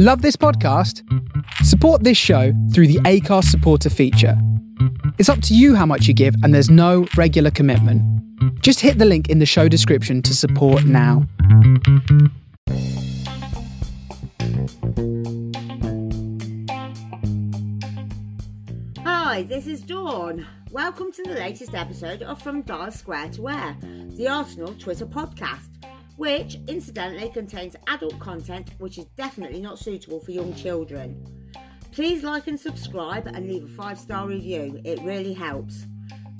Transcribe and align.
Love 0.00 0.22
this 0.22 0.36
podcast? 0.36 1.02
Support 1.64 2.04
this 2.04 2.16
show 2.16 2.52
through 2.72 2.86
the 2.86 3.00
Acast 3.00 3.46
supporter 3.46 3.90
feature. 3.90 4.40
It's 5.18 5.28
up 5.28 5.42
to 5.42 5.56
you 5.56 5.74
how 5.74 5.86
much 5.86 6.06
you 6.06 6.14
give, 6.14 6.36
and 6.44 6.54
there's 6.54 6.70
no 6.70 7.08
regular 7.16 7.50
commitment. 7.50 8.00
Just 8.62 8.78
hit 8.78 8.98
the 8.98 9.04
link 9.04 9.28
in 9.28 9.40
the 9.40 9.44
show 9.44 9.66
description 9.66 10.22
to 10.22 10.36
support 10.36 10.84
now. 10.84 11.26
Hi, 19.04 19.42
this 19.42 19.66
is 19.66 19.80
Dawn. 19.80 20.46
Welcome 20.70 21.10
to 21.10 21.24
the 21.24 21.34
latest 21.34 21.74
episode 21.74 22.22
of 22.22 22.40
From 22.40 22.62
Dial 22.62 22.92
Square 22.92 23.30
to 23.30 23.42
Where, 23.42 23.76
the 24.10 24.28
Arsenal 24.28 24.74
Twitter 24.74 25.06
podcast, 25.06 25.70
which 26.18 26.58
incidentally 26.66 27.30
contains 27.30 27.76
adult 27.86 28.18
content 28.18 28.72
which 28.78 28.98
is 28.98 29.04
definitely 29.16 29.60
not 29.60 29.78
suitable 29.78 30.18
for 30.18 30.32
young 30.32 30.52
children. 30.52 31.24
Please 31.92 32.24
like 32.24 32.48
and 32.48 32.58
subscribe 32.58 33.28
and 33.28 33.48
leave 33.48 33.64
a 33.64 33.68
five 33.68 33.96
star 33.96 34.26
review, 34.26 34.80
it 34.84 35.00
really 35.02 35.32
helps. 35.32 35.86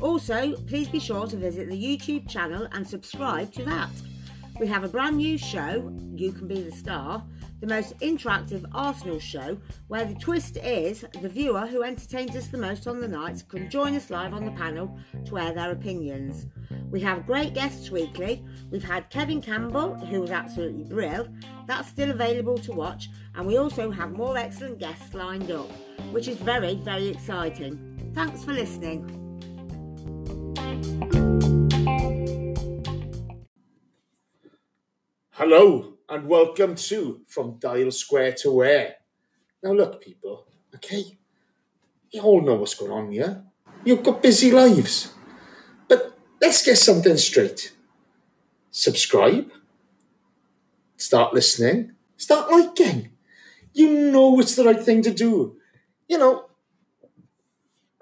Also, 0.00 0.56
please 0.66 0.88
be 0.88 0.98
sure 0.98 1.28
to 1.28 1.36
visit 1.36 1.68
the 1.68 1.80
YouTube 1.80 2.28
channel 2.28 2.66
and 2.72 2.86
subscribe 2.86 3.52
to 3.52 3.64
that. 3.64 3.90
We 4.58 4.66
have 4.66 4.82
a 4.82 4.88
brand 4.88 5.16
new 5.16 5.38
show, 5.38 5.96
You 6.12 6.32
Can 6.32 6.48
Be 6.48 6.60
the 6.60 6.72
Star, 6.72 7.24
the 7.60 7.66
most 7.66 7.98
interactive 7.98 8.64
Arsenal 8.72 9.18
show, 9.18 9.58
where 9.88 10.04
the 10.04 10.14
twist 10.14 10.56
is 10.58 11.04
the 11.20 11.28
viewer 11.28 11.66
who 11.66 11.82
entertains 11.82 12.36
us 12.36 12.48
the 12.48 12.58
most 12.58 12.86
on 12.86 13.00
the 13.00 13.08
night 13.08 13.42
can 13.48 13.68
join 13.68 13.94
us 13.94 14.10
live 14.10 14.32
on 14.32 14.44
the 14.44 14.52
panel 14.52 14.98
to 15.26 15.38
air 15.38 15.52
their 15.52 15.72
opinions. 15.72 16.46
We 16.90 17.00
have 17.00 17.26
great 17.26 17.54
guests 17.54 17.90
weekly. 17.90 18.44
We've 18.70 18.84
had 18.84 19.10
Kevin 19.10 19.42
Campbell, 19.42 19.94
who 19.94 20.20
was 20.20 20.30
absolutely 20.30 20.84
brilliant. 20.84 21.44
That's 21.66 21.88
still 21.88 22.10
available 22.10 22.58
to 22.58 22.72
watch, 22.72 23.08
and 23.34 23.46
we 23.46 23.56
also 23.56 23.90
have 23.90 24.12
more 24.12 24.38
excellent 24.38 24.78
guests 24.78 25.14
lined 25.14 25.50
up, 25.50 25.70
which 26.12 26.28
is 26.28 26.36
very, 26.36 26.76
very 26.76 27.08
exciting. 27.08 28.12
Thanks 28.14 28.44
for 28.44 28.52
listening. 28.52 29.14
Hello 35.32 35.97
and 36.10 36.26
welcome 36.26 36.74
to 36.74 37.20
From 37.26 37.58
Dial 37.58 37.90
Square 37.90 38.32
to 38.40 38.50
Where. 38.50 38.94
Now, 39.62 39.72
look, 39.72 40.00
people, 40.00 40.46
okay, 40.74 41.18
you 42.10 42.22
all 42.22 42.40
know 42.40 42.54
what's 42.54 42.74
going 42.74 42.92
on 42.92 43.12
here. 43.12 43.44
You've 43.84 44.02
got 44.02 44.22
busy 44.22 44.50
lives. 44.50 45.12
But 45.86 46.16
let's 46.40 46.64
get 46.64 46.76
something 46.76 47.18
straight. 47.18 47.74
Subscribe, 48.70 49.50
start 50.96 51.34
listening, 51.34 51.92
start 52.16 52.50
liking. 52.50 53.10
You 53.74 54.10
know 54.10 54.40
it's 54.40 54.56
the 54.56 54.64
right 54.64 54.82
thing 54.82 55.02
to 55.02 55.12
do. 55.12 55.56
You 56.08 56.16
know, 56.16 56.46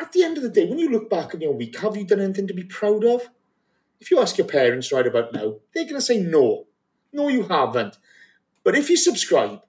at 0.01 0.13
the 0.13 0.23
end 0.23 0.37
of 0.37 0.45
the 0.45 0.49
day, 0.49 0.69
when 0.69 0.79
you 0.79 0.91
look 0.91 1.11
back 1.11 1.35
on 1.35 1.41
your 1.41 1.55
week, 1.55 1.77
have 1.81 1.97
you 1.97 2.05
done 2.05 2.21
anything 2.21 2.47
to 2.47 2.55
be 2.55 2.65
proud 2.65 3.05
of? 3.05 3.31
If 3.99 4.13
you 4.13 4.21
ask 4.21 4.39
your 4.39 4.47
parents 4.47 4.93
right 4.93 5.07
about 5.07 5.33
now, 5.33 5.57
they're 5.75 5.85
going 5.85 5.97
to 5.97 6.01
say 6.01 6.19
no. 6.19 6.66
No, 7.17 7.29
you 7.29 7.45
haven't. 7.45 7.97
But 8.63 8.77
if 8.77 8.91
you 8.91 8.97
subscribe, 8.99 9.63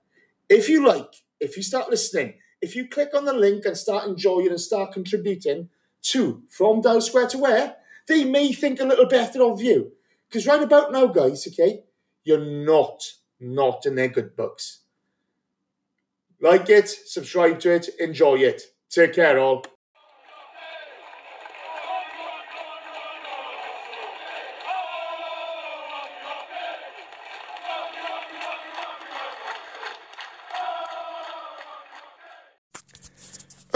if 0.50 0.68
you 0.68 0.86
like, 0.86 1.14
if 1.40 1.56
you 1.56 1.64
start 1.64 1.90
listening, 1.90 2.34
if 2.62 2.76
you 2.76 2.90
click 2.90 3.12
on 3.16 3.24
the 3.24 3.32
link 3.32 3.64
and 3.64 3.78
start 3.78 4.06
enjoying 4.06 4.50
and 4.50 4.60
start 4.60 4.92
contributing 4.92 5.70
to 6.02 6.44
From 6.50 6.82
Dial 6.82 7.00
Square 7.00 7.30
to 7.30 7.38
Where, 7.38 7.78
they 8.10 8.26
may 8.26 8.52
think 8.52 8.82
a 8.82 8.86
little 8.86 9.06
better 9.06 9.42
of 9.44 9.62
you. 9.62 9.94
Because 10.28 10.46
right 10.46 10.62
about 10.62 10.92
now, 10.92 11.08
guys, 11.08 11.48
okay, 11.48 11.84
you're 12.26 12.38
not, 12.38 13.02
not 13.40 13.86
in 13.86 13.96
their 13.96 14.10
good 14.10 14.36
books. 14.36 14.80
Like 16.42 16.70
it, 16.70 16.90
subscribe 16.90 17.62
to 17.62 17.76
it, 17.76 17.88
enjoy 17.98 18.40
it. 18.40 18.62
Take 18.90 19.14
care, 19.14 19.40
all. 19.40 19.64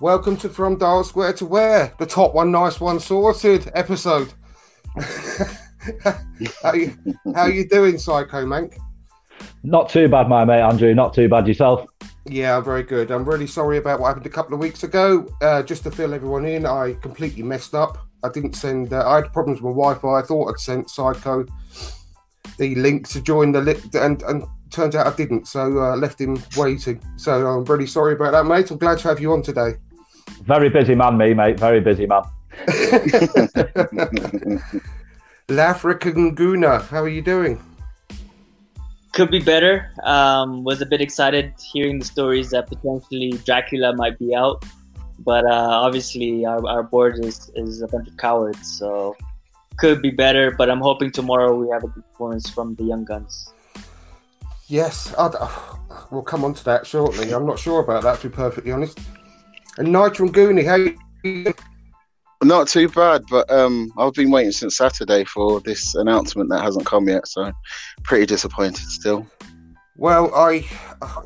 Welcome 0.00 0.38
to 0.38 0.48
From 0.48 0.78
Dial 0.78 1.04
Square 1.04 1.34
to 1.34 1.44
Where, 1.44 1.92
the 1.98 2.06
top 2.06 2.32
one, 2.32 2.50
nice 2.50 2.80
one, 2.80 2.98
sorted 3.00 3.70
episode. 3.74 4.32
how 6.62 6.72
you 6.72 6.96
how 7.34 7.44
you 7.44 7.68
doing, 7.68 7.96
SiCo 7.96 8.46
Manc? 8.46 8.78
Not 9.62 9.90
too 9.90 10.08
bad, 10.08 10.26
my 10.26 10.42
mate 10.46 10.62
Andrew. 10.62 10.94
Not 10.94 11.12
too 11.12 11.28
bad 11.28 11.46
yourself. 11.46 11.86
Yeah, 12.24 12.56
I'm 12.56 12.64
very 12.64 12.82
good. 12.82 13.10
I'm 13.10 13.26
really 13.26 13.46
sorry 13.46 13.76
about 13.76 14.00
what 14.00 14.06
happened 14.08 14.24
a 14.24 14.30
couple 14.30 14.54
of 14.54 14.60
weeks 14.60 14.84
ago. 14.84 15.28
Uh, 15.42 15.62
just 15.62 15.82
to 15.82 15.90
fill 15.90 16.14
everyone 16.14 16.46
in, 16.46 16.64
I 16.64 16.94
completely 17.02 17.42
messed 17.42 17.74
up. 17.74 17.98
I 18.24 18.30
didn't 18.30 18.54
send. 18.54 18.94
Uh, 18.94 19.06
I 19.06 19.16
had 19.16 19.30
problems 19.34 19.60
with 19.60 19.74
Wi-Fi. 19.74 20.20
I 20.20 20.22
thought 20.22 20.48
I'd 20.48 20.60
sent 20.60 20.88
SiCo 20.88 21.46
the 22.56 22.74
link 22.76 23.06
to 23.08 23.20
join 23.20 23.52
the 23.52 23.60
li- 23.60 24.00
and 24.00 24.22
and 24.22 24.44
turns 24.70 24.96
out 24.96 25.06
I 25.06 25.14
didn't. 25.14 25.46
So 25.46 25.78
I 25.78 25.92
uh, 25.92 25.96
left 25.96 26.18
him 26.18 26.42
waiting. 26.56 27.02
So 27.16 27.46
I'm 27.46 27.66
really 27.66 27.86
sorry 27.86 28.14
about 28.14 28.32
that, 28.32 28.46
mate. 28.46 28.70
I'm 28.70 28.78
glad 28.78 28.96
to 29.00 29.08
have 29.08 29.20
you 29.20 29.34
on 29.34 29.42
today. 29.42 29.74
Very 30.40 30.68
busy 30.68 30.94
man, 30.94 31.16
me 31.16 31.34
mate. 31.34 31.58
Very 31.58 31.80
busy 31.80 32.06
man. 32.06 32.22
LeAfrican 35.48 36.34
Gooner, 36.36 36.82
how 36.88 37.02
are 37.02 37.08
you 37.08 37.22
doing? 37.22 37.62
Could 39.12 39.30
be 39.30 39.40
better. 39.40 39.90
Um, 40.04 40.64
was 40.64 40.80
a 40.80 40.86
bit 40.86 41.00
excited 41.00 41.52
hearing 41.72 41.98
the 41.98 42.04
stories 42.04 42.50
that 42.50 42.68
potentially 42.68 43.32
Dracula 43.44 43.94
might 43.96 44.18
be 44.18 44.34
out, 44.34 44.64
but 45.18 45.44
uh, 45.44 45.68
obviously 45.84 46.46
our, 46.46 46.66
our 46.68 46.82
board 46.82 47.24
is, 47.24 47.50
is 47.56 47.82
a 47.82 47.88
bunch 47.88 48.08
of 48.08 48.16
cowards, 48.16 48.78
so 48.78 49.16
could 49.78 50.00
be 50.00 50.10
better. 50.10 50.52
But 50.52 50.70
I'm 50.70 50.80
hoping 50.80 51.10
tomorrow 51.10 51.54
we 51.54 51.68
have 51.70 51.82
a 51.82 51.88
good 51.88 52.04
performance 52.12 52.48
from 52.48 52.76
the 52.76 52.84
young 52.84 53.04
guns. 53.04 53.52
Yes, 54.68 55.12
I'd, 55.18 55.34
we'll 56.12 56.22
come 56.22 56.44
on 56.44 56.54
to 56.54 56.64
that 56.64 56.86
shortly. 56.86 57.32
I'm 57.32 57.44
not 57.44 57.58
sure 57.58 57.80
about 57.80 58.04
that, 58.04 58.20
to 58.20 58.28
be 58.28 58.34
perfectly 58.34 58.70
honest. 58.70 59.00
And 59.78 59.92
Nigel 59.92 60.26
and 60.26 60.34
Goonie, 60.34 60.66
how 60.66 60.76
you? 61.24 61.54
Not 62.42 62.68
too 62.68 62.88
bad, 62.88 63.24
but 63.30 63.50
um, 63.50 63.92
I've 63.98 64.14
been 64.14 64.30
waiting 64.30 64.52
since 64.52 64.76
Saturday 64.78 65.24
for 65.24 65.60
this 65.60 65.94
announcement 65.94 66.48
that 66.50 66.62
hasn't 66.62 66.86
come 66.86 67.06
yet, 67.08 67.28
so 67.28 67.52
pretty 68.02 68.24
disappointed 68.26 68.78
still. 68.78 69.26
Well, 69.96 70.34
I 70.34 70.66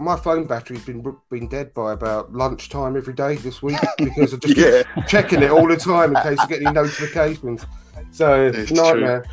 my 0.00 0.16
phone 0.16 0.46
battery's 0.46 0.84
been 0.84 1.04
been 1.30 1.48
dead 1.48 1.72
by 1.74 1.92
about 1.92 2.32
lunchtime 2.32 2.96
every 2.96 3.14
day 3.14 3.36
this 3.36 3.62
week 3.62 3.78
because 3.98 4.32
I'm 4.32 4.40
just 4.40 4.56
Yeah. 4.58 4.82
checking 5.06 5.42
it 5.42 5.50
all 5.52 5.68
the 5.68 5.76
time 5.76 6.16
in 6.16 6.20
case 6.22 6.40
I 6.40 6.46
get 6.46 6.60
any 6.62 6.72
notifications. 6.72 7.64
So 8.10 8.46
It's 8.46 8.72
nightmare. 8.72 9.24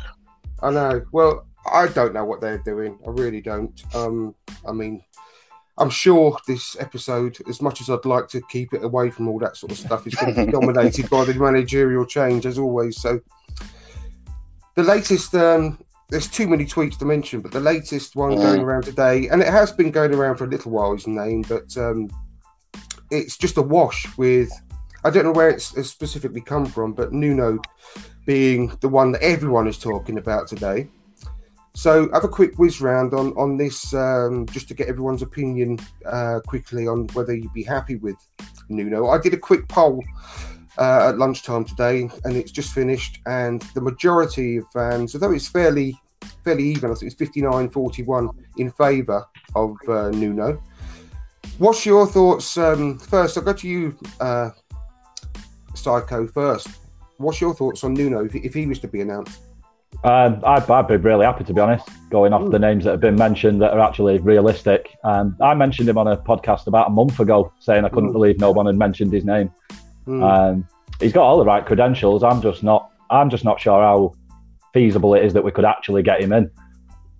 I 0.62 0.70
know. 0.70 1.04
Well, 1.10 1.44
I 1.70 1.88
don't 1.88 2.14
know 2.14 2.24
what 2.24 2.40
they're 2.40 2.58
doing. 2.58 2.96
I 3.04 3.10
really 3.10 3.40
don't. 3.40 3.82
Um, 3.96 4.36
I 4.66 4.70
mean, 4.70 5.02
I'm 5.78 5.90
sure 5.90 6.36
this 6.46 6.76
episode, 6.78 7.38
as 7.48 7.62
much 7.62 7.80
as 7.80 7.88
I'd 7.88 8.04
like 8.04 8.28
to 8.28 8.42
keep 8.50 8.74
it 8.74 8.84
away 8.84 9.10
from 9.10 9.28
all 9.28 9.38
that 9.38 9.56
sort 9.56 9.72
of 9.72 9.78
stuff, 9.78 10.06
is 10.06 10.14
going 10.14 10.34
to 10.34 10.46
be 10.46 10.52
dominated 10.52 11.08
by 11.08 11.24
the 11.24 11.34
managerial 11.34 12.04
change 12.04 12.44
as 12.44 12.58
always. 12.58 13.00
So, 13.00 13.20
the 14.74 14.82
latest, 14.82 15.34
um, 15.34 15.82
there's 16.10 16.28
too 16.28 16.46
many 16.46 16.66
tweets 16.66 16.98
to 16.98 17.04
mention, 17.06 17.40
but 17.40 17.52
the 17.52 17.60
latest 17.60 18.16
one 18.16 18.32
Mm. 18.32 18.42
going 18.42 18.60
around 18.60 18.82
today, 18.84 19.28
and 19.28 19.40
it 19.40 19.48
has 19.48 19.72
been 19.72 19.90
going 19.90 20.14
around 20.14 20.36
for 20.36 20.44
a 20.44 20.48
little 20.48 20.72
while, 20.72 20.92
his 20.94 21.06
name, 21.06 21.42
but 21.48 21.74
um, 21.78 22.08
it's 23.10 23.36
just 23.36 23.56
a 23.56 23.62
wash 23.62 24.06
with. 24.18 24.50
I 25.04 25.10
don't 25.10 25.24
know 25.24 25.32
where 25.32 25.48
it's, 25.50 25.76
it's 25.76 25.88
specifically 25.90 26.40
come 26.40 26.64
from, 26.64 26.92
but 26.92 27.12
Nuno 27.12 27.60
being 28.24 28.68
the 28.80 28.88
one 28.88 29.10
that 29.12 29.22
everyone 29.22 29.66
is 29.66 29.76
talking 29.78 30.16
about 30.18 30.46
today. 30.46 30.88
So, 31.74 32.10
have 32.12 32.24
a 32.24 32.28
quick 32.28 32.58
whiz 32.58 32.80
round 32.80 33.14
on 33.14 33.32
on 33.32 33.56
this, 33.56 33.94
um, 33.94 34.46
just 34.46 34.68
to 34.68 34.74
get 34.74 34.88
everyone's 34.88 35.22
opinion 35.22 35.78
uh, 36.04 36.40
quickly 36.46 36.86
on 36.86 37.06
whether 37.14 37.34
you'd 37.34 37.52
be 37.54 37.62
happy 37.62 37.96
with 37.96 38.16
Nuno. 38.68 39.08
I 39.08 39.18
did 39.18 39.32
a 39.32 39.38
quick 39.38 39.68
poll 39.68 40.04
uh, 40.78 41.08
at 41.08 41.18
lunchtime 41.18 41.64
today, 41.64 42.10
and 42.24 42.36
it's 42.36 42.52
just 42.52 42.72
finished. 42.72 43.20
And 43.26 43.62
the 43.74 43.80
majority 43.80 44.58
of 44.58 44.64
fans, 44.72 45.14
although 45.14 45.32
it's 45.32 45.48
fairly 45.48 45.98
fairly 46.44 46.64
even, 46.64 46.90
I 46.90 46.94
think 46.94 47.12
it's 47.12 47.20
59-41 47.20 48.34
in 48.58 48.70
favour 48.72 49.24
of 49.54 49.76
uh, 49.88 50.10
Nuno. 50.10 50.62
What's 51.58 51.84
your 51.86 52.06
thoughts? 52.06 52.56
Um, 52.56 52.98
first, 52.98 53.36
I'll 53.36 53.44
go 53.44 53.52
to 53.52 53.68
you, 53.68 53.96
uh, 54.20 54.50
SiCo. 55.74 56.32
First, 56.32 56.68
what's 57.18 57.40
your 57.40 57.54
thoughts 57.54 57.84
on 57.84 57.94
Nuno 57.94 58.24
if, 58.24 58.34
if 58.34 58.54
he 58.54 58.66
was 58.66 58.78
to 58.80 58.88
be 58.88 59.00
announced? 59.00 59.40
Um, 60.04 60.40
I'd, 60.44 60.68
I'd 60.68 60.88
be 60.88 60.96
really 60.96 61.24
happy 61.24 61.44
to 61.44 61.54
be 61.54 61.60
honest, 61.60 61.88
going 62.10 62.32
off 62.32 62.50
the 62.50 62.58
names 62.58 62.82
that 62.84 62.90
have 62.90 63.00
been 63.00 63.14
mentioned 63.14 63.62
that 63.62 63.72
are 63.72 63.80
actually 63.80 64.18
realistic. 64.18 64.96
Um, 65.04 65.36
I 65.40 65.54
mentioned 65.54 65.88
him 65.88 65.96
on 65.96 66.08
a 66.08 66.16
podcast 66.16 66.66
about 66.66 66.88
a 66.88 66.90
month 66.90 67.20
ago, 67.20 67.52
saying 67.60 67.84
I 67.84 67.88
couldn't 67.88 68.10
Mm. 68.10 68.14
believe 68.14 68.40
no 68.40 68.50
one 68.50 68.66
had 68.66 68.76
mentioned 68.76 69.12
his 69.12 69.24
name. 69.24 69.50
Mm. 70.08 70.22
Um, 70.22 70.68
he's 70.98 71.12
got 71.12 71.22
all 71.22 71.38
the 71.38 71.44
right 71.44 71.64
credentials. 71.64 72.24
I'm 72.24 72.42
just 72.42 72.62
not. 72.64 72.90
I'm 73.10 73.30
just 73.30 73.44
not 73.44 73.60
sure 73.60 73.80
how 73.80 74.14
feasible 74.74 75.14
it 75.14 75.24
is 75.24 75.32
that 75.34 75.44
we 75.44 75.52
could 75.52 75.64
actually 75.64 76.02
get 76.02 76.20
him 76.20 76.32
in. 76.32 76.50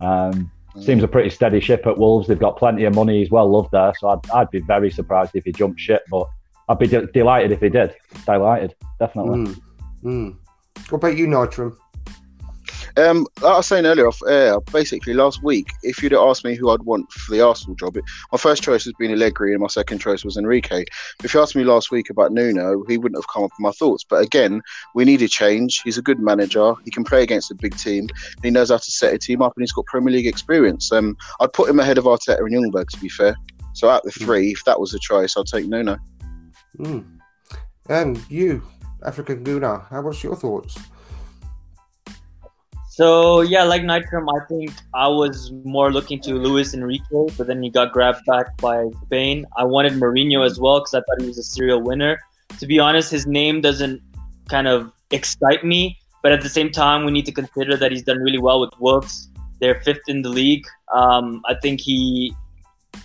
Um, 0.01 0.51
seems 0.81 1.03
a 1.05 1.09
pretty 1.09 1.31
steady 1.31 1.61
ship 1.61 1.87
at 1.87 1.99
Wolves. 1.99 2.27
They've 2.27 2.39
got 2.39 2.57
plenty 2.57 2.85
of 2.85 2.95
money. 2.95 3.21
He's 3.21 3.31
well 3.31 3.49
loved 3.49 3.71
there, 3.73 3.93
so 4.01 4.09
I'd, 4.09 4.31
I'd 4.31 4.51
be 4.51 4.61
very 4.61 4.91
surprised 4.91 5.33
if 5.37 5.45
he 5.45 5.53
jumped 5.53 5.79
ship. 5.79 6.03
But 6.11 6.27
I'd 6.69 6.79
be 6.79 6.87
de- 6.89 7.07
delighted 7.13 7.53
if 7.53 7.61
he 7.61 7.69
did. 7.69 7.95
Delighted, 8.27 8.75
definitely. 8.99 9.39
Mm. 9.39 9.61
Mm. 10.03 10.37
What 10.89 10.99
about 10.99 11.17
you, 11.17 11.27
Nytram? 11.29 11.77
Um, 12.97 13.27
like 13.41 13.53
I 13.53 13.57
was 13.57 13.67
saying 13.67 13.87
earlier 13.87 14.09
off 14.09 14.21
air, 14.29 14.61
basically 14.61 15.15
last 15.15 15.43
week, 15.43 15.69
if 15.83 16.03
you'd 16.03 16.13
have 16.13 16.21
asked 16.21 16.45
me 16.45 16.55
who 16.55 16.71
I'd 16.71 16.83
want 16.83 17.11
for 17.11 17.33
the 17.33 17.41
Arsenal 17.41 17.75
job, 17.75 17.97
it, 17.97 18.05
my 18.31 18.39
first 18.39 18.63
choice 18.63 18.85
has 18.85 18.93
been 18.99 19.13
Allegri 19.13 19.53
and 19.53 19.63
my 19.63 19.69
second 19.69 19.99
choice 19.99 20.25
was 20.25 20.37
Enrique. 20.37 20.85
If 21.25 21.35
you 21.35 21.41
asked 21.41 21.57
me 21.57 21.65
last 21.65 21.91
week 21.91 22.11
about 22.11 22.33
Nuno, 22.33 22.85
he 22.89 22.99
wouldn't 22.99 23.19
have 23.19 23.29
come 23.33 23.45
up 23.45 23.51
with 23.53 23.61
my 23.61 23.73
thoughts. 23.73 24.05
But 24.05 24.23
again, 24.23 24.61
we 24.95 25.05
need 25.05 25.23
a 25.23 25.29
change. 25.29 25.81
He's 25.83 25.99
a 25.99 26.03
good 26.03 26.21
manager. 26.21 26.75
He 26.85 26.91
can 26.91 27.05
play 27.05 27.23
against 27.23 27.51
a 27.51 27.55
big 27.55 27.77
team. 27.77 28.09
He 28.43 28.51
knows 28.51 28.71
how 28.71 28.77
to 28.77 28.91
set 28.91 29.15
a 29.15 29.19
team 29.19 29.43
up, 29.43 29.53
and 29.57 29.63
he's 29.63 29.73
got 29.73 29.87
Premier 29.87 30.13
League 30.13 30.27
experience. 30.27 30.93
Um, 30.93 31.17
I'd 31.41 31.53
put 31.53 31.71
him 31.71 31.81
ahead 31.81 31.99
of 31.99 32.05
Arteta 32.05 32.39
and 32.39 32.51
Ljungberg, 32.51 32.89
to 32.89 33.01
be 33.01 33.09
fair. 33.09 33.37
So 33.75 33.89
out 33.89 34.05
of 34.05 34.13
the 34.13 34.25
three, 34.25 34.51
if 34.51 34.65
that 34.65 34.79
was 34.79 34.93
a 34.93 34.99
choice, 34.99 35.35
I'd 35.37 35.47
take 35.47 35.67
Nuno. 35.67 35.97
Mm. 36.79 37.19
And 37.89 38.31
you, 38.31 38.63
African 39.05 39.45
Gooner, 39.45 39.89
how 39.89 40.03
was 40.03 40.23
your 40.23 40.37
thoughts? 40.37 40.79
So 42.93 43.41
yeah, 43.41 43.63
like 43.63 43.81
Nytram, 43.81 44.27
I 44.29 44.45
think 44.45 44.71
I 44.93 45.09
was 45.09 45.51
more 45.65 45.91
looking 45.91 46.21
to 46.25 46.35
Luis 46.35 46.75
Enrique, 46.75 47.25
but 47.39 47.47
then 47.47 47.63
he 47.63 47.71
got 47.71 47.91
grabbed 47.91 48.23
back 48.27 48.55
by 48.59 48.91
Spain. 49.07 49.47
I 49.57 49.65
wanted 49.65 49.95
Mourinho 49.95 50.45
as 50.45 50.61
well 50.61 50.81
because 50.81 50.93
I 50.93 50.99
thought 50.99 51.23
he 51.23 51.27
was 51.27 51.39
a 51.39 51.43
serial 51.43 51.81
winner. 51.81 52.21
To 52.59 52.67
be 52.67 52.79
honest, 52.79 53.11
his 53.11 53.27
name 53.27 53.63
doesn't 53.63 54.03
kind 54.51 54.69
of 54.69 54.93
excite 55.11 55.65
me, 55.65 55.99
but 56.23 56.33
at 56.33 56.43
the 56.43 56.51
same 56.51 56.71
time, 56.71 57.07
we 57.07 57.13
need 57.13 57.25
to 57.25 57.33
consider 57.33 57.79
that 57.79 57.93
he's 57.93 58.03
done 58.03 58.19
really 58.19 58.37
well 58.37 58.61
with 58.61 58.79
Wolves. 58.79 59.31
They're 59.59 59.81
fifth 59.81 60.07
in 60.09 60.21
the 60.21 60.29
league. 60.29 60.67
Um, 60.95 61.41
I 61.47 61.55
think 61.55 61.81
he 61.81 62.35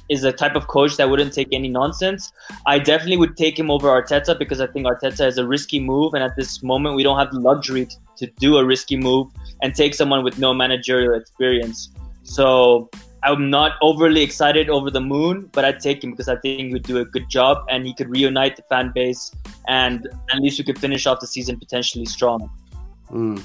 is 0.10 0.26
a 0.26 0.34
type 0.34 0.58
of 0.58 0.68
coach 0.68 0.98
that 0.98 1.10
wouldn't 1.10 1.32
take 1.32 1.48
any 1.54 1.70
nonsense. 1.70 2.34
I 2.66 2.80
definitely 2.80 3.16
would 3.16 3.38
take 3.38 3.58
him 3.58 3.72
over 3.72 3.88
Arteta 3.88 4.38
because 4.38 4.60
I 4.60 4.68
think 4.68 4.86
Arteta 4.86 5.28
is 5.28 5.38
a 5.38 5.48
risky 5.48 5.80
move, 5.80 6.14
and 6.14 6.22
at 6.22 6.36
this 6.36 6.62
moment, 6.62 6.98
we 6.98 7.04
don't 7.04 7.18
have 7.18 7.32
the 7.32 7.40
luxury 7.40 7.88
to 8.18 8.28
do 8.40 8.58
a 8.58 8.66
risky 8.66 8.98
move 8.98 9.32
and 9.62 9.76
take 9.76 9.94
someone 9.94 10.24
with 10.24 10.38
no 10.40 10.54
managerial 10.54 11.14
experience. 11.14 11.90
So 12.24 12.90
I'm 13.24 13.50
not 13.50 13.74
overly 13.82 14.22
excited 14.22 14.70
over 14.70 14.92
the 14.92 15.02
moon, 15.02 15.50
but 15.52 15.66
I'd 15.66 15.80
take 15.80 16.04
him 16.04 16.12
because 16.12 16.30
I 16.30 16.38
think 16.38 16.68
he 16.68 16.74
would 16.74 16.84
do 16.84 17.00
a 17.00 17.06
good 17.06 17.30
job 17.30 17.66
and 17.70 17.86
he 17.86 17.94
could 17.94 18.10
reunite 18.10 18.56
the 18.56 18.64
fan 18.64 18.92
base, 18.94 19.32
and 19.68 20.08
at 20.32 20.40
least 20.40 20.60
we 20.60 20.66
could 20.66 20.80
finish 20.80 21.06
off 21.08 21.20
the 21.20 21.28
season 21.28 21.58
potentially 21.58 22.06
strong. 22.06 22.50
Mm. 23.10 23.42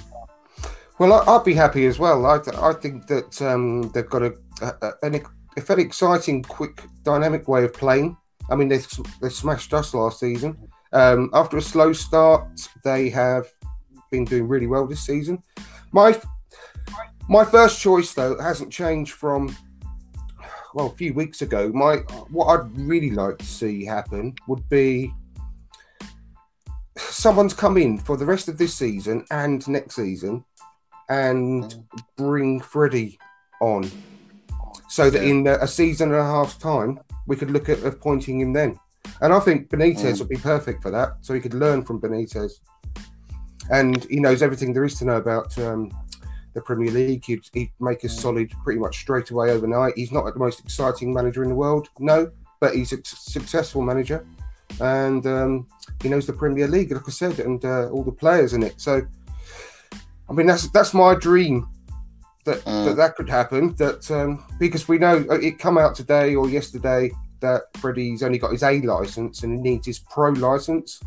Well, 0.99 1.29
I'd 1.29 1.45
be 1.45 1.55
happy 1.55 1.87
as 1.87 1.99
well. 1.99 2.27
I, 2.27 2.39
I 2.61 2.75
think 2.75 3.07
that 3.07 3.41
um, 3.43 3.91
they've 3.93 4.09
got 4.09 4.23
a, 4.23 4.35
a, 4.61 5.21
a 5.57 5.61
very 5.61 5.83
exciting, 5.83 6.43
quick, 6.43 6.83
dynamic 7.03 7.49
way 7.49 7.65
of 7.65 7.73
playing. 7.73 8.17
I 8.51 8.57
mean, 8.57 8.69
they 8.69 8.79
they 9.21 9.29
smashed 9.29 9.73
us 9.73 9.95
last 9.95 10.21
season. 10.21 10.57
Um, 10.93 11.31
after 11.33 11.57
a 11.57 11.63
slow 11.63 11.93
start, 11.93 12.47
they 12.85 13.09
have 13.11 13.47
been 14.11 14.25
doing 14.25 14.47
really 14.47 14.67
well 14.67 14.87
this 14.87 15.05
season. 15.05 15.43
My 15.93 16.19
my 17.29 17.45
first 17.45 17.81
choice, 17.81 18.13
though, 18.15 18.39
hasn't 18.41 18.73
changed 18.73 19.13
from 19.13 19.55
well 20.75 20.87
a 20.87 20.97
few 20.97 21.13
weeks 21.15 21.43
ago. 21.43 21.71
My 21.73 21.97
what 22.31 22.47
I'd 22.47 22.79
really 22.79 23.11
like 23.11 23.39
to 23.39 23.45
see 23.45 23.85
happen 23.85 24.35
would 24.49 24.67
be 24.69 25.13
someone's 26.97 27.55
come 27.55 27.77
in 27.77 27.99
for 27.99 28.17
the 28.17 28.27
rest 28.27 28.49
of 28.49 28.59
this 28.59 28.75
season 28.75 29.25
and 29.31 29.67
next 29.69 29.95
season 29.97 30.45
and 31.09 31.75
bring 32.17 32.61
Freddie 32.61 33.19
on 33.61 33.91
so 34.89 35.11
that 35.11 35.23
in 35.23 35.47
a 35.47 35.67
season 35.67 36.11
and 36.13 36.21
a 36.21 36.25
half's 36.25 36.57
time 36.57 36.99
we 37.27 37.37
could 37.37 37.51
look 37.51 37.69
at 37.69 37.83
appointing 37.85 38.41
him 38.41 38.53
then. 38.53 38.79
And 39.21 39.33
I 39.33 39.41
think 39.41 39.69
Benitez 39.69 40.15
Mm. 40.15 40.19
would 40.21 40.29
be 40.29 40.37
perfect 40.37 40.83
for 40.83 40.91
that, 40.91 41.17
so 41.21 41.33
he 41.35 41.41
could 41.41 41.55
learn 41.55 41.83
from 41.85 42.01
Benitez. 42.01 42.53
And 43.71 44.05
he 44.05 44.21
knows 44.21 44.43
everything 44.43 44.73
there 44.73 44.85
is 44.85 44.99
to 44.99 45.05
know 45.05 45.17
about 45.17 45.57
um, 45.59 45.91
the 46.55 46.61
Premier 46.61 46.91
League. 46.91 47.25
He'd, 47.25 47.43
he'd 47.53 47.73
make 47.81 48.05
us 48.05 48.19
solid 48.19 48.51
pretty 48.65 48.81
much 48.81 48.99
straight 48.99 49.31
away 49.31 49.51
overnight. 49.51 49.95
He's 49.97 50.13
not 50.13 50.25
the 50.33 50.39
most 50.39 50.61
exciting 50.61 51.13
manager 51.13 51.43
in 51.43 51.49
the 51.49 51.55
world, 51.55 51.89
no, 51.99 52.31
but 52.61 52.75
he's 52.75 52.93
a 52.93 52.99
successful 53.05 53.83
manager. 53.83 54.27
And 54.81 55.27
um, 55.27 55.67
he 56.03 56.09
knows 56.09 56.27
the 56.27 56.33
Premier 56.33 56.67
League, 56.67 56.93
like 56.93 57.07
I 57.07 57.11
said, 57.11 57.41
and 57.41 57.65
uh, 57.65 57.89
all 57.91 58.03
the 58.03 58.13
players 58.13 58.53
in 58.53 58.63
it. 58.63 58.81
So, 58.81 59.03
I 60.29 60.33
mean, 60.33 60.47
that's 60.47 60.69
that's 60.71 60.95
my 60.95 61.15
dream 61.15 61.69
that 62.45 62.65
Mm. 62.65 62.85
that, 62.87 62.97
that 62.97 63.17
could 63.17 63.29
happen. 63.29 63.75
That 63.77 64.11
um, 64.11 64.45
because 64.59 64.89
we 64.89 64.99
know 64.99 65.25
uh, 65.31 65.39
it 65.39 65.59
come 65.59 65.79
out 65.79 65.95
today 65.95 66.35
or 66.35 66.49
yesterday 66.49 67.11
that 67.41 67.63
Freddie's 67.79 68.23
only 68.23 68.39
got 68.39 68.53
his 68.53 68.63
A 68.63 68.81
license 68.81 69.43
and 69.43 69.55
he 69.55 69.61
needs 69.61 69.87
his 69.87 69.99
pro 69.99 70.31
license. 70.31 71.01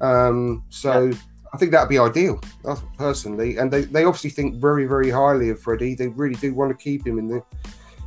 Um, 0.00 0.64
so 0.70 1.12
I 1.52 1.56
think 1.56 1.72
that'd 1.72 1.88
be 1.88 1.98
ideal, 1.98 2.40
uh, 2.64 2.76
personally. 2.96 3.56
And 3.56 3.72
they, 3.72 3.82
they 3.82 4.04
obviously 4.04 4.30
think 4.30 4.56
very 4.56 4.86
very 4.86 5.10
highly 5.10 5.50
of 5.50 5.60
Freddie. 5.60 5.94
They 5.94 6.08
really 6.08 6.36
do 6.36 6.54
want 6.54 6.70
to 6.70 6.82
keep 6.82 7.06
him 7.06 7.18
in 7.18 7.28
the 7.28 7.42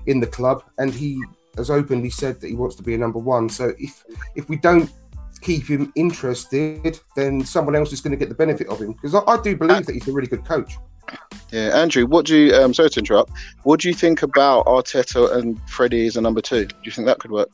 in 0.07 0.19
the 0.19 0.27
club, 0.27 0.63
and 0.77 0.93
he 0.93 1.21
has 1.57 1.69
openly 1.69 2.09
said 2.09 2.39
that 2.41 2.47
he 2.47 2.55
wants 2.55 2.75
to 2.75 2.83
be 2.83 2.95
a 2.95 2.97
number 2.97 3.19
one. 3.19 3.49
So 3.49 3.73
if 3.77 4.03
if 4.35 4.47
we 4.49 4.57
don't 4.57 4.89
keep 5.41 5.67
him 5.67 5.91
interested, 5.95 6.99
then 7.15 7.43
someone 7.43 7.75
else 7.75 7.91
is 7.91 8.01
going 8.01 8.11
to 8.11 8.17
get 8.17 8.29
the 8.29 8.35
benefit 8.35 8.67
of 8.67 8.79
him. 8.79 8.93
Because 8.93 9.15
I, 9.15 9.21
I 9.27 9.41
do 9.41 9.55
believe 9.55 9.85
that 9.85 9.93
he's 9.93 10.07
a 10.07 10.11
really 10.11 10.27
good 10.27 10.45
coach. 10.45 10.77
Yeah, 11.51 11.77
Andrew, 11.77 12.05
what 12.05 12.25
do 12.25 12.37
you? 12.37 12.55
Um, 12.55 12.73
sorry 12.73 12.89
to 12.91 12.99
interrupt. 12.99 13.31
What 13.63 13.81
do 13.81 13.89
you 13.89 13.93
think 13.93 14.23
about 14.23 14.65
Arteta 14.65 15.35
and 15.35 15.59
Freddie 15.69 16.07
as 16.07 16.15
a 16.15 16.21
number 16.21 16.41
two? 16.41 16.65
Do 16.65 16.75
you 16.83 16.91
think 16.91 17.07
that 17.07 17.19
could 17.19 17.31
work? 17.31 17.49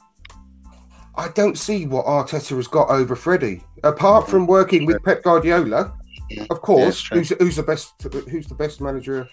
I 1.17 1.29
don't 1.29 1.57
see 1.57 1.85
what 1.87 2.05
Arteta 2.05 2.55
has 2.55 2.67
got 2.67 2.89
over 2.89 3.15
Freddie, 3.15 3.63
apart 3.83 4.29
from 4.29 4.45
working 4.45 4.85
with 4.85 5.03
Pep 5.03 5.23
Guardiola, 5.23 5.93
of 6.51 6.61
course, 6.61 7.01
true. 7.01 7.17
who's, 7.19 7.29
who's 7.39 7.55
the 7.55 7.63
best 7.63 7.93
who's 8.29 8.47
the 8.47 8.55
best 8.55 8.81
manager 8.81 9.27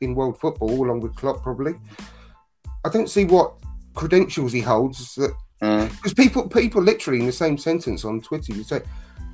in 0.00 0.14
world 0.14 0.40
football, 0.40 0.70
along 0.84 1.00
with 1.00 1.14
Klopp 1.16 1.42
probably. 1.42 1.74
I 2.84 2.88
don't 2.88 3.10
see 3.10 3.24
what 3.24 3.54
credentials 3.94 4.52
he 4.52 4.60
holds 4.60 5.14
that 5.16 5.32
Mm. 5.62 5.88
because 5.90 6.12
people 6.12 6.48
people 6.48 6.82
literally 6.82 7.20
in 7.20 7.26
the 7.26 7.30
same 7.30 7.56
sentence 7.56 8.04
on 8.04 8.20
Twitter 8.20 8.52
you 8.52 8.64
say 8.64 8.82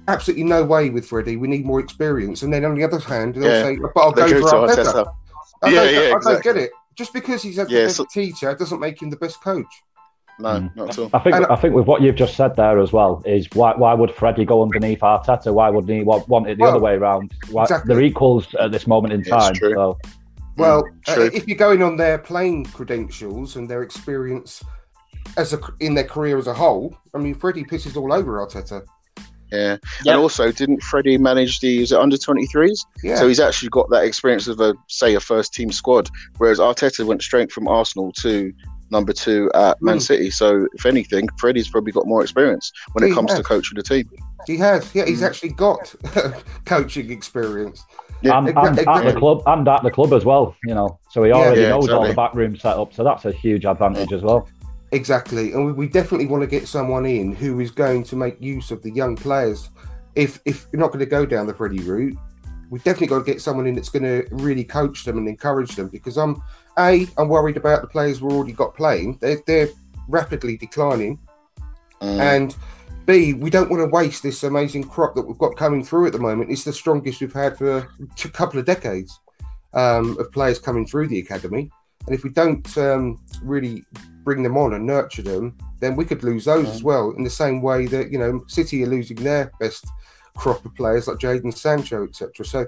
absolutely 0.09 0.45
no 0.45 0.63
way 0.63 0.91
with 0.91 1.07
Freddie 1.07 1.37
we 1.39 1.49
need 1.49 1.65
more 1.65 1.81
experience 1.81 2.43
and 2.43 2.53
then 2.53 2.67
on 2.67 2.75
the 2.75 2.85
other 2.85 2.99
hand 2.99 3.35
they'll 3.35 3.45
Yeah. 3.45 3.63
say 3.63 3.77
but 3.77 3.93
I'll 3.97 4.13
They 4.13 4.29
go 4.33 4.41
go 4.43 4.47
for 4.47 4.57
Arteta. 4.69 4.85
Arteta. 4.85 5.13
I, 5.63 5.69
Yeah, 5.71 5.85
don't, 5.85 5.95
yeah, 5.95 6.15
I 6.17 6.19
don't 6.35 6.43
get 6.43 6.57
it 6.59 6.71
just 6.97 7.15
because 7.15 7.43
he's 7.43 7.57
had 7.57 7.69
the 7.69 7.73
Yeah, 7.73 7.85
best 7.87 7.97
so- 7.97 8.07
teacher 8.13 8.55
doesn't 8.55 8.79
make 8.79 9.01
him 9.01 9.09
the 9.09 9.17
best 9.17 9.41
coach 9.43 9.65
No, 10.41 10.49
Mm. 10.51 10.77
not 10.77 10.91
at 10.91 10.99
all. 10.99 11.11
I 11.13 11.19
think 11.19 11.37
And- 11.37 11.47
I 11.47 11.57
think 11.57 11.75
with 11.75 11.87
what 11.87 12.01
you've 12.01 12.15
just 12.15 12.37
said 12.37 12.55
there 12.57 12.79
as 12.79 12.93
well 12.93 13.23
is 13.27 13.49
why 13.55 13.75
why 13.77 13.93
would 13.95 14.11
Freddie 14.13 14.45
go 14.45 14.63
underneath 14.63 15.01
Arteta? 15.01 15.53
Why 15.53 15.69
wouldn't 15.71 15.91
he 15.93 16.03
want, 16.05 16.29
want 16.29 16.49
it 16.49 16.59
the 16.59 16.63
Well, 16.63 16.73
other 16.73 16.81
way 16.81 16.95
around? 16.95 17.33
Why, 17.51 17.63
exactly. 17.65 17.95
They're 17.95 18.03
equals 18.05 18.47
at 18.61 18.71
this 18.71 18.87
moment 18.87 19.15
in 19.15 19.21
Yeah, 19.27 19.37
it's 19.37 19.45
time. 19.47 19.55
true. 19.55 19.75
So 19.75 19.99
Well, 20.57 20.83
Mm, 21.07 21.19
uh, 21.19 21.31
if 21.33 21.47
you're 21.47 21.57
going 21.57 21.83
on 21.83 21.97
their 21.97 22.19
playing 22.19 22.65
credentials 22.67 23.55
and 23.57 23.69
their 23.71 23.83
experience 23.83 24.63
as 25.37 25.53
a 25.53 25.59
in 25.81 25.95
their 25.95 26.05
career 26.05 26.37
as 26.39 26.47
a 26.49 26.55
whole, 26.55 26.95
I 27.15 27.19
mean, 27.19 27.35
Freddie 27.35 27.65
pisses 27.65 27.97
all 27.97 28.13
over 28.13 28.39
Arteta. 28.45 28.83
Yeah, 29.53 29.71
Yep. 29.71 29.81
and 30.07 30.17
also 30.21 30.53
didn't 30.53 30.83
Freddie 30.83 31.17
manage 31.17 31.61
the 31.61 31.83
is 31.83 31.93
it 31.93 31.99
under 31.99 32.17
twenty 32.19 32.47
threes? 32.47 32.85
Yeah, 33.03 33.17
So 33.17 33.27
he's 33.29 33.41
actually 33.41 33.71
got 33.71 33.89
that 33.91 34.05
experience 34.05 34.47
of 34.47 34.61
a 34.61 34.75
say 34.89 35.15
a 35.15 35.21
first 35.21 35.55
team 35.55 35.71
squad, 35.73 36.11
whereas 36.39 36.59
Arteta 36.59 37.05
went 37.07 37.23
straight 37.23 37.51
from 37.51 37.67
Arsenal 37.69 38.13
to 38.21 38.53
number 38.91 39.13
two 39.13 39.51
at 39.55 39.81
Man 39.83 39.97
Mm. 39.99 40.03
City. 40.03 40.31
So 40.31 40.67
if 40.75 40.87
anything, 40.87 41.29
Freddie's 41.39 41.69
probably 41.69 41.93
got 41.93 42.07
more 42.07 42.23
experience 42.23 42.73
when 42.93 43.05
He 43.05 43.11
it 43.11 43.15
comes 43.15 43.31
has. 43.33 43.39
to 43.41 43.45
coaching 43.45 43.77
the 43.77 43.83
team. 43.83 44.09
he 44.47 44.57
has. 44.57 44.95
Yeah, 44.95 45.05
he's 45.07 45.21
Mm. 45.23 45.27
actually 45.27 45.51
got 45.51 45.95
coaching 46.65 47.11
experience. 47.11 47.85
Yeah, 48.23 48.39
and, 48.39 48.49
exa- 48.49 48.67
and 48.79 48.79
at 48.79 49.05
the 49.15 49.19
club 49.19 49.43
and 49.47 49.69
at 49.69 49.83
the 49.83 49.91
club 49.91 50.13
as 50.13 50.25
well, 50.25 50.57
you 50.65 50.75
know. 50.75 50.99
So 51.11 51.23
he 51.23 51.31
already 51.33 51.63
Yeah, 51.63 51.69
knows 51.71 51.89
all 51.91 52.07
the 52.07 52.15
backroom 52.15 52.57
setup. 52.57 52.93
So 52.93 53.05
that's 53.05 53.25
a 53.27 53.33
huge 53.33 53.65
advantage 53.65 54.13
as 54.13 54.23
well. 54.23 54.49
Exactly, 54.91 55.53
and 55.53 55.67
we, 55.67 55.73
we 55.73 55.87
definitely 55.87 56.27
want 56.27 56.43
to 56.43 56.47
get 56.47 56.67
someone 56.67 57.05
in 57.05 57.33
who 57.33 57.61
is 57.61 57.71
going 57.71 58.03
to 58.05 58.17
make 58.17 58.41
use 58.41 58.71
of 58.71 58.83
the 58.83 58.91
young 58.91 59.15
players 59.17 59.69
if 60.15 60.41
if 60.47 60.67
you're 60.73 60.81
not 60.81 60.89
going 60.89 60.99
to 61.01 61.07
go 61.07 61.25
down 61.27 61.47
the 61.47 61.55
Freddie 61.55 61.81
route, 61.81 62.17
we've 62.71 62.85
definitely 62.85 63.09
got 63.09 63.21
to 63.21 63.25
get 63.25 63.41
someone 63.41 63.67
in 63.67 63.75
that's 63.75 63.89
going 63.89 64.03
to 64.03 64.27
really 64.31 64.65
coach 64.65 65.05
them 65.05 65.19
and 65.19 65.29
encourage 65.29 65.77
them. 65.77 65.89
Because 65.89 66.17
I'm 66.17 66.43
a 66.79 67.07
I'm 67.17 67.29
worried 67.29 67.57
about 67.57 67.83
the 67.83 67.89
players 67.89 68.21
we've 68.21 68.33
already 68.33 68.53
got 68.53 68.77
playing. 68.77 69.19
They're 69.21 69.41
they're 69.47 69.69
rapidly 70.09 70.57
declining, 70.57 71.19
Mm. 72.01 72.21
and 72.21 72.57
B 73.07 73.33
we 73.33 73.51
don't 73.51 73.71
want 73.71 73.83
to 73.83 73.89
waste 73.89 74.23
this 74.23 74.45
amazing 74.45 74.85
crop 74.85 75.17
that 75.17 75.27
we've 75.27 75.39
got 75.39 75.57
coming 75.57 75.85
through 75.85 76.07
at 76.07 76.13
the 76.13 76.19
moment. 76.19 76.51
It's 76.51 76.63
the 76.63 76.73
strongest 76.73 77.21
we've 77.21 77.33
had 77.33 77.59
for 77.59 77.79
a 77.79 78.29
couple 78.29 78.61
of 78.61 78.67
decades 78.67 79.19
um, 79.75 80.17
of 80.19 80.31
players 80.31 80.59
coming 80.61 80.87
through 80.87 81.09
the 81.09 81.19
academy. 81.19 81.71
And 82.07 82.15
if 82.15 82.23
we 82.23 82.31
don't 82.31 82.79
um, 82.79 83.21
really 83.43 83.85
bring 84.23 84.43
them 84.43 84.57
on 84.57 84.75
and 84.75 84.87
nurture 84.87 85.23
them, 85.23 85.57
then 85.81 85.97
we 85.97 86.05
could 86.05 86.23
lose 86.23 86.45
those 86.45 86.69
as 86.69 86.83
well. 86.83 87.11
In 87.17 87.25
the 87.25 87.31
same 87.31 87.61
way 87.63 87.87
that 87.87 88.13
you 88.13 88.19
know 88.19 88.45
City 88.47 88.85
are 88.85 88.89
losing 88.89 89.17
their 89.17 89.51
best 89.59 89.87
crop 90.39 90.65
of 90.65 90.75
players 90.75 91.09
like 91.09 91.19
Jaden 91.19 91.53
Sancho, 91.57 92.05
etc. 92.05 92.45
So 92.45 92.67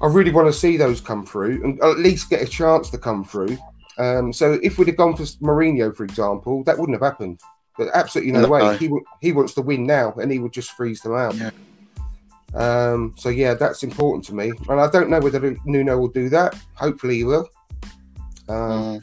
I 0.00 0.06
really 0.06 0.30
want 0.30 0.46
to 0.46 0.52
see 0.52 0.76
those 0.76 1.00
come 1.00 1.26
through 1.26 1.62
and 1.64 1.82
at 1.82 1.98
least 1.98 2.30
get 2.30 2.40
a 2.42 2.46
chance 2.46 2.90
to 2.90 2.98
come 2.98 3.24
through. 3.24 3.58
Um, 3.98 4.32
so 4.32 4.58
if 4.62 4.78
we'd 4.78 4.88
have 4.88 4.96
gone 4.96 5.16
for 5.16 5.24
Mourinho, 5.42 5.94
for 5.94 6.04
example, 6.04 6.62
that 6.64 6.78
wouldn't 6.78 7.00
have 7.00 7.10
happened. 7.10 7.40
But 7.78 7.88
absolutely 7.94 8.32
no, 8.32 8.42
No. 8.42 8.48
way. 8.48 8.76
He 8.78 8.86
w- 8.86 9.04
he 9.20 9.32
wants 9.32 9.52
to 9.54 9.62
win 9.62 9.84
now, 9.86 10.12
and 10.20 10.30
he 10.32 10.38
would 10.38 10.52
just 10.52 10.70
freeze 10.72 11.00
them 11.02 11.14
out. 11.14 11.34
Yeah. 11.34 11.50
Um, 12.54 13.14
so 13.18 13.28
yeah, 13.28 13.52
that's 13.54 13.82
important 13.82 14.24
to 14.26 14.34
me, 14.34 14.52
and 14.68 14.80
I 14.80 14.88
don't 14.88 15.10
know 15.10 15.20
whether 15.20 15.54
Nuno 15.66 15.98
will 15.98 16.08
do 16.08 16.28
that. 16.30 16.54
Hopefully, 16.74 17.16
he 17.16 17.24
will. 17.24 17.48
Um, 18.48 18.56
Mm. 18.56 19.00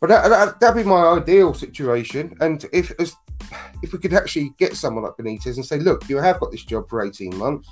but 0.00 0.08
that, 0.08 0.28
that, 0.28 0.60
that'd 0.60 0.82
be 0.84 0.88
my 0.88 1.04
ideal 1.18 1.54
situation. 1.54 2.36
And 2.40 2.64
if 2.72 2.92
as, 2.98 3.14
if 3.82 3.92
we 3.92 3.98
could 3.98 4.12
actually 4.14 4.52
get 4.58 4.76
someone 4.76 5.04
like 5.04 5.14
Benitez 5.14 5.56
and 5.56 5.64
say, 5.64 5.78
look, 5.78 6.08
you 6.08 6.16
have 6.18 6.40
got 6.40 6.50
this 6.50 6.64
job 6.64 6.88
for 6.88 7.04
18 7.04 7.36
months, 7.36 7.68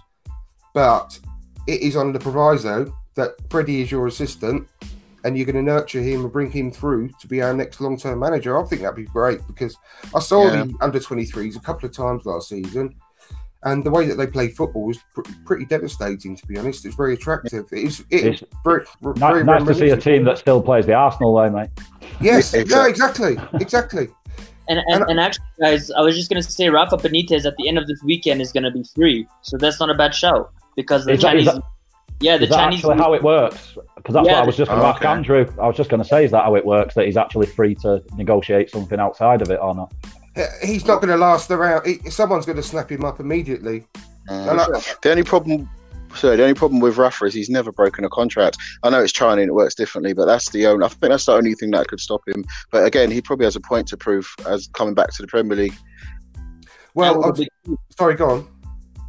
but 0.74 1.18
it 1.66 1.80
is 1.82 1.96
on 1.96 2.12
the 2.12 2.18
proviso 2.18 2.92
that 3.14 3.30
Freddie 3.50 3.82
is 3.82 3.90
your 3.90 4.06
assistant 4.06 4.68
and 5.24 5.36
you're 5.36 5.44
going 5.46 5.56
to 5.56 5.62
nurture 5.62 6.00
him 6.00 6.22
and 6.22 6.32
bring 6.32 6.50
him 6.50 6.70
through 6.70 7.10
to 7.20 7.26
be 7.26 7.42
our 7.42 7.52
next 7.52 7.80
long 7.80 7.98
term 7.98 8.18
manager. 8.20 8.58
I 8.58 8.64
think 8.66 8.80
that'd 8.82 8.96
be 8.96 9.04
great 9.04 9.46
because 9.46 9.76
I 10.14 10.20
saw 10.20 10.44
Yeah. 10.50 10.64
the 10.64 10.74
under 10.80 10.98
23s 10.98 11.56
a 11.56 11.60
couple 11.60 11.88
of 11.88 11.94
times 11.94 12.24
last 12.24 12.48
season. 12.48 12.94
And 13.62 13.84
the 13.84 13.90
way 13.90 14.06
that 14.06 14.14
they 14.14 14.26
play 14.26 14.48
football 14.48 14.86
was 14.86 14.98
pr- 15.14 15.20
pretty 15.44 15.66
devastating, 15.66 16.34
to 16.34 16.46
be 16.46 16.56
honest. 16.56 16.86
It's 16.86 16.94
very 16.94 17.12
attractive. 17.12 17.66
It's, 17.72 18.02
it's, 18.08 18.40
It's 18.40 18.52
very, 18.64 18.86
very 19.02 19.44
nice 19.44 19.66
to 19.66 19.74
see 19.74 19.90
a 19.90 19.98
team 19.98 20.24
that 20.24 20.38
still 20.38 20.62
plays 20.62 20.86
the 20.86 20.94
Arsenal 20.94 21.34
way, 21.34 21.50
mate. 21.50 21.68
Yes, 22.22 22.54
Yeah, 22.54 22.62
no, 22.62 22.84
exactly, 22.84 23.36
exactly. 23.60 24.08
And, 24.70 24.80
and, 24.86 25.04
and 25.10 25.18
actually, 25.20 25.44
guys, 25.60 25.90
I 25.90 26.00
was 26.00 26.14
just 26.16 26.30
gonna 26.30 26.42
say 26.42 26.68
Rafa 26.70 26.96
Benitez 26.96 27.44
at 27.44 27.54
the 27.58 27.68
end 27.68 27.76
of 27.76 27.86
this 27.88 28.02
weekend 28.04 28.40
is 28.40 28.52
gonna 28.52 28.70
be 28.70 28.84
free, 28.94 29.26
so 29.42 29.58
that's 29.58 29.80
not 29.80 29.90
a 29.90 29.94
bad 29.94 30.14
shout 30.14 30.52
because 30.76 31.04
the 31.04 31.12
Is 31.12 31.20
Chinese, 31.20 31.48
is 31.48 31.54
that- 31.54 31.62
yeah, 32.20 32.36
the 32.36 32.44
Is 32.44 32.50
Chinese. 32.50 32.78
actually 32.80 32.98
how 32.98 33.14
it 33.14 33.22
works? 33.22 33.76
Because 33.96 34.14
that's 34.14 34.26
Yeah, 34.26 34.34
what 34.34 34.42
I 34.42 34.46
was 34.46 34.56
just 34.56 34.68
going 34.70 34.80
to 34.80 34.86
Oh, 34.86 34.90
ask 34.90 35.00
okay. 35.00 35.08
Andrew. 35.08 35.46
I 35.60 35.66
was 35.66 35.76
just 35.76 35.88
going 35.90 36.02
to 36.02 36.08
say, 36.08 36.24
is 36.24 36.30
that 36.32 36.44
how 36.44 36.54
it 36.54 36.64
works? 36.66 36.94
That 36.94 37.06
he's 37.06 37.16
actually 37.16 37.46
free 37.46 37.74
to 37.76 38.02
negotiate 38.16 38.70
something 38.70 39.00
outside 39.00 39.40
of 39.42 39.50
it 39.50 39.58
or 39.60 39.74
not? 39.74 39.92
He's 40.62 40.84
not 40.86 40.96
going 41.00 41.08
to 41.08 41.16
last 41.16 41.50
around. 41.50 41.86
He, 41.86 42.10
someone's 42.10 42.44
going 42.46 42.56
to 42.56 42.62
snap 42.62 42.90
him 42.92 43.04
up 43.06 43.20
immediately. 43.20 43.84
Mm. 44.28 44.50
And 44.50 44.60
I, 44.60 44.66
The 45.02 45.10
only 45.10 45.22
problem, 45.22 45.68
sorry, 46.14 46.36
the 46.36 46.42
only 46.42 46.54
problem 46.54 46.80
with 46.80 46.96
Rafa 46.96 47.24
is 47.24 47.34
he's 47.34 47.50
never 47.50 47.72
broken 47.72 48.04
a 48.04 48.08
contract. 48.08 48.56
I 48.82 48.90
know 48.90 49.02
it's 49.02 49.12
China 49.12 49.40
and 49.40 49.50
it 49.50 49.54
works 49.54 49.74
differently, 49.74 50.12
but 50.12 50.26
that's 50.26 50.50
the 50.50 50.66
only. 50.66 50.84
I 50.84 50.88
think 50.88 51.10
that's 51.10 51.26
the 51.26 51.32
only 51.32 51.54
thing 51.54 51.70
that 51.72 51.88
could 51.88 52.00
stop 52.00 52.26
him. 52.26 52.44
But 52.70 52.84
again, 52.84 53.10
he 53.10 53.20
probably 53.20 53.44
has 53.44 53.56
a 53.56 53.60
point 53.60 53.88
to 53.88 53.96
prove 53.96 54.32
as 54.46 54.68
coming 54.74 54.94
back 54.94 55.12
to 55.14 55.22
the 55.22 55.28
Premier 55.28 55.56
League. 55.56 55.76
well, 56.94 57.16
with 57.16 57.24
a 57.24 57.28
I'm 57.28 57.34
big- 57.34 57.78
sorry, 57.96 58.14
go 58.14 58.30
on. 58.30 58.48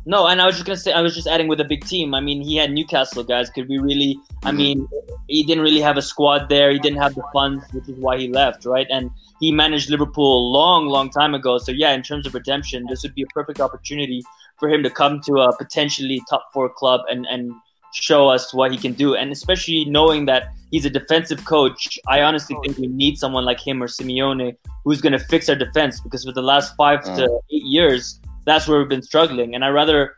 No, 0.05 0.25
and 0.25 0.41
I 0.41 0.47
was 0.47 0.55
just 0.55 0.65
gonna 0.65 0.77
say, 0.77 0.93
I 0.93 1.01
was 1.01 1.13
just 1.13 1.27
adding 1.27 1.47
with 1.47 1.59
a 1.59 1.63
big 1.63 1.85
team. 1.85 2.15
I 2.15 2.21
mean, 2.21 2.41
he 2.41 2.55
had 2.55 2.71
Newcastle 2.71 3.23
guys. 3.23 3.51
Could 3.51 3.69
we 3.69 3.77
really? 3.77 4.17
I 4.43 4.47
mm-hmm. 4.47 4.57
mean, 4.57 4.87
he 5.27 5.43
didn't 5.43 5.63
really 5.63 5.81
have 5.81 5.95
a 5.95 6.01
squad 6.01 6.49
there. 6.49 6.71
He 6.71 6.79
didn't 6.79 6.97
have 6.97 7.13
the 7.13 7.23
funds, 7.31 7.63
which 7.71 7.87
is 7.87 7.95
why 7.97 8.17
he 8.17 8.27
left, 8.27 8.65
right? 8.65 8.87
And 8.89 9.11
he 9.39 9.51
managed 9.51 9.91
Liverpool 9.91 10.39
a 10.39 10.43
long, 10.49 10.87
long 10.87 11.11
time 11.11 11.35
ago. 11.35 11.59
So 11.59 11.71
yeah, 11.71 11.93
in 11.93 12.01
terms 12.01 12.25
of 12.25 12.33
redemption, 12.33 12.87
this 12.89 13.03
would 13.03 13.13
be 13.13 13.21
a 13.21 13.27
perfect 13.27 13.59
opportunity 13.59 14.23
for 14.61 14.69
him 14.69 14.81
to 14.83 14.91
come 15.01 15.19
to 15.27 15.33
a 15.47 15.47
potentially 15.63 16.21
top 16.29 16.43
four 16.53 16.67
club 16.69 17.01
and 17.11 17.21
and 17.33 17.51
show 17.93 18.21
us 18.35 18.53
what 18.53 18.71
he 18.71 18.77
can 18.85 18.93
do. 18.93 19.15
And 19.15 19.27
especially 19.33 19.83
knowing 19.97 20.25
that 20.27 20.43
he's 20.71 20.85
a 20.85 20.89
defensive 20.99 21.43
coach, 21.43 21.99
I 22.07 22.21
honestly 22.21 22.55
think 22.63 22.77
we 22.77 22.87
need 22.87 23.17
someone 23.23 23.43
like 23.43 23.59
him 23.59 23.83
or 23.83 23.87
Simeone 23.87 24.55
who's 24.85 25.01
going 25.01 25.11
to 25.19 25.23
fix 25.33 25.49
our 25.49 25.57
defense 25.65 25.99
because 25.99 26.23
for 26.23 26.31
the 26.31 26.41
last 26.53 26.73
five 26.77 26.99
to 27.17 27.23
eight 27.55 27.67
years, 27.77 28.21
that's 28.45 28.65
where 28.67 28.79
we've 28.79 28.93
been 28.95 29.01
struggling. 29.11 29.55
And 29.55 29.65
I 29.65 29.69
rather 29.81 30.15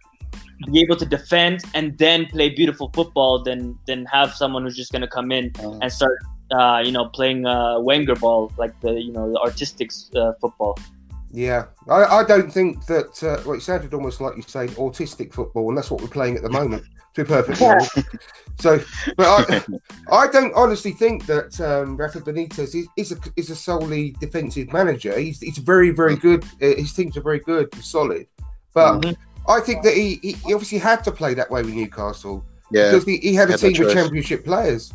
be 0.72 0.82
able 0.86 0.98
to 1.04 1.06
defend 1.18 1.64
and 1.74 1.98
then 1.98 2.28
play 2.28 2.48
beautiful 2.50 2.88
football 2.94 3.34
than 3.48 3.60
than 3.88 4.06
have 4.18 4.30
someone 4.42 4.62
who's 4.64 4.78
just 4.84 4.92
going 4.92 5.02
to 5.10 5.14
come 5.18 5.32
in 5.32 5.46
Mm. 5.54 5.80
and 5.82 5.92
start, 6.00 6.18
uh, 6.58 6.80
you 6.86 6.92
know, 6.92 7.06
playing 7.18 7.40
uh, 7.56 7.80
Wenger 7.80 8.16
ball 8.24 8.52
like 8.64 8.74
the 8.82 8.92
you 9.06 9.12
know 9.12 9.26
the 9.34 9.40
artistic 9.48 9.90
uh, 10.16 10.34
football. 10.42 10.78
Yeah, 11.36 11.66
I, 11.90 12.04
I 12.04 12.24
don't 12.24 12.52
think 12.54 12.86
that. 12.86 13.22
Uh, 13.24 13.42
well, 13.44 13.58
it 13.58 13.62
sounded 13.62 13.94
almost 13.94 14.22
like 14.22 14.38
you 14.38 14.44
say 14.44 14.68
autistic 14.68 15.34
football, 15.34 15.68
and 15.70 15.76
that's 15.78 15.90
what 15.90 16.00
we're 16.00 16.08
playing 16.08 16.36
at 16.38 16.44
the 16.44 16.50
moment. 16.50 16.84
To 17.16 17.24
be 17.24 17.28
perfectly 17.28 17.66
honest. 17.68 18.00
So, 18.60 18.80
but 19.18 19.26
I, 19.28 19.64
I 20.12 20.28
don't 20.28 20.54
honestly 20.54 20.92
think 20.92 21.26
that 21.26 21.60
um, 21.60 21.98
Rafa 21.98 22.22
Benitez 22.22 22.76
is, 22.76 22.88
is 22.98 23.12
a 23.12 23.18
is 23.36 23.50
a 23.50 23.56
solely 23.56 24.12
defensive 24.20 24.72
manager. 24.72 25.18
He's 25.18 25.40
he's 25.40 25.58
very 25.58 25.90
very 25.90 26.16
good. 26.16 26.44
Uh, 26.62 26.76
his 26.78 26.94
teams 26.94 27.18
are 27.18 27.22
very 27.22 27.40
good, 27.40 27.74
solid. 27.84 28.28
But 28.76 29.02
Mhm. 29.02 29.16
I 29.48 29.60
think 29.60 29.84
that 29.84 29.96
he, 29.96 30.16
he 30.24 30.54
obviously 30.54 30.78
had 30.78 31.04
to 31.04 31.12
play 31.12 31.34
that 31.34 31.50
way 31.52 31.64
with 31.64 31.74
Newcastle 31.74 32.46
Yeah, 32.72 32.92
because 32.92 33.06
he, 33.06 33.18
he 33.18 33.34
had 33.36 33.50
a 33.50 33.54
Had 33.54 33.60
team 33.60 33.70
with 33.72 33.82
choice. 33.82 33.94
championship 33.94 34.46
players. 34.46 34.92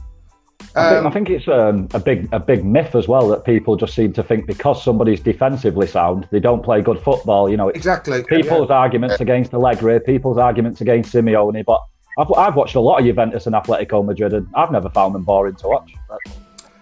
I 0.74 0.90
think, 0.90 1.02
I 1.02 1.06
Um, 1.06 1.12
think 1.12 1.30
it's 1.30 1.48
um, 1.48 1.88
a 1.94 1.98
big 1.98 2.28
a 2.32 2.40
big 2.40 2.64
myth 2.64 2.94
as 2.94 3.08
well 3.08 3.28
that 3.28 3.44
people 3.44 3.76
just 3.76 3.94
seem 3.94 4.12
to 4.14 4.22
think 4.22 4.46
because 4.46 4.82
somebody's 4.82 5.20
defensively 5.20 5.86
sound, 5.86 6.28
they 6.30 6.40
don't 6.40 6.62
play 6.62 6.82
good 6.82 7.00
football. 7.00 7.48
You 7.48 7.56
know, 7.56 7.68
exactly. 7.68 8.22
people's 8.24 8.70
arguments 8.70 9.20
against 9.20 9.52
Allegri, 9.54 10.00
people's 10.00 10.38
arguments 10.38 10.80
against 10.80 11.12
Simeone, 11.12 11.64
but 11.64 11.80
I've, 12.18 12.32
I've 12.32 12.56
watched 12.56 12.74
a 12.74 12.80
lot 12.80 12.98
of 12.98 13.06
Juventus 13.06 13.46
and 13.46 13.54
Atletico 13.54 14.04
Madrid, 14.04 14.34
and 14.34 14.46
I've 14.54 14.72
never 14.72 14.90
found 14.90 15.14
them 15.14 15.24
boring 15.24 15.54
to 15.56 15.68
watch. 15.68 15.94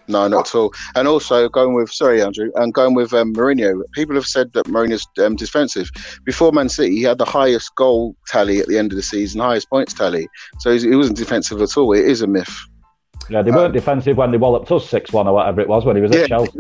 no, 0.09 0.27
not 0.29 0.49
at 0.49 0.55
all. 0.55 0.73
And 0.95 1.07
also 1.07 1.49
going 1.49 1.75
with 1.75 1.91
sorry, 1.91 2.23
Andrew, 2.23 2.51
and 2.55 2.73
going 2.73 2.95
with 2.95 3.13
um, 3.13 3.35
Mourinho. 3.35 3.83
People 3.93 4.15
have 4.15 4.27
said 4.27 4.53
that 4.55 4.67
Mourinho's 4.67 5.07
um, 5.25 5.37
defensive. 5.37 5.91
Before 6.25 6.51
Man 6.53 6.69
City, 6.71 6.97
he 6.97 7.03
had 7.03 7.19
the 7.19 7.25
highest 7.27 7.75
goal 7.75 8.17
tally 8.27 8.59
at 8.61 8.67
the 8.67 8.79
end 8.79 8.93
of 8.93 8.97
the 8.97 9.03
season, 9.03 9.41
highest 9.41 9.69
points 9.69 9.93
tally. 9.93 10.27
So 10.61 10.77
he 10.77 10.97
wasn't 10.97 11.19
defensive 11.19 11.61
at 11.61 11.77
all. 11.77 11.93
It 11.93 12.07
is 12.07 12.23
a 12.23 12.27
myth. 12.27 12.57
Yeah, 13.29 13.43
they 13.43 13.51
weren't 13.51 13.75
defensive 13.75 14.17
when 14.17 14.31
they 14.31 14.37
walloped 14.39 14.71
us 14.71 14.89
six 14.89 15.13
one 15.13 15.27
or 15.27 15.35
whatever 15.35 15.61
it 15.61 15.69
was 15.69 15.85
when 15.85 15.97
he 15.97 16.03
was 16.03 16.13
Yeah. 16.13 16.21
at 16.23 16.29
Chelsea. 16.29 16.59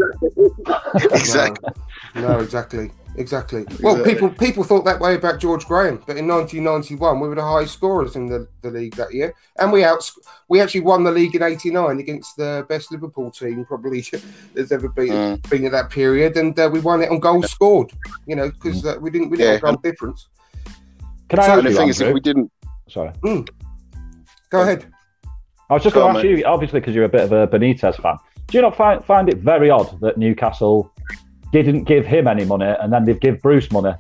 exactly. 1.12 1.70
No, 2.14 2.20
no, 2.22 2.38
exactly, 2.40 2.90
exactly. 3.16 3.64
Well, 3.82 3.96
Exactly. 3.96 4.14
people 4.14 4.28
people 4.30 4.64
thought 4.64 4.84
that 4.84 4.98
way 5.00 5.14
about 5.14 5.38
George 5.38 5.64
Graham, 5.66 6.02
but 6.06 6.16
in 6.16 6.26
1991 6.26 7.20
we 7.20 7.28
were 7.28 7.34
the 7.34 7.42
highest 7.42 7.74
scorers 7.74 8.16
in 8.16 8.26
the, 8.26 8.48
the 8.62 8.70
league 8.70 8.96
that 8.96 9.12
year, 9.14 9.34
and 9.58 9.70
we 9.70 9.84
out 9.84 10.10
we 10.48 10.60
actually 10.60 10.80
won 10.80 11.04
the 11.04 11.10
league 11.12 11.34
in 11.34 11.42
'89 11.42 11.98
against 12.00 12.36
the 12.36 12.64
best 12.68 12.90
Liverpool 12.90 13.30
team 13.30 13.64
probably 13.64 14.04
there's 14.54 14.72
ever 14.72 14.88
been 14.88 15.06
Mm. 15.08 15.50
been 15.50 15.64
in 15.64 15.72
that 15.72 15.90
period, 15.90 16.36
and 16.36 16.58
uh, 16.58 16.68
we 16.72 16.80
won 16.80 17.02
it 17.02 17.10
on 17.10 17.20
goals 17.20 17.50
scored. 17.50 17.92
You 18.26 18.36
know, 18.36 18.50
because 18.50 18.84
uh, 18.84 18.96
we 19.00 19.10
didn't 19.10 19.30
we 19.30 19.36
didn't 19.36 19.48
Yeah. 19.62 19.68
have 19.68 19.74
goal 19.74 19.82
difference. 19.82 20.28
Can 21.28 21.38
I 21.40 21.46
So 21.46 21.52
ask 21.52 21.62
the 21.64 21.70
you, 21.70 21.76
thing 21.76 21.88
is, 21.88 22.00
if 22.00 22.14
we 22.14 22.20
didn't, 22.20 22.50
Sorry, 22.88 23.10
Go 24.50 24.60
ahead. 24.62 24.86
I 25.68 25.74
was 25.74 25.82
just 25.82 25.94
going 25.94 26.12
to 26.12 26.18
ask 26.18 26.24
you, 26.26 26.44
obviously, 26.44 26.80
because 26.80 26.94
you're 26.94 27.04
a 27.04 27.08
bit 27.08 27.22
of 27.22 27.32
a 27.32 27.46
Benitez 27.48 28.00
fan. 28.00 28.16
Do 28.46 28.56
you 28.58 28.62
not 28.62 28.76
find 28.76 29.04
find 29.04 29.28
it 29.28 29.38
very 29.38 29.68
odd 29.70 29.98
that 30.00 30.16
Newcastle 30.18 30.92
didn't 31.52 31.84
give 31.84 32.06
him 32.06 32.28
any 32.28 32.44
money 32.44 32.72
and 32.80 32.92
then 32.92 33.04
they've 33.04 33.18
give 33.18 33.42
Bruce 33.42 33.70
money? 33.72 33.92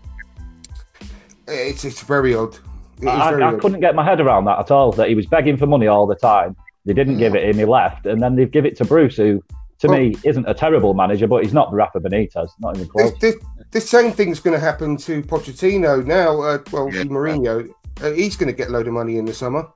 It's 1.48 1.84
it's 1.84 2.02
very 2.02 2.34
odd. 2.34 2.56
It 3.00 3.08
I, 3.08 3.30
very 3.30 3.42
I 3.42 3.48
odd. 3.48 3.60
couldn't 3.60 3.80
get 3.80 3.94
my 3.94 4.04
head 4.04 4.20
around 4.20 4.44
that 4.46 4.58
at 4.58 4.70
all. 4.70 4.92
That 4.92 5.08
he 5.08 5.14
was 5.14 5.26
begging 5.26 5.56
for 5.56 5.66
money 5.66 5.86
all 5.86 6.06
the 6.06 6.14
time. 6.16 6.56
They 6.84 6.92
didn't 6.92 7.18
give 7.18 7.34
it 7.34 7.42
him. 7.48 7.56
He 7.58 7.64
left, 7.64 8.06
and 8.06 8.22
then 8.22 8.36
they 8.36 8.46
give 8.46 8.64
it 8.64 8.76
to 8.76 8.84
Bruce, 8.84 9.16
who, 9.16 9.42
to 9.80 9.88
Well- 9.88 9.98
me, 9.98 10.14
isn't 10.22 10.48
a 10.48 10.54
terrible 10.54 10.94
manager, 10.94 11.26
but 11.26 11.42
he's 11.42 11.52
not 11.52 11.70
the 11.70 11.76
Rafa 11.76 11.98
Benitez. 11.98 12.48
Not 12.60 12.76
even 12.76 12.88
close. 12.88 13.10
This, 13.18 13.34
this, 13.34 13.44
this 13.72 13.90
same 13.90 14.12
thing's 14.12 14.38
going 14.38 14.54
to 14.54 14.64
happen 14.64 14.96
to 14.98 15.22
Pochettino 15.22 16.06
now. 16.06 16.40
Uh, 16.40 16.58
well, 16.70 16.88
Yeah. 16.94 17.02
Mourinho, 17.02 17.68
uh, 18.02 18.10
he's 18.12 18.36
going 18.36 18.46
to 18.46 18.52
get 18.56 18.68
a 18.68 18.70
load 18.70 18.86
of 18.86 18.92
money 18.92 19.18
in 19.18 19.24
the 19.24 19.34
summer, 19.34 19.66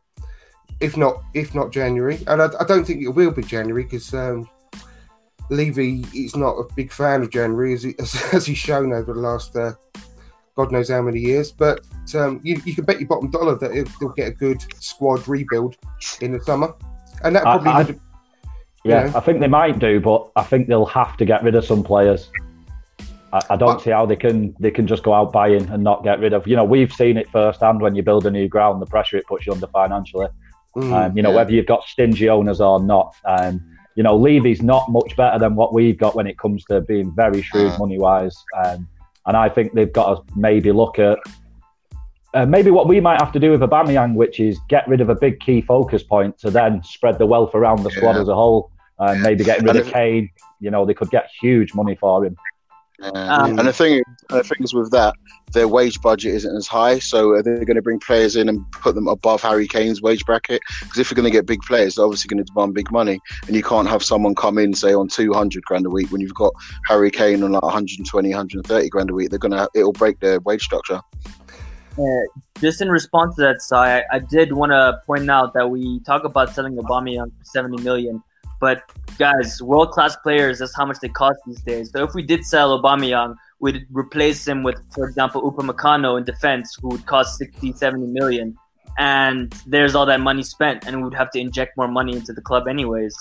if 0.81 0.97
not 0.97 1.23
if 1.35 1.55
not 1.55 1.73
January. 1.73 2.19
And 2.27 2.41
I, 2.43 2.49
I 2.59 2.65
don't 2.65 2.85
think 2.85 3.03
it 3.03 3.09
will 3.09 3.31
be 3.31 3.43
January 3.43 3.85
because 3.85 4.13
um, 4.15 4.49
Levy 5.51 6.05
is 6.15 6.37
not 6.37 6.53
a 6.57 6.65
big 6.75 6.93
fan 6.93 7.23
of 7.23 7.31
January, 7.31 7.75
as, 7.75 7.83
he, 7.83 7.95
as, 7.99 8.23
as 8.33 8.47
he's 8.47 8.59
shown 8.59 8.93
over 8.93 9.13
the 9.13 9.21
last 9.21 9.57
uh, 9.57 9.73
God 10.57 10.73
knows 10.73 10.91
how 10.91 11.03
many 11.03 11.21
years. 11.21 11.53
But 11.53 11.81
um, 12.15 12.41
you, 12.43 12.61
you 12.65 12.75
can 12.75 12.85
bet 12.85 13.01
your 13.01 13.09
bottom 13.09 13.31
dollar 13.31 13.57
that 13.57 13.73
he'll 13.99 14.09
get 14.11 14.29
a 14.29 14.33
good 14.33 14.63
squad 14.83 15.27
rebuild 15.29 15.77
in 16.21 16.33
the 16.33 16.41
summer, 16.41 16.75
and 17.25 17.35
that 17.37 17.47
I- 17.47 17.57
probably 17.59 17.71
I- 17.71 17.83
would- 17.83 18.01
Yeah, 18.85 19.05
Yeah. 19.07 19.13
I 19.17 19.21
think 19.21 19.41
they 19.41 19.49
might 19.49 19.79
do, 19.79 20.01
but 20.01 20.31
I 20.37 20.43
think 20.43 20.67
they'll 20.69 20.87
have 20.87 21.17
to 21.19 21.25
get 21.25 21.43
rid 21.43 21.55
of 21.55 21.65
some 21.65 21.83
players. 21.85 22.31
I, 23.33 23.41
I 23.51 23.57
don't 23.57 23.81
see 23.81 23.91
how 23.91 24.07
they 24.07 24.17
can 24.17 24.57
they 24.59 24.71
can 24.73 24.87
just 24.87 25.03
go 25.05 25.13
out 25.15 25.33
buying 25.33 25.69
and 25.71 25.85
not 25.85 26.03
get 26.03 26.19
rid 26.19 26.33
of. 26.33 26.47
You 26.49 26.57
know, 26.57 26.65
we've 26.65 26.93
seen 26.93 27.17
it 27.17 27.29
firsthand 27.31 27.81
when 27.81 27.95
you 27.95 28.03
build 28.03 28.27
a 28.27 28.31
new 28.31 28.49
ground, 28.49 28.83
the 28.83 28.87
pressure 28.87 29.17
it 29.19 29.27
puts 29.27 29.47
you 29.47 29.53
under 29.53 29.69
financially. 29.69 30.27
Mm, 30.77 30.93
um, 30.93 31.17
you 31.17 31.23
know, 31.23 31.31
yeah. 31.31 31.37
whether 31.37 31.53
you've 31.53 31.67
got 31.67 31.83
stingy 31.85 32.29
owners 32.29 32.61
or 32.61 32.81
not. 32.83 33.15
Um, 33.25 33.61
you 33.97 34.03
know, 34.05 34.17
Levy's 34.17 34.63
not 34.63 34.91
much 34.91 35.17
better 35.17 35.39
than 35.39 35.57
what 35.57 35.75
we've 35.75 35.99
got 35.99 36.15
when 36.15 36.27
it 36.27 36.39
comes 36.39 36.65
to 36.67 36.81
being 36.81 37.13
very 37.15 37.43
shrewd 37.43 37.73
Uh. 37.73 37.79
money 37.79 37.99
wise. 37.99 38.37
Um, 38.65 38.89
and 39.27 39.37
I 39.37 39.49
think 39.49 39.73
they've 39.75 39.93
got 39.93 40.15
to 40.15 40.35
maybe 40.37 40.73
look 40.73 40.99
at 40.99 41.19
uh, 42.33 42.47
maybe 42.47 42.71
what 42.71 42.87
we 42.87 43.01
might 43.01 43.21
have 43.21 43.33
to 43.33 43.41
do 43.41 43.51
with 43.51 43.61
Aubameyang, 43.61 44.15
which 44.15 44.39
is 44.39 44.59
get 44.69 44.87
rid 44.87 45.01
of 45.01 45.09
a 45.09 45.15
big 45.17 45.41
key 45.41 45.61
focus 45.61 46.05
point 46.05 46.39
to 46.39 46.49
then 46.51 46.81
spread 46.85 47.19
the 47.19 47.27
wealth 47.27 47.55
around 47.57 47.83
the 47.83 47.91
squad 47.91 48.15
Yeah. 48.15 48.23
as 48.23 48.29
a 48.29 48.35
whole. 48.35 48.71
Um, 49.01 49.17
Yeah. 49.17 49.23
Maybe 49.23 49.43
getting 49.45 49.65
rid 49.67 49.77
of 49.77 49.87
Kane. 49.89 50.31
You 50.61 50.71
know, 50.71 50.85
they 50.85 50.95
could 50.95 51.11
get 51.11 51.29
huge 51.41 51.75
money 51.75 51.97
for 51.97 52.25
him. 52.25 52.37
Um, 53.03 53.59
and 53.59 53.67
the 53.67 53.73
thing, 53.73 54.03
the 54.29 54.45
thing 54.45 54.59
is 54.63 54.75
with 54.75 54.91
that, 54.91 55.15
their 55.53 55.67
wage 55.67 56.01
budget 56.01 56.35
isn't 56.35 56.57
as 56.57 56.67
high. 56.67 56.99
So 56.99 57.31
are 57.31 57.43
they 57.43 57.65
going 57.65 57.77
to 57.77 57.83
bring 57.83 57.99
players 57.99 58.37
in 58.37 58.49
and 58.49 58.71
put 58.73 58.95
them 58.95 59.09
above 59.09 59.43
Harry 59.43 59.67
Kane's 59.67 60.03
wage 60.03 60.25
bracket? 60.25 60.61
Because 60.81 60.99
if 60.99 61.11
you're 61.11 61.17
going 61.17 61.25
to 61.25 61.31
get 61.31 61.47
big 61.47 61.61
players, 61.63 61.95
they're 61.95 62.05
obviously 62.05 62.29
going 62.29 62.45
to 62.45 62.53
demand 62.53 62.75
big 62.75 62.91
money, 62.93 63.19
and 63.47 63.57
you 63.57 63.63
can't 63.63 63.89
have 63.89 64.03
someone 64.03 64.35
come 64.35 64.59
in 64.59 64.75
say 64.75 64.93
on 64.93 65.09
200 65.09 65.65
grand 65.65 65.87
a 65.87 65.91
week 65.91 66.11
when 66.13 66.21
you've 66.21 66.35
got 66.35 66.53
Harry 66.87 67.11
Kane 67.11 67.43
on 67.43 67.53
like 67.53 67.63
120, 67.63 68.29
130 68.29 68.89
grand 68.89 69.11
a 69.11 69.15
week. 69.15 69.31
They're 69.31 69.39
gonna, 69.39 69.69
it'll 69.75 69.93
break 69.93 70.21
their 70.21 70.41
wage 70.41 70.63
structure. 70.63 71.01
Uh, 71.99 72.41
just 72.61 72.81
in 72.81 72.89
response 72.89 73.35
to 73.37 73.43
that, 73.43 73.61
Sai, 73.61 73.99
I, 73.99 74.03
I 74.13 74.19
did 74.21 74.53
want 74.53 74.73
to 74.73 75.01
point 75.07 75.29
out 75.29 75.55
that 75.55 75.71
we 75.71 76.01
talk 76.01 76.25
about 76.25 76.55
selling 76.55 76.77
Aubameyang 76.77 77.33
for 77.39 77.45
70 77.45 77.83
million, 77.83 78.23
but 78.61 78.83
guys, 79.19 79.61
world 79.63 79.91
class 79.91 80.17
players, 80.17 80.59
that's 80.59 80.77
how 80.77 80.85
much 80.85 80.99
they 81.01 81.09
cost 81.09 81.39
these 81.47 81.63
days. 81.63 81.91
So 81.91 82.05
if 82.05 82.15
we 82.15 82.23
did 82.23 82.45
sell 82.45 82.81
Aubameyang, 82.81 83.35
we'd 83.59 83.87
replace 83.91 84.47
him 84.47 84.63
with, 84.63 84.77
for 84.93 85.09
example, 85.09 85.51
Upamecano 85.51 86.19
in 86.19 86.25
defense, 86.25 86.77
who 86.81 86.89
would 86.89 87.07
cost 87.07 87.39
60, 87.39 87.73
70 87.73 88.07
million. 88.07 88.57
And 88.99 89.53
there's 89.67 89.95
all 89.95 90.05
that 90.07 90.21
money 90.21 90.43
spent, 90.43 90.87
and 90.87 90.97
we 90.99 91.03
would 91.05 91.15
have 91.15 91.31
to 91.31 91.39
inject 91.41 91.77
more 91.77 91.89
money 91.89 92.15
into 92.17 92.33
the 92.33 92.43
club, 92.43 92.69
anyways. 92.69 93.15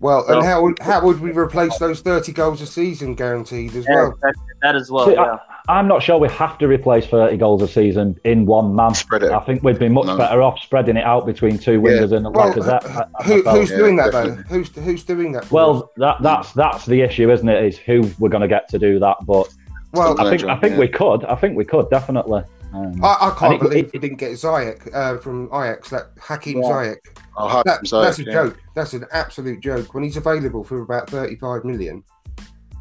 Well, 0.00 0.24
So- 0.26 0.38
and 0.38 0.46
how 0.46 0.62
would 0.62 0.78
how 0.80 1.04
would 1.04 1.20
we 1.20 1.32
replace 1.32 1.76
those 1.78 2.00
thirty 2.00 2.32
goals 2.32 2.60
a 2.60 2.66
season 2.66 3.14
guaranteed 3.14 3.74
as 3.74 3.84
Yeah, 3.88 3.94
well? 3.94 4.14
that, 4.22 4.34
that 4.62 4.76
as 4.76 4.90
well. 4.90 5.06
See, 5.06 5.12
yeah. 5.14 5.38
I, 5.68 5.78
I'm 5.78 5.88
not 5.88 6.02
sure 6.02 6.18
we 6.18 6.28
have 6.28 6.58
to 6.58 6.68
replace 6.68 7.06
30 7.06 7.38
goals 7.38 7.62
a 7.62 7.68
season 7.68 8.18
in 8.24 8.44
one 8.44 8.74
man. 8.76 8.92
Spread 8.94 9.22
it. 9.22 9.32
I 9.32 9.40
think 9.40 9.62
we'd 9.62 9.78
be 9.78 9.88
much 9.88 10.04
No. 10.04 10.18
better 10.18 10.42
off 10.42 10.58
spreading 10.60 10.98
it 10.98 11.04
out 11.04 11.24
between 11.24 11.56
two 11.58 11.80
wingers 11.80 12.12
and 12.12 12.26
Well, 12.34 12.52
Lacazette. 12.52 12.84
I- 12.84 13.06
I 13.18 13.22
who, 13.24 13.42
felt. 13.42 13.56
who's 13.58 13.70
doing 13.70 13.96
that 13.96 14.12
definitely. 14.12 14.42
though? 14.42 14.54
Who's 14.54 14.68
who's 14.76 15.04
doing 15.04 15.32
that? 15.32 15.46
for 15.46 15.46
us? 15.46 15.52
Well, 15.52 15.90
that, 15.96 16.16
that's 16.22 16.52
that's 16.52 16.84
the 16.84 17.00
issue, 17.00 17.30
isn't 17.30 17.48
it? 17.48 17.64
Is 17.64 17.78
who 17.78 18.10
we're 18.18 18.28
going 18.28 18.42
to 18.42 18.48
get 18.48 18.68
to 18.68 18.78
do 18.78 18.98
that. 18.98 19.16
But 19.26 19.48
well, 19.94 20.20
I 20.20 20.28
think 20.28 20.44
I 20.44 20.56
think 20.58 20.74
yeah. 20.74 20.80
we 20.80 20.88
could. 20.88 21.24
I 21.24 21.34
think 21.34 21.56
we 21.56 21.64
could 21.64 21.88
definitely. 21.88 22.42
Um, 22.74 23.04
I, 23.04 23.16
I 23.30 23.36
can't 23.38 23.60
believe 23.60 23.86
it- 23.86 23.92
we 23.92 23.98
didn't 24.00 24.18
get 24.18 24.32
Ziyech 24.32 24.92
uh, 24.94 25.18
from 25.18 25.46
Ajax. 25.54 25.90
That 25.90 26.06
Hakim 26.20 26.58
Yeah. 26.58 26.68
Ziyech. 26.68 26.96
I'll 27.36 27.48
have 27.48 27.64
That, 27.64 27.80
him, 27.80 27.86
so, 27.86 28.00
that's 28.02 28.18
a 28.18 28.24
yeah. 28.24 28.32
joke. 28.32 28.58
That's 28.74 28.92
an 28.94 29.04
absolute 29.12 29.60
joke. 29.60 29.94
When 29.94 30.02
he's 30.04 30.16
available 30.16 30.64
for 30.64 30.80
about 30.82 31.08
thirty-five 31.10 31.64
million, 31.64 32.02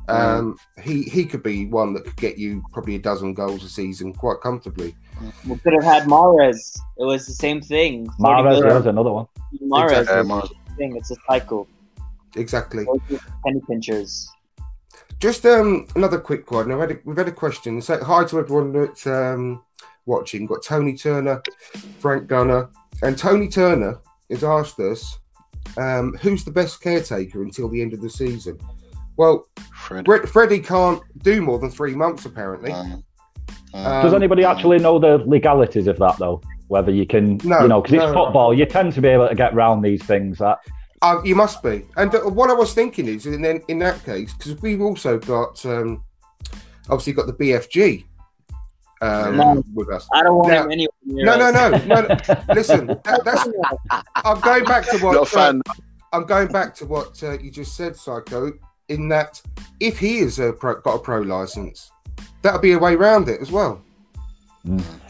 um, 0.10 0.58
he 0.82 1.04
he 1.04 1.26
could 1.26 1.44
be 1.44 1.66
one 1.68 1.94
that 1.94 2.04
could 2.06 2.16
get 2.18 2.38
you 2.38 2.64
probably 2.74 2.96
a 2.96 3.00
dozen 3.00 3.34
goals 3.34 3.64
a 3.64 3.70
season 3.70 4.14
quite 4.14 4.42
comfortably. 4.42 4.96
We 5.48 5.58
could 5.58 5.74
have 5.74 5.84
had 5.84 6.04
Mahrez. 6.04 6.76
It 6.98 7.06
was 7.06 7.26
the 7.28 7.34
same 7.34 7.62
thing. 7.62 8.10
40 8.20 8.24
Mahrez 8.24 8.44
million. 8.62 8.78
is 8.78 8.86
another 8.88 9.12
one. 9.12 9.28
Mahrez 9.62 10.00
Exactly. 10.02 10.16
Yeah, 10.16 10.22
is 10.22 10.28
Mahrez. 10.28 10.42
the 10.42 10.48
same 10.48 10.78
thing. 10.78 10.96
It's 10.98 11.12
a 11.12 11.16
cycle. 11.28 11.68
Exactly. 12.36 12.86
Penny 13.46 13.62
pinchers. 13.70 14.28
Just 15.24 15.46
um, 15.46 15.88
another 15.96 16.20
quick 16.20 16.52
one. 16.52 16.70
I've 16.70 16.82
had 16.82 16.92
a, 16.92 17.00
we've 17.06 17.16
had 17.16 17.30
a 17.30 17.32
question. 17.32 17.82
So 17.82 18.04
hi 18.04 18.26
to 18.26 18.40
everyone 18.40 18.74
that's 18.74 19.08
um, 19.08 19.64
watching. 20.06 20.42
We've 20.42 20.50
got 20.50 20.64
Tony 20.64 20.98
Turner, 20.98 21.42
Frank 22.00 22.28
Gunner, 22.28 22.70
and 23.04 23.18
Tony 23.18 23.48
Turner 23.48 24.02
has 24.30 24.44
asked 24.44 24.82
us 24.82 25.20
um, 25.78 26.14
who's 26.22 26.44
the 26.44 26.52
best 26.52 26.82
caretaker 26.82 27.42
until 27.42 27.70
the 27.70 27.82
end 27.82 27.94
of 27.94 28.02
the 28.02 28.10
season. 28.10 28.60
Well, 29.16 29.48
Fred. 29.74 30.04
Fred, 30.04 30.28
Freddie 30.28 30.60
can't 30.60 31.02
do 31.20 31.42
more 31.42 31.58
than 31.58 31.72
three 31.72 31.96
months 31.96 32.26
apparently. 32.26 32.74
Um, 32.74 33.06
Um, 33.74 34.04
Does 34.04 34.14
anybody 34.14 34.44
actually 34.44 34.80
know 34.80 35.00
the 35.00 35.24
legalities 35.26 35.88
of 35.88 35.98
that 36.00 36.18
though? 36.18 36.42
Whether 36.68 36.92
you 36.92 37.08
can, 37.08 37.40
No, 37.46 37.62
you 37.62 37.70
know, 37.70 37.82
because 37.82 37.94
it's 37.94 38.04
no. 38.04 38.26
football, 38.26 38.54
you 38.54 38.66
tend 38.66 38.92
to 38.92 39.02
be 39.02 39.08
able 39.08 39.30
to 39.30 39.36
get 39.36 39.56
round 39.56 39.86
these 39.86 40.04
things. 40.04 40.40
That 40.40 40.60
Uh, 41.04 41.22
you 41.24 41.36
must 41.36 41.62
be. 41.62 41.86
And 41.98 42.16
uh, 42.16 42.22
what 42.22 42.50
I 42.50 42.54
was 42.54 42.74
thinking 42.74 43.08
is, 43.08 43.26
and 43.26 43.44
then 43.44 43.62
in 43.68 43.78
that 43.80 44.04
case, 44.06 44.34
because 44.34 44.60
we've 44.62 44.82
also 44.82 45.20
got, 45.20 45.64
um, 45.66 46.02
obviously, 46.90 47.12
got 47.12 47.28
the 47.28 47.34
BFG 47.34 48.06
um, 49.02 49.36
No. 49.36 49.64
with 49.74 49.90
us. 49.90 50.08
I 50.14 50.24
don't 50.24 50.38
want 50.38 50.48
Now- 50.50 50.64
him 50.64 50.72
anywhere 50.72 50.94
near 51.04 51.26
No, 51.26 51.38
no, 51.38 51.52
no, 51.52 51.70
no. 51.86 52.02
no. 52.08 52.18
Listen, 52.56 52.88
that, 52.88 53.22
that's. 53.26 53.48
I'm 54.16 54.40
going 54.40 54.64
back 54.64 54.86
to 54.92 54.98
what. 55.00 55.16
not 55.16 55.24
a 55.24 55.26
fan. 55.30 55.62
uh, 55.68 55.74
I'm 56.14 56.26
going 56.26 56.48
back 56.48 56.74
to 56.76 56.86
what 56.86 57.22
uh, 57.22 57.38
you 57.38 57.52
just 57.52 57.76
said, 57.76 57.94
SiCo. 57.94 58.54
In 58.88 59.10
that, 59.10 59.42
if 59.82 59.98
he 60.00 60.20
is 60.20 60.40
a 60.40 60.54
pro, 60.54 60.80
got 60.82 60.96
a 60.96 61.00
pro 61.00 61.20
license, 61.22 61.92
that'll 62.44 62.60
be 62.62 62.74
a 62.74 62.80
way 62.80 62.94
around 62.96 63.28
it 63.28 63.42
as 63.42 63.52
well. 63.52 63.82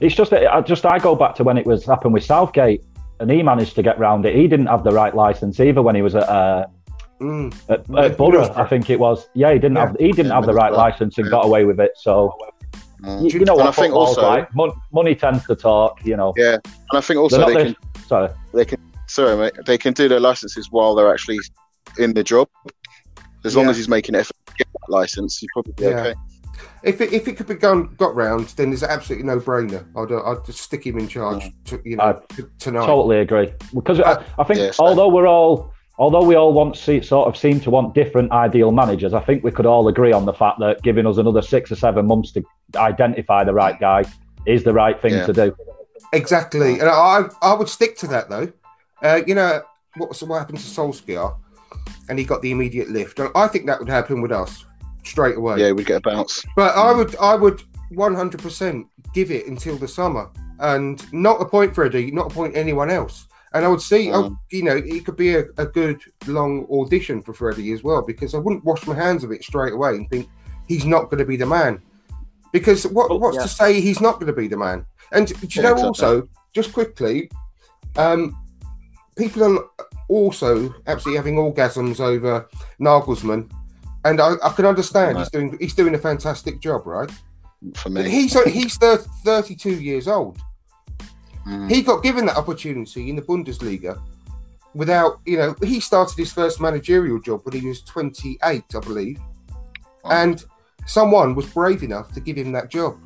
it's 0.01 0.15
just, 0.15 0.31
that 0.31 0.51
I 0.51 0.61
just 0.61 0.85
I 0.85 0.97
go 0.99 1.15
back 1.15 1.35
to 1.35 1.43
when 1.43 1.57
it 1.57 1.65
was 1.67 1.85
happened 1.85 2.13
with 2.13 2.23
Southgate, 2.23 2.83
and 3.23 3.31
he 3.31 3.41
managed 3.41 3.73
to 3.75 3.81
get 3.83 3.97
round 3.97 4.25
it. 4.25 4.35
He 4.35 4.47
didn't 4.47 4.67
have 4.67 4.83
the 4.83 4.91
right 4.91 5.15
license 5.15 5.59
either 5.59 5.81
when 5.81 5.95
he 5.95 6.01
was 6.03 6.15
at. 6.15 6.29
Uh, 6.29 6.65
Mm. 7.21 7.53
at, 7.69 7.85
Yeah, 7.89 8.01
at 8.05 8.17
Borough, 8.17 8.51
I 8.55 8.65
think 8.67 8.89
it 8.89 8.99
was. 8.99 9.29
Yeah, 9.33 9.53
he 9.53 9.59
didn't 9.59 9.77
Yeah. 9.77 9.85
have 9.87 9.95
he 9.97 10.11
didn't 10.11 10.25
Yeah, 10.31 10.33
have 10.35 10.45
the 10.45 10.53
right 10.53 10.73
license 10.73 11.17
and 11.17 11.25
Yeah. 11.27 11.31
got 11.31 11.45
away 11.45 11.63
with 11.63 11.79
it. 11.79 11.91
So 11.95 12.33
Mm. 13.01 13.21
you, 13.21 13.39
you 13.39 13.45
know 13.45 13.53
And 13.53 13.61
I 13.61 13.65
what 13.67 13.75
think 13.75 13.93
also- 13.95 14.21
like. 14.27 14.53
Mon- 14.53 14.73
money 14.91 15.15
tends 15.15 15.45
to 15.47 15.55
talk. 15.55 16.03
You 16.03 16.17
know, 16.17 16.33
Yeah, 16.35 16.55
and 16.65 16.95
I 16.95 17.01
think 17.01 17.19
also 17.19 17.37
They're 17.37 17.47
they 17.47 17.53
not 17.53 17.63
can 17.63 17.75
the- 17.93 17.99
sorry. 18.07 18.29
they 18.53 18.65
can 18.65 18.79
sorry 19.07 19.37
mate 19.37 19.53
they 19.65 19.77
can 19.77 19.93
do 19.93 20.09
their 20.09 20.19
licenses 20.19 20.67
while 20.71 20.95
they're 20.95 21.13
actually 21.13 21.39
in 21.97 22.13
the 22.13 22.23
job. 22.23 22.47
As 23.45 23.55
long 23.55 23.67
as 23.69 23.77
he's 23.77 23.87
making 23.97 24.15
effort 24.15 24.35
to 24.47 24.53
get 24.57 24.67
that 24.73 24.89
license, 24.99 25.37
he's 25.37 25.49
probably 25.53 25.73
Yeah. 25.79 25.99
okay. 25.99 26.13
If 26.83 27.01
it, 27.01 27.13
if 27.13 27.27
it 27.27 27.37
could 27.37 27.47
be 27.47 27.55
gone, 27.55 27.95
got 27.97 28.15
round, 28.15 28.47
then 28.57 28.73
it's 28.73 28.83
absolutely 28.83 29.25
no 29.25 29.39
brainer. 29.39 29.85
I'd, 29.95 30.11
uh, 30.11 30.23
I'd 30.31 30.45
just 30.45 30.59
stick 30.61 30.85
him 30.85 30.97
in 30.99 31.07
charge, 31.07 31.51
to, 31.65 31.81
you 31.85 31.97
know, 31.97 32.03
I 32.03 32.13
t- 32.35 32.43
tonight. 32.59 32.85
Totally 32.85 33.19
agree. 33.19 33.53
Because 33.73 33.99
Uh, 33.99 34.23
I, 34.37 34.41
I 34.41 34.45
think 34.45 34.59
yeah, 34.59 34.71
although 34.79 35.07
we're 35.09 35.27
all 35.27 35.71
although 35.99 36.23
we 36.23 36.35
all 36.35 36.53
want 36.53 36.75
see, 36.75 37.01
sort 37.01 37.27
of 37.27 37.37
seem 37.37 37.59
to 37.61 37.69
want 37.69 37.93
different 37.93 38.31
ideal 38.31 38.71
managers, 38.71 39.13
I 39.13 39.19
think 39.21 39.43
we 39.43 39.51
could 39.51 39.65
all 39.67 39.87
agree 39.87 40.11
on 40.11 40.25
the 40.25 40.33
fact 40.33 40.59
that 40.59 40.81
giving 40.81 41.05
us 41.05 41.17
another 41.17 41.41
six 41.41 41.71
or 41.71 41.75
seven 41.75 42.07
months 42.07 42.31
to 42.33 42.43
identify 42.75 43.43
the 43.43 43.53
right 43.53 43.79
guy 43.79 44.03
is 44.45 44.63
the 44.63 44.73
right 44.73 44.99
thing 45.01 45.13
Yeah. 45.13 45.25
to 45.27 45.33
do. 45.33 45.55
Exactly, 46.11 46.79
and 46.79 46.89
I 46.89 47.23
I 47.41 47.53
would 47.53 47.69
stick 47.69 47.97
to 47.97 48.07
that 48.07 48.29
though. 48.29 48.51
Uh, 49.01 49.21
you 49.25 49.35
know 49.35 49.61
what 49.97 50.19
what 50.21 50.39
happened 50.39 50.57
to 50.59 50.63
Solskjaer, 50.65 51.35
and 52.09 52.19
he 52.19 52.25
got 52.25 52.41
the 52.41 52.51
immediate 52.51 52.89
lift. 52.89 53.19
And 53.19 53.29
I 53.35 53.47
think 53.47 53.65
that 53.67 53.79
would 53.79 53.89
happen 53.89 54.21
with 54.21 54.31
us 54.31 54.65
straight 55.03 55.37
away. 55.37 55.57
Yeah, 55.59 55.71
we 55.71 55.83
get 55.83 55.97
a 55.97 56.01
bounce. 56.01 56.43
But 56.55 56.75
I 56.75 56.91
would 56.93 57.15
I 57.17 57.35
would 57.35 57.61
100% 57.91 58.85
give 59.13 59.31
it 59.31 59.47
until 59.47 59.77
the 59.77 59.87
summer 59.87 60.29
and 60.59 61.05
not 61.13 61.37
a 61.39 61.43
appoint 61.43 61.75
Freddie, 61.75 62.11
not 62.11 62.31
appoint 62.31 62.55
anyone 62.57 62.89
else. 62.89 63.27
And 63.53 63.63
I 63.63 63.67
would 63.67 63.81
see, 63.81 64.11
oh, 64.11 64.23
Mm. 64.31 64.37
you 64.51 64.63
know, 64.63 64.75
it 64.77 65.05
could 65.05 65.15
be 65.15 65.35
a, 65.35 65.45
a 65.57 65.65
good 65.65 66.01
long 66.25 66.65
audition 66.71 67.21
for 67.21 67.33
Freddie 67.33 67.71
as 67.71 67.83
well 67.83 68.01
because 68.01 68.33
I 68.33 68.39
wouldn't 68.39 68.63
wash 68.65 68.87
my 68.87 68.95
hands 68.95 69.23
of 69.23 69.31
it 69.31 69.43
straight 69.43 69.73
away 69.73 69.91
and 69.91 70.09
think 70.09 70.27
he's 70.67 70.85
not 70.85 71.03
going 71.05 71.19
to 71.19 71.25
be 71.25 71.37
the 71.37 71.45
man. 71.45 71.79
Because 72.51 72.87
what, 72.87 73.11
Oh, 73.11 73.17
what's 73.17 73.37
yeah. 73.37 73.43
to 73.43 73.47
say 73.47 73.79
he's 73.81 74.01
not 74.01 74.15
going 74.15 74.27
to 74.27 74.33
be 74.33 74.47
the 74.47 74.57
man? 74.57 74.85
And 75.11 75.27
do 75.27 75.33
you 75.41 75.47
Yeah, 75.61 75.61
know 75.63 75.71
exactly. 75.73 75.87
also, 75.87 76.29
just 76.53 76.73
quickly, 76.73 77.29
um, 77.95 78.35
people 79.15 79.43
are 79.43 79.65
also 80.09 80.73
absolutely 80.87 81.17
having 81.17 81.35
orgasms 81.35 81.99
over 81.99 82.47
Nagelsmann. 82.79 83.51
And 84.05 84.19
I, 84.19 84.33
I 84.43 84.49
can 84.49 84.65
understand 84.65 85.17
he's 85.17 85.29
doing 85.29 85.57
he's 85.59 85.73
doing 85.73 85.95
a 85.95 85.97
fantastic 85.97 86.59
job, 86.59 86.85
right? 86.85 87.11
For 87.75 87.89
me, 87.89 88.09
he's 88.09 88.41
he's 88.43 88.75
32 88.77 89.71
years 89.71 90.07
old. 90.07 90.37
Mm. 91.47 91.71
He 91.71 91.81
got 91.81 92.03
given 92.03 92.25
that 92.25 92.37
opportunity 92.37 93.09
in 93.09 93.15
the 93.15 93.21
Bundesliga 93.21 94.01
without, 94.73 95.19
you 95.25 95.37
know, 95.37 95.55
he 95.63 95.79
started 95.79 96.17
his 96.17 96.31
first 96.31 96.59
managerial 96.59 97.19
job 97.19 97.41
when 97.43 97.59
he 97.59 97.67
was 97.67 97.81
28, 97.83 98.39
I 98.75 98.79
believe. 98.79 99.19
And 100.05 100.43
someone 100.85 101.35
was 101.35 101.45
brave 101.47 101.83
enough 101.83 102.11
to 102.13 102.19
give 102.19 102.37
him 102.37 102.51
that 102.53 102.69
job. 102.69 102.97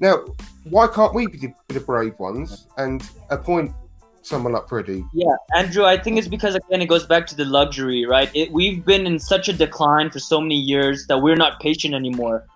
Now, 0.00 0.24
why 0.64 0.86
can't 0.86 1.14
we 1.14 1.26
be 1.26 1.38
the, 1.38 1.52
be 1.66 1.74
the 1.74 1.80
brave 1.80 2.18
ones 2.18 2.68
and 2.76 3.02
appoint 3.30 3.72
someone 4.28 4.52
like 4.52 4.68
Freddie? 4.68 5.04
Yeah, 5.12 5.34
Andrew, 5.54 5.84
I 5.84 5.96
think 5.96 6.18
it's 6.18 6.28
because 6.28 6.54
again 6.54 6.82
it 6.82 6.86
goes 6.86 7.06
back 7.06 7.26
to 7.28 7.36
the 7.36 7.44
luxury, 7.44 8.06
right? 8.06 8.30
It, 8.34 8.52
we've 8.52 8.84
been 8.84 9.06
in 9.06 9.18
such 9.18 9.48
a 9.48 9.52
decline 9.52 10.10
for 10.10 10.18
so 10.18 10.40
many 10.40 10.56
years 10.56 11.06
that 11.06 11.18
we're 11.18 11.36
not 11.36 11.60
patient 11.60 11.94
anymore. 11.94 12.46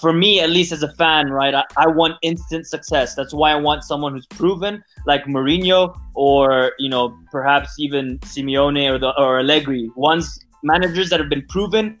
For 0.00 0.12
me, 0.12 0.40
at 0.40 0.50
least 0.50 0.72
as 0.72 0.82
a 0.82 0.92
fan, 0.92 1.30
right, 1.30 1.54
I, 1.54 1.64
I 1.78 1.86
want 1.86 2.16
instant 2.20 2.66
success. 2.66 3.14
That's 3.14 3.32
why 3.32 3.52
I 3.52 3.56
want 3.56 3.82
someone 3.82 4.12
who's 4.12 4.26
proven, 4.26 4.84
like 5.06 5.24
Mourinho, 5.24 5.98
or 6.14 6.72
you 6.78 6.90
know, 6.90 7.16
perhaps 7.30 7.78
even 7.78 8.18
Simeone 8.20 8.90
or 8.90 8.98
the 8.98 9.18
or 9.18 9.40
Allegri. 9.40 9.90
Ones 9.96 10.38
managers 10.62 11.10
that 11.10 11.20
have 11.20 11.28
been 11.30 11.46
proven 11.48 11.98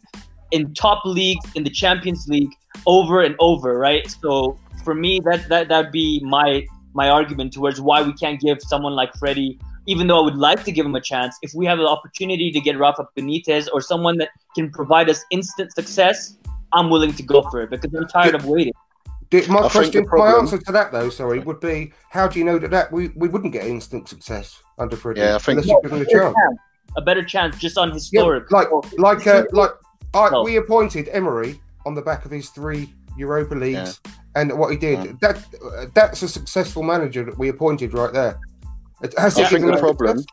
in 0.50 0.74
top 0.74 1.04
leagues 1.04 1.44
in 1.54 1.64
the 1.64 1.70
Champions 1.70 2.26
League 2.28 2.52
over 2.86 3.22
and 3.22 3.34
over, 3.38 3.78
right? 3.78 4.10
So 4.10 4.58
for 4.84 4.94
me, 4.94 5.20
that 5.24 5.48
that 5.48 5.68
that'd 5.68 5.90
be 5.90 6.20
my 6.22 6.66
my 6.94 7.10
argument 7.10 7.52
towards 7.52 7.80
why 7.80 8.02
we 8.02 8.12
can't 8.14 8.40
give 8.40 8.62
someone 8.62 8.92
like 8.94 9.12
Freddie, 9.14 9.58
even 9.86 10.06
though 10.06 10.20
I 10.20 10.24
would 10.24 10.36
like 10.38 10.64
to 10.64 10.72
give 10.72 10.86
him 10.86 10.94
a 10.94 11.00
chance. 11.00 11.36
If 11.42 11.52
we 11.54 11.66
have 11.66 11.78
the 11.78 11.86
opportunity 11.86 12.50
to 12.52 12.60
get 12.60 12.78
Rafa 12.78 13.06
Benitez 13.16 13.68
or 13.72 13.80
someone 13.80 14.16
that 14.18 14.30
can 14.54 14.70
provide 14.70 15.10
us 15.10 15.24
instant 15.30 15.72
success, 15.74 16.38
I'm 16.72 16.90
willing 16.90 17.12
to 17.14 17.22
go 17.22 17.42
for 17.50 17.62
it 17.62 17.70
because 17.70 17.92
I'm 17.94 18.06
tired 18.08 18.34
of 18.34 18.46
waiting. 18.46 18.72
Did- 19.30 19.48
my 19.48 19.60
I 19.60 19.68
think 19.68 19.92
the 19.92 20.02
question, 20.04 20.06
my 20.32 20.38
answer 20.38 20.58
to 20.58 20.72
that 20.72 20.92
though, 20.92 21.10
sorry, 21.10 21.40
would 21.40 21.60
be 21.60 21.92
how 22.10 22.28
do 22.28 22.38
you 22.38 22.44
know 22.44 22.58
that, 22.58 22.70
that 22.70 22.92
we, 22.92 23.08
we 23.16 23.28
wouldn't 23.28 23.52
get 23.52 23.66
instant 23.66 24.08
success 24.08 24.60
under 24.78 24.96
Freddie? 24.96 25.20
Yeah, 25.20 25.36
I 25.36 25.38
think- 25.38 25.58
unless 25.60 25.66
you 25.68 25.80
give 25.82 25.92
him 25.92 26.02
a 26.02 26.10
chance. 26.10 26.34
A 26.96 27.02
better 27.02 27.24
chance 27.24 27.58
just 27.58 27.76
on 27.76 27.88
Yeah, 27.88 27.94
historic. 27.94 28.50
like 28.52 28.68
like 28.98 29.26
uh, 29.26 29.42
like 29.52 29.70
I, 30.14 30.30
No. 30.30 30.42
we 30.44 30.56
appointed 30.56 31.08
Emery 31.10 31.60
on 31.84 31.94
the 31.94 32.02
back 32.02 32.24
of 32.24 32.30
his 32.30 32.50
three 32.50 32.92
Europa 33.16 33.54
leagues, 33.56 34.00
and 34.34 34.58
what 34.58 34.70
he 34.70 34.76
did 34.76 34.98
Mm. 34.98 35.20
that 35.20 35.36
uh, 35.36 35.86
that's 35.94 36.22
a 36.22 36.28
successful 36.28 36.82
manager 36.82 37.24
that 37.24 37.38
we 37.38 37.48
appointed 37.48 37.94
right 37.94 38.12
there. 38.12 38.38
It 39.02 39.16
has 39.18 39.36
I 39.38 39.42
to 39.42 39.48
think 39.48 39.64
the 39.66 39.72
a 39.74 39.78
problem-. 39.78 40.24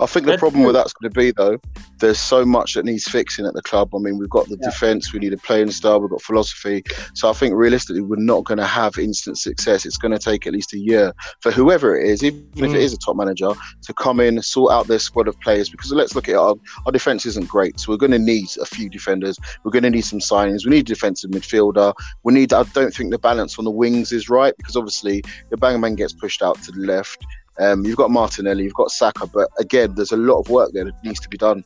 I 0.00 0.06
think 0.06 0.26
the 0.26 0.38
problem 0.38 0.64
with 0.64 0.74
that's 0.74 0.92
going 0.92 1.12
to 1.12 1.18
be 1.18 1.32
though, 1.36 1.58
there's 1.98 2.18
so 2.18 2.44
much 2.44 2.74
that 2.74 2.84
needs 2.84 3.04
fixing 3.04 3.46
at 3.46 3.54
the 3.54 3.62
club. 3.62 3.94
I 3.94 3.98
mean, 3.98 4.18
we've 4.18 4.28
got 4.30 4.48
the 4.48 4.58
Yeah. 4.60 4.70
defense, 4.70 5.12
we 5.12 5.18
need 5.20 5.32
a 5.32 5.36
playing 5.38 5.70
style, 5.70 6.00
we've 6.00 6.10
got 6.10 6.22
philosophy. 6.22 6.82
So 7.14 7.30
I 7.30 7.32
think 7.32 7.54
realistically, 7.54 8.00
we're 8.02 8.16
not 8.16 8.44
going 8.44 8.58
to 8.58 8.66
have 8.66 8.98
instant 8.98 9.38
success. 9.38 9.86
It's 9.86 9.96
going 9.96 10.12
to 10.12 10.18
take 10.18 10.46
at 10.46 10.52
least 10.52 10.72
a 10.72 10.78
year 10.78 11.12
for 11.40 11.50
whoever 11.50 11.96
it 11.96 12.08
is, 12.08 12.22
even 12.24 12.44
if 12.56 12.70
Mm. 12.70 12.74
it 12.74 12.82
is 12.82 12.92
a 12.92 12.98
top 12.98 13.16
manager, 13.16 13.50
to 13.82 13.94
come 13.94 14.20
in, 14.20 14.40
sort 14.42 14.72
out 14.72 14.86
their 14.88 14.98
squad 14.98 15.28
of 15.28 15.38
players. 15.40 15.68
Because 15.70 15.92
let's 15.92 16.14
look 16.14 16.28
at 16.28 16.32
it, 16.32 16.38
our, 16.38 16.54
our 16.86 16.92
defense 16.92 17.24
isn't 17.26 17.48
great, 17.48 17.78
so 17.78 17.92
we're 17.92 17.98
going 17.98 18.12
to 18.12 18.18
need 18.18 18.48
a 18.60 18.66
few 18.66 18.88
defenders. 18.90 19.38
We're 19.64 19.70
going 19.70 19.84
to 19.84 19.90
need 19.90 20.02
some 20.04 20.18
signings. 20.20 20.64
We 20.64 20.70
need 20.70 20.80
a 20.90 20.94
defensive 20.94 21.30
midfielder. 21.30 21.94
We 22.24 22.32
need. 22.34 22.52
I 22.52 22.64
don't 22.74 22.92
think 22.94 23.10
the 23.10 23.18
balance 23.18 23.58
on 23.58 23.64
the 23.64 23.70
wings 23.70 24.12
is 24.12 24.28
right 24.28 24.54
because 24.56 24.76
obviously 24.76 25.22
the 25.50 25.56
Bangaman 25.56 25.96
gets 25.96 26.12
pushed 26.12 26.42
out 26.42 26.60
to 26.62 26.72
the 26.72 26.80
left. 26.80 27.24
Um, 27.58 27.84
you've 27.84 27.96
got 27.96 28.10
Martinelli, 28.10 28.64
you've 28.64 28.74
got 28.74 28.90
Saka, 28.90 29.26
but 29.26 29.48
again, 29.58 29.94
there's 29.94 30.12
a 30.12 30.16
lot 30.16 30.38
of 30.40 30.48
work 30.48 30.72
there 30.72 30.84
that 30.84 31.04
needs 31.04 31.20
to 31.20 31.28
be 31.28 31.36
done. 31.36 31.64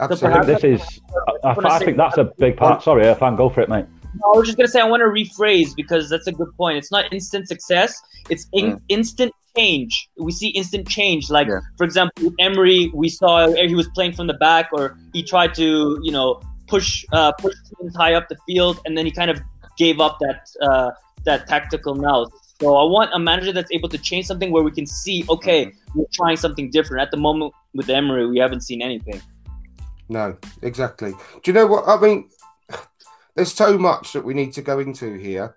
I 0.00 0.04
Absolutely. 0.04 0.46
think 0.46 0.60
this 0.60 0.80
is. 0.80 1.00
I, 1.44 1.48
I, 1.48 1.76
I 1.76 1.78
think 1.80 1.96
that's 1.96 2.18
a 2.18 2.24
big 2.38 2.56
part. 2.56 2.82
Sorry, 2.82 3.04
Irfan, 3.04 3.36
go 3.36 3.48
for 3.50 3.60
it, 3.60 3.68
mate. 3.68 3.86
No, 4.20 4.32
I 4.34 4.38
was 4.38 4.46
just 4.46 4.56
gonna 4.56 4.68
say 4.68 4.80
I 4.80 4.84
want 4.88 5.00
to 5.00 5.06
rephrase 5.08 5.74
because 5.76 6.08
that's 6.08 6.26
a 6.26 6.32
good 6.32 6.56
point. 6.56 6.78
It's 6.78 6.90
not 6.92 7.12
instant 7.12 7.48
success; 7.48 8.00
it's 8.30 8.46
in, 8.52 8.76
Mm. 8.76 8.80
instant 8.88 9.32
change. 9.56 10.08
We 10.16 10.32
see 10.32 10.48
instant 10.50 10.88
change. 10.88 11.30
Like 11.30 11.48
Yeah. 11.48 11.60
for 11.76 11.84
example, 11.84 12.32
Emery, 12.38 12.90
we 12.94 13.08
saw 13.08 13.48
he 13.52 13.74
was 13.74 13.88
playing 13.94 14.12
from 14.12 14.26
the 14.28 14.34
back, 14.34 14.70
or 14.72 14.96
he 15.12 15.22
tried 15.22 15.54
to 15.56 15.98
you 16.02 16.12
know 16.12 16.40
push 16.68 17.04
uh, 17.12 17.32
push 17.32 17.54
teams 17.80 17.94
high 17.96 18.14
up 18.14 18.28
the 18.28 18.36
field, 18.46 18.80
and 18.86 18.96
then 18.96 19.04
he 19.04 19.10
kind 19.12 19.30
of 19.30 19.40
gave 19.76 20.00
up 20.00 20.18
that 20.20 20.48
uh, 20.62 20.90
that 21.24 21.46
tactical 21.48 21.94
nous. 21.94 22.28
So 22.60 22.76
I 22.76 22.84
want 22.84 23.10
a 23.14 23.18
manager 23.20 23.52
that's 23.52 23.70
able 23.70 23.88
to 23.88 23.98
change 23.98 24.26
something 24.26 24.50
where 24.50 24.64
we 24.64 24.72
can 24.72 24.86
see, 24.86 25.24
okay, 25.30 25.66
mm-hmm. 25.66 25.98
we're 26.00 26.06
trying 26.12 26.36
something 26.36 26.70
different. 26.70 27.02
At 27.02 27.12
the 27.12 27.16
moment 27.16 27.54
with 27.74 27.88
Emery, 27.88 28.26
we 28.26 28.38
haven't 28.38 28.62
seen 28.62 28.82
anything. 28.82 29.22
No, 30.08 30.36
exactly. 30.62 31.12
Do 31.12 31.40
you 31.46 31.52
know 31.52 31.66
what 31.66 31.84
I 31.86 32.00
mean? 32.00 32.28
There's 33.36 33.52
so 33.52 33.78
much 33.78 34.12
that 34.12 34.24
we 34.24 34.34
need 34.34 34.52
to 34.54 34.62
go 34.62 34.80
into 34.80 35.14
here. 35.14 35.54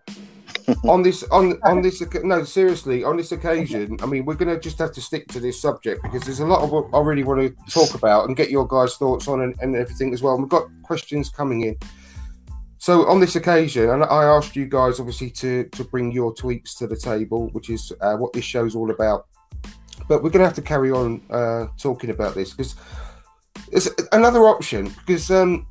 on 0.88 1.02
this, 1.02 1.24
on 1.32 1.60
on 1.64 1.82
this, 1.82 2.04
no, 2.24 2.44
seriously, 2.44 3.04
on 3.04 3.18
this 3.18 3.32
occasion, 3.32 3.98
I 4.04 4.06
mean, 4.06 4.26
we're 4.26 4.36
going 4.36 4.54
to 4.54 4.60
just 4.60 4.78
have 4.78 4.92
to 4.94 5.02
stick 5.02 5.28
to 5.30 5.40
this 5.40 5.60
subject 5.60 6.04
because 6.04 6.22
there's 6.24 6.40
a 6.40 6.46
lot 6.46 6.62
of 6.62 6.72
what 6.72 6.88
I 6.94 7.00
really 7.00 7.24
want 7.24 7.42
to 7.42 7.72
talk 7.72 7.96
about 7.96 8.28
and 8.28 8.38
get 8.38 8.52
your 8.52 8.68
guys' 8.68 8.96
thoughts 8.98 9.28
on 9.28 9.42
and, 9.42 9.56
and 9.60 9.76
everything 9.76 10.14
as 10.14 10.22
well. 10.22 10.36
And 10.36 10.44
we've 10.44 10.52
got 10.52 10.68
questions 10.84 11.30
coming 11.30 11.64
in. 11.64 11.78
So 12.82 13.08
on 13.08 13.20
this 13.20 13.36
occasion, 13.36 13.92
and 13.92 14.04
I 14.04 14.24
asked 14.24 14.56
you 14.56 14.66
guys 14.66 15.00
obviously 15.00 15.30
to 15.42 15.66
to 15.66 15.84
bring 15.84 16.12
your 16.12 16.34
tweets 16.34 16.76
to 16.80 16.88
the 16.88 16.96
table, 16.96 17.50
which 17.50 17.70
is 17.70 17.94
uh, 18.02 18.16
what 18.18 18.34
this 18.34 18.44
show's 18.44 18.76
all 18.76 18.90
about. 18.90 19.28
But 20.08 20.24
we're 20.24 20.32
going 20.32 20.40
to 20.40 20.46
have 20.46 20.56
to 20.56 20.64
carry 20.64 20.90
on 20.90 21.22
uh, 21.30 21.68
talking 21.78 22.10
about 22.10 22.34
this 22.34 22.56
because 22.56 22.74
it's 23.72 23.88
another 24.14 24.40
option 24.48 24.86
because 25.06 25.30
um, 25.30 25.68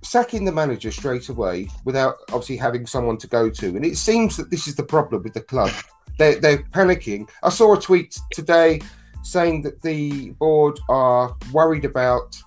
sacking 0.00 0.46
the 0.46 0.52
manager 0.52 0.90
straight 0.90 1.28
away 1.28 1.68
without 1.84 2.14
obviously 2.30 2.56
having 2.56 2.86
someone 2.86 3.18
to 3.18 3.26
go 3.26 3.50
to, 3.50 3.66
and 3.66 3.84
it 3.84 3.98
seems 3.98 4.34
that 4.38 4.50
this 4.50 4.66
is 4.66 4.74
the 4.74 4.82
problem 4.84 5.22
with 5.22 5.34
the 5.34 5.42
club. 5.42 5.70
They're, 6.16 6.40
they're 6.40 6.62
panicking. 6.72 7.28
I 7.42 7.50
saw 7.50 7.74
a 7.74 7.78
tweet 7.78 8.18
today 8.30 8.80
saying 9.22 9.60
that 9.62 9.82
the 9.82 10.30
board 10.30 10.80
are 10.88 11.36
worried 11.52 11.84
about 11.84 12.42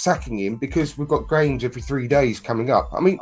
sacking 0.00 0.38
him 0.38 0.56
because 0.56 0.96
we've 0.98 1.08
got 1.08 1.28
games 1.28 1.62
every 1.64 1.82
three 1.82 2.08
days 2.08 2.40
coming 2.40 2.70
up. 2.70 2.88
I 2.92 3.00
mean, 3.00 3.18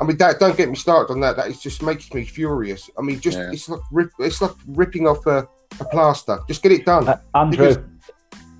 I 0.00 0.04
mean 0.04 0.16
that. 0.18 0.38
Don't 0.40 0.56
get 0.56 0.68
me 0.68 0.76
started 0.76 1.12
on 1.12 1.20
that. 1.20 1.36
That 1.36 1.48
is 1.48 1.60
just 1.60 1.82
makes 1.82 2.12
me 2.12 2.24
furious. 2.24 2.90
I 2.98 3.02
mean, 3.02 3.20
just 3.20 3.38
Yeah. 3.38 3.50
it's 3.52 3.68
like 3.68 3.80
rip, 3.90 4.10
it's 4.18 4.40
like 4.42 4.52
ripping 4.66 5.06
off 5.06 5.26
a, 5.26 5.46
a 5.80 5.84
plaster. 5.86 6.38
Just 6.48 6.62
get 6.62 6.72
it 6.72 6.84
done. 6.84 7.08
Uh, 7.08 7.18
Andrew, 7.34 7.68
Because- 7.68 7.84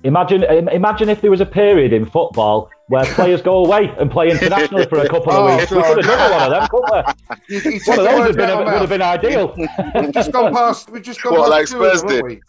imagine 0.03 0.43
imagine 0.43 1.09
if 1.09 1.19
there 1.21 1.29
was 1.31 1.41
a 1.41 1.45
period 1.45 1.91
in 1.93 2.05
football 2.05 2.69
where 2.87 3.03
players 3.15 3.41
go 3.41 3.63
away 3.65 3.93
and 3.99 4.09
play 4.09 4.29
internationally 4.31 4.85
for 4.85 4.99
a 4.99 5.07
couple 5.09 5.31
of 5.31 5.39
Oh, 5.51 5.57
weeks. 5.57 5.71
We 5.71 5.81
could 5.83 6.03
have 6.03 6.05
done 6.05 6.31
one 6.31 6.41
of 6.43 6.51
them, 6.51 6.67
couldn't 6.71 7.05
we? 7.49 7.55
You, 7.55 7.71
you 7.71 7.79
One 7.85 7.99
of 7.99 8.05
those 8.05 8.19
words 8.19 8.27
would, 8.27 8.37
been, 8.37 8.49
out 8.49 8.61
of 8.61 8.65
my 8.65 8.71
would 8.73 8.81
have 8.81 8.89
been 8.89 9.01
ideal. 9.01 9.53
We've 9.95 10.13
just 10.13 10.31
gone 10.31 10.53
past. 10.53 10.89
We've 10.89 11.03
just 11.03 11.21
gone 11.21 11.33
What, 11.33 11.51
past 11.51 11.51
like 11.51 11.67
Spurs 11.67 12.01
them, 12.01 12.09
haven't 12.11 12.29
did? 12.29 12.41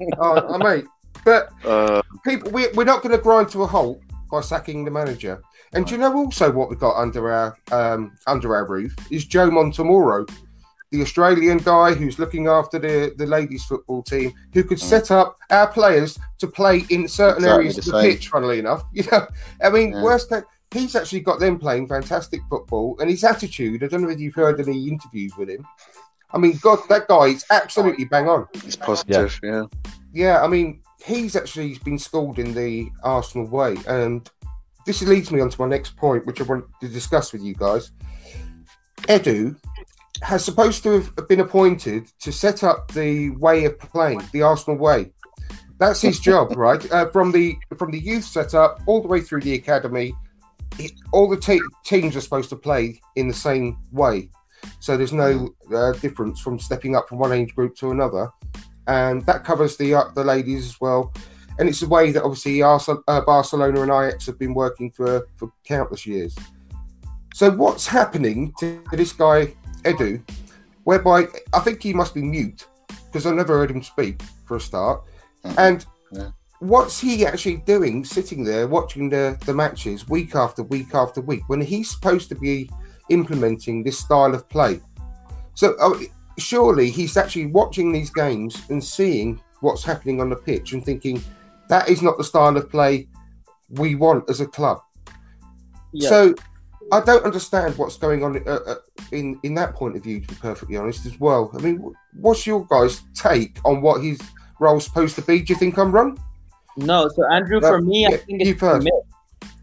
we? 0.00 0.10
Oh, 0.18 0.54
uh, 0.54 0.58
mate. 0.58 0.84
But 1.24 1.48
Uh, 1.64 2.02
people, 2.24 2.50
we, 2.52 2.68
we're 2.74 2.84
not 2.84 3.02
going 3.02 3.12
to 3.16 3.18
grind 3.22 3.48
to 3.50 3.62
a 3.62 3.66
halt 3.66 4.00
by 4.30 4.40
sacking 4.40 4.84
the 4.84 4.90
manager. 4.90 5.40
And 5.72 5.86
do 5.86 5.92
you 5.94 5.98
know 6.00 6.14
also 6.14 6.50
what 6.50 6.70
we've 6.70 6.78
got 6.78 6.96
under 6.96 7.30
our 7.30 7.56
um, 7.72 8.16
under 8.26 8.54
our 8.54 8.66
roof 8.66 8.94
is 9.10 9.24
Joe 9.24 9.50
Montemurro, 9.50 10.28
the 10.90 11.02
Australian 11.02 11.58
guy 11.58 11.92
who's 11.92 12.18
looking 12.18 12.46
after 12.46 12.78
the, 12.78 13.12
the 13.16 13.26
ladies 13.26 13.64
football 13.64 14.02
team, 14.02 14.32
who 14.54 14.62
could 14.62 14.80
set 14.80 15.10
up 15.10 15.36
our 15.50 15.66
players 15.66 16.18
to 16.38 16.46
play 16.46 16.84
in 16.90 17.08
certain 17.08 17.38
Exactly 17.44 17.50
areas 17.52 17.78
of 17.78 17.84
the 17.84 17.90
same. 17.90 18.10
pitch. 18.12 18.28
Funnily 18.28 18.58
enough, 18.60 18.84
you 18.92 19.04
know, 19.10 19.26
I 19.62 19.70
mean, 19.70 19.92
Yeah. 19.92 20.02
worst 20.02 20.28
case, 20.30 20.44
he's 20.70 20.94
actually 20.96 21.20
got 21.20 21.40
them 21.40 21.58
playing 21.58 21.88
fantastic 21.88 22.40
football, 22.48 22.96
and 23.00 23.10
his 23.10 23.24
attitude. 23.24 23.82
I 23.82 23.88
don't 23.88 24.02
know 24.02 24.08
if 24.10 24.20
you've 24.20 24.34
heard 24.34 24.60
any 24.60 24.88
interviews 24.88 25.32
with 25.36 25.50
him. 25.50 25.66
I 26.32 26.38
mean, 26.38 26.58
God, 26.60 26.80
that 26.88 27.08
guy 27.08 27.26
is 27.26 27.44
absolutely 27.50 28.04
bang 28.04 28.28
on. 28.28 28.46
He's 28.64 28.76
positive, 28.76 29.38
yeah. 29.42 29.64
Yeah, 30.12 30.42
I 30.42 30.48
mean, 30.48 30.80
he's 31.06 31.36
actually 31.36 31.78
been 31.84 31.98
schooled 31.98 32.38
in 32.38 32.52
the 32.52 32.90
Arsenal 33.02 33.46
way. 33.46 33.76
And 33.86 34.28
this 34.84 35.02
leads 35.02 35.30
me 35.30 35.40
on 35.40 35.50
to 35.50 35.60
my 35.60 35.68
next 35.68 35.96
point, 35.96 36.26
which 36.26 36.40
I 36.40 36.44
want 36.44 36.66
to 36.80 36.88
discuss 36.88 37.32
with 37.32 37.42
you 37.42 37.54
guys. 37.54 37.92
Edu 39.02 39.56
has 40.22 40.44
supposed 40.44 40.82
to 40.82 41.00
have 41.00 41.28
been 41.28 41.40
appointed 41.40 42.08
to 42.20 42.32
set 42.32 42.64
up 42.64 42.92
the 42.92 43.30
way 43.30 43.64
of 43.66 43.78
playing, 43.78 44.22
the 44.32 44.42
Arsenal 44.42 44.78
way. 44.78 45.12
That's 45.78 46.00
his 46.00 46.18
job, 46.18 46.52
right? 46.56 46.90
Uh, 46.90 47.10
from 47.10 47.30
the 47.30 47.56
from 47.76 47.90
the 47.90 48.00
youth 48.00 48.24
setup 48.24 48.80
all 48.86 49.00
the 49.00 49.08
way 49.08 49.20
through 49.20 49.42
the 49.42 49.54
academy, 49.54 50.14
it, 50.78 50.92
all 51.12 51.28
the 51.28 51.36
te- 51.36 51.60
teams 51.84 52.16
are 52.16 52.20
supposed 52.20 52.48
to 52.50 52.56
play 52.56 53.00
in 53.14 53.28
the 53.28 53.34
same 53.34 53.78
way. 53.92 54.30
So 54.80 54.96
there's 54.96 55.12
no 55.12 55.54
uh, 55.72 55.92
difference 55.92 56.40
from 56.40 56.58
stepping 56.58 56.96
up 56.96 57.08
from 57.08 57.18
one 57.18 57.32
age 57.32 57.54
group 57.54 57.76
to 57.76 57.90
another 57.90 58.30
and 58.86 59.24
that 59.26 59.44
covers 59.44 59.76
the 59.76 59.94
uh, 59.94 60.08
the 60.14 60.24
ladies 60.24 60.66
as 60.66 60.80
well. 60.80 61.12
And 61.58 61.68
it's 61.68 61.82
a 61.82 61.88
way 61.88 62.12
that 62.12 62.22
obviously 62.22 62.62
uh, 62.62 62.78
Barcelona 63.22 63.80
and 63.80 63.90
Ajax 63.90 64.26
have 64.26 64.38
been 64.38 64.54
working 64.54 64.90
for 64.90 65.26
for 65.36 65.52
countless 65.64 66.06
years. 66.06 66.36
So 67.34 67.50
what's 67.50 67.86
happening 67.86 68.52
to 68.60 68.82
this 68.92 69.12
guy 69.12 69.54
Edu, 69.82 70.22
whereby 70.84 71.26
I 71.52 71.60
think 71.60 71.82
he 71.82 71.92
must 71.92 72.14
be 72.14 72.22
mute 72.22 72.66
because 73.06 73.26
I 73.26 73.32
never 73.32 73.58
heard 73.58 73.70
him 73.70 73.82
speak 73.82 74.22
for 74.44 74.56
a 74.56 74.60
start, 74.60 75.02
and. 75.58 75.84
Yeah. 76.12 76.30
What's 76.60 76.98
he 76.98 77.26
actually 77.26 77.58
doing, 77.58 78.02
sitting 78.02 78.42
there 78.42 78.66
watching 78.66 79.10
the, 79.10 79.36
the 79.44 79.52
matches 79.52 80.08
week 80.08 80.34
after 80.34 80.62
week 80.62 80.94
after 80.94 81.20
week, 81.20 81.42
when 81.48 81.60
he's 81.60 81.90
supposed 81.90 82.30
to 82.30 82.34
be 82.34 82.70
implementing 83.10 83.84
this 83.84 83.98
style 83.98 84.34
of 84.34 84.48
play? 84.48 84.80
So, 85.52 85.74
uh, 85.78 85.98
surely 86.38 86.90
he's 86.90 87.16
actually 87.16 87.46
watching 87.46 87.92
these 87.92 88.10
games 88.10 88.62
and 88.68 88.82
seeing 88.82 89.40
what's 89.60 89.82
happening 89.82 90.20
on 90.20 90.30
the 90.30 90.36
pitch 90.36 90.72
and 90.72 90.84
thinking 90.84 91.22
that 91.68 91.88
is 91.88 92.02
not 92.02 92.18
the 92.18 92.24
style 92.24 92.56
of 92.56 92.70
play 92.70 93.08
we 93.70 93.94
want 93.94 94.28
as 94.30 94.40
a 94.40 94.46
club. 94.46 94.80
Yeah. 95.92 96.08
So 96.08 96.34
I 96.92 97.00
don't 97.00 97.24
understand 97.24 97.76
what's 97.76 97.96
going 97.96 98.22
on 98.22 98.36
uh, 98.46 98.60
uh, 98.66 98.74
in 99.10 99.40
in 99.42 99.54
that 99.54 99.74
point 99.74 99.96
of 99.96 100.04
view. 100.04 100.20
To 100.20 100.28
be 100.28 100.34
perfectly 100.34 100.76
honest, 100.76 101.06
as 101.06 101.18
well. 101.18 101.50
I 101.54 101.58
mean, 101.58 101.92
what's 102.14 102.46
your 102.46 102.64
guys' 102.66 103.02
take 103.14 103.58
on 103.64 103.80
what 103.80 104.02
his 104.02 104.20
role's 104.60 104.84
supposed 104.84 105.16
to 105.16 105.22
be? 105.22 105.40
Do 105.40 105.52
you 105.52 105.58
think 105.58 105.78
I'm 105.78 105.90
wrong? 105.90 106.18
No, 106.76 107.08
so 107.08 107.24
Andrew, 107.32 107.58
No, 107.60 107.68
for 107.68 107.80
me, 107.80 108.06
I 108.06 108.18
think 108.18 108.42
it's 108.42 108.62
a 108.62 108.78
myth. 108.78 108.92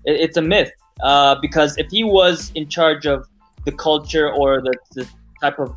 It's 0.06 0.38
a 0.38 0.42
myth 0.42 0.72
uh, 1.02 1.36
because 1.36 1.78
if 1.78 1.90
he 1.92 2.04
was 2.04 2.52
in 2.56 2.68
charge 2.68 3.06
of 3.06 3.28
the 3.66 3.72
culture 3.72 4.32
or 4.32 4.62
the, 4.62 4.74
the 4.92 5.08
type 5.42 5.60
of 5.60 5.74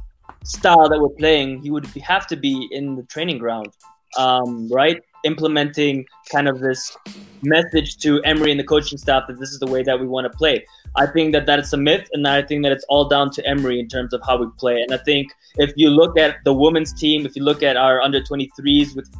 style 0.47 0.89
that 0.89 1.01
we're 1.01 1.09
playing, 1.11 1.63
he 1.63 1.71
would 1.71 1.87
have 1.87 2.27
to 2.29 2.37
be 2.37 2.69
in 2.71 2.97
the 2.97 3.03
training 3.05 3.39
ground, 3.39 3.69
um, 4.17 4.69
right? 4.71 5.01
implementing 5.27 6.07
kind 6.31 6.49
of 6.49 6.61
this 6.61 6.97
message 7.43 7.99
to 7.99 8.23
Emery 8.23 8.53
and 8.53 8.61
the 8.61 8.65
coaching 8.65 8.97
staff 8.97 9.25
that 9.29 9.39
this 9.39 9.51
is 9.51 9.59
the 9.59 9.67
way 9.67 9.83
that 9.83 10.01
we 10.01 10.07
want 10.07 10.31
to 10.31 10.39
play. 10.39 10.65
I 10.95 11.07
think 11.07 11.33
that 11.33 11.47
that 11.47 11.59
is 11.59 11.73
a 11.73 11.77
myth, 11.77 12.09
and 12.13 12.27
I 12.27 12.43
think 12.43 12.63
that 12.63 12.73
it's 12.73 12.85
all 12.89 13.09
down 13.09 13.31
to 13.33 13.47
Emery 13.47 13.79
in 13.81 13.89
terms 13.89 14.15
of 14.15 14.23
how 14.25 14.39
we 14.39 14.47
play. 14.57 14.81
And 14.81 14.95
I 14.95 14.99
think 14.99 15.29
if 15.57 15.73
you 15.77 15.91
look 15.91 16.19
at 16.19 16.37
the 16.45 16.55
women's 16.55 16.93
team, 16.93 17.27
if 17.27 17.37
you 17.37 17.43
look 17.43 17.63
at 17.63 17.77
our 17.77 18.01
under 18.01 18.21
23s 18.21 18.97
with 18.97 19.13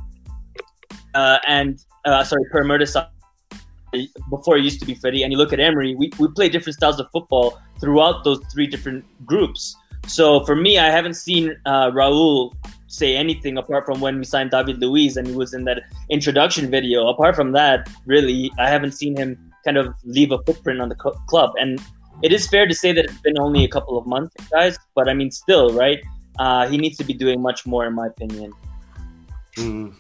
uh, 1.15 1.39
and 1.47 1.79
uh, 2.05 2.23
sorry, 2.25 2.45
Per 2.53 2.63
Mertesacker, 2.63 3.09
before 4.31 4.57
it 4.59 4.65
used 4.65 4.81
to 4.81 4.87
be 4.87 4.95
Freddie, 4.95 5.23
and 5.23 5.33
you 5.33 5.39
look 5.39 5.53
at 5.53 5.61
Emery, 5.61 5.95
we, 5.95 6.11
we 6.19 6.29
play 6.29 6.49
different 6.49 6.77
styles 6.77 7.01
of 7.01 7.07
football 7.13 7.59
throughout 7.81 8.25
those 8.25 8.41
three 8.53 8.67
different 8.67 9.05
groups. 9.27 9.77
So 10.07 10.45
for 10.45 10.57
me, 10.57 10.79
I 10.79 10.91
haven't 10.91 11.15
seen 11.15 11.57
uh, 11.67 11.91
Raul 11.91 12.55
say 12.87 13.17
anything 13.17 13.59
apart 13.59 13.85
from 13.85 14.01
when 14.01 14.19
we 14.19 14.25
signed 14.25 14.51
David 14.51 14.79
Luiz 14.79 15.17
and 15.17 15.27
he 15.27 15.35
was 15.35 15.53
in 15.53 15.65
that 15.65 15.83
introduction 16.11 16.71
video. 16.71 17.09
Apart 17.09 17.37
from 17.37 17.53
that, 17.53 17.89
really, 18.07 18.51
I 18.59 18.69
haven't 18.69 18.93
seen 18.93 19.17
him 19.17 19.53
kind 19.65 19.77
of 19.77 19.95
leave 20.05 20.33
a 20.33 20.39
footprint 20.45 20.81
on 20.81 20.89
the 20.89 20.95
co- 20.95 21.19
club. 21.27 21.53
And 21.59 21.81
it 22.23 22.33
is 22.33 22.47
fair 22.47 22.67
to 22.67 22.75
say 22.75 22.93
that 22.93 23.05
it's 23.05 23.21
been 23.21 23.39
only 23.39 23.65
a 23.65 23.69
couple 23.69 23.99
of 23.99 24.07
months, 24.07 24.35
guys. 24.51 24.79
But 24.95 25.09
I 25.09 25.15
mean, 25.15 25.31
still, 25.31 25.71
right? 25.71 26.03
Uh, 26.39 26.69
he 26.69 26.79
needs 26.79 26.97
to 26.99 27.05
be 27.05 27.13
doing 27.13 27.43
much 27.43 27.67
more, 27.67 27.87
in 27.87 27.95
my 27.95 28.07
opinion. 28.07 28.53
Mm. 29.57 29.95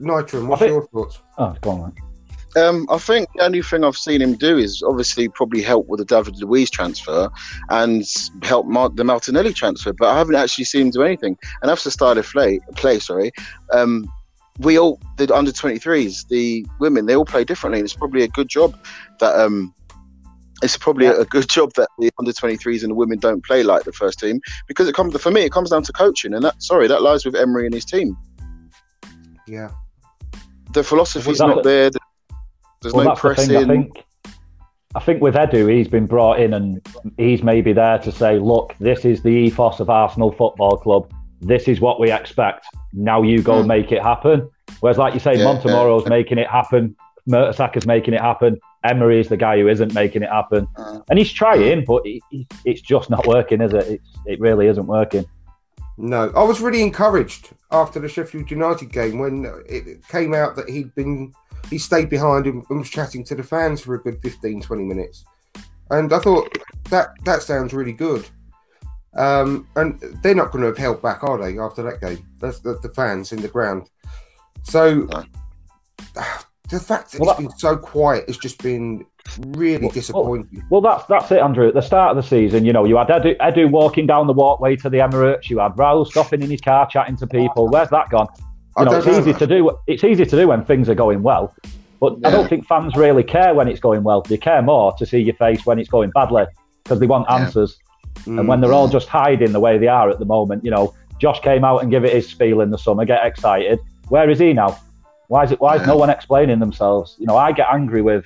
Nytram, 0.00 0.46
what's 0.46 0.60
think, 0.60 0.70
your 0.72 0.86
thoughts? 0.86 1.20
Oh, 1.36 1.54
go 1.60 1.70
on, 1.70 1.80
man. 1.80 1.92
Um, 2.58 2.86
I 2.90 2.98
think 2.98 3.28
the 3.34 3.44
only 3.44 3.62
thing 3.62 3.84
I've 3.84 3.96
seen 3.96 4.20
him 4.20 4.34
do 4.34 4.58
is 4.58 4.82
obviously 4.82 5.28
probably 5.28 5.62
help 5.62 5.86
with 5.86 5.98
the 5.98 6.04
David 6.04 6.36
Luiz 6.40 6.70
transfer 6.70 7.30
and 7.70 8.04
help 8.42 8.66
Mar- 8.66 8.90
the 8.90 9.04
Martinelli 9.04 9.52
transfer, 9.52 9.92
but 9.92 10.08
I 10.08 10.18
haven't 10.18 10.34
actually 10.34 10.64
seen 10.64 10.86
him 10.86 10.90
do 10.90 11.02
anything. 11.02 11.36
And 11.62 11.68
that's 11.68 11.80
after 11.80 11.90
started 11.90 12.24
play, 12.24 12.60
play, 12.76 12.98
sorry, 12.98 13.32
um, 13.72 14.10
we 14.58 14.78
all 14.78 15.00
the 15.16 15.32
under 15.34 15.52
23s, 15.52 16.26
the 16.28 16.66
women, 16.80 17.06
they 17.06 17.14
all 17.14 17.24
play 17.24 17.44
differently. 17.44 17.78
And 17.78 17.86
it's 17.86 17.94
probably 17.94 18.24
a 18.24 18.28
good 18.28 18.48
job 18.48 18.76
that 19.20 19.38
um, 19.38 19.72
it's 20.62 20.76
probably 20.76 21.06
yeah. 21.06 21.20
a 21.20 21.24
good 21.24 21.48
job 21.48 21.72
that 21.74 21.88
the 21.98 22.10
under 22.18 22.32
23s 22.32 22.82
and 22.82 22.90
the 22.90 22.94
women 22.94 23.18
don't 23.18 23.44
play 23.44 23.62
like 23.62 23.84
the 23.84 23.92
first 23.92 24.18
team 24.18 24.40
because 24.66 24.88
it 24.88 24.94
comes 24.94 25.16
for 25.20 25.30
me 25.30 25.42
it 25.42 25.52
comes 25.52 25.70
down 25.70 25.82
to 25.84 25.92
coaching 25.92 26.34
and 26.34 26.44
that 26.44 26.60
sorry 26.60 26.88
that 26.88 27.02
lies 27.02 27.24
with 27.24 27.36
Emery 27.36 27.66
and 27.66 27.74
his 27.74 27.84
team. 27.84 28.16
Yeah, 29.46 29.70
the 30.72 30.82
philosophy 30.82 31.30
is 31.30 31.38
not 31.38 31.62
there. 31.62 31.90
There's 32.82 32.94
well, 32.94 33.06
no 33.06 33.14
pressing. 33.14 33.48
The 33.48 33.58
I 33.60 33.64
think, 33.66 34.04
I 34.94 35.00
think 35.00 35.22
with 35.22 35.34
Edu, 35.34 35.72
he's 35.74 35.88
been 35.88 36.06
brought 36.06 36.40
in 36.40 36.54
and 36.54 36.86
he's 37.16 37.42
maybe 37.42 37.72
there 37.72 37.98
to 37.98 38.12
say, 38.12 38.38
look, 38.38 38.74
this 38.78 39.04
is 39.04 39.22
the 39.22 39.30
ethos 39.30 39.80
of 39.80 39.90
Arsenal 39.90 40.32
Football 40.32 40.78
Club. 40.78 41.12
This 41.40 41.68
is 41.68 41.80
what 41.80 42.00
we 42.00 42.10
expect. 42.10 42.66
Now 42.92 43.22
you 43.22 43.42
go 43.42 43.54
mm. 43.54 43.58
and 43.60 43.68
make 43.68 43.92
it 43.92 44.02
happen. 44.02 44.48
Whereas, 44.80 44.98
like 44.98 45.14
you 45.14 45.20
say, 45.20 45.36
yeah, 45.36 45.44
Montemurro's 45.44 46.04
yeah. 46.04 46.10
making 46.10 46.38
it 46.38 46.48
happen. 46.48 46.96
Mertesacker's 47.26 47.86
making 47.86 48.14
it 48.14 48.20
happen. 48.20 48.58
Emery 48.84 49.20
is 49.20 49.28
the 49.28 49.36
guy 49.36 49.58
who 49.58 49.68
isn't 49.68 49.92
making 49.92 50.22
it 50.22 50.30
happen. 50.30 50.66
Uh, 50.76 51.00
and 51.10 51.18
he's 51.18 51.32
trying, 51.32 51.84
but 51.84 52.06
he, 52.06 52.22
he, 52.30 52.46
it's 52.64 52.80
just 52.80 53.10
not 53.10 53.26
working, 53.26 53.60
is 53.60 53.74
it? 53.74 53.86
It's, 53.86 54.08
it 54.24 54.40
really 54.40 54.66
isn't 54.66 54.86
working. 54.86 55.26
No, 55.98 56.30
I 56.34 56.44
was 56.44 56.60
really 56.60 56.80
encouraged 56.80 57.50
after 57.72 57.98
the 57.98 58.08
Sheffield 58.08 58.50
United 58.50 58.92
game 58.92 59.18
when 59.18 59.44
it 59.66 60.06
came 60.08 60.32
out 60.32 60.54
that 60.56 60.70
he'd 60.70 60.94
been 60.94 61.34
he 61.70 61.78
stayed 61.78 62.10
behind 62.10 62.46
and, 62.46 62.64
was 62.70 62.90
chatting 62.90 63.24
to 63.24 63.34
the 63.34 63.42
fans 63.42 63.80
for 63.80 63.94
a 63.94 64.02
good 64.02 64.20
15, 64.20 64.62
20 64.62 64.84
minutes. 64.84 65.24
And 65.90 66.12
I 66.12 66.18
thought 66.18 66.56
that 66.90 67.10
that 67.24 67.42
sounds 67.42 67.72
really 67.72 67.92
good. 67.92 68.26
Um, 69.16 69.66
and 69.76 70.00
they're 70.22 70.34
not 70.34 70.50
going 70.52 70.62
to 70.62 70.68
have 70.68 70.78
held 70.78 71.02
back, 71.02 71.24
are 71.24 71.38
they, 71.38 71.58
after 71.58 71.82
that 71.82 72.00
game? 72.00 72.26
That's 72.38 72.60
the, 72.60 72.78
the 72.80 72.90
fans 72.90 73.32
in 73.32 73.40
the 73.40 73.48
ground. 73.48 73.88
So 74.62 75.06
the 76.70 76.80
fact 76.80 77.12
that 77.12 77.20
well, 77.20 77.30
it's 77.30 77.38
that, 77.38 77.48
been 77.48 77.58
so 77.58 77.76
quiet 77.76 78.26
has 78.28 78.36
just 78.36 78.62
been 78.62 79.04
really 79.48 79.86
well, 79.86 79.90
disappointing. 79.90 80.64
Well, 80.70 80.80
that's 80.80 81.04
that's 81.06 81.30
it, 81.30 81.38
Andrew. 81.38 81.68
At 81.68 81.74
the 81.74 81.80
start 81.80 82.16
of 82.16 82.22
the 82.22 82.28
season, 82.28 82.64
you 82.64 82.72
know, 82.72 82.84
you 82.84 82.96
had 82.96 83.08
Edu, 83.08 83.36
Edu 83.38 83.70
walking 83.70 84.06
down 84.06 84.26
the 84.26 84.32
walkway 84.32 84.76
to 84.76 84.90
the 84.90 84.98
Emirates. 84.98 85.48
You 85.48 85.58
had 85.58 85.72
Raul 85.72 86.06
stopping 86.06 86.42
in 86.42 86.50
his 86.50 86.60
car 86.60 86.88
chatting 86.88 87.16
to 87.16 87.26
people. 87.26 87.68
Where's 87.68 87.90
that 87.90 88.10
gone? 88.10 88.28
You 88.78 88.84
know, 88.84 88.96
it's 88.96 89.06
know. 89.06 89.18
easy 89.18 89.32
to 89.34 89.46
do. 89.46 89.78
It's 89.86 90.04
easy 90.04 90.24
to 90.24 90.36
do 90.36 90.48
when 90.48 90.64
things 90.64 90.88
are 90.88 90.94
going 90.94 91.22
well, 91.22 91.54
but 92.00 92.18
yeah. 92.18 92.28
I 92.28 92.30
don't 92.30 92.48
think 92.48 92.66
fans 92.66 92.94
really 92.96 93.24
care 93.24 93.54
when 93.54 93.68
it's 93.68 93.80
going 93.80 94.02
well. 94.02 94.22
They 94.22 94.36
care 94.36 94.62
more 94.62 94.92
to 94.98 95.06
see 95.06 95.18
your 95.18 95.34
face 95.34 95.66
when 95.66 95.78
it's 95.78 95.88
going 95.88 96.10
badly 96.10 96.44
because 96.84 97.00
they 97.00 97.06
want 97.06 97.30
answers. 97.30 97.78
Yeah. 98.26 98.40
And 98.40 98.48
when 98.48 98.60
they're 98.60 98.72
all 98.72 98.88
just 98.88 99.08
hiding 99.08 99.52
the 99.52 99.60
way 99.60 99.78
they 99.78 99.88
are 99.88 100.10
at 100.10 100.18
the 100.18 100.24
moment, 100.24 100.64
you 100.64 100.70
know, 100.70 100.94
Josh 101.18 101.40
came 101.40 101.64
out 101.64 101.82
and 101.82 101.90
give 101.90 102.04
it 102.04 102.12
his 102.12 102.28
spiel 102.28 102.60
in 102.60 102.70
the 102.70 102.78
summer, 102.78 103.04
get 103.04 103.24
excited. 103.24 103.78
Where 104.08 104.30
is 104.30 104.38
he 104.38 104.52
now? 104.52 104.78
Why 105.28 105.44
is 105.44 105.52
it? 105.52 105.60
Why 105.60 105.76
is 105.76 105.86
no 105.86 105.96
one 105.96 106.10
explaining 106.10 106.58
themselves? 106.58 107.16
You 107.18 107.26
know, 107.26 107.36
I 107.36 107.52
get 107.52 107.68
angry 107.70 108.02
with, 108.02 108.24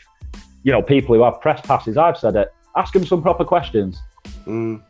you 0.62 0.73
know, 0.73 0.83
people 0.83 1.15
who 1.15 1.23
have 1.23 1.41
press 1.41 1.61
passes. 1.61 1.97
I've 1.97 2.17
said 2.17 2.37
it. 2.37 2.53
Ask 2.77 2.93
them 2.93 3.05
some 3.05 3.23
proper 3.23 3.45
questions. 3.45 4.01
Mm. 4.47 4.83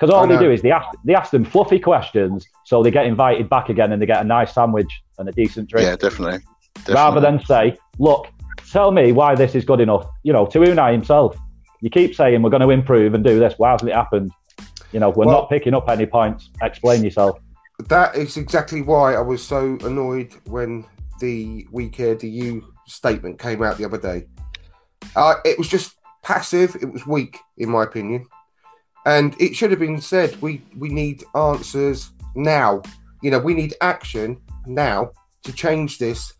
Because 0.00 0.14
all 0.14 0.26
they 0.26 0.38
do 0.38 0.50
is 0.50 0.62
they 0.62 0.70
ask 0.70 0.88
they 1.04 1.14
ask 1.14 1.30
them 1.30 1.44
fluffy 1.44 1.78
questions, 1.78 2.46
so 2.64 2.82
they 2.82 2.90
get 2.90 3.04
invited 3.04 3.50
back 3.50 3.68
again 3.68 3.92
and 3.92 4.00
they 4.00 4.06
get 4.06 4.22
a 4.22 4.24
nice 4.24 4.54
sandwich 4.54 4.90
and 5.18 5.28
a 5.28 5.32
decent 5.32 5.68
drink. 5.68 5.86
Yeah, 5.86 5.96
definitely. 5.96 6.38
definitely. 6.74 6.94
Rather 6.94 7.20
than 7.20 7.44
say, 7.44 7.76
look, 7.98 8.28
tell 8.72 8.92
me 8.92 9.12
why 9.12 9.34
this 9.34 9.54
is 9.54 9.62
good 9.62 9.78
enough. 9.78 10.06
You 10.22 10.32
know, 10.32 10.46
to 10.46 10.58
Unai 10.58 10.92
himself, 10.92 11.36
you 11.82 11.90
keep 11.90 12.14
saying 12.14 12.40
we're 12.40 12.48
going 12.48 12.62
to 12.62 12.70
improve 12.70 13.12
and 13.12 13.22
do 13.22 13.38
this. 13.38 13.54
Why 13.58 13.72
hasn't 13.72 13.90
it 13.90 13.94
happened? 13.94 14.32
You 14.92 15.00
know, 15.00 15.10
we're 15.10 15.26
well, 15.26 15.42
not 15.42 15.50
picking 15.50 15.74
up 15.74 15.86
any 15.90 16.06
points. 16.06 16.48
Explain 16.62 17.04
yourself. 17.04 17.38
That 17.88 18.16
is 18.16 18.38
exactly 18.38 18.80
why 18.80 19.14
I 19.14 19.20
was 19.20 19.42
so 19.42 19.76
annoyed 19.82 20.32
when 20.46 20.86
the 21.20 21.66
We 21.70 21.90
Care 21.90 22.14
Do 22.14 22.26
You 22.26 22.72
statement 22.86 23.38
came 23.38 23.62
out 23.62 23.76
the 23.76 23.84
other 23.84 23.98
day. 23.98 24.26
Uh, 25.14 25.34
it 25.44 25.58
was 25.58 25.68
just 25.68 25.96
passive. 26.22 26.74
It 26.80 26.90
was 26.90 27.06
weak, 27.06 27.38
in 27.58 27.68
my 27.68 27.84
opinion. 27.84 28.26
And 29.06 29.34
it 29.40 29.56
should 29.56 29.70
have 29.70 29.80
been 29.80 30.00
said 30.00 30.40
we, 30.42 30.62
we 30.76 30.88
need 30.88 31.24
answers 31.34 32.10
now. 32.34 32.82
You 33.22 33.30
know, 33.30 33.38
we 33.38 33.54
need 33.54 33.74
action 33.80 34.40
now 34.66 35.10
to 35.42 35.52
change 35.52 35.98
this 35.98 36.34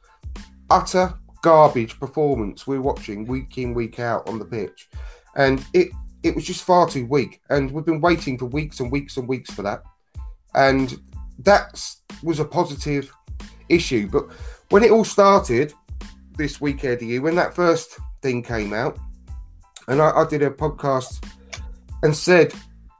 utter 0.70 1.14
garbage 1.42 1.98
performance 1.98 2.66
we're 2.66 2.80
watching 2.80 3.26
week 3.26 3.56
in, 3.58 3.74
week 3.74 3.98
out 3.98 4.28
on 4.28 4.38
the 4.38 4.44
pitch. 4.44 4.88
And 5.36 5.64
it 5.72 5.88
it 6.22 6.34
was 6.34 6.44
just 6.44 6.64
far 6.64 6.86
too 6.88 7.06
weak. 7.06 7.40
And 7.48 7.70
we've 7.70 7.84
been 7.84 8.00
waiting 8.00 8.36
for 8.36 8.46
weeks 8.46 8.80
and 8.80 8.92
weeks 8.92 9.16
and 9.16 9.26
weeks 9.26 9.50
for 9.50 9.62
that. 9.62 9.82
And 10.54 11.00
that 11.38 11.82
was 12.22 12.40
a 12.40 12.44
positive 12.44 13.10
issue. 13.70 14.06
But 14.08 14.26
when 14.68 14.84
it 14.84 14.90
all 14.90 15.04
started 15.04 15.72
this 16.36 16.60
week, 16.60 16.84
Eddie, 16.84 17.18
when 17.20 17.36
that 17.36 17.54
first 17.54 17.98
thing 18.20 18.42
came 18.42 18.74
out, 18.74 18.98
and 19.88 20.02
I, 20.02 20.10
I 20.10 20.26
did 20.26 20.42
a 20.42 20.50
podcast 20.50 21.24
and 22.02 22.14
said, 22.14 22.54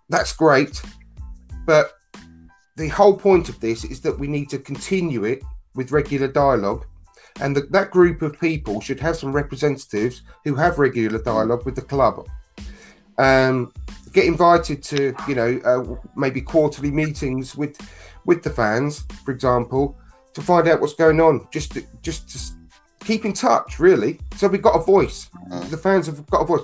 that's 0.09 0.33
great, 0.33 0.83
but 1.67 1.93
the 2.77 2.89
whole 2.89 3.17
point 3.17 3.49
of 3.49 3.61
this 3.61 3.85
is 3.85 4.01
that 4.01 4.19
we 4.19 4.27
need 4.27 4.49
to 4.51 4.59
continue 4.59 5.25
it 5.25 5.43
with 5.75 5.93
regular 5.93 6.29
dialogue. 6.29 6.87
And 7.41 7.57
the, 7.57 7.63
that 7.71 7.91
group 7.91 8.23
of 8.23 8.39
people 8.41 8.81
should 8.81 9.01
have 9.01 9.17
some 9.17 9.33
representatives 9.33 10.23
who 10.45 10.55
have 10.55 10.79
regular 10.79 11.23
dialogue 11.23 11.65
with 11.65 11.77
the 11.77 11.83
club. 11.83 12.27
Um, 13.19 13.73
get 14.13 14.25
invited 14.25 14.83
to, 14.85 15.15
you 15.29 15.35
know, 15.35 15.61
uh, 15.65 15.97
maybe 16.17 16.41
quarterly 16.41 16.91
meetings 16.91 17.57
with 17.57 17.79
with 18.27 18.43
the 18.43 18.51
fans, 18.51 19.05
for 19.25 19.31
example, 19.31 19.97
to 20.35 20.43
find 20.43 20.69
out 20.69 20.81
what's 20.81 20.95
going 20.95 21.21
on. 21.21 21.47
Just 21.51 21.73
to, 21.73 21.85
just 22.03 22.29
to 22.31 22.39
keep 23.05 23.25
in 23.25 23.33
touch, 23.33 23.79
really. 23.79 24.19
So 24.37 24.49
we've 24.49 24.63
got 24.63 24.77
a 24.77 24.85
voice. 24.85 25.31
Mm. 25.51 25.71
The 25.71 25.77
fans 25.77 26.07
have 26.07 26.27
got 26.27 26.43
a 26.43 26.45
voice. 26.45 26.63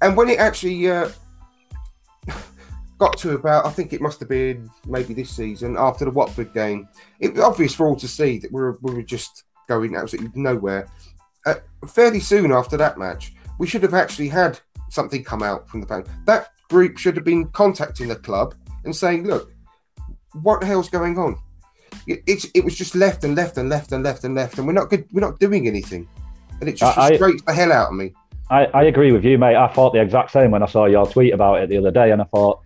And 0.00 0.16
when 0.16 0.28
it 0.28 0.38
actually 0.38 0.90
uh, 0.90 1.10
got 3.02 3.18
to 3.18 3.32
about, 3.32 3.66
I 3.66 3.70
think 3.70 3.92
it 3.92 4.00
must 4.00 4.20
have 4.20 4.28
been 4.28 4.70
maybe 4.86 5.12
this 5.12 5.28
season 5.28 5.76
after 5.76 6.04
the 6.04 6.12
Watford 6.12 6.54
game. 6.54 6.86
It 7.18 7.32
was 7.34 7.42
obvious 7.42 7.74
for 7.74 7.88
all 7.88 7.96
to 7.96 8.06
see 8.06 8.38
that 8.38 8.52
we 8.52 8.60
were, 8.60 8.78
we 8.80 8.94
were 8.94 9.02
just 9.02 9.42
going 9.68 9.96
absolutely 9.96 10.40
nowhere. 10.40 10.86
Uh, 11.44 11.56
fairly 11.88 12.20
soon 12.20 12.52
after 12.52 12.76
that 12.76 12.98
match, 12.98 13.32
we 13.58 13.66
should 13.66 13.82
have 13.82 13.92
actually 13.92 14.28
had 14.28 14.60
something 14.88 15.24
come 15.24 15.42
out 15.42 15.68
from 15.68 15.80
the 15.80 15.86
fans. 15.88 16.06
That 16.26 16.50
group 16.70 16.96
should 16.96 17.16
have 17.16 17.24
been 17.24 17.48
contacting 17.48 18.06
the 18.06 18.14
club 18.14 18.54
and 18.84 18.94
saying, 18.94 19.26
"Look, 19.26 19.52
what 20.42 20.60
the 20.60 20.66
hell's 20.66 20.88
going 20.88 21.18
on?" 21.18 21.36
It, 22.06 22.22
it's 22.28 22.46
it 22.54 22.64
was 22.64 22.76
just 22.76 22.94
left 22.94 23.24
and 23.24 23.34
left 23.34 23.56
and 23.56 23.68
left 23.68 23.90
and 23.90 24.04
left 24.04 24.22
and 24.22 24.36
left, 24.36 24.58
and 24.58 24.66
we're 24.66 24.74
not 24.74 24.90
good. 24.90 25.06
We're 25.10 25.26
not 25.28 25.40
doing 25.40 25.66
anything, 25.66 26.08
and 26.60 26.68
it 26.68 26.76
just 26.76 26.94
frustrates 26.94 27.42
the 27.42 27.52
hell 27.52 27.72
out 27.72 27.88
of 27.88 27.94
me. 27.94 28.14
I, 28.48 28.66
I 28.66 28.84
agree 28.84 29.10
with 29.10 29.24
you, 29.24 29.38
mate. 29.38 29.56
I 29.56 29.66
thought 29.66 29.92
the 29.92 30.00
exact 30.00 30.30
same 30.30 30.52
when 30.52 30.62
I 30.62 30.66
saw 30.66 30.84
your 30.86 31.06
tweet 31.06 31.34
about 31.34 31.60
it 31.62 31.68
the 31.68 31.78
other 31.78 31.90
day, 31.90 32.12
and 32.12 32.22
I 32.22 32.26
thought 32.26 32.60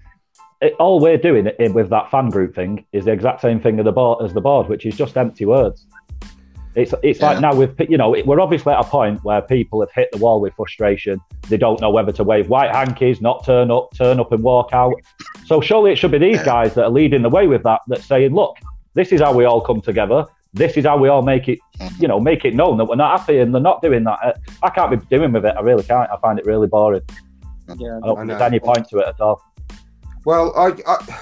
it, 0.60 0.74
all 0.78 1.00
we're 1.00 1.18
doing 1.18 1.46
it, 1.46 1.74
with 1.74 1.90
that 1.90 2.10
fan 2.10 2.30
group 2.30 2.54
thing 2.54 2.84
is 2.92 3.04
the 3.04 3.12
exact 3.12 3.40
same 3.40 3.60
thing 3.60 3.78
as 3.78 3.84
the 3.84 3.92
board, 3.92 4.24
as 4.24 4.32
the 4.32 4.40
board, 4.40 4.68
which 4.68 4.86
is 4.86 4.96
just 4.96 5.16
empty 5.16 5.44
words. 5.44 5.86
It's 6.74 6.92
it's 7.02 7.20
yeah. 7.20 7.26
like 7.26 7.40
now 7.40 7.54
with 7.54 7.74
you 7.88 7.96
know 7.96 8.14
we're 8.26 8.40
obviously 8.40 8.72
at 8.74 8.80
a 8.80 8.84
point 8.84 9.24
where 9.24 9.40
people 9.40 9.80
have 9.80 9.90
hit 9.92 10.10
the 10.12 10.18
wall 10.18 10.40
with 10.40 10.54
frustration. 10.54 11.20
They 11.48 11.56
don't 11.56 11.80
know 11.80 11.90
whether 11.90 12.12
to 12.12 12.24
wave 12.24 12.48
white 12.50 12.70
hankies, 12.70 13.22
not 13.22 13.44
turn 13.44 13.70
up, 13.70 13.94
turn 13.94 14.20
up 14.20 14.30
and 14.32 14.42
walk 14.42 14.72
out. 14.72 14.94
So 15.46 15.60
surely 15.60 15.92
it 15.92 15.96
should 15.96 16.10
be 16.10 16.18
these 16.18 16.42
guys 16.42 16.74
that 16.74 16.84
are 16.84 16.90
leading 16.90 17.22
the 17.22 17.30
way 17.30 17.46
with 17.46 17.62
that. 17.62 17.80
That's 17.86 18.04
saying, 18.04 18.34
look, 18.34 18.58
this 18.92 19.10
is 19.10 19.22
how 19.22 19.32
we 19.32 19.46
all 19.46 19.62
come 19.62 19.80
together. 19.80 20.26
this 20.56 20.76
is 20.76 20.84
how 20.84 20.96
we 20.96 21.08
all 21.08 21.22
make 21.22 21.48
it, 21.48 21.58
you 21.98 22.08
know, 22.08 22.18
make 22.18 22.44
it 22.44 22.54
known 22.54 22.78
that 22.78 22.86
we're 22.86 22.96
not 22.96 23.20
happy, 23.20 23.38
and 23.38 23.54
they're 23.54 23.62
not 23.62 23.82
doing 23.82 24.04
that. 24.04 24.18
Uh, 24.22 24.32
I 24.62 24.70
can't 24.70 24.90
be 24.90 25.16
doing 25.16 25.32
with 25.32 25.44
it. 25.44 25.54
I 25.56 25.60
really 25.60 25.84
can't. 25.84 26.10
I 26.10 26.16
find 26.18 26.38
it 26.38 26.46
really 26.46 26.66
boring. 26.66 27.02
Yeah. 27.76 27.98
I 28.02 28.06
don't 28.06 28.16
I 28.16 28.20
think 28.20 28.28
there's 28.28 28.42
any 28.42 28.60
point 28.60 28.88
to 28.88 28.98
it 28.98 29.08
at 29.08 29.20
all. 29.20 29.42
Well, 30.26 30.52
I, 30.56 30.72
I, 30.88 31.20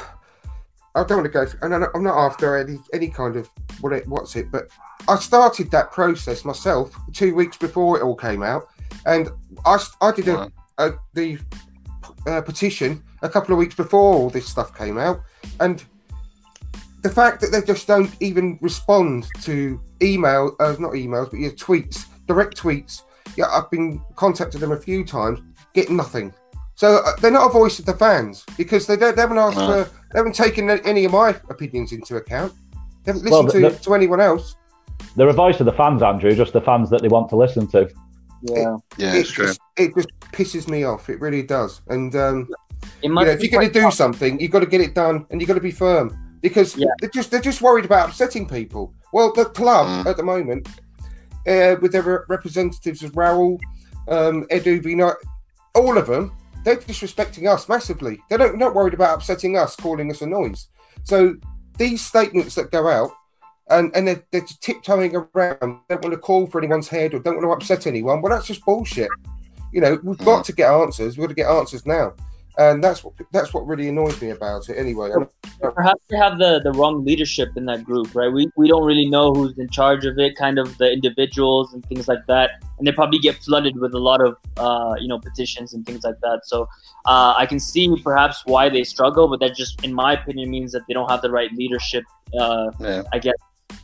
I 0.94 1.04
don't 1.04 1.18
want 1.18 1.24
to 1.24 1.28
go. 1.28 1.44
Through, 1.44 1.60
and 1.60 1.74
I'm 1.74 1.84
I'm 1.94 2.02
not 2.02 2.16
after 2.16 2.56
any 2.56 2.78
any 2.94 3.08
kind 3.08 3.36
of 3.36 3.50
what 3.82 3.92
it, 3.92 4.08
what's 4.08 4.34
it, 4.34 4.50
but 4.50 4.68
I 5.06 5.16
started 5.16 5.70
that 5.72 5.92
process 5.92 6.42
myself 6.42 6.96
two 7.12 7.34
weeks 7.34 7.58
before 7.58 7.98
it 7.98 8.02
all 8.02 8.16
came 8.16 8.42
out, 8.42 8.70
and 9.04 9.28
I 9.66 9.78
I 10.00 10.10
did 10.10 10.28
a, 10.28 10.50
a 10.78 10.92
the 11.12 11.38
uh, 12.26 12.40
petition 12.40 13.02
a 13.20 13.28
couple 13.28 13.52
of 13.52 13.58
weeks 13.58 13.74
before 13.74 14.14
all 14.14 14.30
this 14.30 14.46
stuff 14.48 14.74
came 14.74 14.96
out, 14.96 15.20
and 15.60 15.84
the 17.02 17.10
fact 17.10 17.42
that 17.42 17.52
they 17.52 17.60
just 17.60 17.86
don't 17.86 18.10
even 18.20 18.58
respond 18.62 19.26
to 19.42 19.78
email, 20.00 20.56
uh, 20.60 20.76
not 20.78 20.92
emails, 20.92 21.30
but 21.30 21.40
your 21.40 21.50
tweets, 21.50 22.06
direct 22.26 22.56
tweets. 22.56 23.02
Yeah, 23.36 23.48
I've 23.52 23.70
been 23.70 24.00
contacted 24.16 24.62
them 24.62 24.72
a 24.72 24.80
few 24.80 25.04
times, 25.04 25.40
get 25.74 25.90
nothing. 25.90 26.32
So 26.76 26.96
uh, 27.04 27.16
they're 27.20 27.30
not 27.30 27.48
a 27.48 27.52
voice 27.52 27.78
of 27.78 27.86
the 27.86 27.94
fans 27.94 28.44
because 28.56 28.86
they 28.86 28.96
don't. 28.96 29.14
They 29.14 29.22
haven't 29.22 29.38
asked 29.38 29.56
No. 29.56 29.84
for. 29.84 29.90
They 30.12 30.18
haven't 30.18 30.34
taken 30.34 30.70
any 30.70 31.04
of 31.04 31.12
my 31.12 31.30
opinions 31.50 31.92
into 31.92 32.16
account. 32.16 32.52
They 33.04 33.12
haven't 33.12 33.30
Well, 33.30 33.44
listened 33.44 33.64
the- 33.64 33.70
to, 33.70 33.82
to 33.82 33.94
anyone 33.94 34.20
else. 34.20 34.56
They're 35.16 35.28
a 35.28 35.32
voice 35.32 35.60
of 35.60 35.66
the 35.66 35.72
fans, 35.72 36.02
Andrew, 36.02 36.34
just 36.34 36.52
the 36.52 36.60
fans 36.60 36.90
that 36.90 37.02
they 37.02 37.08
want 37.08 37.28
to 37.30 37.36
listen 37.36 37.66
to. 37.68 37.88
Yeah. 38.42 38.76
Yeah, 38.96 39.14
it 39.14 39.20
it's 39.20 39.30
true. 39.30 39.46
just 39.46 39.60
it 39.76 39.94
just 39.94 40.08
pisses 40.32 40.68
me 40.68 40.84
off. 40.84 41.08
It 41.08 41.20
really 41.20 41.42
does. 41.42 41.80
And 41.88 42.14
um, 42.16 42.48
It 43.02 43.08
you 43.08 43.14
know, 43.14 43.22
if 43.22 43.40
you're 43.42 43.50
going 43.50 43.66
to 43.66 43.72
do 43.72 43.82
tough. 43.82 43.94
something, 43.94 44.40
you've 44.40 44.50
got 44.50 44.60
to 44.60 44.66
get 44.66 44.80
it 44.80 44.94
done, 44.94 45.26
and 45.30 45.40
you've 45.40 45.48
got 45.48 45.54
to 45.54 45.60
be 45.60 45.70
firm 45.70 46.16
because 46.42 46.76
Yeah. 46.76 46.88
they're 47.00 47.10
just 47.10 47.30
they're 47.30 47.40
just 47.40 47.62
worried 47.62 47.84
about 47.84 48.08
upsetting 48.10 48.46
people. 48.48 48.92
Well, 49.12 49.32
the 49.32 49.44
club 49.46 49.86
Mm. 49.86 50.06
at 50.10 50.16
the 50.16 50.22
moment, 50.24 50.68
uh, 51.46 51.76
with 51.80 51.92
their 51.92 52.02
re- 52.02 52.18
representatives 52.28 53.02
of 53.02 53.12
Raul, 53.12 53.58
um, 54.08 54.44
Edu, 54.50 54.82
Vinai, 54.82 55.14
all 55.74 55.96
of 55.96 56.06
them, 56.08 56.32
they're 56.64 56.76
disrespecting 56.76 57.52
us 57.52 57.68
massively. 57.68 58.20
They're 58.28 58.38
not, 58.38 58.56
not 58.56 58.74
worried 58.74 58.94
about 58.94 59.18
upsetting 59.18 59.56
us, 59.56 59.76
calling 59.76 60.10
us 60.10 60.22
a 60.22 60.26
noise. 60.26 60.68
So 61.02 61.36
these 61.78 62.04
statements 62.04 62.54
that 62.56 62.70
go 62.70 62.88
out. 62.88 63.10
And, 63.70 63.96
and 63.96 64.06
they're, 64.06 64.22
they're 64.30 64.44
tiptoeing 64.60 65.16
around, 65.16 65.58
don't 65.88 66.02
want 66.02 66.12
to 66.12 66.18
call 66.18 66.46
for 66.46 66.58
anyone's 66.58 66.86
head 66.86 67.14
or 67.14 67.18
don't 67.18 67.36
want 67.36 67.46
to 67.46 67.52
upset 67.52 67.86
anyone. 67.86 68.20
Well, 68.20 68.30
that's 68.30 68.46
just 68.46 68.62
bullshit. 68.62 69.08
You 69.72 69.80
know, 69.80 69.98
we've 70.02 70.18
got 70.18 70.44
to 70.44 70.52
get 70.52 70.70
answers. 70.70 71.16
We've 71.16 71.26
got 71.26 71.34
to 71.34 71.42
get 71.42 71.50
answers 71.50 71.86
now, 71.86 72.12
and 72.58 72.82
that's 72.82 73.02
what 73.02 73.14
that's 73.32 73.52
what 73.52 73.66
really 73.66 73.88
annoys 73.88 74.20
me 74.22 74.30
about 74.30 74.68
it. 74.68 74.74
Anyway, 74.78 75.10
perhaps 75.60 76.00
they 76.08 76.16
have 76.16 76.38
the, 76.38 76.60
the 76.60 76.72
wrong 76.72 77.04
leadership 77.04 77.50
in 77.56 77.64
that 77.66 77.84
group, 77.84 78.14
right? 78.14 78.32
We, 78.32 78.48
we 78.56 78.68
don't 78.68 78.84
really 78.84 79.08
know 79.08 79.32
who's 79.32 79.56
in 79.58 79.68
charge 79.68 80.04
of 80.04 80.18
it, 80.18 80.36
kind 80.36 80.58
of 80.58 80.76
the 80.78 80.92
individuals 80.92 81.74
and 81.74 81.84
things 81.86 82.06
like 82.06 82.24
that. 82.28 82.62
And 82.78 82.86
they 82.86 82.92
probably 82.92 83.18
get 83.18 83.36
flooded 83.36 83.76
with 83.76 83.94
a 83.94 83.98
lot 83.98 84.20
of, 84.20 84.36
uh, 84.56 84.94
you 85.00 85.08
know, 85.08 85.18
petitions 85.18 85.74
and 85.74 85.84
things 85.84 86.04
like 86.04 86.20
that. 86.20 86.40
So 86.44 86.68
uh, 87.06 87.34
I 87.36 87.46
can 87.46 87.58
see 87.58 87.94
perhaps 88.02 88.42
why 88.46 88.68
they 88.68 88.84
struggle, 88.84 89.28
but 89.28 89.40
that 89.40 89.54
just, 89.54 89.84
in 89.84 89.92
my 89.92 90.14
opinion, 90.14 90.50
means 90.50 90.72
that 90.72 90.82
they 90.86 90.94
don't 90.94 91.10
have 91.10 91.22
the 91.22 91.30
right 91.30 91.52
leadership, 91.52 92.04
uh, 92.38 92.70
Yeah. 92.78 93.02
I 93.12 93.18
guess, 93.18 93.34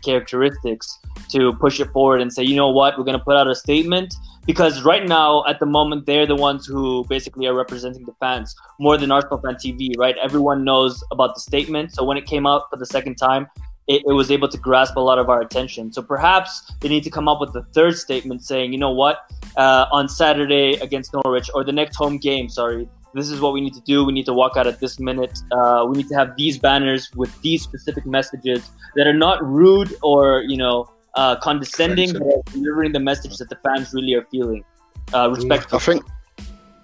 characteristics 0.05 0.98
to 1.31 1.53
push 1.55 1.81
it 1.81 1.90
forward 1.90 2.20
and 2.20 2.33
say, 2.33 2.42
you 2.42 2.57
know 2.57 2.70
what, 2.70 2.98
we're 2.98 3.05
going 3.05 3.18
to 3.18 3.24
put 3.24 3.37
out 3.37 3.48
a 3.48 3.55
statement. 3.55 4.14
Because 4.46 4.83
right 4.83 5.07
now, 5.07 5.44
at 5.46 5.61
the 5.61 5.66
moment, 5.66 6.07
they're 6.07 6.26
the 6.26 6.35
ones 6.35 6.66
who 6.66 7.05
basically 7.09 7.46
are 7.46 7.55
representing 7.55 8.05
the 8.05 8.14
fans 8.20 8.55
more 8.79 8.96
than 8.96 9.12
Arsenal 9.12 9.38
Fan 9.38 9.55
TV, 9.55 9.96
right? 9.98 10.16
Everyone 10.22 10.64
knows 10.64 11.05
about 11.12 11.35
the 11.35 11.40
statement. 11.40 11.94
So 11.94 12.05
when 12.05 12.16
it 12.16 12.26
came 12.26 12.46
out 12.46 12.62
for 12.70 12.76
the 12.76 12.87
second 12.87 13.16
time, 13.16 13.46
it, 13.87 14.03
it 14.07 14.12
was 14.12 14.31
able 14.31 14.48
to 14.48 14.59
grasp 14.59 14.96
a 14.96 15.00
lot 15.00 15.18
of 15.18 15.29
our 15.29 15.40
attention. 15.40 15.92
So 15.92 16.00
perhaps 16.00 16.72
they 16.81 16.88
need 16.88 17.05
to 17.05 17.11
come 17.11 17.29
up 17.29 17.40
with 17.40 17.55
a 17.57 17.62
third 17.74 17.96
statement 17.96 18.44
saying, 18.44 18.72
you 18.72 18.79
know 18.79 18.92
what, 18.92 19.31
uh, 19.57 19.87
on 19.92 20.09
Saturday 20.09 20.74
against 20.81 21.12
Norwich 21.12 21.50
or 21.55 21.64
the 21.64 21.72
next 21.72 21.96
home 21.96 22.16
game, 22.16 22.48
sorry, 22.48 22.88
this 23.14 23.30
is 23.30 23.40
what 23.40 23.52
we 23.52 23.60
need 23.60 23.74
to 23.74 23.80
do. 23.80 24.04
We 24.04 24.12
need 24.12 24.26
to 24.26 24.34
walk 24.34 24.56
out 24.56 24.66
at 24.66 24.80
this 24.80 24.98
minute. 25.00 25.38
Uh, 25.50 25.86
we 25.88 25.96
need 25.98 26.08
to 26.08 26.14
have 26.14 26.36
these 26.36 26.58
banners 26.58 27.10
with 27.14 27.32
these 27.42 27.62
specific 27.62 28.06
messages 28.06 28.70
that 28.94 29.06
are 29.06 29.12
not 29.12 29.44
rude 29.44 29.94
or, 30.02 30.42
you 30.42 30.56
know, 30.56 30.88
uh, 31.14 31.36
condescending, 31.36 32.12
but 32.12 32.44
delivering 32.52 32.92
the 32.92 33.00
message 33.00 33.36
that 33.38 33.48
the 33.48 33.56
fans 33.64 33.92
really 33.92 34.14
are 34.14 34.24
feeling. 34.30 34.64
Uh, 35.12 35.30
respectful. 35.30 35.78
I 35.78 35.80
think, 35.80 36.04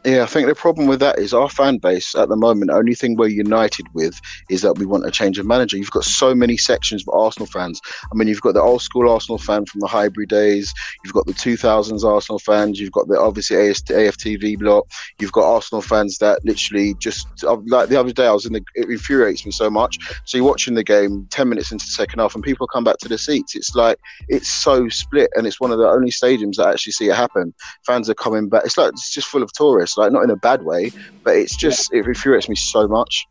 yeah, 0.07 0.23
I 0.23 0.27
think 0.27 0.47
the 0.47 0.55
problem 0.55 0.87
with 0.87 1.01
that 1.01 1.19
is 1.19 1.35
our 1.35 1.51
fan 1.51 1.79
base 1.79 2.14
at 2.14 2.29
the 2.29 2.37
moment. 2.37 2.71
The 2.71 2.77
only 2.77 2.95
thing 2.95 3.16
we're 3.16 3.27
united 3.27 3.92
with 3.92 4.21
is 4.49 4.62
that 4.62 4.79
we 4.79 4.87
want 4.87 5.05
a 5.05 5.11
change 5.11 5.37
of 5.37 5.47
manager. 5.47 5.77
You've 5.77 5.90
got 5.90 6.05
so 6.05 6.33
many 6.33 6.57
sections 6.57 7.03
of 7.03 7.12
Arsenal 7.12 7.49
fans. 7.49 7.81
I 8.05 8.14
mean, 8.14 8.29
you've 8.29 8.40
got 8.40 8.55
the 8.55 8.62
old 8.62 8.83
school 8.83 9.11
Arsenal 9.11 9.38
fan 9.38 9.66
from 9.66 9.81
the 9.81 9.88
Highbury 9.88 10.27
days. 10.27 10.73
You've 11.05 11.12
got 11.12 11.27
the 11.27 11.33
2000s 11.33 12.05
Arsenal 12.05 12.38
fans. 12.38 12.79
You've 12.79 12.92
got 12.92 13.09
the 13.09 13.19
obviously 13.19 13.57
AFTV 13.57 14.61
block. 14.61 14.87
You've 15.19 15.33
got 15.33 15.53
Arsenal 15.53 15.83
fans 15.83 16.19
that 16.19 16.45
literally 16.45 16.95
just 17.01 17.27
uh, 17.42 17.57
like 17.66 17.88
the 17.88 17.99
other 17.99 18.12
day. 18.12 18.29
I 18.29 18.33
was 18.33 18.47
in 18.47 18.53
the. 18.53 18.62
It 18.77 18.88
infuriates 18.88 19.45
me 19.45 19.51
so 19.51 19.69
much. 19.69 19.99
So 20.25 20.38
you're 20.38 20.47
watching 20.47 20.75
the 20.75 20.85
game, 20.85 21.27
ten 21.31 21.49
minutes 21.49 21.73
into 21.73 21.85
the 21.85 21.90
second 21.90 22.21
half, 22.21 22.37
and 22.37 22.45
people 22.45 22.69
come 22.69 22.85
back 22.85 22.99
to 22.99 23.09
the 23.09 23.19
seats. 23.19 23.57
It's 23.57 23.75
like 23.75 23.99
it's 24.29 24.49
so 24.49 24.88
split, 24.88 25.31
and 25.35 25.49
it's 25.49 25.61
one 25.61 25.73
of 25.73 25.79
the 25.79 25.88
only 25.88 26.12
stadiums 26.12 26.57
that 26.57 26.69
actually 26.69 26.92
see 26.92 27.09
it 27.09 27.16
happen. 27.16 27.53
Fans 27.85 28.09
are 28.09 28.14
coming 28.14 28.49
back. 28.49 28.62
It's 28.64 28.79
like 28.79 28.92
it's 28.92 29.12
just 29.12 29.27
full 29.27 29.42
of 29.42 29.53
tourists, 29.53 29.95
like 29.96 30.12
not 30.12 30.22
in 30.24 30.30
a 30.30 30.37
bad 30.37 30.62
way, 30.62 30.90
but 31.24 31.37
it's 31.37 31.56
just 31.56 31.92
it 31.92 32.06
infuriates 32.06 32.48
me 32.48 32.54
so 32.56 32.87
much. 32.88 33.26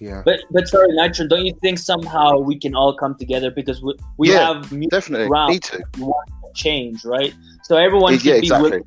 yeah. 0.00 0.22
But 0.24 0.40
but 0.50 0.66
sorry, 0.68 0.88
Nitro, 0.92 1.26
don't 1.28 1.46
you 1.46 1.54
think 1.62 1.78
somehow 1.78 2.38
we 2.38 2.58
can 2.58 2.74
all 2.74 2.94
come 2.96 3.14
together 3.16 3.50
because 3.50 3.82
we, 3.82 3.94
we 4.18 4.32
Yeah, 4.32 4.46
have 4.54 4.72
mutual 4.72 4.98
Definitely 5.00 5.28
ground 5.28 5.50
need 5.52 5.62
to. 5.64 5.82
we 5.96 6.02
want 6.02 6.28
change, 6.54 7.04
right? 7.04 7.32
So 7.64 7.76
everyone 7.76 8.14
should 8.18 8.24
Yeah, 8.26 8.32
be 8.34 8.38
exactly. 8.46 8.70
willing 8.70 8.84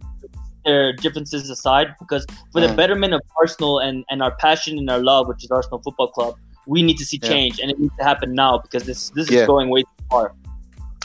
their 0.66 0.94
differences 0.94 1.50
aside 1.50 1.88
because 2.00 2.26
for 2.52 2.60
the 2.62 2.68
Mm. 2.68 2.76
betterment 2.76 3.14
of 3.14 3.22
Arsenal 3.40 3.80
and, 3.80 4.04
and 4.10 4.22
our 4.24 4.36
passion 4.38 4.78
and 4.78 4.90
our 4.90 5.00
love, 5.02 5.28
which 5.28 5.44
is 5.44 5.52
Arsenal 5.52 5.80
Football 5.84 6.10
Club, 6.10 6.34
we 6.68 6.82
need 6.82 6.98
to 6.98 7.06
see 7.06 7.20
Yeah. 7.22 7.30
change 7.30 7.60
and 7.60 7.70
it 7.72 7.80
needs 7.80 7.94
to 8.00 8.04
happen 8.04 8.34
now 8.34 8.58
because 8.60 8.84
this 8.86 9.10
this 9.12 9.30
Yeah. 9.30 9.42
is 9.42 9.48
going 9.48 9.70
way 9.70 9.82
too 9.84 10.04
far. 10.10 10.34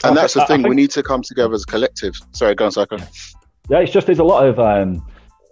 And 0.03 0.11
I 0.17 0.21
that's 0.21 0.33
thi- 0.33 0.39
the 0.39 0.43
I 0.43 0.47
thing. 0.47 0.63
We 0.67 0.75
need 0.75 0.89
to 0.91 1.03
come 1.03 1.21
together 1.21 1.53
as 1.53 1.63
a 1.63 1.67
collective. 1.67 2.13
Sorry, 2.33 2.55
go 2.55 2.65
on, 2.65 2.71
SiCo. 2.71 2.99
Yeah, 3.69 3.79
it's 3.79 3.91
just 3.91 4.07
there's 4.07 4.19
a 4.19 4.23
lot 4.23 4.45
of 4.47 4.59
um, 4.59 5.05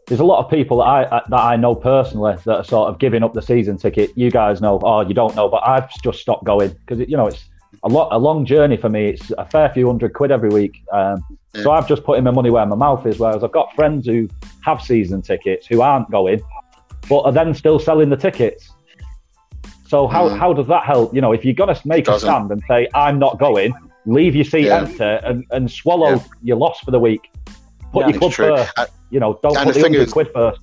there's 0.10 0.19
a 0.19 0.26
lot 0.26 0.43
of 0.43 0.50
people 0.52 0.78
that 0.80 0.84
I 0.86 1.04
uh, 1.06 1.22
that 1.30 1.39
I 1.39 1.56
know 1.56 1.74
personally 1.76 2.36
that 2.45 2.56
are 2.58 2.63
sort 2.63 2.89
of 2.89 3.00
giving 3.00 3.24
up 3.24 3.34
the 3.34 3.41
season 3.41 3.78
ticket. 3.78 4.12
You 4.17 4.30
guys 4.32 4.60
know, 4.60 4.78
or 4.80 5.04
you 5.06 5.13
don't 5.13 5.36
know, 5.36 5.48
but 5.48 5.62
I've 5.65 5.89
just 6.02 6.19
stopped 6.19 6.43
going 6.43 6.72
because 6.72 7.00
you 7.08 7.15
know 7.15 7.28
it's 7.28 7.45
a 7.84 7.88
lot 7.88 8.10
a 8.12 8.17
long 8.17 8.45
journey 8.45 8.76
for 8.76 8.89
me. 8.89 9.10
It's 9.10 9.32
a 9.38 9.45
fair 9.45 9.69
few 9.69 9.88
hundred 9.88 10.13
quid 10.13 10.32
every 10.32 10.50
week. 10.50 10.84
Um, 10.91 11.24
So 11.63 11.72
I've 11.72 11.88
just 11.88 12.04
put 12.04 12.17
in 12.17 12.24
my 12.24 12.32
money 12.32 12.50
where 12.50 12.65
my 12.65 12.76
mouth 12.76 13.06
is. 13.06 13.17
Whereas 13.19 13.43
I've 13.43 13.52
got 13.52 13.74
friends 13.76 14.06
who 14.06 14.28
have 14.65 14.82
season 14.82 15.22
tickets 15.22 15.65
who 15.67 15.82
aren't 15.82 16.10
going, 16.12 16.41
but 17.10 17.22
are 17.22 17.32
then 17.32 17.54
still 17.54 17.80
selling 17.80 18.10
the 18.10 18.17
tickets. 18.17 18.69
So 19.88 20.08
how, 20.08 20.30
Mm. 20.30 20.38
how 20.38 20.54
does 20.54 20.67
that 20.67 20.84
help? 20.84 21.13
You 21.15 21.22
know, 21.22 21.32
if 21.32 21.43
you're 21.45 21.56
gonna 21.56 21.76
make 21.86 22.08
a 22.08 22.19
stand 22.19 22.52
and 22.52 22.62
say 22.67 22.88
I'm 22.93 23.17
not 23.17 23.39
going, 23.39 23.74
leave 24.06 24.36
your 24.36 24.43
seat 24.45 24.65
Yeah. 24.67 24.82
empty 24.82 25.04
and, 25.04 25.43
and 25.52 25.69
swallow 25.72 26.12
Yeah. 26.12 26.24
your 26.43 26.58
loss 26.58 26.80
for 26.82 26.91
the 26.91 27.00
week. 27.00 27.22
Put 27.91 28.02
Yeah, 28.02 28.08
your 28.08 28.10
it's 28.10 28.19
club 28.19 28.34
first. 28.34 28.73
Uh, 28.78 28.86
You 29.10 29.19
know, 29.19 29.39
don't 29.41 29.58
and 29.58 29.65
put 29.65 29.73
the 29.73 29.80
the 29.80 29.84
thing 29.84 29.93
is- 29.95 30.13
quid 30.13 30.30
first. 30.34 30.62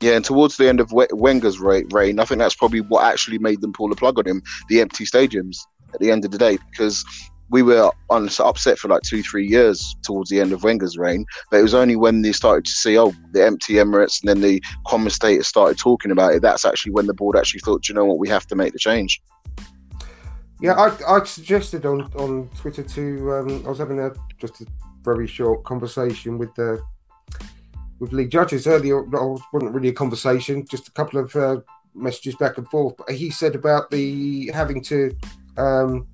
Yeah, 0.00 0.16
and 0.16 0.24
towards 0.24 0.56
the 0.56 0.68
end 0.68 0.80
of 0.80 0.90
Wenger's 0.92 1.60
reign, 1.60 2.18
I 2.18 2.24
think 2.24 2.40
that's 2.40 2.56
probably 2.56 2.80
what 2.80 3.04
actually 3.04 3.38
made 3.38 3.60
them 3.60 3.72
pull 3.72 3.88
the 3.88 3.94
plug 3.94 4.18
on 4.18 4.26
him. 4.26 4.42
The 4.68 4.80
empty 4.80 5.04
stadiums 5.04 5.58
at 5.94 6.00
the 6.00 6.10
end 6.10 6.24
of 6.24 6.32
the 6.32 6.38
day, 6.38 6.58
because 6.70 7.04
we 7.50 7.62
were 7.62 7.88
on, 8.10 8.28
upset 8.40 8.78
for 8.80 8.88
like 8.88 9.02
two, 9.02 9.22
three 9.22 9.46
years 9.46 9.94
towards 10.02 10.28
the 10.28 10.40
end 10.40 10.52
of 10.52 10.64
Wenger's 10.64 10.98
reign. 10.98 11.24
But 11.50 11.60
it 11.60 11.62
was 11.62 11.74
only 11.74 11.94
when 11.94 12.22
they 12.22 12.32
started 12.32 12.64
to 12.64 12.72
see, 12.72 12.98
oh, 12.98 13.12
the 13.32 13.46
empty 13.46 13.74
Emirates, 13.74 14.20
and 14.20 14.28
then 14.28 14.40
the 14.40 14.60
commentators 14.88 15.46
started 15.46 15.78
talking 15.78 16.10
about 16.10 16.34
it. 16.34 16.42
That's 16.42 16.64
actually 16.64 16.92
when 16.92 17.06
the 17.06 17.14
board 17.14 17.36
actually 17.36 17.60
thought, 17.60 17.82
"Do 17.84 17.92
you 17.92 17.94
know 17.94 18.04
what, 18.04 18.18
we 18.18 18.28
have 18.28 18.46
to 18.48 18.56
make 18.56 18.72
the 18.72 18.80
change. 18.80 19.22
Yeah, 20.60 20.72
I, 20.74 21.16
I 21.16 21.24
suggested 21.24 21.86
on, 21.86 22.10
on 22.16 22.48
Twitter 22.56 22.82
to. 22.82 23.32
Um, 23.34 23.62
I 23.66 23.68
was 23.68 23.78
having 23.78 24.00
a 24.00 24.12
just 24.38 24.60
a 24.62 24.66
very 25.02 25.26
short 25.26 25.64
conversation 25.64 26.38
with 26.38 26.54
the 26.54 26.82
with 27.98 28.12
Lee 28.12 28.26
Judges 28.26 28.66
earlier. 28.66 29.06
No, 29.06 29.36
it 29.36 29.42
wasn't 29.52 29.74
really 29.74 29.88
a 29.88 29.92
conversation, 29.92 30.66
just 30.68 30.88
a 30.88 30.92
couple 30.92 31.20
of 31.20 31.34
uh, 31.36 31.60
messages 31.94 32.34
back 32.34 32.58
and 32.58 32.68
forth. 32.68 32.96
But 32.96 33.10
he 33.10 33.30
said 33.30 33.54
about 33.54 33.90
the 33.90 34.50
having 34.52 34.82
to 34.84 35.16
um, 35.56 36.08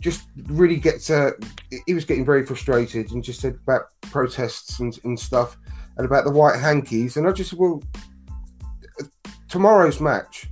just 0.00 0.28
really 0.46 0.76
get. 0.76 1.00
To, 1.02 1.32
he 1.86 1.94
was 1.94 2.04
getting 2.04 2.24
very 2.24 2.46
frustrated 2.46 3.10
and 3.10 3.24
just 3.24 3.40
said 3.40 3.58
about 3.62 3.86
protests 4.02 4.78
and, 4.80 4.98
and 5.04 5.18
stuff 5.18 5.56
and 5.96 6.06
about 6.06 6.24
the 6.24 6.30
white 6.30 6.58
hankies. 6.58 7.16
And 7.16 7.26
I 7.26 7.32
just 7.32 7.50
said, 7.50 7.58
well, 7.58 7.82
tomorrow's 9.48 10.00
match 10.00 10.48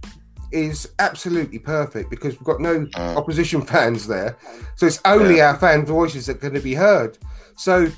is 0.52 0.88
absolutely 0.98 1.58
perfect 1.58 2.10
because 2.10 2.34
we've 2.34 2.44
got 2.44 2.60
no 2.60 2.80
Mm. 2.80 3.16
opposition 3.16 3.62
fans 3.72 4.06
there. 4.06 4.36
So 4.76 4.86
it's 4.86 5.00
only 5.04 5.40
our 5.40 5.56
fan 5.56 5.84
voices 5.84 6.26
that 6.26 6.36
are 6.36 6.40
going 6.40 6.54
to 6.54 6.60
be 6.60 6.74
heard. 6.74 7.18
So 7.56 7.90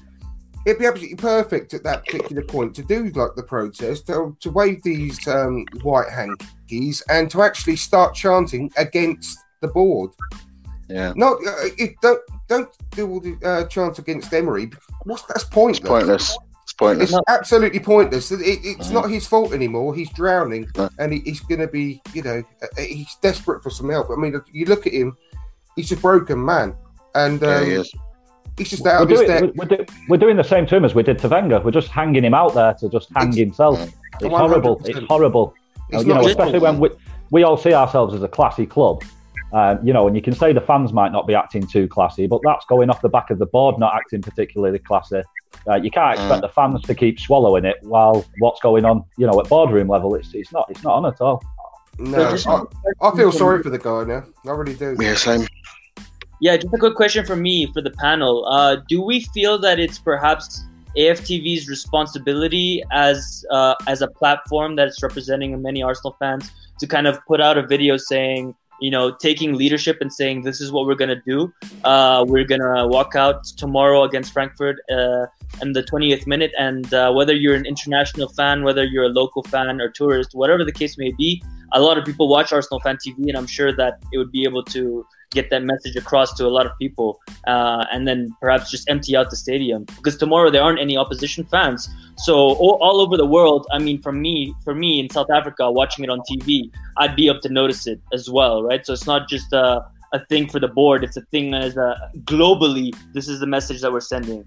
it'd 0.66 0.78
be 0.78 0.86
absolutely 0.86 1.16
perfect 1.16 1.74
at 1.74 1.82
that 1.84 2.05
particular 2.05 2.42
point 2.42 2.74
to 2.76 2.82
do 2.82 3.09
like 3.11 3.34
the 3.36 3.42
protest, 3.42 4.07
to, 4.09 4.36
to 4.40 4.51
wave 4.51 4.82
these 4.82 5.26
um, 5.28 5.64
white 5.82 6.11
hankies 6.11 7.03
and 7.09 7.30
to 7.30 7.42
actually 7.42 7.76
start 7.76 8.14
chanting 8.14 8.70
against 8.76 9.38
the 9.61 9.68
board. 9.68 10.11
Yeah. 10.88 11.12
No, 11.16 11.34
uh, 11.34 11.68
it, 11.78 11.94
don't 12.03 12.20
don't 12.48 12.68
do 12.90 13.09
all 13.09 13.20
the 13.20 13.36
uh, 13.44 13.64
chants 13.68 14.01
against 14.01 14.32
Emery. 14.34 14.70
What's 15.05 15.22
that's 15.22 15.44
pointless. 15.44 15.78
It's 15.80 15.88
pointless. 15.88 16.38
It's 16.80 16.88
pointless. 16.88 17.10
It's 17.12 17.20
absolutely 17.28 17.80
pointless. 17.80 18.32
It, 18.32 18.40
it's 18.42 18.88
Mm. 18.88 18.92
not 18.92 19.10
his 19.10 19.26
fault 19.26 19.52
anymore. 19.52 19.94
He's 19.94 20.10
drowning, 20.10 20.66
No. 20.76 20.88
and 20.98 21.12
he, 21.12 21.20
he's 21.20 21.40
going 21.40 21.60
to 21.60 21.68
be, 21.68 22.00
you 22.14 22.22
know, 22.22 22.42
uh, 22.62 22.66
he's 22.80 23.14
desperate 23.22 23.62
for 23.62 23.70
some 23.70 23.90
help. 23.90 24.08
I 24.10 24.16
mean, 24.16 24.40
you 24.52 24.64
look 24.66 24.86
at 24.86 24.92
him; 24.92 25.16
he's 25.76 25.92
a 25.92 25.96
broken 25.96 26.42
man, 26.44 26.74
and 27.14 27.40
Yeah, 27.42 27.56
um, 27.56 27.64
he 27.66 27.70
is. 27.72 27.92
he's 28.56 28.70
just 28.70 28.86
out 28.86 29.00
We're 29.00 29.04
of 29.04 29.10
his 29.10 29.20
doing, 29.20 29.28
depth. 29.28 29.56
we're, 29.56 29.66
we're, 29.66 29.76
do- 29.76 29.84
we're 30.08 30.16
doing 30.16 30.36
the 30.36 30.44
same 30.44 30.66
to 30.66 30.76
him 30.76 30.84
as 30.84 30.94
we 30.94 31.02
did 31.02 31.18
to 31.20 31.28
Wenger. 31.28 31.60
We're 31.60 31.70
just 31.70 31.88
hanging 31.88 32.24
him 32.24 32.34
out 32.34 32.54
there 32.54 32.74
to 32.74 32.88
just 32.88 33.08
hang 33.14 33.28
It's- 33.28 33.38
himself. 33.38 33.78
It's 34.14 34.22
100%. 34.24 34.30
horrible. 34.38 34.80
It's 34.84 34.98
horrible. 35.08 35.54
It's 35.90 36.04
you 36.04 36.14
know, 36.14 36.20
especially 36.26 36.58
when 36.60 36.78
we, 36.78 36.90
we 37.30 37.42
all 37.42 37.56
see 37.56 37.72
ourselves 37.74 38.14
as 38.14 38.22
a 38.22 38.28
classy 38.28 38.66
club. 38.66 39.02
Um, 39.52 39.84
you 39.84 39.92
know, 39.92 40.06
and 40.06 40.14
you 40.14 40.22
can 40.22 40.32
say 40.34 40.52
the 40.52 40.60
fans 40.60 40.92
might 40.92 41.10
not 41.10 41.26
be 41.26 41.34
acting 41.34 41.66
too 41.66 41.88
classy, 41.88 42.26
but 42.28 42.40
that's 42.44 42.64
going 42.66 42.88
off 42.88 43.02
the 43.02 43.08
back 43.08 43.30
of 43.30 43.38
the 43.40 43.46
board 43.46 43.78
not 43.80 43.92
acting 43.96 44.22
particularly 44.22 44.78
classy. 44.78 45.22
Uh, 45.68 45.74
you 45.76 45.90
can't 45.90 46.14
expect 46.14 46.38
Mm. 46.38 46.40
the 46.42 46.48
fans 46.48 46.82
to 46.82 46.94
keep 46.94 47.20
swallowing 47.20 47.64
it 47.64 47.76
while 47.82 48.24
what's 48.38 48.61
going 48.61 48.84
on, 48.84 49.05
you 49.18 49.26
know, 49.26 49.38
at 49.40 49.48
boardroom 49.48 49.88
level. 49.88 50.14
It's 50.14 50.32
it's 50.34 50.53
not 50.53 50.66
it's 50.70 50.82
not 50.82 50.94
on 50.94 51.07
at 51.07 51.20
all. 51.20 51.42
No, 51.98 52.30
just- 52.30 52.46
I, 52.48 52.62
I 53.03 53.14
feel 53.16 53.30
sorry 53.32 53.62
for 53.62 53.68
the 53.70 53.78
guy 53.78 54.05
now. 54.05 54.24
I 54.46 54.51
really 54.53 54.74
do. 54.74 54.96
Yeah, 54.98 55.14
same. 55.14 55.46
Yeah, 56.40 56.57
just 56.57 56.72
a 56.72 56.78
quick 56.78 56.94
question 56.94 57.26
for 57.26 57.36
me 57.36 57.70
for 57.74 57.82
the 57.82 57.90
panel. 57.90 58.46
Uh, 58.46 58.76
do 58.88 59.03
we 59.03 59.20
feel 59.34 59.59
that 59.59 59.78
it's 59.78 59.98
perhaps 59.98 60.64
AFTV's 60.96 61.68
responsibility 61.68 62.82
as 62.90 63.44
uh, 63.51 63.74
as 63.86 64.01
a 64.03 64.09
platform 64.09 64.76
that's 64.76 65.03
representing 65.03 65.61
many 65.61 65.82
Arsenal 65.82 66.16
fans 66.18 66.51
to 66.78 66.86
kind 66.86 67.07
of 67.07 67.18
put 67.26 67.40
out 67.40 67.59
a 67.59 67.66
video 67.66 67.98
saying, 67.98 68.55
you 68.80 68.90
know, 68.90 69.12
taking 69.12 69.53
leadership 69.55 69.98
and 70.01 70.11
saying 70.11 70.42
this 70.42 70.61
is 70.62 70.72
what 70.72 70.86
we're 70.86 70.94
gonna 70.94 71.20
do. 71.26 71.53
Uh, 71.84 72.24
we're 72.26 72.44
gonna 72.46 72.86
walk 72.88 73.14
out 73.14 73.44
tomorrow 73.59 74.05
against 74.05 74.32
Frankfurt 74.32 74.78
uh, 74.90 75.26
in 75.62 75.72
the 75.72 75.82
20th 75.82 76.26
minute, 76.26 76.53
and 76.59 76.92
uh, 76.94 77.12
whether 77.12 77.34
you're 77.34 77.55
an 77.55 77.66
international 77.66 78.28
fan, 78.28 78.64
whether 78.64 78.84
you're 78.84 79.05
a 79.05 79.09
local 79.09 79.42
fan 79.44 79.80
or 79.80 79.90
tourist, 79.90 80.30
whatever 80.34 80.64
the 80.64 80.72
case 80.72 80.96
may 80.98 81.12
be, 81.12 81.42
a 81.72 81.80
lot 81.80 81.98
of 81.98 82.05
people 82.05 82.28
watch 82.28 82.53
Arsenal 82.53 82.80
Fan 82.80 82.96
TV, 82.96 83.28
and 83.28 83.36
I'm 83.36 83.46
sure 83.46 83.72
that 83.72 84.03
it 84.12 84.18
would 84.18 84.32
be 84.32 84.44
able 84.44 84.64
to 84.64 85.07
get 85.30 85.48
that 85.51 85.62
message 85.62 85.94
across 85.94 86.34
to 86.34 86.46
a 86.46 86.48
lot 86.48 86.66
of 86.66 86.72
people, 86.78 87.20
uh, 87.46 87.84
and 87.92 88.07
then 88.07 88.34
perhaps 88.40 88.70
just 88.70 88.88
empty 88.90 89.16
out 89.16 89.30
the 89.30 89.36
stadium 89.36 89.84
because 89.84 90.16
tomorrow 90.16 90.51
there 90.51 90.62
aren't 90.62 90.80
any 90.80 90.96
opposition 90.96 91.44
fans. 91.44 91.88
So 92.16 92.34
all, 92.34 92.78
all 92.80 93.01
over 93.01 93.16
the 93.16 93.26
world, 93.26 93.66
I 93.72 93.78
mean, 93.78 94.03
for 94.03 94.12
me, 94.12 94.55
for 94.64 94.74
me 94.74 94.98
in 94.98 95.09
South 95.09 95.30
Africa, 95.30 95.70
watching 95.70 96.05
it 96.05 96.11
on 96.11 96.20
TV, 96.30 96.70
I'd 96.98 97.14
be 97.14 97.30
up 97.30 97.40
to 97.42 97.48
notice 97.48 97.86
it 97.86 98.01
as 98.12 98.28
well, 98.28 98.62
right? 98.62 98.84
So 98.84 98.92
it's 98.92 99.07
not 99.07 99.28
just 99.28 99.53
a, 99.53 99.86
a 100.12 100.24
thing 100.26 100.48
for 100.48 100.59
the 100.59 100.68
board; 100.68 101.05
it's 101.05 101.16
a 101.16 101.22
thing 101.26 101.55
as 101.55 101.76
a 101.76 102.11
globally. 102.24 102.94
This 103.14 103.28
is 103.28 103.40
the 103.40 103.46
message 103.46 103.80
that 103.82 103.92
we're 103.92 104.01
sending. 104.01 104.44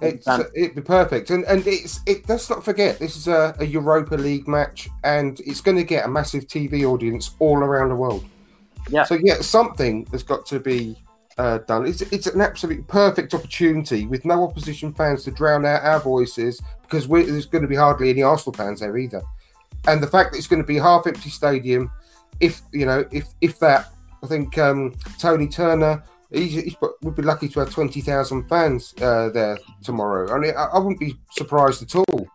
It's, 0.00 0.26
it'd 0.54 0.74
be 0.74 0.82
perfect, 0.82 1.30
and 1.30 1.44
and 1.44 1.66
it's 1.66 2.00
it. 2.06 2.28
Let's 2.28 2.50
not 2.50 2.64
forget 2.64 2.98
this 2.98 3.16
is 3.16 3.28
a, 3.28 3.54
a 3.60 3.64
Europa 3.64 4.16
League 4.16 4.48
match, 4.48 4.88
and 5.04 5.38
it's 5.40 5.60
going 5.60 5.76
to 5.76 5.84
get 5.84 6.04
a 6.04 6.08
massive 6.08 6.46
TV 6.46 6.84
audience 6.84 7.34
all 7.38 7.58
around 7.58 7.90
the 7.90 7.96
world. 7.96 8.24
Yeah. 8.88 9.04
So 9.04 9.18
yeah, 9.22 9.40
something 9.40 10.06
has 10.10 10.22
got 10.22 10.46
to 10.46 10.58
be 10.58 10.96
uh, 11.38 11.58
done. 11.58 11.86
It's 11.86 12.02
it's 12.02 12.26
an 12.26 12.40
absolute 12.40 12.86
perfect 12.88 13.34
opportunity 13.34 14.06
with 14.06 14.24
no 14.24 14.42
opposition 14.42 14.92
fans 14.92 15.24
to 15.24 15.30
drown 15.30 15.64
out 15.64 15.82
our 15.84 16.00
voices 16.00 16.60
because 16.82 17.06
there's 17.08 17.46
going 17.46 17.62
to 17.62 17.68
be 17.68 17.76
hardly 17.76 18.10
any 18.10 18.22
Arsenal 18.22 18.54
fans 18.54 18.80
there 18.80 18.96
either, 18.96 19.22
and 19.86 20.02
the 20.02 20.08
fact 20.08 20.32
that 20.32 20.38
it's 20.38 20.48
going 20.48 20.62
to 20.62 20.66
be 20.66 20.76
half 20.76 21.06
empty 21.06 21.30
stadium, 21.30 21.90
if 22.40 22.62
you 22.72 22.84
know 22.84 23.04
if 23.12 23.28
if 23.40 23.60
that, 23.60 23.92
I 24.22 24.26
think 24.26 24.58
um, 24.58 24.92
Tony 25.18 25.46
Turner 25.46 26.02
he's, 26.34 26.54
he's 26.54 26.76
would 27.02 27.14
be 27.14 27.22
lucky 27.22 27.48
to 27.48 27.60
have 27.60 27.70
20,000 27.70 28.48
fans 28.48 28.94
uh, 29.00 29.28
there 29.30 29.58
tomorrow. 29.82 30.34
I 30.34 30.38
mean, 30.38 30.52
I, 30.56 30.64
I 30.74 30.78
wouldn't 30.78 31.00
be 31.00 31.16
surprised 31.32 31.82
at 31.82 31.94
all. 31.96 32.26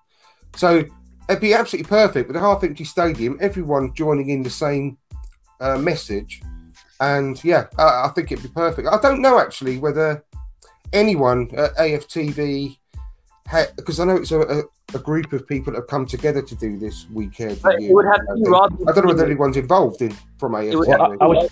So 0.56 0.84
it'd 1.30 1.42
be 1.42 1.54
absolutely 1.54 1.88
perfect 1.90 2.28
with 2.28 2.36
a 2.36 2.40
half 2.40 2.64
empty 2.64 2.84
stadium, 2.84 3.38
everyone 3.42 3.94
joining 3.94 4.30
in 4.30 4.44
the 4.44 4.50
same 4.50 4.98
uh, 5.60 5.78
message. 5.78 6.42
And 7.00 7.42
yeah, 7.44 7.68
I, 7.78 8.06
I 8.06 8.12
think 8.16 8.32
it'd 8.32 8.44
be 8.44 8.50
perfect. 8.50 8.88
I 8.88 9.00
don't 9.00 9.22
know 9.22 9.40
actually 9.40 9.78
whether 9.78 10.24
anyone 10.92 11.50
at 11.56 11.76
AFTV, 11.78 12.78
because 13.76 14.00
I 14.00 14.06
know 14.06 14.16
it's 14.18 14.32
a, 14.32 14.42
a, 14.42 14.64
a 14.94 15.00
group 15.00 15.32
of 15.34 15.48
people 15.48 15.74
that 15.74 15.80
have 15.80 15.88
come 15.88 16.06
together 16.06 16.42
to 16.42 16.56
do 16.56 16.78
this 16.78 17.08
weekend. 17.12 17.62
But 17.62 17.82
it 17.82 17.92
would 17.92 18.06
have 18.06 18.18
to 18.28 18.36
be 18.36 18.50
I 18.88 18.92
don't 18.94 19.04
know 19.06 19.08
whether 19.14 19.26
anyone's 19.26 19.58
involved 19.58 20.02
in 20.02 20.16
from 20.38 20.54
AFTV. 20.54 20.72
It 20.72 20.76
would, 20.78 20.90
I- 20.90 21.16
I 21.22 21.28
would- 21.28 21.50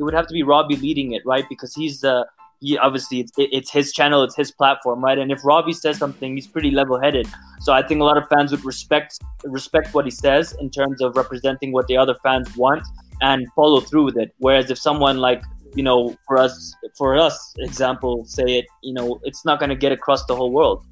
it 0.00 0.02
would 0.02 0.14
have 0.14 0.26
to 0.26 0.32
be 0.32 0.42
Robbie 0.42 0.76
leading 0.76 1.12
it, 1.12 1.22
right? 1.24 1.44
Because 1.48 1.74
he's 1.74 2.00
the 2.00 2.26
he 2.62 2.76
obviously 2.76 3.20
it's, 3.20 3.32
it's 3.36 3.70
his 3.70 3.92
channel, 3.92 4.22
it's 4.22 4.36
his 4.36 4.50
platform, 4.50 5.02
right? 5.02 5.18
And 5.18 5.30
if 5.32 5.42
Robbie 5.44 5.72
says 5.72 5.96
something, 5.96 6.34
he's 6.34 6.46
pretty 6.46 6.70
level-headed. 6.70 7.26
So 7.60 7.72
I 7.72 7.82
think 7.82 8.02
a 8.02 8.04
lot 8.04 8.18
of 8.18 8.28
fans 8.28 8.50
would 8.50 8.64
respect 8.64 9.18
respect 9.44 9.94
what 9.94 10.04
he 10.04 10.10
says 10.10 10.54
in 10.60 10.70
terms 10.70 11.00
of 11.00 11.16
representing 11.16 11.72
what 11.72 11.86
the 11.86 11.96
other 11.96 12.14
fans 12.22 12.54
want 12.56 12.82
and 13.20 13.46
follow 13.54 13.80
through 13.80 14.04
with 14.04 14.18
it. 14.18 14.34
Whereas 14.38 14.70
if 14.70 14.78
someone 14.78 15.18
like 15.18 15.42
you 15.74 15.84
know, 15.84 16.16
for 16.26 16.36
us, 16.36 16.74
for 16.96 17.16
us, 17.16 17.54
example, 17.58 18.24
say 18.24 18.58
it, 18.58 18.66
you 18.82 18.92
know, 18.92 19.20
it's 19.22 19.44
not 19.44 19.60
going 19.60 19.70
to 19.70 19.76
get 19.76 19.92
across 19.92 20.24
the 20.26 20.34
whole 20.34 20.50
world. 20.50 20.84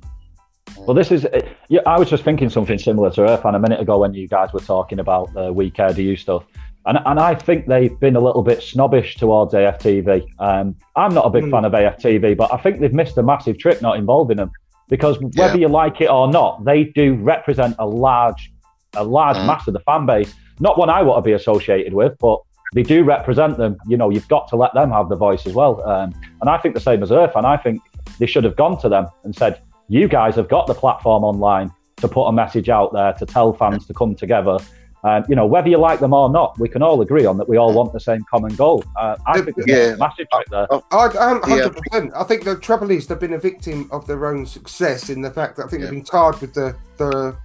Well, 0.77 0.95
this 0.95 1.11
is. 1.11 1.27
Yeah, 1.69 1.81
I 1.87 1.99
was 1.99 2.09
just 2.09 2.25
thinking 2.25 2.51
something 2.51 2.79
similar 2.79 3.11
to 3.13 3.23
Irfan 3.23 3.57
a 3.57 3.59
minute 3.59 3.81
ago 3.81 3.99
when 3.99 4.15
you 4.15 4.29
guys 4.29 4.53
were 4.53 4.61
talking 4.61 5.01
about 5.01 5.33
the 5.35 5.53
weak 5.53 5.75
RDU 5.75 6.19
stuff, 6.19 6.45
and 6.87 6.99
and 7.05 7.19
I 7.21 7.35
think 7.35 7.67
they've 7.67 7.99
been 8.01 8.17
a 8.17 8.21
little 8.21 8.43
bit 8.43 8.63
snobbish 8.63 9.17
towards 9.17 9.53
AFTV. 9.55 10.27
Um, 10.39 10.75
I'm 10.97 11.13
not 11.15 11.27
a 11.27 11.31
big 11.31 11.45
Hmm. 11.45 11.51
fan 11.51 11.65
of 11.65 11.73
AFTV, 11.73 12.37
but 12.37 12.53
I 12.53 12.57
think 12.59 12.81
they've 12.81 12.93
missed 12.93 13.19
a 13.19 13.23
massive 13.23 13.59
trick 13.59 13.83
not 13.83 13.97
involving 13.99 14.37
them 14.37 14.51
because 14.89 15.19
whether 15.37 15.55
Yeah. 15.59 15.67
you 15.67 15.69
like 15.69 16.01
it 16.01 16.11
or 16.11 16.29
not, 16.29 16.65
they 16.65 16.85
do 16.85 17.15
represent 17.15 17.77
a 17.79 17.87
large, 17.87 18.53
a 18.97 19.05
large 19.05 19.37
Mm. 19.37 19.47
mass 19.47 19.67
of 19.69 19.75
the 19.75 19.81
fan 19.81 20.07
base. 20.07 20.35
Not 20.61 20.79
one 20.79 20.89
I 20.91 21.03
want 21.03 21.19
to 21.23 21.29
be 21.29 21.33
associated 21.35 21.93
with, 21.95 22.17
but 22.21 22.39
they 22.75 22.83
do 22.83 23.05
represent 23.05 23.57
them. 23.59 23.77
You 23.87 23.97
know, 23.97 24.09
you've 24.11 24.29
got 24.29 24.49
to 24.49 24.57
let 24.57 24.73
them 24.75 24.91
have 24.91 25.09
the 25.09 25.17
voice 25.17 25.47
as 25.47 25.55
well. 25.55 25.83
Um, 25.89 26.13
and 26.41 26.49
I 26.51 26.57
think 26.59 26.75
the 26.75 26.81
same 26.81 27.03
as 27.03 27.11
Irfan. 27.11 27.45
I 27.45 27.57
think 27.57 27.81
they 28.19 28.27
should 28.27 28.45
have 28.45 28.57
gone 28.57 28.79
to 28.79 28.89
them 28.89 29.07
and 29.25 29.35
said, 29.35 29.61
"You 29.89 30.09
guys 30.09 30.35
have 30.37 30.49
got 30.49 30.67
the 30.67 30.75
platform 30.75 31.23
online 31.25 31.71
to 31.99 32.09
put 32.09 32.25
a 32.27 32.33
message 32.33 32.69
out 32.69 32.93
there 32.93 33.13
to 33.15 33.27
tell 33.27 33.53
fans 33.53 33.87
to 33.87 33.95
come 33.95 34.15
together." 34.15 34.59
Um, 35.05 35.25
you 35.29 35.37
know, 35.37 35.47
whether 35.47 35.69
you 35.69 35.79
like 35.79 36.01
them 36.01 36.13
or 36.13 36.29
not, 36.29 36.59
we 36.59 36.69
can 36.69 36.83
all 36.83 37.01
agree 37.03 37.25
on 37.25 37.37
that 37.39 37.49
we 37.49 37.57
all 37.57 37.73
want 37.73 37.93
the 37.93 38.01
same 38.01 38.25
common 38.31 38.55
goal. 38.57 38.83
Uh, 38.97 39.17
I 39.27 39.41
think 39.41 39.57
there's 39.57 39.69
Yeah. 39.69 39.95
a 39.95 39.97
massive 39.97 40.27
trick 40.33 40.49
there. 40.51 40.67
I, 40.73 41.05
I'm 41.21 41.41
100%. 41.43 42.11
I 42.17 42.25
think 42.25 42.43
the 42.45 42.57
trouble 42.57 42.91
is 42.91 43.07
they've 43.07 43.19
been 43.19 43.35
a 43.35 43.39
victim 43.39 43.89
of 43.93 44.07
their 44.09 44.27
own 44.27 44.45
success 44.45 45.09
in 45.09 45.21
the 45.23 45.31
fact 45.31 45.57
that 45.57 45.67
I 45.67 45.69
think 45.69 45.83
Yeah. 45.83 45.87
they've 45.87 45.97
been 45.99 46.05
tarred 46.05 46.41
with 46.41 46.53
the 46.55 46.75
the 46.97 47.37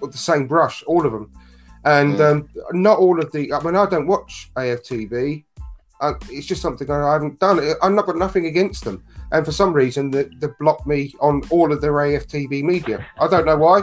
with 0.00 0.12
the 0.12 0.18
same 0.18 0.46
brush, 0.46 0.82
all 0.86 1.04
of 1.04 1.12
them. 1.12 1.30
And 1.84 2.14
Mm. 2.18 2.30
um, 2.30 2.48
not 2.72 2.98
all 2.98 3.20
of 3.20 3.30
the. 3.32 3.52
I 3.52 3.62
mean, 3.62 3.76
I 3.76 3.84
don't 3.86 4.06
watch 4.06 4.50
AFTV. 4.56 5.44
Uh, 6.00 6.14
it's 6.30 6.46
just 6.46 6.60
something 6.62 6.90
I 6.90 7.12
haven't 7.12 7.38
done. 7.38 7.60
I've 7.82 7.92
not 7.92 8.06
got 8.06 8.16
nothing 8.16 8.46
against 8.46 8.84
them, 8.84 9.02
and 9.32 9.44
for 9.44 9.52
some 9.52 9.72
reason 9.72 10.10
they, 10.10 10.24
they 10.40 10.48
blocked 10.58 10.86
me 10.86 11.14
on 11.20 11.42
all 11.50 11.70
of 11.72 11.80
their 11.80 11.92
AFTV 11.92 12.62
media. 12.62 13.06
I 13.20 13.28
don't 13.28 13.46
know 13.46 13.56
why, 13.56 13.82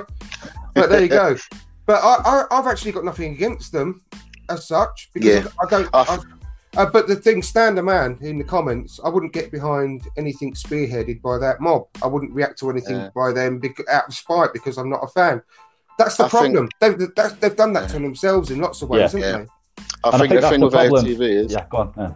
but 0.76 0.90
there 0.90 1.02
you 1.02 1.08
go. 1.08 1.36
But 1.92 2.02
I, 2.06 2.16
I, 2.24 2.46
I've 2.58 2.68
actually 2.68 2.94
got 2.94 3.04
nothing 3.04 3.34
against 3.34 3.74
them 3.74 4.02
as 4.48 4.66
such 4.66 5.10
because 5.14 5.44
Yeah. 5.44 5.52
I 5.62 5.66
don't. 5.70 5.90
I've- 5.94 6.10
I've, 6.10 6.24
uh, 6.78 6.86
but 6.90 7.06
the 7.06 7.18
thing, 7.18 7.42
stand 7.44 7.78
a 7.80 7.84
man 7.84 8.18
in 8.22 8.38
the 8.38 8.46
comments. 8.46 8.98
I 9.04 9.10
wouldn't 9.10 9.34
get 9.34 9.52
behind 9.52 10.08
anything 10.16 10.54
spearheaded 10.54 11.22
by 11.22 11.38
that 11.40 11.60
mob. 11.60 11.88
I 12.02 12.08
wouldn't 12.08 12.32
react 12.32 12.60
to 12.60 12.70
anything 12.70 12.96
Yeah. 12.96 13.10
by 13.14 13.34
them 13.34 13.60
bec- 13.60 13.86
out 13.90 14.08
of 14.08 14.14
spite 14.14 14.54
because 14.54 14.78
I'm 14.78 14.90
not 14.90 15.02
a 15.04 15.08
fan. 15.08 15.42
That's 15.98 16.16
the 16.16 16.24
I 16.24 16.30
think- 16.30 16.54
problem. 16.56 16.70
They've, 16.80 17.14
that's, 17.14 17.34
they've 17.34 17.56
done 17.58 17.74
that 17.74 17.90
to 17.90 18.00
themselves 18.00 18.52
in 18.52 18.62
lots 18.62 18.82
of 18.82 18.88
ways, 18.88 19.00
Yeah. 19.02 19.08
haven't 19.08 19.22
Yeah. 19.22 19.32
they? 19.38 19.84
I 20.06 20.08
And 20.08 20.16
I 20.16 20.18
think, 20.18 20.20
think 20.20 20.30
the 20.30 20.50
thing 20.50 20.62
that's 20.62 20.62
with 20.62 20.72
the 20.72 20.78
problem. 20.78 21.06
AFTV 21.06 21.46
is 21.46 21.52
Yeah, 21.52 21.66
go 21.70 21.78
on. 21.98 22.16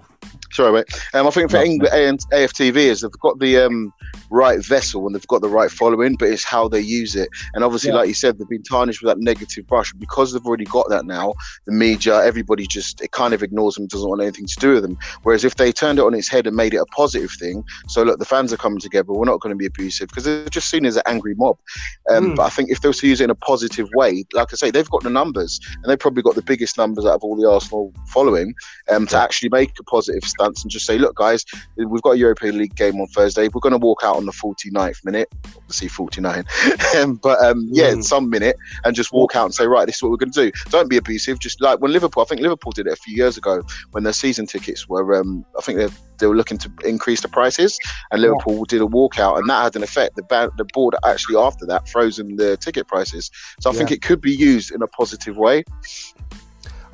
Sorry, 0.52 0.72
mate. 0.72 0.86
Um, 1.14 1.28
I 1.28 1.32
think 1.32 1.52
for 1.52 1.58
England, 1.58 2.22
AFTV 2.32 2.78
is 2.78 3.02
they've 3.02 3.12
got 3.12 3.40
the 3.40 3.58
um, 3.58 3.92
right 4.30 4.64
vessel 4.64 5.06
and 5.06 5.14
they've 5.14 5.28
got 5.28 5.42
the 5.42 5.50
right 5.50 5.70
following, 5.70 6.16
but 6.16 6.30
it's 6.30 6.46
how 6.46 6.70
they 6.70 6.80
use 6.80 7.14
it. 7.16 7.28
And 7.54 7.64
obviously, 7.64 7.90
Yeah. 7.90 7.98
like 7.98 8.08
you 8.08 8.14
said, 8.14 8.38
they've 8.38 8.48
been 8.48 8.64
tarnished 8.64 9.02
with 9.02 9.10
that 9.10 9.20
negative 9.20 9.68
brush. 9.68 9.92
Because 9.94 10.32
they've 10.32 10.46
already 10.46 10.64
got 10.66 10.88
that 10.90 11.06
now, 11.06 11.34
the 11.66 11.74
media, 11.74 12.24
everybody 12.24 12.68
just 12.68 13.02
it 13.02 13.12
kind 13.12 13.34
of 13.34 13.44
ignores 13.44 13.76
them, 13.76 13.88
doesn't 13.88 14.08
want 14.08 14.22
anything 14.22 14.46
to 14.48 14.56
do 14.60 14.74
with 14.76 14.84
them. 14.84 14.98
Whereas 15.24 15.44
if 15.44 15.56
they 15.56 15.72
turned 15.74 16.00
it 16.00 16.06
on 16.06 16.14
its 16.14 16.30
head 16.30 16.48
and 16.48 16.56
made 16.56 16.74
it 16.74 16.78
a 16.78 16.86
positive 16.86 17.32
thing, 17.32 17.64
so 17.90 18.04
look, 18.04 18.20
the 18.20 18.26
fans 18.26 18.54
are 18.54 18.58
coming 18.58 18.80
together, 18.80 19.12
we're 19.12 19.26
not 19.26 19.42
going 19.42 19.52
to 19.54 19.58
be 19.58 19.66
abusive 19.66 20.08
because 20.08 20.24
they're 20.24 20.46
just 20.50 20.70
seen 20.70 20.86
as 20.86 20.96
an 20.96 21.04
angry 21.06 21.36
mob. 21.36 21.58
Um, 22.10 22.26
Mm. 22.26 22.36
But 22.38 22.44
I 22.44 22.50
think 22.50 22.72
if 22.72 22.82
they 22.82 22.90
were 22.90 22.94
to 22.94 23.08
use 23.08 23.20
it 23.22 23.26
in 23.26 23.30
a 23.30 23.36
positive 23.36 23.88
way, 23.94 24.26
like 24.34 24.48
I 24.52 24.56
say, 24.56 24.72
they've 24.72 24.90
got 24.90 25.04
the 25.04 25.10
numbers 25.10 25.60
and 25.76 25.86
they've 25.92 26.00
probably 26.00 26.24
got 26.24 26.36
the 26.36 26.42
biggest 26.42 26.78
numbers 26.78 27.06
out 27.06 27.14
of 27.16 27.24
all 27.24 27.36
the 27.36 27.48
Arsenal 27.50 27.94
following 28.08 28.56
um, 28.90 29.06
to 29.08 29.18
actually 29.18 29.50
make 29.50 29.72
a 29.80 29.84
positive 29.84 30.15
positive 30.16 30.30
stance 30.30 30.64
and 30.64 30.72
just 30.72 30.86
say, 30.86 30.98
look, 30.98 31.16
guys, 31.16 31.46
we've 31.78 32.02
got 32.02 32.12
a 32.12 32.18
European 32.18 32.58
League 32.58 32.76
game 32.76 33.00
on 33.00 33.08
Thursday. 33.08 33.48
We're 33.54 33.62
going 33.62 33.72
to 33.74 33.78
walk 33.78 34.02
out 34.04 34.16
on 34.16 34.26
the 34.26 34.32
49th 34.32 35.04
minute, 35.06 35.30
obviously 35.58 35.88
49, 35.88 36.44
Um, 36.98 37.16
but 37.16 37.40
um, 37.44 37.68
yeah, 37.72 37.86
Mm. 37.96 38.04
some 38.04 38.30
minute, 38.30 38.56
and 38.84 38.96
just 38.96 39.12
walk 39.14 39.36
out 39.36 39.46
and 39.46 39.54
say, 39.54 39.68
right, 39.68 39.86
this 39.86 39.98
is 39.98 40.02
what 40.02 40.12
we're 40.12 40.18
going 40.18 40.32
to 40.32 40.46
do. 40.46 40.52
Don't 40.70 40.90
be 40.90 40.98
abusive. 40.98 41.40
Just 41.40 41.62
like 41.62 41.80
when 41.80 41.92
Liverpool, 41.92 42.24
I 42.24 42.26
think 42.26 42.42
Liverpool 42.42 42.72
did 42.72 42.88
it 42.88 42.94
a 42.94 42.96
few 42.96 43.16
years 43.16 43.38
ago 43.38 43.62
when 43.92 44.04
their 44.04 44.14
season 44.14 44.46
tickets 44.48 44.88
were, 44.90 45.16
um, 45.16 45.46
I 45.58 45.62
think 45.62 45.78
they 45.78 45.88
they 46.18 46.28
were 46.28 46.36
looking 46.36 46.58
to 46.60 46.72
increase 46.86 47.20
the 47.22 47.28
prices, 47.28 47.78
and 48.12 48.22
Liverpool 48.22 48.64
did 48.66 48.82
a 48.82 48.86
walkout, 48.86 49.38
and 49.38 49.50
that 49.50 49.64
had 49.64 49.76
an 49.76 49.84
effect. 49.84 50.16
The 50.16 50.24
ba- 50.24 50.52
the 50.58 50.64
board 50.74 50.96
actually 51.06 51.36
after 51.36 51.66
that 51.66 51.90
frozen 51.90 52.38
the 52.38 52.56
ticket 52.58 52.88
prices. 52.88 53.30
So 53.60 53.70
I 53.70 53.74
think 53.74 53.92
it 53.92 54.02
could 54.02 54.22
be 54.22 54.32
used 54.32 54.72
in 54.72 54.82
a 54.82 54.88
positive 54.88 55.36
way. 55.38 55.64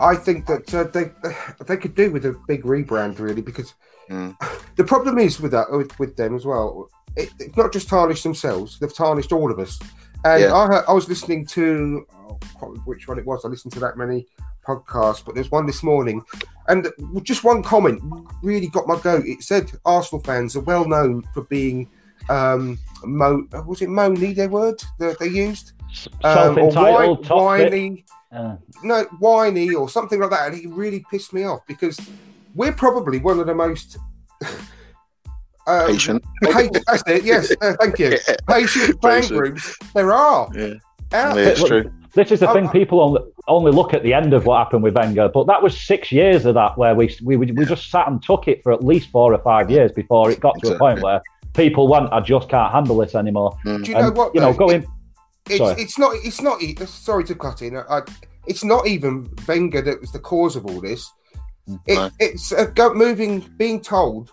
I 0.01 0.15
think 0.15 0.47
that 0.47 0.73
uh, 0.73 0.83
they 0.85 1.11
they 1.65 1.77
could 1.77 1.95
do 1.95 2.11
with 2.11 2.25
a 2.25 2.35
big 2.47 2.63
rebrand 2.63 3.19
really 3.19 3.41
because 3.41 3.73
Mm. 4.11 4.35
the 4.75 4.83
problem 4.83 5.17
is 5.17 5.39
with 5.39 5.51
that 5.51 5.71
with, 5.71 5.97
with 5.97 6.15
them 6.15 6.35
as 6.35 6.45
well. 6.45 6.89
It, 7.15 7.31
it's 7.39 7.57
not 7.57 7.73
just 7.73 7.87
tarnished 7.87 8.23
themselves; 8.23 8.77
they've 8.79 8.93
tarnished 8.93 9.31
all 9.31 9.51
of 9.51 9.59
us. 9.59 9.79
And 10.23 10.43
Yeah. 10.43 10.53
I 10.53 10.67
heard, 10.67 10.85
I 10.87 10.93
was 10.93 11.09
listening 11.09 11.45
to 11.47 12.05
oh, 12.13 12.37
I 12.41 12.45
can't 12.45 12.61
remember 12.61 12.81
which 12.85 13.07
one 13.07 13.19
it 13.19 13.25
was. 13.25 13.43
I 13.45 13.47
listened 13.47 13.73
to 13.73 13.79
that 13.79 13.97
many 13.97 14.27
podcasts, 14.67 15.23
but 15.25 15.33
there's 15.35 15.51
one 15.51 15.65
this 15.65 15.81
morning, 15.81 16.21
and 16.67 16.87
just 17.23 17.43
one 17.43 17.63
comment 17.63 18.01
really 18.43 18.67
got 18.67 18.87
my 18.87 18.99
goat. 18.99 19.25
It 19.25 19.43
said 19.43 19.71
Arsenal 19.85 20.23
fans 20.23 20.55
are 20.55 20.61
well 20.61 20.87
known 20.87 21.23
for 21.33 21.43
being 21.45 21.89
um, 22.29 22.77
mo 23.03 23.47
was 23.65 23.81
it 23.81 23.89
moany 23.89 24.35
their 24.35 24.49
word 24.49 24.81
that 24.99 25.19
they 25.19 25.27
used 25.27 25.73
Self-entitled, 25.93 27.19
whi- 27.19 27.27
toxic. 27.27 27.71
whiny 27.71 28.05
Uh, 28.31 28.55
no 28.83 29.03
whiny 29.19 29.73
or 29.73 29.89
something 29.89 30.19
like 30.19 30.29
that, 30.29 30.47
and 30.47 30.57
he 30.57 30.65
really 30.67 31.03
pissed 31.11 31.33
me 31.33 31.43
off 31.43 31.59
because 31.67 31.99
we're 32.55 32.71
probably 32.71 33.19
one 33.19 33.39
of 33.39 33.45
the 33.45 33.53
most 33.55 33.97
um, 35.67 35.87
Patient. 35.87 36.23
patient- 36.43 36.83
that's 36.87 37.03
it. 37.07 37.23
Yes, 37.23 37.51
uh, 37.61 37.75
thank 37.79 37.99
you. 37.99 38.17
Yeah. 38.27 38.35
Patient 38.47 39.01
fan 39.01 39.27
groups 39.27 39.77
there 39.93 40.13
are. 40.13 40.49
Yeah. 40.55 40.73
Yeah, 41.11 41.35
it's 41.35 41.63
true. 41.63 41.91
This 42.13 42.31
is 42.31 42.39
the 42.39 42.49
Oh, 42.49 42.53
thing. 42.53 42.69
People 42.69 43.01
only, 43.01 43.21
only 43.47 43.71
look 43.71 43.93
at 43.93 44.01
the 44.03 44.13
end 44.13 44.33
of 44.33 44.45
what 44.45 44.57
happened 44.59 44.83
with 44.83 44.95
Wenger, 44.95 45.29
but 45.33 45.45
that 45.47 45.61
was 45.61 45.77
six 45.77 46.11
years 46.11 46.45
of 46.45 46.55
that 46.55 46.77
where 46.77 46.95
we 46.95 47.13
we, 47.23 47.35
we 47.37 47.65
just 47.65 47.89
sat 47.91 48.07
and 48.07 48.21
took 48.23 48.47
it 48.47 48.63
for 48.63 48.71
at 48.71 48.83
least 48.83 49.09
four 49.11 49.33
or 49.33 49.39
five 49.39 49.69
years 49.69 49.91
before 49.91 50.31
it 50.31 50.39
got 50.39 50.57
to 50.61 50.75
a 50.75 50.77
point 50.79 51.01
where 51.01 51.21
people 51.53 51.87
went, 51.89 52.11
"I 52.13 52.21
just 52.21 52.47
can't 52.49 52.71
handle 52.71 52.97
this 52.97 53.13
anymore." 53.15 53.57
Mm. 53.65 53.83
Do 53.83 53.91
you 53.91 53.97
know 53.97 54.11
what? 54.11 54.33
You 54.35 54.41
know, 54.41 54.53
going. 54.53 54.85
It's, 55.51 55.57
Sorry. 55.57 55.81
it's 55.81 55.99
not. 55.99 56.15
It's 56.23 56.41
not. 56.41 56.87
Sorry 56.87 57.23
to 57.25 57.35
cut 57.35 57.61
in. 57.61 57.77
I, 57.77 58.01
it's 58.47 58.63
not 58.63 58.87
even 58.87 59.29
Wenger 59.47 59.81
that 59.81 59.99
was 59.99 60.11
the 60.11 60.19
cause 60.19 60.55
of 60.55 60.65
all 60.65 60.81
this. 60.81 61.11
It. 61.85 62.11
It's 62.19 62.51
uh, 62.51 62.65
go, 62.65 62.93
moving, 62.93 63.39
being 63.57 63.81
told 63.81 64.31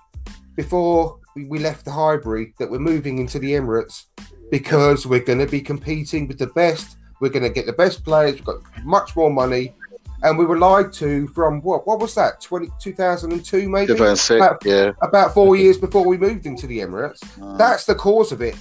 before 0.57 1.19
we, 1.37 1.59
left 1.59 1.85
the 1.85 1.93
Highbury 1.93 2.55
that 2.59 2.71
we're 2.71 2.79
moving 2.79 3.19
into 3.19 3.39
the 3.39 3.53
Emirates 3.53 4.07
because 4.51 5.07
we're 5.07 5.21
going 5.21 5.39
to 5.39 5.47
be 5.47 5.61
competing 5.61 6.27
with 6.27 6.39
the 6.39 6.49
best. 6.49 6.97
We're 7.21 7.29
going 7.29 7.45
to 7.45 7.51
get 7.51 7.67
the 7.67 7.73
best 7.73 8.05
players. 8.05 8.35
We've 8.37 8.45
got 8.45 8.85
much 8.85 9.15
more 9.15 9.31
money, 9.31 9.75
and 10.23 10.39
we 10.39 10.47
were 10.47 10.59
lied 10.59 10.93
to 10.95 11.29
from 11.29 11.61
what? 11.63 11.87
What 11.87 12.01
was 12.01 12.15
that? 12.15 12.41
20, 12.41 12.69
2002 12.81 13.69
maybe. 13.69 13.87
2006, 13.89 14.37
About, 14.37 14.65
yeah. 14.65 14.93
about 15.03 15.35
four 15.35 15.55
years 15.57 15.79
before 15.79 16.05
we 16.05 16.17
moved 16.17 16.47
into 16.47 16.67
the 16.67 16.79
Emirates. 16.79 17.21
Mm. 17.37 17.59
That's 17.59 17.85
the 17.85 17.95
cause 17.95 18.33
of 18.33 18.41
it. 18.41 18.57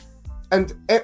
And 0.51 0.73
eh, 0.89 1.01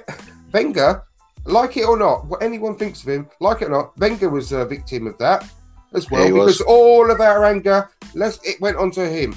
Wenger, 0.52 1.02
like 1.46 1.76
it 1.76 1.84
or 1.86 1.96
not, 1.98 2.26
what 2.26 2.42
anyone 2.42 2.76
thinks 2.76 3.02
of 3.02 3.08
him, 3.08 3.28
like 3.40 3.62
it 3.62 3.66
or 3.66 3.70
not, 3.70 3.98
Wenger 3.98 4.30
was 4.30 4.52
a 4.52 4.64
victim 4.64 5.06
of 5.06 5.18
that 5.18 5.48
as 5.94 6.10
well 6.10 6.22
Yeah, 6.22 6.26
he 6.28 6.32
was. 6.32 6.58
because 6.58 6.66
all 6.66 7.10
of 7.10 7.20
our 7.20 7.44
anger, 7.44 7.88
let's 8.14 8.38
it 8.44 8.60
went 8.60 8.76
onto 8.76 9.02
him. 9.02 9.34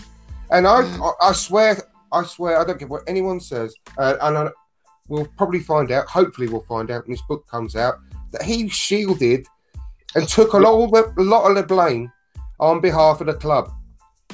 And 0.52 0.66
I, 0.68 0.82
Mm. 0.84 1.14
I, 1.22 1.30
I 1.30 1.32
swear, 1.34 1.78
I 2.12 2.24
swear, 2.24 2.60
I 2.60 2.64
don't 2.64 2.80
care 2.80 2.88
what 2.88 3.04
anyone 3.08 3.40
says, 3.40 3.76
uh, 3.98 4.16
and 4.22 4.38
I, 4.38 4.50
we'll 5.10 5.28
probably 5.38 5.60
find 5.60 5.92
out. 5.92 6.08
Hopefully, 6.08 6.48
we'll 6.48 6.64
find 6.70 6.90
out 6.92 7.04
when 7.06 7.12
this 7.12 7.22
book 7.28 7.46
comes 7.48 7.76
out 7.76 7.96
that 8.32 8.44
he 8.44 8.70
shielded 8.70 9.46
and 10.16 10.28
took 10.28 10.54
a 10.54 10.58
lot, 10.58 10.82
of 10.84 10.92
the, 10.92 11.22
a 11.22 11.24
lot 11.24 11.50
of 11.50 11.56
the 11.56 11.64
blame 11.64 12.12
on 12.60 12.80
behalf 12.80 13.20
of 13.22 13.28
the 13.28 13.34
club. 13.34 13.70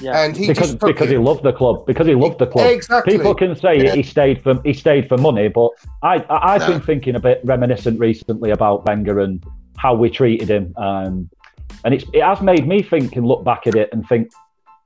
Yeah. 0.02 0.24
And 0.24 0.36
he 0.36 0.48
because 0.48 0.72
just 0.72 0.80
because 0.80 1.10
it. 1.10 1.14
he 1.14 1.18
loved 1.18 1.44
the 1.44 1.54
club. 1.54 1.86
Because 1.86 2.08
he 2.08 2.16
loved 2.16 2.40
the 2.40 2.48
club. 2.48 2.68
Exactly. 2.70 3.18
People 3.18 3.36
can 3.36 3.56
say 3.56 3.84
Yeah. 3.84 3.96
he 3.96 4.04
stayed 4.04 4.42
for 4.42 4.60
he 4.64 4.74
stayed 4.74 5.08
for 5.08 5.18
money, 5.18 5.48
but 5.48 5.70
I, 6.02 6.18
I 6.30 6.56
I've 6.56 6.62
No. 6.62 6.68
been 6.72 6.82
thinking 6.82 7.16
a 7.16 7.20
bit 7.20 7.42
reminiscent 7.44 8.00
recently 8.00 8.52
about 8.52 8.86
Wenger 8.86 9.20
and 9.20 9.44
how 9.78 9.94
we 9.96 10.10
treated 10.10 10.50
him, 10.50 10.74
um, 10.78 11.30
and 11.86 11.94
it's 11.94 12.06
it 12.14 12.24
has 12.24 12.42
made 12.42 12.68
me 12.68 12.82
think 12.82 13.16
and 13.16 13.26
look 13.28 13.44
back 13.44 13.68
at 13.68 13.76
it 13.76 13.90
and 13.92 14.08
think, 14.08 14.32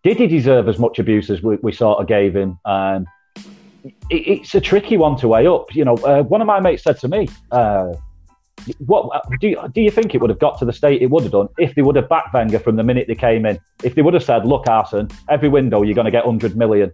did 0.03 0.18
he 0.18 0.28
deserve 0.28 0.68
as 0.68 0.78
much 0.80 0.99
abuse 0.99 1.30
as 1.30 1.41
we, 1.41 1.55
we 1.62 1.72
sort 1.72 1.99
of 1.99 2.08
gave 2.08 2.36
him? 2.36 2.60
Um, 2.66 3.05
it, 3.86 3.93
it's 4.10 4.55
a 4.55 4.62
tricky 4.62 4.97
one 4.97 5.16
to 5.18 5.28
weigh 5.28 5.47
up. 5.47 5.74
You 5.74 5.86
know, 5.86 5.95
uh, 5.97 6.24
one 6.24 6.41
of 6.41 6.47
my 6.47 6.60
mates 6.60 6.84
said 6.84 6.99
to 6.99 7.08
me. 7.08 7.28
Uh, 7.51 7.93
what 8.80 9.10
uh, 9.16 9.22
do 9.39 9.47
you, 9.49 9.62
do 9.74 9.82
you 9.82 9.91
think 9.91 10.14
it 10.16 10.22
would 10.22 10.30
have 10.30 10.39
got 10.39 10.58
to 10.60 10.66
the 10.66 10.74
state 10.74 11.01
it 11.01 11.10
would 11.10 11.24
have 11.24 11.32
done 11.32 11.47
if 11.58 11.76
they 11.76 11.82
would 11.82 11.95
have 11.95 12.10
backed 12.10 12.34
Wenger 12.34 12.60
from 12.60 12.76
the 12.76 12.84
minute 12.84 13.08
they 13.08 13.16
came 13.16 13.45
in? 13.45 13.60
If 13.84 13.95
they 13.95 14.01
would 14.01 14.14
have 14.14 14.24
said, 14.24 14.45
"Look, 14.45 14.66
Arsène, 14.66 15.12
every 15.30 15.49
window 15.49 15.84
you're 15.84 15.95
going 15.95 16.05
to 16.05 16.12
get 16.12 16.26
100 16.26 16.55
million. 16.58 16.91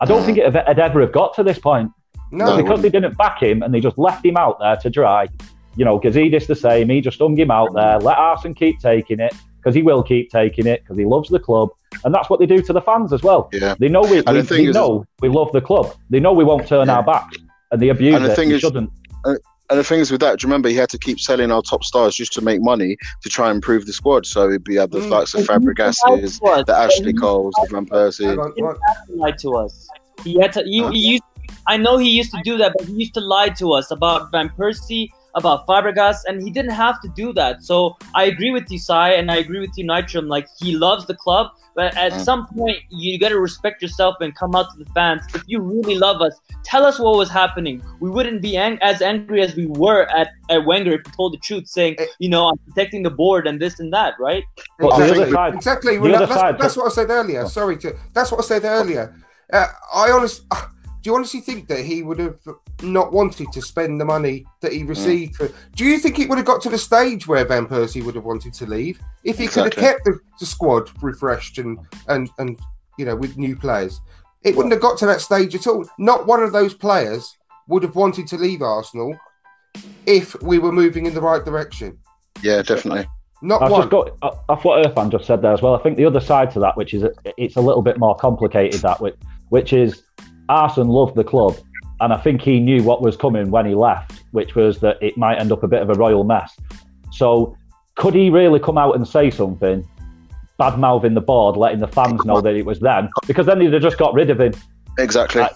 I 0.00 0.06
don't 0.06 0.24
think 0.24 0.38
it 0.38 0.52
had 0.52 0.66
had 0.66 0.78
ever 0.78 1.00
have 1.00 1.12
got 1.12 1.34
to 1.36 1.42
this 1.42 1.58
point 1.58 1.90
no, 2.32 2.56
because 2.56 2.82
they 2.82 2.90
didn't 2.90 3.16
back 3.16 3.40
him 3.42 3.62
and 3.62 3.72
they 3.72 3.80
just 3.80 3.96
left 3.98 4.24
him 4.24 4.36
out 4.36 4.58
there 4.60 4.76
to 4.76 4.90
dry. 4.90 5.28
You 5.76 5.84
know, 5.84 5.98
Gazidis 6.00 6.46
the 6.46 6.54
same. 6.56 6.88
He 6.88 7.00
just 7.00 7.18
hung 7.18 7.36
him 7.36 7.50
out 7.50 7.74
there. 7.74 7.98
Let 7.98 8.16
Arsène 8.16 8.56
keep 8.56 8.80
taking 8.80 9.20
it 9.20 9.34
because 9.58 9.74
he 9.74 9.82
will 9.82 10.02
keep 10.02 10.30
taking 10.30 10.66
it 10.66 10.82
because 10.82 10.98
he 10.98 11.04
loves 11.04 11.28
the 11.30 11.38
club, 11.38 11.68
and 12.04 12.14
that's 12.14 12.28
what 12.28 12.38
they 12.40 12.46
do 12.46 12.60
to 12.62 12.72
the 12.72 12.82
fans 12.82 13.12
as 13.12 13.22
well. 13.22 13.48
Yeah. 13.52 13.74
They 13.78 13.88
know 13.88 14.02
we, 14.02 14.16
we, 14.16 14.20
the 14.22 14.42
they 14.42 14.64
is- 14.66 14.74
know 14.74 15.04
we 15.20 15.28
love 15.28 15.52
the 15.52 15.60
club. 15.60 15.94
They 16.10 16.20
know 16.20 16.32
we 16.32 16.44
won't 16.44 16.66
turn 16.66 16.88
Yeah. 16.88 16.96
our 16.96 17.02
back, 17.02 17.30
and 17.70 17.80
they 17.80 17.88
abuse 17.88 18.14
And 18.16 18.24
the 18.24 18.32
it. 18.32 18.36
thing 18.36 18.48
They 18.50 18.56
is- 18.56 18.60
shouldn't. 18.60 18.90
Uh, 19.24 19.34
And 19.70 19.78
the 19.78 19.84
thing 19.84 20.00
is 20.00 20.10
with 20.10 20.20
that, 20.20 20.38
do 20.38 20.44
you 20.46 20.48
remember 20.50 20.68
he 20.68 20.74
had 20.76 20.90
to 20.90 20.98
keep 20.98 21.18
selling 21.18 21.50
our 21.50 21.62
top 21.62 21.84
stars 21.84 22.14
just 22.14 22.32
to 22.34 22.42
make 22.42 22.60
money 22.60 22.98
to 23.22 23.28
try 23.30 23.48
and 23.48 23.56
improve 23.56 23.86
the 23.86 23.94
squad? 23.94 24.26
So 24.26 24.48
it'd 24.48 24.62
be 24.64 24.78
uh, 24.78 24.86
the 24.86 24.98
Mm. 24.98 25.10
likes 25.10 25.32
of 25.34 25.40
He 25.40 25.46
lied 25.46 25.62
Fabregas's, 25.62 26.38
to 26.40 26.46
us. 26.46 26.64
the 26.66 26.76
Ashley 26.76 27.14
Coles, 27.14 27.54
the 27.62 27.68
Van 27.70 27.86
Persie. 27.86 28.36
He 29.08 29.14
lied 29.14 29.38
to 29.38 29.56
us. 29.56 29.88
He 30.22 30.38
had 30.38 30.52
to. 30.52 30.62
He, 30.64 30.80
Huh? 30.82 30.90
he 30.90 30.98
used. 30.98 31.22
I 31.66 31.78
know 31.78 31.96
he 31.96 32.10
used 32.10 32.30
to 32.32 32.40
do 32.44 32.58
that, 32.58 32.74
but 32.78 32.86
he 32.88 32.92
used 32.94 33.14
to 33.14 33.20
lie 33.20 33.48
to 33.50 33.72
us 33.72 33.90
about 33.90 34.30
Van 34.32 34.50
Persie, 34.50 35.08
about 35.34 35.66
Fabregas, 35.66 36.18
and 36.26 36.42
he 36.42 36.50
didn't 36.50 36.72
have 36.72 37.00
to 37.02 37.08
do 37.08 37.32
that. 37.34 37.62
So 37.62 37.96
I 38.14 38.24
agree 38.24 38.50
with 38.50 38.70
you, 38.70 38.78
Sai, 38.78 39.10
and 39.14 39.30
I 39.30 39.36
agree 39.36 39.60
with 39.60 39.70
you, 39.76 39.84
Nytram. 39.84 40.28
Like 40.28 40.46
he 40.60 40.76
loves 40.76 41.06
the 41.06 41.14
club, 41.14 41.48
but 41.74 41.96
at 41.96 42.12
Mm. 42.12 42.20
some 42.24 42.46
point 42.48 42.78
you 42.90 43.18
got 43.18 43.30
to 43.30 43.40
respect 43.40 43.82
yourself 43.82 44.14
and 44.20 44.34
come 44.36 44.54
out 44.54 44.66
to 44.72 44.84
the 44.84 44.90
fans. 44.92 45.22
If 45.34 45.42
you 45.46 45.60
really 45.60 45.96
love 45.96 46.20
us, 46.22 46.34
tell 46.62 46.84
us 46.86 46.98
what 47.00 47.16
was 47.16 47.30
happening. 47.30 47.82
We 48.00 48.10
wouldn't 48.10 48.42
be 48.42 48.56
ang- 48.56 48.78
as 48.80 49.02
angry 49.02 49.40
as 49.42 49.56
we 49.56 49.66
were 49.66 50.02
at, 50.20 50.28
at 50.50 50.64
Wenger 50.64 50.92
if 50.94 51.00
he 51.06 51.12
told 51.16 51.32
the 51.32 51.38
truth, 51.38 51.66
saying, 51.68 51.96
Eh. 51.98 52.06
you 52.20 52.28
know, 52.28 52.48
I'm 52.50 52.58
protecting 52.68 53.02
the 53.02 53.10
board 53.10 53.46
and 53.48 53.60
this 53.60 53.80
and 53.80 53.92
that, 53.92 54.14
right? 54.20 54.44
Exactly. 54.80 55.22
other 55.34 55.56
exactly. 55.56 55.98
Well, 55.98 56.14
other 56.14 56.26
that's, 56.26 56.62
that's 56.62 56.76
what 56.76 56.86
I 56.86 56.94
said 56.94 57.10
earlier. 57.10 57.46
Sorry 57.48 57.76
to. 57.78 57.94
That's 58.14 58.30
what 58.30 58.40
I 58.40 58.44
said 58.44 58.64
earlier. 58.64 59.14
Uh, 59.52 59.66
I 59.92 60.10
honestly. 60.10 60.46
Do 61.02 61.10
you 61.10 61.16
honestly 61.16 61.40
think 61.42 61.68
that 61.68 61.80
he 61.84 62.02
would 62.02 62.18
have 62.18 62.38
not 62.82 63.12
wanted 63.12 63.52
to 63.52 63.62
spend 63.62 64.00
the 64.00 64.04
money 64.04 64.44
that 64.60 64.72
he 64.72 64.82
received? 64.82 65.36
For, 65.36 65.50
do 65.76 65.84
you 65.84 65.98
think 65.98 66.18
it 66.18 66.28
would 66.28 66.38
have 66.38 66.46
got 66.46 66.62
to 66.62 66.70
the 66.70 66.78
stage 66.78 67.26
where 67.26 67.44
Van 67.44 67.66
Persie 67.66 68.02
would 68.04 68.14
have 68.14 68.24
wanted 68.24 68.52
to 68.54 68.66
leave 68.66 69.00
if 69.22 69.38
he 69.38 69.46
could 69.46 69.64
have 69.64 69.76
kept 69.76 70.04
the, 70.04 70.18
the 70.40 70.46
squad 70.46 70.90
refreshed 71.02 71.58
and 71.58 71.78
and 72.08 72.30
and 72.38 72.58
you 72.98 73.04
know 73.04 73.16
with 73.16 73.36
new 73.36 73.56
players? 73.56 74.00
It 74.42 74.54
wouldn't 74.54 74.72
have 74.72 74.82
got 74.82 74.98
to 74.98 75.06
that 75.06 75.20
stage 75.20 75.54
at 75.54 75.66
all. 75.66 75.86
Not 75.98 76.26
one 76.26 76.42
of 76.42 76.52
those 76.52 76.74
players 76.74 77.36
would 77.68 77.82
have 77.82 77.96
wanted 77.96 78.26
to 78.28 78.36
leave 78.36 78.60
Arsenal 78.60 79.16
if 80.06 80.40
we 80.42 80.58
were 80.58 80.72
moving 80.72 81.06
in 81.06 81.14
the 81.14 81.20
right 81.20 81.44
direction. 81.44 81.98
Yeah, 82.42 82.62
definitely. 82.62 83.06
Not 83.42 83.62
I've 83.62 83.70
one. 83.70 83.80
just 83.82 83.90
got 83.90 84.42
off 84.48 84.64
what 84.64 84.86
Irfan 84.86 85.10
just 85.10 85.26
said 85.26 85.42
there 85.42 85.52
as 85.52 85.60
well. 85.60 85.74
I 85.74 85.82
think 85.82 85.96
the 85.96 86.04
other 86.04 86.20
side 86.20 86.50
to 86.52 86.60
that, 86.60 86.76
which 86.76 86.94
is 86.94 87.04
it's 87.36 87.56
a 87.56 87.60
little 87.60 87.82
bit 87.82 87.98
more 87.98 88.16
complicated, 88.16 88.80
that 88.80 89.00
which, 89.00 89.16
which 89.50 89.72
is 89.72 90.02
Arsenal 90.48 90.94
loved 90.94 91.14
the 91.14 91.24
club, 91.24 91.56
and 92.04 92.12
I 92.12 92.18
think 92.18 92.42
he 92.42 92.60
knew 92.60 92.82
what 92.82 93.00
was 93.02 93.16
coming 93.16 93.50
when 93.50 93.64
he 93.66 93.74
left, 93.74 94.22
which 94.32 94.54
was 94.54 94.78
that 94.80 94.96
it 95.02 95.16
might 95.16 95.38
end 95.40 95.50
up 95.52 95.62
a 95.62 95.68
bit 95.68 95.80
of 95.82 95.88
a 95.90 95.94
royal 95.94 96.22
mess. 96.24 96.54
So, 97.12 97.56
could 97.96 98.14
he 98.14 98.28
really 98.30 98.60
come 98.60 98.76
out 98.76 98.94
and 98.94 99.06
say 99.08 99.30
something, 99.30 99.88
bad 100.58 100.78
mouthing 100.78 101.14
the 101.14 101.20
board, 101.20 101.56
letting 101.56 101.80
the 101.80 101.88
fans 101.88 102.24
know 102.24 102.40
that 102.40 102.54
it 102.54 102.66
was 102.66 102.80
them? 102.80 103.08
Because 103.26 103.46
then 103.46 103.58
they'd 103.58 103.72
have 103.72 103.82
just 103.82 103.98
got 103.98 104.12
rid 104.14 104.30
of 104.30 104.40
him. 104.40 104.52
Exactly. 104.98 105.42
Uh, 105.42 105.48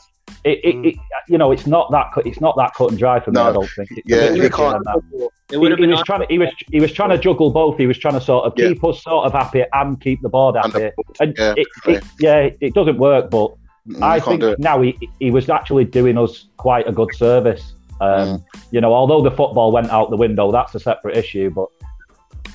It, 0.45 0.59
it, 0.63 0.77
it, 0.89 0.97
you 1.29 1.37
know, 1.39 1.51
it's 1.53 1.67
not 1.67 1.91
that 1.91 2.13
cut- 2.15 2.27
it's 2.27 2.41
not 2.41 2.55
that 2.57 2.73
cut 2.75 2.91
and 2.91 2.99
dry 2.99 3.19
for 3.19 3.31
me. 3.31 3.35
No. 3.41 3.49
I 3.49 3.53
don't 3.53 3.69
think. 3.77 3.91
It's 3.91 4.07
Yeah, 4.07 4.29
bit 4.29 4.37
you 4.37 4.51
can't- 4.51 4.85
that 4.85 5.03
It 5.51 5.59
he, 5.59 5.69
he 5.69 5.75
been 5.75 5.91
was 5.91 6.03
trying 6.03 6.21
to 6.21 6.27
he 6.29 6.39
was 6.39 6.51
he 6.71 6.81
was 6.81 6.93
trying 6.93 7.11
to 7.11 7.19
juggle 7.19 7.51
both. 7.51 7.77
He 7.79 7.87
was 7.87 7.99
trying 7.99 8.15
to 8.15 8.21
sort 8.21 8.45
of 8.47 8.53
Yeah. 8.57 8.69
keep 8.69 8.85
us 8.85 9.03
sort 9.03 9.27
of 9.27 9.33
happy 9.33 9.65
and 9.73 10.01
keep 10.01 10.21
the 10.23 10.29
board 10.29 10.55
And 10.57 10.73
the 10.73 10.81
happy. 10.81 10.95
And 11.21 11.35
yeah, 11.39 11.55
it, 11.57 11.67
it, 11.87 12.05
yeah, 12.21 12.51
it 12.61 12.73
doesn't 12.75 12.99
work. 12.99 13.31
But 13.31 13.49
Mm, 13.89 14.03
I 14.03 14.21
think 14.21 14.59
now 14.59 14.83
he 14.83 14.99
he 15.19 15.31
was 15.31 15.49
actually 15.49 15.85
doing 15.85 16.19
us 16.19 16.49
quite 16.57 16.87
a 16.87 16.93
good 16.93 17.15
service. 17.15 17.75
Um, 18.01 18.29
Mm. 18.29 18.45
You 18.71 18.81
know, 18.81 18.93
although 18.93 19.23
the 19.23 19.31
football 19.31 19.73
went 19.73 19.91
out 19.91 20.11
the 20.11 20.17
window, 20.17 20.53
that's 20.53 20.75
a 20.75 20.81
separate 20.81 21.17
issue. 21.17 21.51
But 21.51 21.69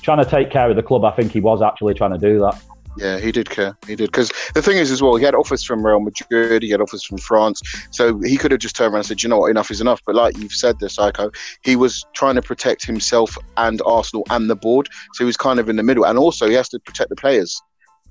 trying 0.00 0.22
to 0.24 0.30
take 0.30 0.50
care 0.50 0.70
of 0.70 0.76
the 0.76 0.82
club, 0.82 1.04
I 1.04 1.10
think 1.10 1.32
he 1.32 1.40
was 1.40 1.60
actually 1.60 1.94
trying 1.94 2.12
to 2.12 2.18
do 2.18 2.38
that. 2.38 2.62
Yeah, 2.96 3.18
he 3.18 3.32
did 3.32 3.50
care. 3.50 3.76
He 3.88 3.96
did 3.96 4.12
because 4.12 4.30
the 4.54 4.62
thing 4.62 4.76
is, 4.76 4.92
as 4.92 5.02
well, 5.02 5.16
he 5.16 5.24
had 5.24 5.34
offers 5.34 5.64
from 5.64 5.84
Real 5.84 5.98
Madrid, 6.00 6.62
he 6.62 6.70
had 6.70 6.80
offers 6.80 7.02
from 7.04 7.18
France, 7.18 7.60
so 7.90 8.20
he 8.20 8.36
could 8.36 8.52
have 8.52 8.60
just 8.60 8.76
turned 8.76 8.92
around 8.92 9.00
and 9.00 9.06
said, 9.06 9.22
"You 9.22 9.28
know 9.28 9.38
what, 9.38 9.50
enough 9.50 9.70
is 9.72 9.80
enough." 9.80 10.00
But 10.06 10.14
like 10.14 10.38
you've 10.38 10.52
said, 10.52 10.78
there, 10.78 10.88
SiCo, 10.88 11.34
he 11.62 11.74
was 11.74 12.04
trying 12.12 12.36
to 12.36 12.42
protect 12.42 12.86
himself 12.86 13.36
and 13.56 13.82
Arsenal 13.84 14.24
and 14.30 14.48
the 14.48 14.54
board, 14.54 14.88
so 15.14 15.24
he 15.24 15.26
was 15.26 15.36
kind 15.36 15.58
of 15.58 15.68
in 15.68 15.74
the 15.74 15.82
middle, 15.82 16.04
and 16.06 16.16
also 16.18 16.48
he 16.48 16.54
has 16.54 16.68
to 16.68 16.78
protect 16.78 17.10
the 17.10 17.16
players. 17.16 17.60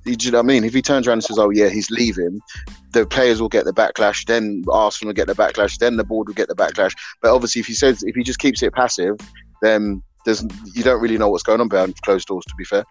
You 0.05 0.15
do 0.15 0.25
you 0.25 0.31
know 0.31 0.39
what 0.39 0.45
I 0.45 0.47
mean? 0.47 0.63
If 0.63 0.73
he 0.73 0.81
turns 0.81 1.07
around 1.07 1.15
and 1.19 1.23
says, 1.23 1.39
"Oh 1.39 1.49
yeah, 1.49 1.69
he's 1.69 1.89
leaving," 1.89 2.39
the 2.91 3.05
players 3.05 3.41
will 3.41 3.49
get 3.49 3.65
the 3.65 3.73
backlash. 3.73 4.25
Then 4.25 4.63
Arsenal 4.71 5.09
will 5.09 5.13
get 5.13 5.27
the 5.27 5.33
backlash. 5.35 5.77
Then 5.77 5.95
the 5.97 6.03
board 6.03 6.27
will 6.27 6.35
get 6.35 6.47
the 6.49 6.55
backlash. 6.55 6.93
But 7.21 7.33
obviously, 7.33 7.61
if 7.61 7.67
he 7.67 7.73
says, 7.73 8.03
if 8.03 8.15
he 8.15 8.23
just 8.23 8.39
keeps 8.39 8.61
it 8.61 8.73
passive, 8.73 9.15
then 9.61 10.03
there's 10.25 10.43
you 10.75 10.83
don't 10.83 11.01
really 11.01 11.17
know 11.17 11.29
what's 11.29 11.43
going 11.43 11.61
on 11.61 11.67
behind 11.69 12.01
closed 12.01 12.27
doors. 12.27 12.43
To 12.45 12.53
be 12.57 12.63
fair, 12.65 12.83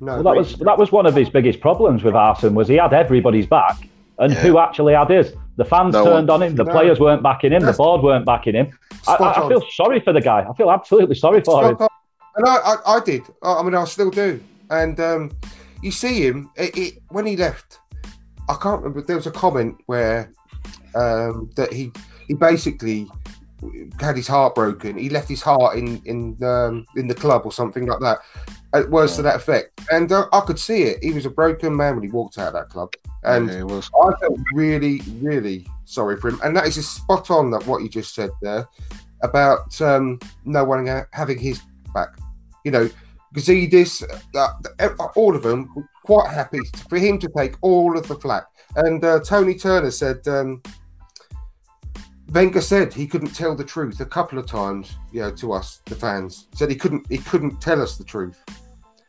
No, 0.00 0.14
Well, 0.14 0.22
that 0.22 0.36
was 0.36 0.56
that 0.58 0.78
was 0.78 0.92
one 0.92 1.06
of 1.06 1.14
his 1.16 1.28
biggest 1.28 1.60
problems 1.60 2.04
with 2.04 2.14
Arsenal 2.14 2.54
was 2.54 2.68
he 2.68 2.76
had 2.76 2.92
everybody's 2.92 3.46
back, 3.46 3.76
and 4.18 4.32
who 4.32 4.58
actually 4.58 4.94
had 4.94 5.10
his? 5.10 5.32
The 5.56 5.64
fans 5.64 5.92
No 5.92 6.04
turned 6.04 6.28
one. 6.28 6.42
on 6.42 6.48
him. 6.48 6.56
The 6.56 6.64
No. 6.64 6.72
players 6.72 7.00
weren't 7.00 7.22
backing 7.22 7.52
him. 7.52 7.60
That's- 7.60 7.76
the 7.76 7.82
board 7.82 8.02
weren't 8.02 8.24
backing 8.24 8.54
him. 8.54 8.70
I, 9.08 9.14
I, 9.14 9.44
I 9.44 9.48
feel 9.48 9.62
sorry 9.72 10.00
for 10.00 10.12
the 10.12 10.20
guy. 10.20 10.46
I 10.48 10.52
feel 10.54 10.70
absolutely 10.70 11.16
sorry 11.16 11.40
for 11.42 11.64
him. 11.68 11.76
On. 11.80 11.88
And 12.36 12.46
I, 12.46 12.56
I, 12.56 12.76
I 12.96 13.00
did. 13.00 13.22
I 13.42 13.54
I 13.54 13.62
mean, 13.64 13.74
I 13.74 13.84
still 13.84 14.10
do. 14.10 14.40
And 14.70 14.98
um, 15.00 15.30
you 15.82 15.90
see 15.90 16.26
him 16.26 16.50
it, 16.56 16.76
it, 16.76 17.02
when 17.08 17.26
he 17.26 17.36
left. 17.36 17.78
I 18.48 18.54
can't 18.54 18.82
remember. 18.82 19.02
There 19.02 19.16
was 19.16 19.26
a 19.26 19.30
comment 19.30 19.76
where 19.86 20.32
um, 20.94 21.50
that 21.56 21.72
he 21.72 21.92
he 22.26 22.34
basically 22.34 23.08
had 24.00 24.16
his 24.16 24.26
heart 24.26 24.54
broken. 24.54 24.96
He 24.96 25.10
left 25.10 25.28
his 25.28 25.42
heart 25.42 25.76
in 25.76 26.02
in 26.04 26.42
um, 26.42 26.84
in 26.96 27.06
the 27.06 27.14
club 27.14 27.42
or 27.44 27.52
something 27.52 27.86
like 27.86 28.00
that. 28.00 28.18
Uh, 28.72 28.84
words 28.88 29.16
to 29.16 29.22
that 29.22 29.34
effect. 29.34 29.80
And 29.90 30.12
uh, 30.12 30.28
I 30.32 30.40
could 30.42 30.58
see 30.58 30.82
it. 30.84 31.02
He 31.02 31.10
was 31.12 31.26
a 31.26 31.30
broken 31.30 31.74
man 31.74 31.96
when 31.96 32.04
he 32.04 32.10
walked 32.10 32.38
out 32.38 32.48
of 32.48 32.52
that 32.54 32.68
club. 32.68 32.92
And 33.24 33.48
yeah, 33.48 33.58
it 33.58 33.66
was. 33.66 33.90
I 34.00 34.14
felt 34.20 34.38
really, 34.54 35.02
really 35.20 35.66
sorry 35.84 36.16
for 36.16 36.28
him, 36.28 36.40
and 36.44 36.56
that 36.56 36.66
is 36.66 36.76
just 36.76 36.94
spot 36.94 37.30
on 37.30 37.50
that 37.50 37.66
what 37.66 37.82
you 37.82 37.88
just 37.88 38.14
said 38.14 38.30
there 38.40 38.68
about 39.22 39.80
um, 39.80 40.18
no 40.44 40.64
one 40.64 40.86
having 41.12 41.38
his 41.38 41.60
back. 41.92 42.16
You 42.64 42.70
know, 42.70 42.90
Gazidis, 43.34 44.02
uh, 44.34 44.48
uh, 44.78 45.08
all 45.16 45.36
of 45.36 45.42
them 45.42 45.72
were 45.74 45.88
quite 46.04 46.30
happy 46.30 46.60
for 46.88 46.98
him 46.98 47.18
to 47.18 47.28
take 47.36 47.56
all 47.60 47.96
of 47.96 48.08
the 48.08 48.16
flack. 48.16 48.44
And 48.76 49.04
uh, 49.04 49.20
Tony 49.20 49.54
Turner 49.54 49.90
said, 49.90 50.26
um, 50.28 50.62
Wenger 52.32 52.60
said 52.60 52.92
he 52.94 53.06
couldn't 53.06 53.34
tell 53.34 53.54
the 53.56 53.64
truth 53.64 54.00
a 54.00 54.06
couple 54.06 54.38
of 54.38 54.46
times, 54.46 54.96
you 55.12 55.20
know, 55.20 55.32
to 55.32 55.52
us, 55.52 55.80
the 55.86 55.96
fans. 55.96 56.48
Said 56.54 56.70
he 56.70 56.76
couldn't, 56.76 57.06
he 57.10 57.18
couldn't 57.18 57.60
tell 57.60 57.82
us 57.82 57.96
the 57.96 58.04
truth. 58.04 58.38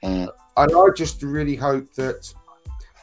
Mm. 0.03 0.29
And 0.57 0.71
I 0.75 0.85
just 0.95 1.21
really 1.21 1.55
hope 1.55 1.93
that 1.93 2.31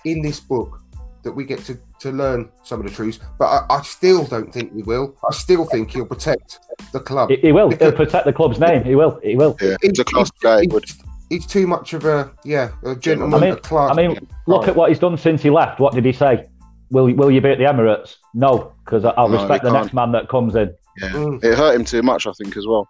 in 0.04 0.20
this 0.22 0.40
book 0.40 0.80
that 1.22 1.32
we 1.32 1.44
get 1.44 1.60
to, 1.64 1.78
to 2.00 2.10
learn 2.10 2.48
some 2.62 2.80
of 2.80 2.86
the 2.86 2.92
truths. 2.92 3.18
But 3.38 3.46
I, 3.46 3.76
I 3.78 3.82
still 3.82 4.24
don't 4.24 4.52
think 4.52 4.72
we 4.72 4.82
will. 4.82 5.16
I 5.28 5.32
still 5.32 5.64
think 5.64 5.90
he'll 5.90 6.06
protect 6.06 6.60
the 6.92 7.00
club. 7.00 7.30
He, 7.30 7.36
he 7.36 7.52
will. 7.52 7.70
He'll 7.70 7.92
protect 7.92 8.24
the 8.24 8.32
club's 8.32 8.58
name. 8.58 8.84
He 8.84 8.94
will. 8.94 9.20
He 9.22 9.36
will. 9.36 9.56
Yeah, 9.60 9.76
He- 9.82 9.88
he's 9.88 9.98
a 10.00 10.04
class 10.04 10.30
he- 10.34 10.38
guy. 10.44 10.60
he- 10.62 10.68
Would 10.68 10.84
He's 11.31 11.47
too 11.47 11.66
much 11.66 11.93
of 11.93 12.05
a 12.05 12.31
yeah, 12.45 12.70
a 12.85 12.95
gentleman, 12.97 13.39
I 13.43 13.47
mean- 13.47 13.53
a 13.55 13.61
class. 13.61 13.91
I 13.91 13.95
mean, 13.95 14.26
look 14.47 14.66
at 14.68 14.74
what 14.76 14.89
he's 14.91 14.99
done 14.99 15.16
since 15.18 15.43
he 15.43 15.51
left. 15.51 15.79
What 15.81 15.95
did 15.95 16.05
he 16.05 16.12
say? 16.12 16.47
Will 16.91 17.12
Will 17.14 17.31
you 17.31 17.41
be 17.41 17.51
at 17.51 17.59
the 17.59 17.64
Emirates? 17.64 18.16
No, 18.35 18.72
because 18.85 19.05
I'll 19.05 19.29
No, 19.29 19.39
respect 19.39 19.62
the 19.64 19.70
can't. 19.70 19.83
next 19.85 19.95
man 19.95 20.12
that 20.12 20.29
comes 20.29 20.55
in. 20.55 20.72
yeah, 21.01 21.11
Mm. 21.11 21.45
it 21.45 21.57
hurt 21.57 21.74
him 21.74 21.85
too 21.85 22.03
much, 22.03 22.26
I 22.26 22.33
think, 22.33 22.57
as 22.57 22.66
well. 22.66 22.89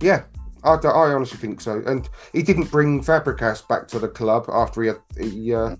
Yeah, 0.00 0.22
I, 0.64 0.70
I 0.74 1.12
honestly 1.14 1.38
think 1.38 1.60
so. 1.60 1.80
And 1.86 2.08
he 2.32 2.42
didn't 2.42 2.70
bring 2.72 3.02
Fabregas 3.04 3.66
back 3.68 3.86
to 3.88 3.98
the 4.00 4.08
club 4.08 4.46
after 4.52 4.82
he 4.82 4.88
had 4.88 4.98
he 5.18 5.54
uh, 5.54 5.76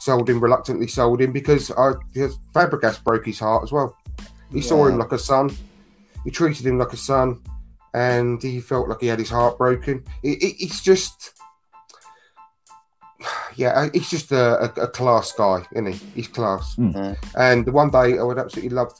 sold 0.00 0.30
him 0.30 0.40
reluctantly 0.40 0.86
sold 0.86 1.20
him 1.20 1.32
because 1.32 1.70
I, 1.72 1.92
his, 2.14 2.38
Fabregas 2.54 3.04
broke 3.04 3.26
his 3.26 3.38
heart 3.38 3.64
as 3.64 3.70
well. 3.72 3.94
He 4.50 4.62
saw 4.62 4.86
him 4.86 4.96
like 4.98 5.12
a 5.12 5.18
son. 5.18 5.50
He 6.24 6.30
treated 6.30 6.64
him 6.66 6.78
like 6.78 6.92
a 6.94 6.96
son, 6.96 7.42
and 7.94 8.42
he 8.42 8.60
felt 8.60 8.88
like 8.88 9.00
he 9.00 9.06
had 9.06 9.18
his 9.18 9.30
heart 9.30 9.58
broken. 9.58 10.04
It, 10.22 10.42
it, 10.42 10.56
it's 10.64 10.82
just. 10.82 11.32
Yeah, 13.56 13.88
he's 13.92 14.08
just 14.08 14.30
a, 14.30 14.62
a, 14.62 14.82
a 14.82 14.88
class 14.88 15.32
guy, 15.32 15.64
isn't 15.72 15.86
he? 15.92 15.98
He's 16.14 16.28
class. 16.28 16.76
Mm. 16.76 17.16
And 17.36 17.66
the 17.66 17.72
one 17.72 17.90
day 17.90 18.16
I 18.16 18.22
would 18.22 18.38
absolutely 18.38 18.70
love 18.76 18.92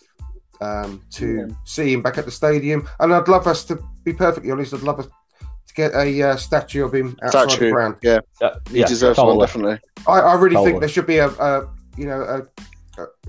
um, 0.61 1.01
to 1.13 1.55
see 1.65 1.93
him 1.93 2.03
back 2.03 2.19
at 2.19 2.25
the 2.25 2.33
stadium. 2.33 2.89
And 2.99 3.15
I'd 3.15 3.29
love 3.29 3.47
us 3.47 3.65
to 3.67 3.79
be 4.03 4.13
perfectly 4.13 4.51
honest. 4.51 4.75
I'd 4.75 4.83
love 4.83 4.99
us 4.99 5.07
to 5.07 5.75
get 5.75 5.95
a 5.95 6.31
uh, 6.31 6.37
statue 6.37 6.85
of 6.85 6.93
him 6.93 7.17
outside 7.23 7.51
the 7.51 7.71
ground. 7.71 7.97
Yeah, 8.03 8.19
Uh, 8.41 8.59
he 8.71 8.81
yeah, 8.81 8.87
deserves 8.87 9.17
totally. 9.17 9.37
one 9.37 9.47
definitely. 9.47 9.79
I, 10.09 10.19
I 10.19 10.35
really 10.35 10.57
Totally. 10.57 10.73
think 10.73 10.81
there 10.81 10.89
should 10.89 11.07
be 11.07 11.19
a, 11.19 11.29
a 11.29 11.69
you 11.97 12.07
know, 12.07 12.23
a, 12.23 12.43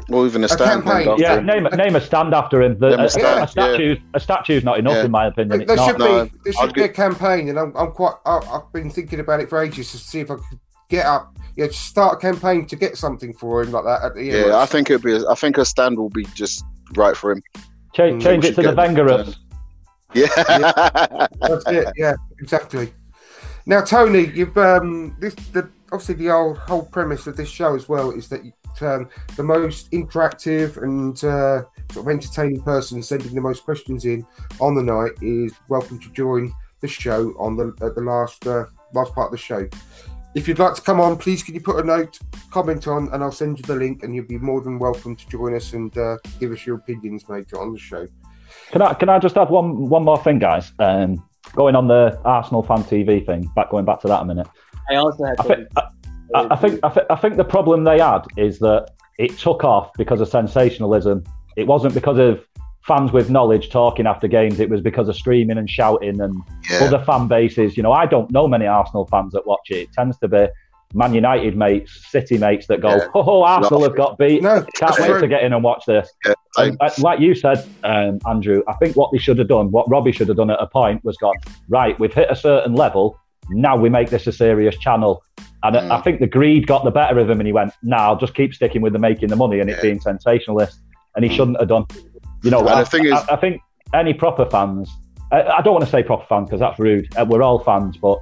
Or 0.09 0.25
even 0.25 0.43
a 0.43 0.47
stand. 0.47 0.83
campaign. 0.83 1.07
after 1.09 1.21
Yeah, 1.21 1.37
him. 1.37 1.45
name 1.45 1.65
a- 1.65 1.75
name 1.75 1.95
a 1.95 2.01
stand 2.01 2.33
after 2.33 2.61
him. 2.61 2.79
The, 2.79 2.89
Name 2.89 2.99
a 2.99 3.01
a, 3.03 3.05
a, 3.05 3.09
stand, 3.09 3.39
yeah. 3.39 3.45
statue, 3.45 3.95
a 4.13 4.19
statue's 4.19 4.63
not 4.63 4.79
enough 4.79 4.95
Yeah. 4.95 5.05
in 5.05 5.11
my 5.11 5.27
opinion. 5.27 5.65
there, 5.65 5.75
It's 5.75 5.85
should. 5.85 5.99
No, 5.99 6.25
be 6.25 6.31
there 6.43 6.53
should 6.53 6.73
be 6.73 6.83
a 6.83 6.89
campaign, 6.89 7.49
and 7.49 7.59
I'm, 7.59 7.75
I'm 7.77 7.91
quite. 7.91 8.15
I, 8.25 8.37
I've 8.37 8.71
been 8.73 8.89
thinking 8.89 9.19
about 9.19 9.39
it 9.41 9.49
for 9.49 9.61
ages 9.61 9.91
to 9.91 9.97
see 9.97 10.19
if 10.21 10.31
I 10.31 10.35
could 10.35 10.59
get 10.89 11.05
up, 11.05 11.35
yeah, 11.55 11.67
start 11.71 12.15
a 12.15 12.17
campaign 12.17 12.65
to 12.67 12.75
get 12.75 12.97
something 12.97 13.33
for 13.33 13.61
him 13.61 13.71
like 13.71 13.83
that. 13.83 14.01
At 14.03 14.15
the 14.15 14.23
Yeah, 14.23 14.57
I 14.57 14.65
think 14.65 14.89
it'd 14.89 15.03
be. 15.03 15.13
A, 15.13 15.27
I 15.29 15.35
think 15.35 15.57
a 15.57 15.65
stand 15.65 15.97
will 15.99 16.09
be 16.09 16.25
just 16.33 16.63
right 16.95 17.15
for 17.15 17.31
him. 17.31 17.43
Change, 17.93 18.21
Mm, 18.21 18.25
change 18.25 18.45
it 18.45 18.49
to 18.55 18.55
the 18.57 18.61
get- 18.69 18.75
Wenger. 18.77 19.25
Yeah. 20.15 20.27
That's 21.41 21.65
it. 21.67 21.87
Yeah, 21.97 22.13
exactly. 22.39 22.93
Now, 23.65 23.81
Tony, 23.81 24.25
you've 24.33 24.57
um, 24.57 25.15
this 25.19 25.35
the 25.53 25.69
obviously 25.91 26.15
the 26.15 26.31
old 26.31 26.57
whole 26.57 26.83
premise 26.83 27.27
of 27.27 27.37
this 27.37 27.49
show 27.49 27.75
as 27.75 27.87
well 27.87 28.09
is 28.11 28.27
that 28.29 28.43
um, 28.81 29.09
the 29.35 29.43
most 29.43 29.91
interactive 29.91 30.81
and 30.81 31.17
uh, 31.23 31.63
sort 31.91 32.05
of 32.05 32.07
entertaining 32.07 32.61
person 32.61 33.01
sending 33.01 33.33
the 33.33 33.41
most 33.41 33.63
questions 33.63 34.05
in 34.05 34.25
on 34.59 34.75
the 34.75 34.83
night 34.83 35.11
is 35.21 35.53
welcome 35.67 35.99
to 35.99 36.09
join 36.11 36.51
the 36.81 36.87
show 36.87 37.33
on 37.37 37.55
the 37.57 37.67
at 37.85 37.95
the 37.95 38.01
last 38.01 38.45
uh, 38.47 38.65
last 38.93 39.13
part 39.13 39.27
of 39.27 39.31
the 39.31 39.37
show. 39.37 39.67
If 40.35 40.47
you'd 40.47 40.59
like 40.59 40.75
to 40.75 40.81
come 40.81 40.99
on, 40.99 41.17
please 41.17 41.41
can 41.41 41.55
you 41.55 41.61
put 41.61 41.83
a 41.83 41.83
note, 41.83 42.19
comment 42.51 42.87
on, 42.87 43.11
and 43.13 43.23
I'll 43.23 43.31
send 43.31 43.57
you 43.57 43.63
the 43.63 43.75
link, 43.75 44.03
and 44.03 44.13
you'll 44.13 44.27
be 44.27 44.37
more 44.37 44.61
than 44.61 44.77
welcome 44.77 45.15
to 45.15 45.27
join 45.27 45.55
us 45.55 45.73
and 45.73 45.95
uh, 45.97 46.17
give 46.39 46.51
us 46.51 46.65
your 46.65 46.75
opinions, 46.77 47.27
mate, 47.27 47.51
on 47.53 47.73
the 47.73 47.79
show. 47.79 48.07
Can 48.71 48.81
I 48.81 48.93
can 48.93 49.09
I 49.09 49.19
just 49.19 49.37
add 49.37 49.49
one 49.49 49.89
one 49.89 50.03
more 50.03 50.21
thing, 50.21 50.39
guys? 50.39 50.71
Um, 50.79 51.27
going 51.53 51.75
on 51.75 51.87
the 51.87 52.19
Arsenal 52.23 52.63
fan 52.63 52.83
TV 52.83 53.25
thing. 53.25 53.49
Back 53.55 53.71
going 53.71 53.85
back 53.85 53.99
to 54.01 54.07
that 54.07 54.21
a 54.21 54.25
minute. 54.25 54.47
I 54.89 54.95
also 54.95 55.25
had. 55.25 55.39
I 55.39 55.43
think 55.43 55.67
I, 55.75 55.83
I 56.35 56.55
think 56.55 56.79
I, 56.83 56.89
th- 56.89 57.05
I 57.09 57.15
think 57.15 57.37
the 57.37 57.43
problem 57.43 57.83
they 57.83 57.99
had 57.99 58.21
is 58.37 58.59
that 58.59 58.91
it 59.17 59.37
took 59.37 59.63
off 59.63 59.91
because 59.97 60.21
of 60.21 60.29
sensationalism. 60.29 61.23
It 61.57 61.67
wasn't 61.67 61.93
because 61.93 62.17
of 62.17 62.45
fans 62.83 63.11
with 63.11 63.29
knowledge 63.29 63.69
talking 63.69 64.07
after 64.07 64.27
games. 64.27 64.59
It 64.59 64.69
was 64.69 64.81
because 64.81 65.09
of 65.09 65.15
streaming 65.15 65.57
and 65.57 65.69
shouting 65.69 66.21
and 66.21 66.35
yeah. 66.69 66.85
other 66.85 67.03
fan 67.03 67.27
bases. 67.27 67.75
You 67.77 67.83
know, 67.83 67.91
I 67.91 68.05
don't 68.05 68.31
know 68.31 68.47
many 68.47 68.65
Arsenal 68.65 69.07
fans 69.07 69.33
that 69.33 69.45
watch 69.45 69.69
it. 69.69 69.77
It 69.77 69.93
tends 69.93 70.17
to 70.19 70.27
be 70.27 70.47
Man 70.93 71.13
United 71.13 71.55
mates, 71.55 72.09
City 72.09 72.37
mates 72.37 72.65
that 72.67 72.81
go, 72.81 72.95
Yeah. 72.95 73.07
"Oh, 73.13 73.43
Arsenal 73.43 73.83
have 73.83 73.95
got 73.95 74.17
beat. 74.17 74.41
No, 74.41 74.65
Can't 74.75 74.97
wait 74.99 75.07
true. 75.07 75.21
to 75.21 75.27
get 75.27 75.43
in 75.43 75.53
and 75.53 75.63
watch 75.63 75.85
this." 75.85 76.11
Yeah, 76.25 76.33
And, 76.57 76.77
like 76.97 77.19
you 77.19 77.35
said, 77.35 77.63
um, 77.83 78.19
Andrew, 78.27 78.63
I 78.67 78.73
think 78.73 78.95
what 78.95 79.11
they 79.11 79.19
should 79.19 79.37
have 79.37 79.47
done, 79.47 79.69
what 79.71 79.87
Robbie 79.89 80.11
should 80.11 80.27
have 80.29 80.37
done 80.37 80.49
at 80.49 80.59
a 80.59 80.67
point, 80.67 81.03
was 81.03 81.15
gone 81.17 81.35
right. 81.67 81.99
We've 81.99 82.13
hit 82.13 82.31
a 82.31 82.35
certain 82.35 82.73
level. 82.73 83.19
Now 83.51 83.77
we 83.77 83.89
make 83.89 84.09
this 84.09 84.25
a 84.25 84.31
serious 84.31 84.77
channel. 84.77 85.23
And 85.63 85.75
I- 85.77 85.81
Mm. 85.81 85.91
I 85.91 86.01
think 86.01 86.19
the 86.19 86.27
greed 86.27 86.67
got 86.67 86.83
the 86.83 86.91
better 86.91 87.19
of 87.19 87.29
him, 87.29 87.39
and 87.39 87.47
he 87.47 87.53
went, 87.53 87.73
"Nah, 87.83 87.97
I'll 87.97 88.17
just 88.17 88.33
keep 88.33 88.53
sticking 88.53 88.81
with 88.81 88.93
the 88.93 88.99
making 88.99 89.29
the 89.29 89.35
money 89.35 89.59
and 89.59 89.69
it 89.69 89.81
being 89.81 89.99
sensationalist." 89.99 90.79
And 91.15 91.25
he 91.25 91.29
Mm. 91.31 91.35
shouldn't 91.35 91.59
have 91.59 91.67
done. 91.69 91.85
You 92.43 92.51
know, 92.51 92.65
I, 92.67 92.83
the 92.83 92.89
thing 92.89 93.05
is- 93.05 93.13
I, 93.13 93.33
I 93.33 93.35
think 93.35 93.61
any 93.93 94.13
proper 94.13 94.45
fans. 94.45 94.89
I, 95.31 95.43
I 95.43 95.61
don't 95.61 95.73
want 95.73 95.85
to 95.85 95.91
say 95.91 96.01
proper 96.01 96.25
fans 96.27 96.47
because 96.49 96.59
that's 96.61 96.79
rude. 96.79 97.07
Uh, 97.17 97.25
we're 97.27 97.43
all 97.43 97.59
fans, 97.59 97.97
but 97.97 98.19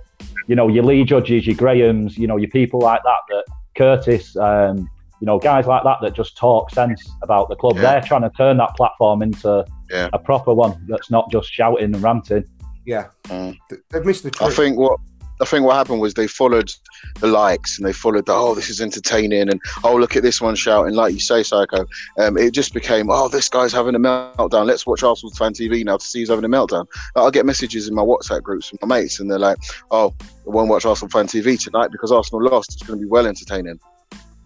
you 0.47 0.55
know, 0.55 0.67
your 0.67 0.83
Lee 0.83 1.03
Judges, 1.03 1.45
your 1.45 1.55
Grahams, 1.55 2.17
you 2.17 2.25
know, 2.27 2.37
your 2.37 2.49
people 2.49 2.79
like 2.79 3.01
that, 3.03 3.19
that 3.29 3.43
Curtis, 3.77 4.35
um, 4.37 4.89
you 5.19 5.25
know, 5.25 5.37
guys 5.39 5.67
like 5.67 5.83
that 5.83 5.97
that 6.01 6.13
just 6.13 6.37
talk 6.37 6.69
sense 6.71 7.01
about 7.21 7.49
the 7.49 7.55
club. 7.55 7.75
Yeah. 7.75 7.81
They're 7.81 8.01
trying 8.01 8.21
to 8.23 8.29
turn 8.31 8.57
that 8.57 8.75
platform 8.75 9.21
into 9.21 9.65
Yeah. 9.91 10.09
a 10.13 10.19
proper 10.19 10.53
one 10.53 10.75
that's 10.87 11.11
not 11.11 11.29
just 11.31 11.51
shouting 11.51 11.93
and 11.93 12.01
ranting. 12.01 12.43
Yeah, 12.85 13.05
Mm. 13.25 13.57
They've 13.91 14.05
missed 14.05 14.23
the 14.23 14.31
I 14.41 14.49
think 14.49 14.77
what 14.77 14.99
I 15.41 15.45
think 15.45 15.65
what 15.65 15.75
happened 15.75 15.99
was 16.01 16.13
they 16.13 16.27
followed 16.27 16.71
the 17.19 17.27
likes 17.27 17.77
and 17.77 17.87
they 17.87 17.93
followed 17.93 18.25
the 18.25 18.33
oh 18.33 18.55
this 18.55 18.69
is 18.69 18.81
entertaining 18.81 19.49
and 19.49 19.61
oh 19.83 19.95
look 19.95 20.15
at 20.15 20.23
this 20.23 20.41
one 20.41 20.55
shouting 20.55 20.93
like 20.95 21.13
you 21.13 21.19
say 21.19 21.41
SiCo 21.41 21.85
um, 22.17 22.37
it 22.37 22.51
just 22.51 22.73
became 22.73 23.09
oh 23.09 23.27
this 23.27 23.49
guy's 23.49 23.71
having 23.71 23.95
a 23.95 23.99
meltdown 23.99 24.65
let's 24.65 24.87
watch 24.87 25.03
Arsenal 25.03 25.33
fan 25.35 25.53
TV 25.53 25.85
now 25.85 25.97
to 25.97 26.05
see 26.05 26.19
who's 26.19 26.29
having 26.29 26.45
a 26.45 26.49
meltdown 26.49 26.85
like, 27.15 27.23
I'll 27.23 27.31
get 27.31 27.45
messages 27.45 27.87
in 27.87 27.95
my 27.95 28.01
WhatsApp 28.01 28.41
groups 28.43 28.69
from 28.69 28.79
my 28.81 28.97
mates 28.99 29.19
and 29.19 29.29
they're 29.29 29.39
like 29.39 29.57
oh 29.91 30.13
I 30.19 30.49
won't 30.49 30.69
watch 30.69 30.85
Arsenal 30.85 31.09
fan 31.09 31.27
TV 31.27 31.59
tonight 31.61 31.91
because 31.91 32.11
Arsenal 32.11 32.43
lost 32.43 32.73
it's 32.73 32.83
going 32.83 32.99
to 32.99 33.05
be 33.05 33.09
well 33.09 33.27
entertaining 33.27 33.79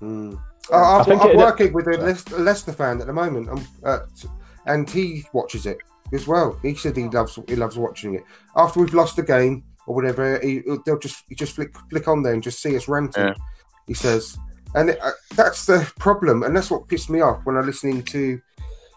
Mm. 0.02 0.42
I, 0.72 0.76
I'm, 0.76 1.02
I 1.02 1.04
think 1.04 1.22
I'm 1.22 1.30
it- 1.32 1.38
working 1.38 1.74
with 1.74 1.88
a 1.88 1.98
Leicester, 1.98 2.38
Leicester 2.40 2.74
fan 2.74 3.00
at 3.02 3.08
the 3.08 3.14
moment, 3.14 3.50
uh, 3.84 4.00
and 4.66 4.90
he 4.90 5.26
watches 5.34 5.66
it 5.66 5.78
as 6.14 6.28
well. 6.28 6.58
He 6.62 6.76
said 6.76 6.98
he 6.98 7.08
loves 7.08 7.40
he 7.48 7.56
loves 7.56 7.78
watching 7.78 8.16
it. 8.16 8.24
After 8.56 8.80
we've 8.80 8.94
lost 8.94 9.16
the 9.16 9.24
game 9.24 9.64
or 9.92 9.96
whatever, 9.96 10.40
he, 10.40 10.62
they'll 10.86 10.98
just 10.98 11.26
he 11.28 11.36
just 11.36 11.54
flick 11.54 11.76
flick 11.90 12.08
on 12.08 12.24
there 12.24 12.34
and 12.34 12.42
just 12.42 12.62
see 12.62 12.76
us 12.78 12.88
ranting. 12.88 13.28
Yeah. 13.28 13.34
He 13.88 13.94
says, 13.94 14.38
and 14.74 14.92
it, 14.92 15.00
uh, 15.02 15.12
that's 15.36 15.66
the 15.66 15.92
problem, 16.00 16.44
and 16.44 16.56
that's 16.56 16.72
what 16.72 16.88
pissed 16.88 17.10
me 17.10 17.20
off 17.20 17.46
when 17.46 17.58
I 17.58 17.62
listening 17.62 18.04
to. 18.04 18.42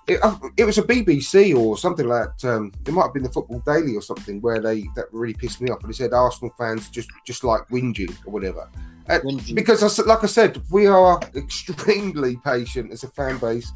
It, 0.07 0.23
uh, 0.23 0.37
it 0.57 0.65
was 0.65 0.79
a 0.79 0.83
BBC 0.83 1.57
or 1.57 1.77
something 1.79 2.07
like 2.07 2.29
that. 2.39 2.49
Um, 2.49 2.73
it 2.87 2.93
might 2.93 3.05
have 3.05 3.15
been 3.15 3.23
the 3.23 3.33
Football 3.33 3.61
Daily 3.67 3.97
or 3.97 4.03
something 4.03 4.41
where 4.41 4.61
they 4.61 4.83
that 4.95 5.07
really 5.13 5.35
pissed 5.35 5.61
me 5.63 5.71
off. 5.71 5.81
And 5.81 5.89
they 5.89 5.97
said 5.97 6.13
Arsenal 6.13 6.55
fans 6.57 6.91
just 6.91 7.11
just 7.27 7.43
like 7.43 7.67
whinging 7.69 8.15
or 8.25 8.31
whatever. 8.31 8.71
Uh, 9.09 9.19
because, 9.53 9.83
I 9.83 9.87
s 9.87 9.99
like 9.99 10.23
I 10.23 10.27
said, 10.29 10.63
we 10.71 10.87
are 10.87 11.21
extremely 11.35 12.37
patient 12.37 12.93
as 12.93 13.03
a 13.03 13.09
fan 13.09 13.39
base, 13.39 13.73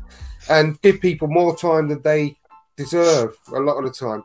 and 0.48 0.80
give 0.82 1.00
people 1.00 1.28
more 1.28 1.56
time 1.56 1.88
than 1.88 2.00
they 2.02 2.38
deserve 2.76 3.36
a 3.54 3.60
lot 3.60 3.78
of 3.78 3.84
the 3.84 3.90
time. 3.90 4.22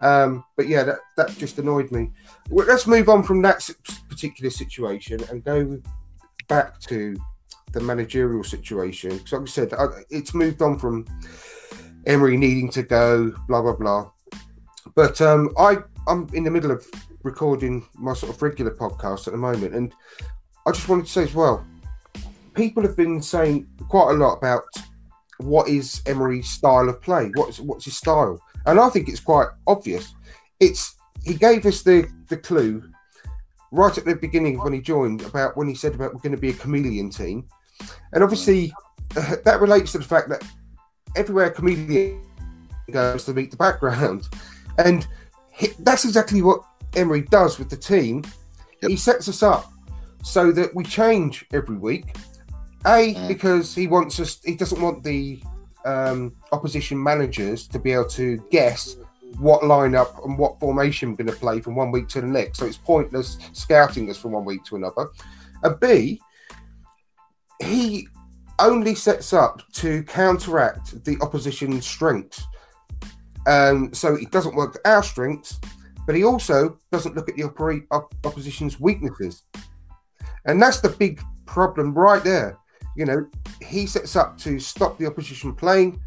Um, 0.00 0.44
but 0.56 0.66
yeah, 0.66 0.82
that, 0.84 0.98
that 1.16 1.36
just 1.36 1.58
annoyed 1.58 1.90
me. 1.90 2.10
Well, 2.48 2.66
let's 2.66 2.86
move 2.86 3.08
on 3.08 3.22
from 3.22 3.42
that 3.42 3.68
particular 4.08 4.50
situation 4.50 5.20
and 5.30 5.44
go 5.44 5.80
back 6.48 6.80
to 6.80 7.16
the 7.72 7.80
managerial 7.80 8.44
situation. 8.44 9.18
Because, 9.18 9.32
like 9.32 9.42
I 9.42 9.46
said, 9.46 9.74
I, 9.74 9.86
it's 10.10 10.34
moved 10.34 10.62
on 10.62 10.78
from 10.78 11.06
Emery 12.06 12.36
needing 12.36 12.70
to 12.70 12.82
go, 12.82 13.32
blah 13.46 13.62
blah 13.62 13.76
blah. 13.76 14.10
But 14.94 15.20
um, 15.20 15.50
I 15.58 15.78
I'm 16.08 16.28
in 16.32 16.44
the 16.44 16.50
middle 16.50 16.70
of 16.70 16.86
recording 17.22 17.86
my 17.94 18.14
sort 18.14 18.34
of 18.34 18.40
regular 18.40 18.70
podcast 18.70 19.26
at 19.26 19.32
the 19.32 19.38
moment, 19.38 19.74
and 19.74 19.94
I 20.66 20.72
just 20.72 20.88
wanted 20.88 21.06
to 21.06 21.12
say 21.12 21.22
as 21.24 21.34
well, 21.34 21.64
people 22.54 22.82
have 22.82 22.96
been 22.96 23.22
saying 23.22 23.68
quite 23.88 24.10
a 24.10 24.14
lot 24.14 24.38
about 24.38 24.64
what 25.42 25.68
is 25.68 26.02
Emery's 26.06 26.48
style 26.48 26.88
of 26.88 27.00
play. 27.00 27.30
What's 27.34 27.60
what's 27.60 27.84
his 27.84 27.96
style? 27.96 28.40
And 28.66 28.78
I 28.78 28.88
think 28.88 29.08
it's 29.08 29.20
quite 29.20 29.48
obvious. 29.66 30.14
It's 30.58 30.96
he 31.24 31.34
gave 31.34 31.66
us 31.66 31.82
the 31.82 32.08
the 32.28 32.36
clue 32.36 32.82
right 33.72 33.96
at 33.96 34.04
the 34.04 34.16
beginning 34.16 34.58
when 34.58 34.72
he 34.72 34.80
joined 34.80 35.22
about 35.22 35.56
when 35.56 35.68
he 35.68 35.74
said 35.74 35.94
about 35.94 36.14
we're 36.14 36.20
going 36.20 36.34
to 36.34 36.40
be 36.40 36.50
a 36.50 36.54
chameleon 36.54 37.10
team, 37.10 37.46
and 38.12 38.22
obviously 38.22 38.72
uh, 39.16 39.36
that 39.44 39.60
relates 39.60 39.92
to 39.92 39.98
the 39.98 40.04
fact 40.04 40.28
that 40.28 40.44
everywhere 41.16 41.46
a 41.46 41.50
chameleon 41.50 42.22
goes 42.90 43.24
to 43.24 43.34
meet 43.34 43.50
the 43.50 43.56
background, 43.56 44.28
and 44.78 45.06
he, 45.52 45.68
that's 45.80 46.04
exactly 46.04 46.42
what 46.42 46.62
Emery 46.94 47.22
does 47.22 47.58
with 47.58 47.70
the 47.70 47.76
team. 47.76 48.24
Yep. 48.82 48.90
He 48.90 48.96
sets 48.96 49.28
us 49.28 49.42
up 49.42 49.70
so 50.22 50.52
that 50.52 50.74
we 50.74 50.84
change 50.84 51.44
every 51.52 51.76
week. 51.76 52.16
A 52.86 53.14
Mm. 53.14 53.28
because 53.28 53.74
he 53.74 53.86
wants 53.86 54.18
us. 54.20 54.40
He 54.44 54.54
doesn't 54.54 54.80
want 54.80 55.02
the 55.02 55.42
um, 55.84 56.34
opposition 56.52 57.02
managers 57.02 57.66
to 57.68 57.78
be 57.78 57.92
able 57.92 58.08
to 58.08 58.42
guess 58.50 58.96
what 59.38 59.62
lineup 59.62 60.24
and 60.24 60.36
what 60.36 60.58
formation 60.60 61.10
we're 61.10 61.16
going 61.16 61.26
to 61.28 61.32
play 61.32 61.60
from 61.60 61.76
one 61.76 61.90
week 61.90 62.08
to 62.08 62.20
the 62.20 62.26
next. 62.26 62.58
So 62.58 62.66
it's 62.66 62.76
pointless 62.76 63.38
scouting 63.52 64.10
us 64.10 64.18
from 64.18 64.32
one 64.32 64.44
week 64.44 64.64
to 64.64 64.76
another. 64.76 65.08
And 65.62 65.78
B, 65.80 66.20
he 67.62 68.08
only 68.58 68.94
sets 68.94 69.32
up 69.32 69.62
to 69.72 70.02
counteract 70.04 71.04
the 71.04 71.16
opposition's 71.20 71.86
strengths. 71.86 72.42
Um, 73.46 73.92
so 73.94 74.16
it 74.16 74.30
doesn't 74.30 74.54
work 74.54 74.78
our 74.84 75.02
strengths, 75.02 75.58
but 76.06 76.14
he 76.14 76.24
also 76.24 76.78
doesn't 76.92 77.14
look 77.14 77.28
at 77.28 77.36
the 77.36 77.44
op- 77.44 78.14
opposition's 78.24 78.80
weaknesses. 78.80 79.44
And 80.44 80.60
that's 80.60 80.80
the 80.80 80.90
big 80.90 81.22
problem 81.46 81.94
right 81.94 82.22
there. 82.22 82.58
You 82.96 83.06
know, 83.06 83.26
he 83.62 83.86
sets 83.86 84.16
up 84.16 84.36
to 84.38 84.58
stop 84.58 84.98
the 84.98 85.06
opposition 85.06 85.54
playing, 85.54 86.00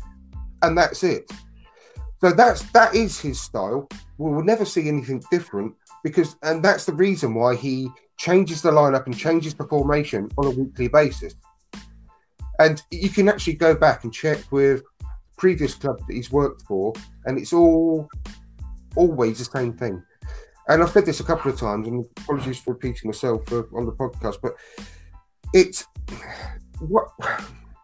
and 0.61 0.77
that's 0.77 1.03
it. 1.03 1.31
So 2.21 2.31
that's 2.31 2.63
that 2.71 2.95
is 2.95 3.19
his 3.19 3.39
style. 3.39 3.89
We 4.17 4.31
will 4.31 4.43
never 4.43 4.65
see 4.65 4.87
anything 4.87 5.21
different 5.31 5.75
because, 6.03 6.35
and 6.43 6.63
that's 6.63 6.85
the 6.85 6.93
reason 6.93 7.33
why 7.33 7.55
he 7.55 7.89
changes 8.17 8.61
the 8.61 8.71
lineup 8.71 9.05
and 9.05 9.17
changes 9.17 9.53
the 9.53 9.65
formation 9.65 10.29
on 10.37 10.45
a 10.45 10.51
weekly 10.51 10.87
basis. 10.87 11.35
And 12.59 12.81
you 12.91 13.09
can 13.09 13.27
actually 13.27 13.53
go 13.53 13.75
back 13.75 14.03
and 14.03 14.13
check 14.13 14.39
with 14.51 14.83
previous 15.37 15.73
clubs 15.73 16.03
that 16.07 16.13
he's 16.13 16.31
worked 16.31 16.61
for, 16.63 16.93
and 17.25 17.37
it's 17.37 17.53
all 17.53 18.07
always 18.95 19.39
the 19.39 19.45
same 19.45 19.73
thing. 19.73 20.01
And 20.69 20.81
I've 20.81 20.91
said 20.91 21.05
this 21.05 21.19
a 21.19 21.25
couple 21.25 21.51
of 21.51 21.59
times, 21.59 21.87
and 21.87 22.05
apologies 22.19 22.59
for 22.59 22.73
repeating 22.73 23.09
myself 23.09 23.51
on 23.51 23.85
the 23.85 23.91
podcast, 23.91 24.37
but 24.41 24.53
it's 25.53 25.85
what 26.79 27.07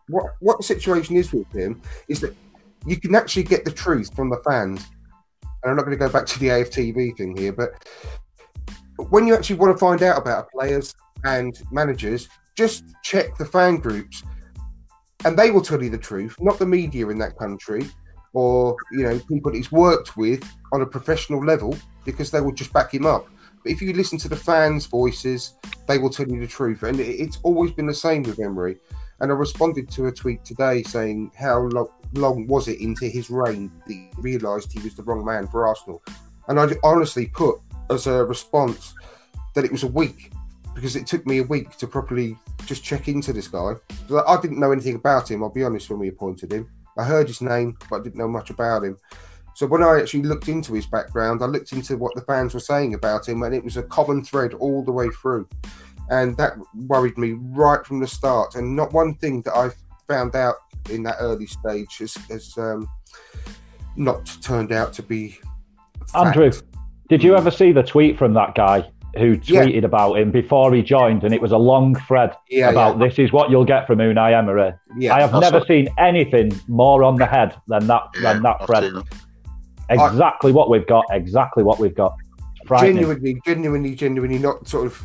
what 0.08 0.26
what 0.40 0.58
the 0.58 0.64
situation 0.64 1.16
is 1.16 1.32
with 1.32 1.52
him 1.54 1.82
is 2.08 2.20
that 2.22 2.36
you 2.86 3.00
can 3.00 3.16
actually 3.16 3.44
get 3.44 3.66
the 3.66 3.72
truth 3.72 4.14
from 4.16 4.30
the 4.30 4.38
fans. 4.38 4.86
And 5.42 5.72
I'm 5.72 5.76
not 5.76 5.86
going 5.86 5.98
to 5.98 6.06
go 6.06 6.10
back 6.10 6.26
to 6.28 6.40
the 6.40 6.48
AFTV 6.48 7.18
thing 7.18 7.36
here, 7.36 7.52
but 7.52 7.72
when 9.10 9.28
you 9.28 9.36
actually 9.36 9.58
want 9.58 9.74
to 9.74 9.78
find 9.78 10.02
out 10.04 10.18
about 10.18 10.50
players 10.52 10.96
and 11.26 11.62
managers, 11.72 12.30
just 12.56 12.86
check 13.04 13.38
the 13.38 13.46
fan 13.46 13.78
groups, 13.78 14.24
and 15.26 15.38
they 15.38 15.52
will 15.52 15.62
tell 15.62 15.82
you 15.84 15.90
the 15.90 15.98
truth, 15.98 16.36
not 16.40 16.60
the 16.60 16.66
media 16.66 17.08
in 17.10 17.18
that 17.20 17.38
country 17.38 17.86
or 18.34 18.76
you 18.92 19.04
know 19.04 19.20
people 19.28 19.52
he's 19.52 19.72
worked 19.72 20.16
with 20.16 20.44
on 20.72 20.82
a 20.82 20.86
professional 20.86 21.44
level, 21.44 21.76
because 22.06 22.32
they 22.32 22.42
will 22.42 22.52
just 22.52 22.72
back 22.74 22.94
him 22.94 23.06
up. 23.06 23.28
But 23.64 23.72
if 23.72 23.82
you 23.82 23.94
listen 23.94 24.18
to 24.20 24.30
the 24.30 24.36
fans' 24.36 24.86
voices, 24.86 25.54
they 25.88 25.98
will 25.98 26.10
tell 26.10 26.28
you 26.28 26.40
the 26.40 26.48
truth, 26.48 26.84
and 26.84 27.00
it's 27.00 27.40
always 27.44 27.72
been 27.72 27.88
the 27.88 27.94
same 27.94 28.24
with 28.24 28.40
Emery. 28.40 28.78
And 29.20 29.32
I 29.32 29.36
responded 29.36 29.90
to 29.92 30.08
a 30.08 30.12
tweet 30.12 30.46
today 30.46 30.84
saying, 30.84 31.32
"How 31.38 31.60
lo- 31.60 31.94
long 32.14 32.48
was 32.48 32.68
it 32.68 32.80
into 32.80 33.06
his 33.08 33.30
reign 33.30 33.72
that 33.86 33.94
he 33.94 34.10
realised 34.18 34.72
he 34.72 34.80
was 34.80 34.96
the 34.96 35.04
wrong 35.04 35.26
man 35.26 35.48
for 35.48 35.68
Arsenal?" 35.68 36.02
And 36.48 36.60
I 36.60 36.68
honestly 36.84 37.28
put 37.28 37.60
as 37.90 38.08
a 38.08 38.24
response 38.24 38.94
that 39.56 39.66
it 39.66 39.72
was 39.72 39.84
a 39.84 39.88
week 39.88 40.32
because 40.74 40.96
it 40.96 41.06
took 41.06 41.26
me 41.26 41.40
a 41.40 41.44
week 41.44 41.76
to 41.78 41.88
properly 41.88 42.38
just 42.66 42.84
check 42.84 43.08
into 43.08 43.34
this 43.34 43.48
guy. 43.48 43.74
I 44.10 44.34
I 44.34 44.42
didn't 44.42 44.60
know 44.60 44.72
anything 44.72 44.96
about 44.96 45.30
him. 45.30 45.44
I'll 45.44 45.50
be 45.50 45.64
honest 45.64 45.90
when 45.90 46.00
we 46.00 46.08
appointed 46.08 46.54
him. 46.54 46.70
I 46.98 47.04
heard 47.04 47.28
his 47.28 47.42
name, 47.42 47.78
but 47.90 48.00
I 48.00 48.04
didn't 48.04 48.20
know 48.20 48.28
much 48.28 48.50
about 48.50 48.84
him. 48.84 48.98
So 49.60 49.68
when 49.68 49.84
I 49.84 50.00
actually 50.00 50.24
looked 50.24 50.48
into 50.48 50.74
his 50.74 50.86
background, 50.86 51.44
I 51.44 51.46
looked 51.48 51.74
into 51.74 51.98
what 51.98 52.16
the 52.16 52.22
fans 52.22 52.54
were 52.54 52.62
saying 52.62 52.94
about 52.94 53.28
him, 53.28 53.44
and 53.44 53.54
it 53.54 53.62
was 53.62 53.76
a 53.76 53.84
common 53.84 54.24
thread 54.24 54.54
all 54.54 54.86
the 54.86 54.92
way 54.94 55.10
through. 55.10 55.50
And 56.10 56.38
that 56.38 56.54
worried 56.88 57.18
me 57.18 57.34
right 57.34 57.86
from 57.86 58.00
the 58.00 58.08
start. 58.08 58.56
And 58.56 58.74
not 58.74 58.94
one 58.94 59.16
thing 59.16 59.42
that 59.42 59.58
I 59.58 59.70
found 60.08 60.34
out 60.34 60.56
in 60.90 61.04
that 61.04 61.18
early 61.20 61.46
stage 61.46 61.98
has, 61.98 62.14
has 62.30 62.58
um, 62.58 62.88
not 63.98 64.26
turned 64.42 64.72
out 64.72 64.94
to 64.94 65.04
be. 65.04 65.38
fact. 66.08 66.38
Andrew, 66.38 66.52
did 67.10 67.22
you 67.22 67.36
ever 67.36 67.52
see 67.52 67.74
the 67.74 67.84
tweet 67.84 68.18
from 68.18 68.34
that 68.36 68.56
guy 68.56 68.90
who 69.18 69.38
Yeah. 69.44 69.66
tweeted 69.66 69.84
about 69.84 70.14
him 70.20 70.32
before 70.32 70.74
he 70.74 70.82
joined? 70.82 71.26
And 71.26 71.34
it 71.34 71.42
was 71.42 71.52
a 71.52 71.58
long 71.58 71.96
thread 72.08 72.34
Yeah, 72.50 72.70
about 72.70 73.00
this 73.00 73.20
is 73.20 73.34
what 73.34 73.50
you'll 73.50 73.66
get 73.66 73.88
from 73.88 74.00
Unai 74.00 74.34
Emery. 74.40 74.72
yeah. 74.98 75.16
I 75.16 75.20
have 75.20 75.36
I've 75.36 75.42
never 75.42 75.60
seen- 75.66 75.88
seen 75.88 75.96
anything 75.98 76.58
more 76.70 77.04
on 77.04 77.18
the 77.18 77.26
head 77.26 77.58
than 77.68 77.88
that 77.88 78.04
than 78.22 78.42
that 78.44 78.66
thread. 78.66 78.94
Exactly 79.90 80.52
what 80.52 80.70
we've 80.70 80.88
got. 80.88 81.06
Exactly 81.12 81.64
what 81.64 81.80
we've 81.80 81.96
got. 81.96 82.16
Genuinely, 82.80 83.42
genuinely, 83.46 83.96
genuinely 83.96 84.38
not 84.38 84.68
sort 84.68 84.86
of 84.86 85.04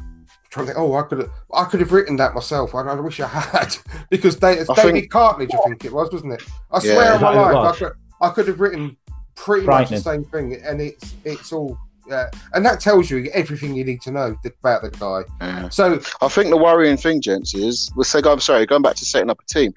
trying 0.51 0.67
to 0.67 0.73
think, 0.75 0.79
oh, 0.85 0.95
I 0.95 1.03
could 1.03 1.19
have, 1.19 1.31
I 1.53 1.65
could 1.65 1.81
have 1.81 1.93
written 1.93 2.17
that 2.17 2.35
myself. 2.35 2.75
I, 2.75 2.81
I 2.83 2.95
wish 2.95 3.19
I 3.21 3.27
had 3.27 3.77
because 4.11 4.39
they, 4.39 4.59
it's 4.59 4.69
I 4.71 4.75
David 4.75 4.93
think- 4.95 5.13
Cartledge, 5.13 5.55
I 5.55 5.69
think 5.69 5.85
it 5.85 5.93
was, 5.93 6.13
wasn't 6.13 6.35
it? 6.35 6.43
I 6.71 6.77
Yeah. 6.77 6.93
swear 6.93 7.15
on 7.15 7.21
my 7.21 7.31
Is 7.31 7.35
that 7.35 7.35
who 7.35 7.51
it 7.51 7.55
life, 7.55 7.75
I 7.75 7.79
could, 7.79 7.93
I 8.21 8.29
could 8.31 8.49
have 8.49 8.61
written 8.61 8.97
pretty 9.35 9.67
much 9.67 9.91
the 9.91 9.99
same 10.01 10.25
thing, 10.25 10.61
and 10.65 10.81
it's 10.81 11.15
it's 11.25 11.53
all, 11.53 11.79
uh, 12.11 12.27
and 12.53 12.65
that 12.65 12.81
tells 12.81 13.11
you 13.11 13.31
everything 13.33 13.75
you 13.75 13.85
need 13.85 14.01
to 14.03 14.11
know 14.11 14.37
about 14.45 14.83
the 14.83 14.91
guy. 14.91 15.23
Yeah. 15.41 15.69
So 15.69 16.01
I 16.21 16.29
think 16.29 16.51
the 16.51 16.57
worrying 16.57 16.97
thing, 16.97 17.21
gents, 17.21 17.55
is 17.55 17.91
let's 17.97 18.11
say, 18.11 18.21
I'm 18.25 18.41
sorry, 18.41 18.67
going 18.67 18.83
back 18.83 18.97
to 18.97 19.05
setting 19.05 19.31
up 19.31 19.41
a 19.41 19.53
team. 19.53 19.73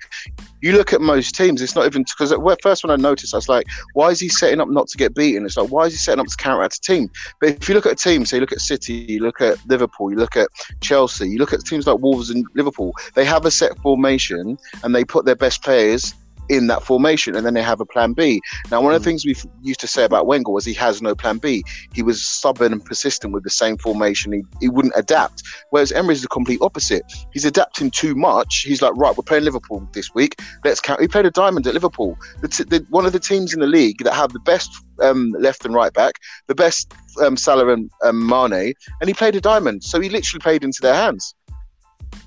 You 0.61 0.73
look 0.73 0.91
at 0.91 1.01
most 1.01 1.35
teams, 1.35 1.61
it's 1.61 1.75
not 1.75 1.85
even 1.85 2.03
because 2.03 2.31
at 2.31 2.61
first 2.61 2.83
when 2.83 2.91
I 2.91 2.95
noticed, 2.95 3.33
I 3.33 3.37
was 3.37 3.49
like, 3.49 3.67
why 3.93 4.09
is 4.09 4.19
he 4.19 4.29
setting 4.29 4.59
up 4.59 4.69
not 4.69 4.87
to 4.89 4.97
get 4.97 5.13
beaten? 5.13 5.45
It's 5.45 5.57
like, 5.57 5.69
why 5.69 5.85
is 5.85 5.93
he 5.93 5.97
setting 5.97 6.19
up 6.19 6.27
to 6.27 6.37
counteract 6.37 6.77
a 6.77 6.81
team? 6.81 7.09
But 7.39 7.49
if 7.49 7.69
you 7.69 7.75
look 7.75 7.85
at 7.85 7.93
a 7.93 7.95
team, 7.95 8.25
say, 8.25 8.37
you 8.37 8.41
look 8.41 8.51
at 8.51 8.61
City, 8.61 8.93
you 8.93 9.19
look 9.21 9.39
at 9.39 9.57
Liverpool, 9.67 10.11
you 10.11 10.17
look 10.17 10.35
at 10.35 10.49
Chelsea, 10.81 11.29
you 11.29 11.37
look 11.37 11.53
at 11.53 11.63
teams 11.65 11.87
like 11.87 11.99
Wolves 11.99 12.29
and 12.29 12.45
Liverpool, 12.55 12.93
they 13.13 13.25
have 13.25 13.45
a 13.45 13.51
set 13.51 13.77
formation 13.79 14.57
and 14.83 14.95
they 14.95 15.05
put 15.05 15.25
their 15.25 15.35
best 15.35 15.63
players 15.63 16.13
in 16.49 16.67
that 16.67 16.83
formation 16.83 17.35
and 17.35 17.45
then 17.45 17.53
they 17.53 17.61
have 17.61 17.79
a 17.79 17.85
plan 17.85 18.13
B. 18.13 18.41
Now, 18.71 18.81
one 18.81 18.93
of 18.93 19.01
the 19.01 19.05
things 19.05 19.25
we 19.25 19.35
used 19.61 19.79
to 19.81 19.87
say 19.87 20.03
about 20.03 20.27
Wenger 20.27 20.51
was 20.51 20.65
he 20.65 20.73
has 20.75 21.01
no 21.01 21.15
plan 21.15 21.37
B. 21.37 21.63
He 21.93 22.03
was 22.03 22.25
stubborn 22.25 22.71
and 22.71 22.83
persistent 22.83 23.33
with 23.33 23.43
the 23.43 23.49
same 23.49 23.77
formation. 23.77 24.31
He, 24.33 24.43
he 24.59 24.69
wouldn't 24.69 24.93
adapt. 24.95 25.43
Whereas 25.69 25.91
Emery 25.91 26.13
is 26.15 26.21
the 26.21 26.27
complete 26.27 26.59
opposite. 26.61 27.03
He's 27.33 27.45
adapting 27.45 27.91
too 27.91 28.15
much. 28.15 28.63
He's 28.67 28.81
like, 28.81 28.95
right, 28.95 29.15
we're 29.15 29.23
playing 29.23 29.43
Liverpool 29.43 29.87
this 29.93 30.13
week. 30.13 30.39
Let's 30.63 30.79
count. 30.79 31.01
He 31.01 31.07
played 31.07 31.25
a 31.25 31.31
diamond 31.31 31.67
at 31.67 31.73
Liverpool. 31.73 32.17
The 32.41 32.47
t- 32.47 32.63
the, 32.63 32.85
one 32.89 33.05
of 33.05 33.13
the 33.13 33.19
teams 33.19 33.53
in 33.53 33.59
the 33.59 33.67
league 33.67 34.03
that 34.03 34.13
have 34.13 34.33
the 34.33 34.39
best 34.39 34.71
um, 35.01 35.31
left 35.39 35.65
and 35.65 35.73
right 35.73 35.93
back, 35.93 36.15
the 36.47 36.55
best 36.55 36.93
um, 37.21 37.37
Salah 37.37 37.67
and 37.69 37.89
um, 38.03 38.27
Mane, 38.27 38.73
and 39.01 39.07
he 39.07 39.13
played 39.13 39.35
a 39.35 39.41
diamond. 39.41 39.83
So 39.83 39.99
he 39.99 40.09
literally 40.09 40.39
played 40.39 40.63
into 40.63 40.81
their 40.81 40.95
hands. 40.95 41.35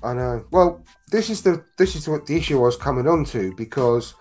I 0.03 0.13
know. 0.13 0.45
Well, 0.51 0.83
this 1.11 1.29
is 1.29 1.43
the 1.43 1.63
this 1.77 1.95
is 1.95 2.07
what 2.07 2.25
the 2.25 2.35
issue 2.35 2.59
was 2.59 2.77
coming 2.77 3.07
on 3.07 3.25
to 3.25 3.53
because 3.55 4.15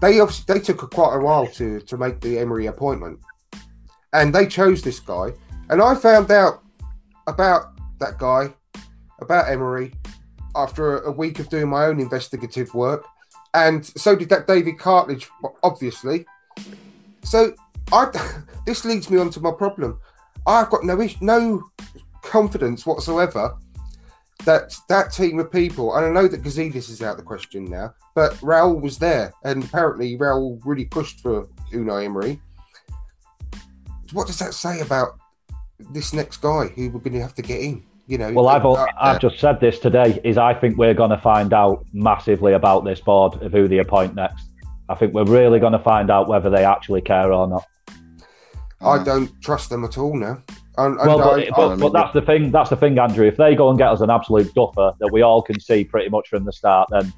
they 0.00 0.20
obviously 0.20 0.54
they 0.54 0.60
took 0.60 0.90
quite 0.90 1.16
a 1.16 1.18
while 1.18 1.46
to 1.46 1.80
to 1.80 1.96
make 1.96 2.20
the 2.20 2.38
Emery 2.38 2.66
appointment, 2.66 3.18
and 4.12 4.32
they 4.32 4.46
chose 4.46 4.82
this 4.82 5.00
guy. 5.00 5.32
And 5.70 5.80
I 5.80 5.94
found 5.94 6.30
out 6.30 6.62
about 7.26 7.72
that 7.98 8.18
guy 8.18 8.52
about 9.20 9.50
Emery 9.50 9.94
after 10.54 10.98
a, 10.98 11.08
a 11.08 11.10
week 11.10 11.38
of 11.38 11.48
doing 11.48 11.68
my 11.68 11.86
own 11.86 11.98
investigative 11.98 12.72
work, 12.74 13.06
and 13.54 13.84
so 13.84 14.14
did 14.14 14.28
that 14.28 14.46
David 14.46 14.78
Cartledge, 14.78 15.28
obviously. 15.62 16.26
So 17.22 17.54
I, 17.90 18.10
this 18.66 18.84
leads 18.84 19.08
me 19.08 19.18
on 19.18 19.30
to 19.30 19.40
my 19.40 19.50
problem. 19.50 19.98
I've 20.46 20.68
got 20.68 20.84
no 20.84 21.08
no 21.22 21.64
confidence 22.22 22.84
whatsoever 22.84 23.56
that 24.44 24.74
that 24.88 25.12
team 25.12 25.38
of 25.38 25.50
people, 25.50 25.94
and 25.96 26.06
I 26.06 26.10
know 26.10 26.28
that 26.28 26.42
Gazidis 26.42 26.90
is 26.90 27.02
out 27.02 27.12
of 27.12 27.16
the 27.18 27.22
question 27.22 27.64
now, 27.64 27.94
but 28.14 28.32
Raul 28.34 28.80
was 28.80 28.98
there, 28.98 29.32
and 29.44 29.64
apparently 29.64 30.16
Raul 30.16 30.60
really 30.64 30.84
pushed 30.84 31.20
for 31.20 31.48
Unai 31.72 32.04
Emery. 32.04 32.40
What 34.12 34.26
does 34.26 34.38
that 34.38 34.54
say 34.54 34.80
about 34.80 35.18
this 35.90 36.12
next 36.12 36.38
guy 36.38 36.68
who 36.68 36.90
we're 36.90 37.00
going 37.00 37.14
to 37.14 37.20
have 37.20 37.34
to 37.34 37.42
get 37.42 37.60
in? 37.60 37.84
You 38.06 38.18
know, 38.18 38.32
Well, 38.32 38.48
I've 38.48 38.66
uh, 38.66 38.86
I've 39.00 39.20
just 39.20 39.38
said 39.38 39.60
this 39.60 39.78
today. 39.78 40.20
Is 40.24 40.36
I 40.36 40.52
think 40.52 40.76
we're 40.76 40.94
going 40.94 41.10
to 41.10 41.18
find 41.18 41.54
out 41.54 41.86
massively 41.92 42.52
about 42.52 42.84
this 42.84 43.00
board 43.00 43.40
of 43.42 43.52
who 43.52 43.66
they 43.66 43.78
appoint 43.78 44.14
next. 44.14 44.46
I 44.88 44.94
think 44.94 45.14
we're 45.14 45.24
really 45.24 45.58
going 45.58 45.72
to 45.72 45.78
find 45.78 46.10
out 46.10 46.28
whether 46.28 46.50
they 46.50 46.64
actually 46.64 47.00
care 47.00 47.32
or 47.32 47.48
not. 47.48 47.64
I 48.82 49.02
don't 49.02 49.30
trust 49.40 49.70
them 49.70 49.84
at 49.84 49.96
all 49.96 50.14
now. 50.14 50.42
And, 50.76 50.98
and 50.98 51.08
Well, 51.08 51.30
I, 51.30 51.48
but, 51.50 51.56
but, 51.56 51.78
but 51.78 51.92
that's 51.92 52.12
the 52.12 52.22
thing. 52.22 52.50
That's 52.50 52.70
the 52.70 52.76
thing, 52.76 52.98
Andrew. 52.98 53.26
If 53.26 53.36
they 53.36 53.54
go 53.54 53.68
and 53.68 53.78
get 53.78 53.88
us 53.88 54.00
an 54.00 54.10
absolute 54.10 54.52
duffer 54.54 54.92
that 54.98 55.12
we 55.12 55.22
all 55.22 55.40
can 55.40 55.60
see 55.60 55.84
pretty 55.84 56.08
much 56.08 56.28
from 56.28 56.44
the 56.44 56.52
start, 56.52 56.88
then 56.90 57.12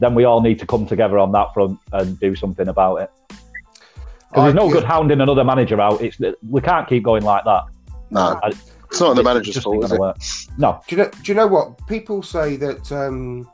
then 0.00 0.14
we 0.14 0.24
all 0.24 0.40
need 0.40 0.58
to 0.58 0.66
come 0.66 0.86
together 0.86 1.18
on 1.18 1.30
that 1.32 1.52
front 1.54 1.78
and 1.92 2.18
do 2.18 2.34
something 2.34 2.68
about 2.68 2.96
it. 2.96 3.10
Because 3.28 4.44
there's 4.44 4.54
no 4.54 4.68
I- 4.68 4.72
good 4.72 4.84
hounding 4.84 5.20
another 5.20 5.44
manager 5.44 5.80
out. 5.80 6.00
It's 6.00 6.18
we 6.48 6.60
can't 6.60 6.88
keep 6.88 7.02
going 7.04 7.22
like 7.22 7.44
that. 7.44 7.64
No, 8.10 8.40
I- 8.42 8.52
it's 8.92 9.00
not 9.00 9.16
the 9.16 9.22
manager's 9.22 9.62
fault, 9.62 9.84
is 9.84 9.92
it? 9.92 9.98
work. 9.98 10.16
No, 10.58 10.80
Do 10.86 10.96
you 10.96 11.02
know? 11.02 11.10
Do 11.10 11.32
you 11.32 11.34
know 11.34 11.46
what 11.46 11.86
people 11.86 12.22
say 12.22 12.56
that 12.56 12.92
um, 12.92 13.50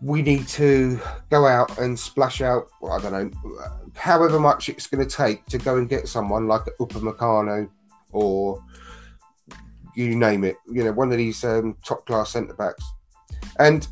we 0.00 0.22
need 0.22 0.48
to 0.48 1.00
go 1.30 1.46
out 1.46 1.78
and 1.78 1.98
splash 1.98 2.40
out? 2.42 2.68
Well, 2.80 2.92
I 2.92 3.00
don't 3.00 3.12
know, 3.12 3.30
however 3.94 4.40
much 4.40 4.68
it's 4.68 4.86
going 4.86 5.06
to 5.06 5.16
take 5.16 5.44
to 5.46 5.58
go 5.58 5.76
and 5.76 5.88
get 5.88 6.08
someone 6.08 6.48
like 6.48 6.62
Upamecano 6.80 7.68
or 8.16 8.64
you 9.94 10.16
name 10.16 10.42
it. 10.42 10.56
You 10.66 10.84
know, 10.84 10.92
one 10.92 11.12
of 11.12 11.18
these 11.18 11.44
um, 11.44 11.76
top 11.84 12.06
class 12.06 12.30
centre 12.30 12.54
backs. 12.54 12.84
And 13.58 13.86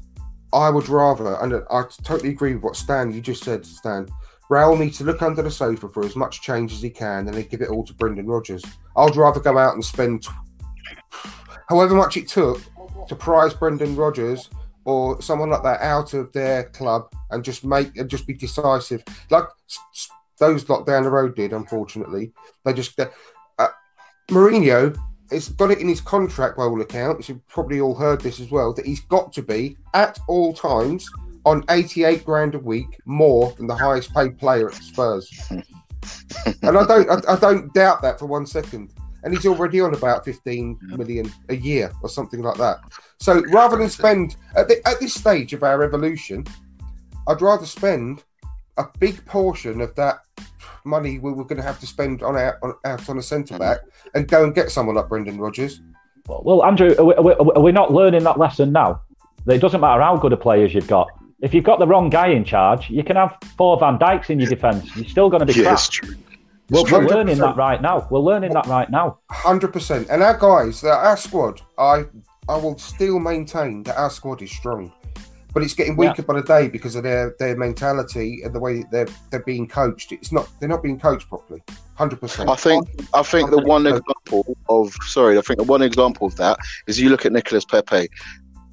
I 0.52 0.70
would 0.70 0.88
rather, 0.88 1.34
and 1.42 1.62
I 1.70 1.82
totally 2.02 2.30
agree 2.30 2.54
with 2.54 2.64
what 2.64 2.76
Stan 2.76 3.12
you 3.12 3.20
just 3.20 3.44
said, 3.44 3.66
Stan. 3.66 4.08
Raul 4.50 4.78
needs 4.78 4.98
to 4.98 5.04
look 5.04 5.22
under 5.22 5.42
the 5.42 5.50
sofa 5.50 5.88
for 5.88 6.04
as 6.04 6.16
much 6.16 6.42
change 6.42 6.72
as 6.72 6.82
he 6.82 6.90
can, 6.90 7.26
and 7.26 7.34
then 7.34 7.46
give 7.48 7.62
it 7.62 7.70
all 7.70 7.84
to 7.84 7.94
Brendan 7.94 8.26
Rodgers. 8.26 8.62
I'd 8.96 9.16
rather 9.16 9.40
go 9.40 9.58
out 9.58 9.74
and 9.74 9.84
spend 9.84 10.26
however 11.68 11.94
much 11.94 12.16
it 12.16 12.28
took 12.28 12.60
to 13.08 13.16
prize 13.16 13.54
Brendan 13.54 13.96
Rodgers 13.96 14.50
or 14.84 15.20
someone 15.22 15.50
like 15.50 15.62
that 15.62 15.80
out 15.80 16.12
of 16.12 16.30
their 16.32 16.64
club 16.64 17.10
and 17.30 17.42
just 17.42 17.64
make 17.64 17.96
and 17.96 18.08
just 18.08 18.26
be 18.26 18.34
decisive, 18.34 19.02
like 19.30 19.44
those 20.38 20.68
lot 20.68 20.86
down 20.86 21.04
the 21.04 21.10
road 21.10 21.34
did. 21.34 21.52
Unfortunately, 21.52 22.32
they 22.64 22.72
just 22.72 22.96
Mourinho 24.28 24.96
has 25.30 25.48
got 25.50 25.70
it 25.70 25.78
in 25.78 25.88
his 25.88 26.00
contract 26.00 26.56
by 26.56 26.64
all 26.64 26.80
accounts. 26.80 27.28
You've 27.28 27.46
probably 27.48 27.80
all 27.80 27.94
heard 27.94 28.20
this 28.20 28.40
as 28.40 28.50
well 28.50 28.72
that 28.74 28.86
he's 28.86 29.00
got 29.00 29.32
to 29.34 29.42
be 29.42 29.76
at 29.94 30.18
all 30.28 30.52
times 30.52 31.08
on 31.44 31.64
88 31.70 32.24
grand 32.24 32.54
a 32.54 32.58
week 32.58 32.98
more 33.04 33.52
than 33.52 33.66
the 33.66 33.74
highest 33.74 34.14
paid 34.14 34.38
player 34.38 34.68
at 34.68 34.74
Spurs. 34.74 35.30
and 35.50 36.78
I 36.78 36.86
don't 36.86 37.10
I, 37.10 37.32
I 37.32 37.36
don't 37.36 37.72
doubt 37.74 38.02
that 38.02 38.18
for 38.18 38.26
one 38.26 38.46
second. 38.46 38.92
And 39.22 39.32
he's 39.32 39.46
already 39.46 39.80
on 39.80 39.94
about 39.94 40.24
15 40.24 40.78
million 40.82 41.32
a 41.48 41.56
year 41.56 41.90
or 42.02 42.10
something 42.10 42.42
like 42.42 42.58
that. 42.58 42.80
So 43.18 43.42
rather 43.52 43.78
than 43.78 43.88
spend 43.88 44.36
at, 44.54 44.68
the, 44.68 44.86
at 44.86 45.00
this 45.00 45.14
stage 45.14 45.54
of 45.54 45.62
our 45.62 45.82
evolution, 45.82 46.44
I'd 47.26 47.40
rather 47.40 47.64
spend 47.64 48.22
a 48.76 48.84
big 48.98 49.24
portion 49.26 49.80
of 49.80 49.94
that 49.94 50.20
money 50.84 51.18
we 51.18 51.32
were 51.32 51.44
going 51.44 51.56
to 51.58 51.62
have 51.62 51.80
to 51.80 51.86
spend 51.86 52.22
on 52.22 52.36
out 52.36 52.54
on, 52.62 52.74
out 52.84 53.08
on 53.08 53.18
a 53.18 53.22
centre 53.22 53.58
back 53.58 53.78
and 54.14 54.28
go 54.28 54.44
and 54.44 54.54
get 54.54 54.70
someone 54.70 54.96
like 54.96 55.08
Brendan 55.08 55.38
Rodgers. 55.38 55.80
Well, 56.26 56.64
Andrew, 56.64 56.94
are 56.98 57.04
we, 57.04 57.14
are 57.14 57.22
we- 57.22 57.34
are 57.54 57.60
we 57.62 57.72
not 57.72 57.92
learning 57.92 58.24
that 58.24 58.38
lesson 58.38 58.72
now? 58.72 59.02
That 59.46 59.54
it 59.56 59.60
doesn't 59.60 59.80
matter 59.80 60.00
how 60.02 60.16
good 60.16 60.32
a 60.32 60.36
players 60.38 60.72
you've 60.74 60.86
got. 60.88 61.08
If 61.42 61.52
you've 61.52 61.64
got 61.64 61.78
the 61.78 61.86
wrong 61.86 62.08
guy 62.08 62.28
in 62.28 62.44
charge, 62.44 62.88
you 62.88 63.04
can 63.04 63.16
have 63.16 63.36
four 63.58 63.78
Van 63.78 63.98
Dijks 63.98 64.30
in 64.30 64.40
your 64.40 64.48
defence. 64.48 64.96
You're 64.96 65.04
still 65.04 65.28
going 65.28 65.40
to 65.40 65.46
be 65.46 65.52
Yeah, 65.60 65.64
crap. 65.64 65.74
it's 65.74 65.88
true. 65.88 66.14
We're, 66.70 66.82
we're 66.90 67.06
learning 67.06 67.36
that 67.38 67.56
right 67.56 67.82
now. 67.82 68.06
We're 68.10 68.20
learning 68.20 68.54
that 68.54 68.64
right 68.66 68.90
now. 68.90 69.18
Hundred 69.30 69.74
percent. 69.74 70.08
And 70.08 70.22
our 70.22 70.38
guys, 70.38 70.82
uh, 70.82 70.88
our 70.96 71.18
squad, 71.18 71.60
I 71.76 72.06
I 72.48 72.56
will 72.56 72.78
still 72.78 73.18
maintain 73.18 73.82
that 73.82 73.98
our 73.98 74.08
squad 74.08 74.40
is 74.40 74.50
strong, 74.50 74.90
but 75.54 75.62
it's 75.62 75.72
getting 75.72 75.96
weaker 75.96 76.22
by 76.22 76.34
the 76.34 76.42
day 76.42 76.68
because 76.68 76.96
of 76.96 77.04
their 77.04 77.34
their 77.38 77.56
mentality 77.56 78.42
and 78.42 78.52
the 78.52 78.58
way 78.58 78.84
they're 78.90 79.06
they're 79.30 79.44
being 79.44 79.68
coached. 79.68 80.10
It's 80.12 80.32
not 80.32 80.48
they're 80.58 80.68
not 80.68 80.82
being 80.82 80.98
coached 80.98 81.28
properly. 81.28 81.62
Hundred 81.94 82.20
percent. 82.20 82.50
I 82.50 82.56
think 82.56 82.88
I 83.14 83.22
think 83.22 83.50
the 83.50 83.62
one 83.62 83.86
example 83.86 84.56
of 84.68 84.92
sorry, 85.06 85.38
I 85.38 85.40
think 85.40 85.58
the 85.58 85.64
one 85.64 85.80
example 85.80 86.26
of 86.26 86.36
that 86.36 86.58
is 86.88 87.00
you 87.00 87.08
look 87.08 87.24
at 87.24 87.32
Nicolas 87.32 87.64
Pepe. 87.64 88.08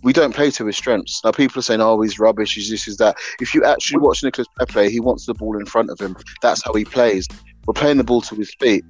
We 0.03 0.13
don't 0.13 0.33
play 0.33 0.49
to 0.49 0.65
his 0.65 0.75
strengths. 0.75 1.21
Now 1.23 1.31
people 1.31 1.59
are 1.59 1.61
saying, 1.61 1.79
"Oh, 1.79 2.01
he's 2.01 2.17
rubbish. 2.17 2.55
He's 2.55 2.71
this, 2.71 2.85
he's 2.85 2.97
that." 2.97 3.15
If 3.39 3.53
you 3.53 3.63
actually 3.63 3.99
watch 3.99 4.23
Nicolas 4.23 4.47
Pepe, 4.57 4.89
he 4.89 4.99
wants 4.99 5.27
the 5.27 5.35
ball 5.35 5.55
in 5.59 5.67
front 5.67 5.91
of 5.91 5.99
him. 5.99 6.17
That's 6.41 6.63
how 6.65 6.73
he 6.73 6.83
plays. 6.83 7.27
We're 7.67 7.75
playing 7.75 7.97
the 7.97 8.03
ball 8.03 8.21
to 8.21 8.33
his 8.33 8.51
feet. 8.55 8.83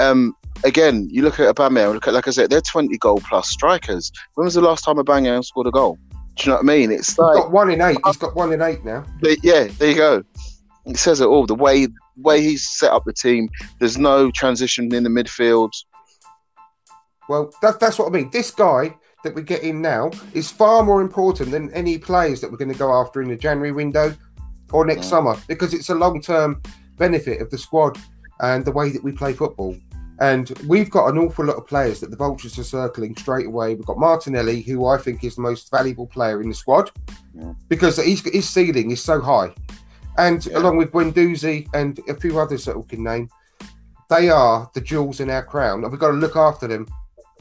Um, 0.00 0.34
again, 0.64 1.08
you 1.08 1.22
look 1.22 1.38
at 1.38 1.54
Aubameyang. 1.54 1.94
Look 1.94 2.08
at 2.08 2.14
like 2.14 2.26
I 2.26 2.32
said, 2.32 2.50
they're 2.50 2.60
twenty 2.60 2.98
goal 2.98 3.22
plus 3.28 3.48
strikers. 3.48 4.10
When 4.34 4.46
was 4.46 4.54
the 4.54 4.60
last 4.60 4.82
time 4.84 4.96
Aubameyang 4.96 5.44
scored 5.44 5.68
a 5.68 5.70
goal? 5.70 5.96
Do 6.36 6.44
you 6.44 6.48
know 6.50 6.56
what 6.56 6.64
I 6.64 6.76
mean? 6.76 6.90
It's 6.92 7.08
He's 7.08 7.18
like 7.18 7.34
got 7.36 7.50
one 7.50 7.70
in 7.70 7.80
eight. 7.80 7.98
He's 8.04 8.16
got 8.16 8.36
one 8.36 8.52
in 8.52 8.60
eight 8.62 8.84
now. 8.84 9.04
but 9.20 9.42
yeah, 9.42 9.68
there 9.78 9.88
you 9.90 9.96
go. 9.96 10.22
It 10.86 10.96
says 10.98 11.20
it 11.20 11.26
all. 11.26 11.46
The 11.46 11.54
way 11.54 11.88
way 12.18 12.40
he's 12.42 12.66
set 12.68 12.92
up 12.92 13.04
the 13.04 13.12
team. 13.12 13.48
There's 13.78 13.98
no 13.98 14.30
transition 14.30 14.94
in 14.94 15.02
the 15.02 15.10
midfield. 15.10 15.70
Well, 17.28 17.52
that, 17.62 17.80
that's 17.80 17.98
what 17.98 18.08
I 18.08 18.10
mean. 18.10 18.30
This 18.30 18.50
guy 18.50 18.94
that 19.24 19.34
we 19.34 19.42
get 19.42 19.62
in 19.62 19.82
now 19.82 20.10
is 20.32 20.50
far 20.50 20.82
more 20.84 21.00
important 21.02 21.50
than 21.50 21.72
any 21.72 21.98
players 21.98 22.40
that 22.40 22.50
we're 22.50 22.56
going 22.56 22.72
to 22.72 22.78
go 22.78 22.92
after 22.92 23.20
in 23.20 23.28
the 23.28 23.36
January 23.36 23.72
window 23.72 24.14
or 24.72 24.84
next 24.86 25.06
Yeah. 25.06 25.10
summer 25.10 25.36
because 25.48 25.74
it's 25.74 25.88
a 25.90 25.94
long 25.94 26.20
term 26.22 26.62
benefit 26.96 27.40
of 27.42 27.50
the 27.50 27.58
squad 27.58 27.98
and 28.40 28.64
the 28.64 28.72
way 28.72 28.90
that 28.90 29.02
we 29.02 29.12
play 29.12 29.32
football. 29.32 29.74
And 30.20 30.48
we've 30.66 30.90
got 30.90 31.08
an 31.08 31.18
awful 31.18 31.44
lot 31.44 31.56
of 31.56 31.66
players 31.66 32.00
that 32.00 32.10
the 32.10 32.16
Vultures 32.16 32.58
are 32.58 32.64
circling 32.64 33.14
straight 33.16 33.46
away. 33.46 33.74
We've 33.74 33.84
got 33.84 33.98
Martinelli, 33.98 34.62
who 34.62 34.86
I 34.86 34.96
think 34.96 35.22
is 35.24 35.36
the 35.36 35.42
most 35.42 35.70
valuable 35.70 36.06
player 36.06 36.40
in 36.40 36.48
the 36.48 36.54
squad 36.54 36.90
Yeah. 37.34 37.52
because 37.68 37.96
his, 37.98 38.20
his 38.22 38.48
ceiling 38.48 38.90
is 38.90 39.02
so 39.02 39.20
high. 39.20 39.52
And 40.16 40.44
Yeah. 40.46 40.58
along 40.58 40.78
with 40.78 40.92
Guendouzi 40.92 41.68
and 41.74 42.00
a 42.08 42.14
few 42.14 42.38
others 42.38 42.64
that 42.64 42.76
we 42.76 42.84
can 42.84 43.04
name, 43.04 43.28
they 44.08 44.30
are 44.30 44.70
the 44.72 44.80
jewels 44.80 45.20
in 45.20 45.28
our 45.30 45.42
crown, 45.44 45.82
and 45.82 45.90
we've 45.90 46.00
got 46.00 46.12
to 46.12 46.16
look 46.16 46.36
after 46.36 46.66
them 46.66 46.86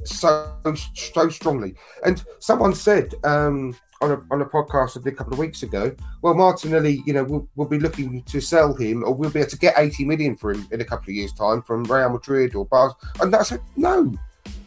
so 0.03 0.51
so 0.95 1.29
strongly. 1.29 1.75
And 2.03 2.23
someone 2.39 2.73
said 2.73 3.13
um, 3.23 3.75
on 4.05 4.11
a 4.11 4.33
on 4.33 4.41
a 4.41 4.45
podcast 4.45 4.97
I 4.97 5.03
did 5.03 5.13
a 5.13 5.15
couple 5.15 5.33
of 5.33 5.39
weeks 5.39 5.63
ago, 5.63 5.93
well, 6.21 6.33
Martinelli, 6.33 7.03
you 7.05 7.13
know, 7.13 7.23
we'll, 7.23 7.47
we'll 7.55 7.67
be 7.67 7.79
looking 7.79 8.21
to 8.23 8.39
sell 8.39 8.73
him, 8.73 9.03
or 9.03 9.13
we'll 9.13 9.29
be 9.29 9.39
able 9.39 9.49
to 9.49 9.57
get 9.57 9.73
eighty 9.77 10.05
million 10.05 10.35
for 10.35 10.51
him 10.53 10.67
in 10.71 10.79
a 10.81 10.85
couple 10.85 11.09
of 11.11 11.15
years' 11.15 11.33
time 11.33 11.61
from 11.61 11.83
Real 11.85 12.09
Madrid 12.09 12.55
or 12.55 12.65
Bar. 12.65 12.95
And 13.19 13.35
I 13.35 13.43
said, 13.43 13.61
no, 13.75 14.13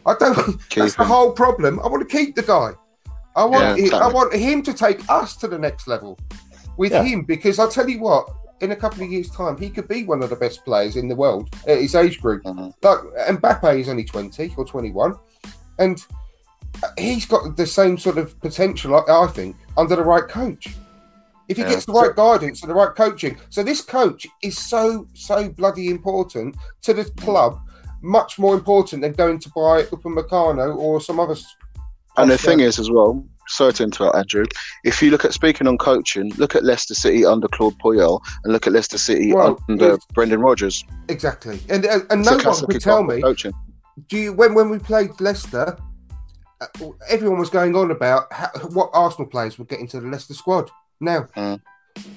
I 0.05 0.15
don't. 0.19 0.59
Keep 0.69 0.83
that's 0.83 0.97
the 0.97 1.05
whole 1.05 1.33
problem. 1.33 1.81
I 1.81 1.89
want 1.89 2.09
to 2.09 2.17
keep 2.17 2.35
the 2.35 2.43
guy. 2.43 2.73
I 3.37 3.45
want 3.45 3.81
Yeah, 3.81 3.97
I 3.97 4.13
want 4.13 4.35
him 4.35 4.63
to 4.65 4.75
take 4.75 5.01
us 5.09 5.37
to 5.37 5.49
the 5.49 5.59
next 5.59 5.87
level 5.87 6.19
with 6.77 6.93
Yeah. 6.93 7.05
him 7.05 7.23
because 7.23 7.59
I'll 7.59 7.71
tell 7.71 7.89
you 7.89 8.01
what. 8.01 8.29
In 8.61 8.73
a 8.73 8.77
couple 8.77 9.05
of 9.05 9.09
years' 9.09 9.31
time, 9.31 9.57
he 9.57 9.71
could 9.71 9.87
be 9.87 10.03
one 10.03 10.21
of 10.21 10.31
the 10.31 10.35
best 10.35 10.65
players 10.65 10.97
in 10.97 11.07
the 11.07 11.15
world 11.15 11.49
at 11.69 11.79
his 11.79 11.95
age 11.95 12.21
group. 12.21 12.43
Mhm. 12.43 12.75
Like 12.83 12.99
Mbappe 13.39 13.79
is 13.79 13.89
only 13.89 14.03
twenty 14.03 14.53
or 14.57 14.65
twenty-one, 14.65 15.15
and 15.79 16.05
he's 16.99 17.27
got 17.27 17.57
the 17.57 17.67
same 17.67 17.99
sort 17.99 18.19
of 18.19 18.39
potential, 18.41 18.95
I, 18.97 19.25
I 19.25 19.27
think, 19.29 19.57
under 19.77 19.97
the 19.97 20.05
right 20.05 20.27
coach. 20.29 20.69
If 21.49 21.57
he 21.57 21.63
Yeah. 21.63 21.71
gets 21.71 21.87
the 21.87 21.93
right 21.93 22.15
guidance 22.15 22.63
and 22.63 22.71
the 22.71 22.75
right 22.75 22.95
coaching, 22.95 23.37
so 23.49 23.63
this 23.63 23.81
coach 23.81 24.27
is 24.43 24.59
so 24.59 25.07
so 25.15 25.49
bloody 25.49 25.89
important 25.89 26.57
to 26.83 26.93
the 26.93 27.05
club, 27.05 27.59
much 28.03 28.39
more 28.39 28.55
important 28.55 29.03
than 29.03 29.13
going 29.13 29.39
to 29.41 29.49
buy 29.51 29.83
Upamecano 29.85 30.77
or 30.77 31.01
some 31.01 31.19
other. 31.19 31.37
And 32.17 32.31
the 32.31 32.37
thing 32.37 32.61
is, 32.61 32.79
as 32.79 32.91
well, 32.91 33.25
sorry 33.47 33.73
to 33.75 33.85
interrupt, 33.85 34.17
Andrew. 34.17 34.45
If 34.85 35.01
you 35.03 35.11
look 35.11 35.25
at 35.25 35.33
speaking 35.33 35.67
on 35.67 35.79
coaching, 35.79 36.33
look 36.37 36.55
at 36.55 36.65
Leicester 36.65 36.95
City 36.95 37.25
under 37.25 37.49
Claude 37.49 37.79
Puel, 37.79 38.21
and 38.45 38.53
look 38.53 38.67
at 38.67 38.73
Leicester 38.73 38.99
City 38.99 39.33
Well, 39.33 39.59
under 39.71 39.97
Brendan 40.15 40.41
Rodgers. 40.41 40.85
exactly, 41.09 41.61
and 41.71 41.85
and, 41.87 42.07
and 42.11 42.25
no 42.25 42.37
one 42.37 42.67
could 42.67 42.81
tell 42.83 43.05
me 43.05 43.23
coaching. 43.23 43.53
do 44.09 44.19
you 44.19 44.33
when 44.35 44.53
when 44.55 44.69
we 44.69 44.79
played 44.79 45.19
Leicester, 45.21 45.67
uh, 45.69 45.77
everyone 47.09 47.39
was 47.39 47.51
going 47.51 47.75
on 47.77 47.91
about 47.91 48.33
how, 48.33 48.49
what 48.73 48.91
Arsenal 48.93 49.29
players 49.29 49.59
would 49.59 49.69
get 49.69 49.81
into 49.81 50.01
the 50.01 50.09
Leicester 50.09 50.35
squad 50.35 50.71
now, 51.01 51.27
Mm. 51.37 51.61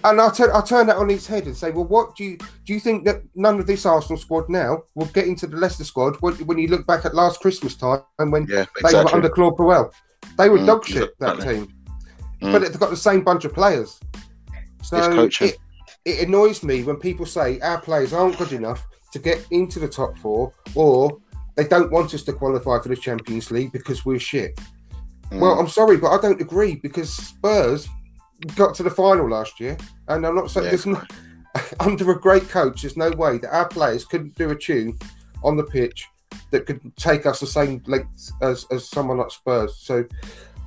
and 0.04 0.22
I 0.22 0.30
turn 0.32 0.50
I 0.54 0.62
turn 0.62 0.88
that 0.88 0.98
on 0.98 1.10
its 1.10 1.28
head 1.28 1.46
and 1.46 1.56
say, 1.56 1.72
well, 1.72 1.86
what 1.86 2.16
do 2.16 2.24
you 2.24 2.38
do? 2.66 2.74
You 2.74 2.80
think 2.80 3.06
that 3.06 3.22
none 3.36 3.60
of 3.60 3.68
this 3.68 3.86
Arsenal 3.86 4.18
squad 4.18 4.50
now 4.50 4.84
will 4.96 5.08
get 5.08 5.28
into 5.28 5.48
the 5.48 5.58
Leicester 5.58 5.84
squad 5.84 6.16
when, 6.22 6.34
when 6.48 6.58
you 6.58 6.68
look 6.68 6.88
back 6.88 7.06
at 7.06 7.14
last 7.16 7.40
Christmas 7.40 7.76
time 7.76 8.02
and 8.20 8.32
when 8.32 8.48
Yeah, 8.48 8.66
they 8.84 8.94
were 8.96 9.14
under 9.14 9.30
Claude 9.30 9.58
Puel? 9.58 9.92
They 10.38 10.50
were 10.50 10.60
Mm, 10.60 10.66
dog 10.68 10.86
shit 10.86 11.18
that 11.20 11.36
exactly. 11.36 11.56
team, 11.56 11.74
Mm. 12.42 12.52
but 12.52 12.62
they've 12.62 12.80
got 12.80 12.90
the 12.90 12.98
same 12.98 13.24
bunch 13.24 13.46
of 13.46 13.54
players. 13.54 14.00
So 14.82 15.30
it, 15.40 15.58
it 16.06 16.28
annoys 16.28 16.64
me 16.64 16.84
when 16.84 16.96
people 16.98 17.26
say 17.28 17.60
our 17.60 17.80
players 17.80 18.14
aren't 18.14 18.38
good 18.38 18.54
enough 18.54 18.88
to 19.14 19.20
get 19.20 19.46
into 19.52 19.80
the 19.80 19.88
top 19.88 20.18
four, 20.18 20.52
or 20.74 21.20
they 21.56 21.66
don't 21.66 21.92
want 21.92 22.14
us 22.14 22.24
to 22.24 22.34
qualify 22.34 22.80
for 22.80 22.90
the 22.90 22.96
Champions 22.96 23.52
League 23.52 23.72
because 23.72 24.06
we're 24.06 24.20
shit. 24.20 24.60
Mm. 25.32 25.40
Well, 25.40 25.60
I'm 25.60 25.68
sorry, 25.68 25.98
but 25.98 26.12
I 26.12 26.22
don't 26.22 26.42
agree 26.42 26.76
because 26.76 27.12
Spurs 27.12 27.88
got 28.56 28.76
to 28.76 28.84
the 28.84 28.90
final 28.90 29.30
last 29.30 29.60
year, 29.60 29.78
and 30.08 30.26
I'm 30.26 30.36
not 30.36 30.52
saying 30.52 30.66
Yeah. 30.66 30.70
there's 30.72 30.86
no, 30.86 31.02
under 31.80 32.12
a 32.12 32.20
great 32.20 32.50
coach. 32.50 32.82
There's 32.82 32.98
no 32.98 33.12
way 33.12 33.38
that 33.40 33.54
our 33.54 33.68
players 33.68 34.06
couldn't 34.06 34.36
do 34.36 34.50
a 34.52 34.56
tune 34.56 34.98
on 35.44 35.58
the 35.58 35.64
pitch 35.64 36.08
that 36.52 36.66
could 36.66 36.96
take 36.98 37.26
us 37.26 37.40
the 37.40 37.48
same 37.48 37.82
length 37.88 38.32
as, 38.42 38.66
as 38.72 38.88
someone 38.88 39.18
like 39.18 39.32
Spurs. 39.32 39.76
So 39.78 40.06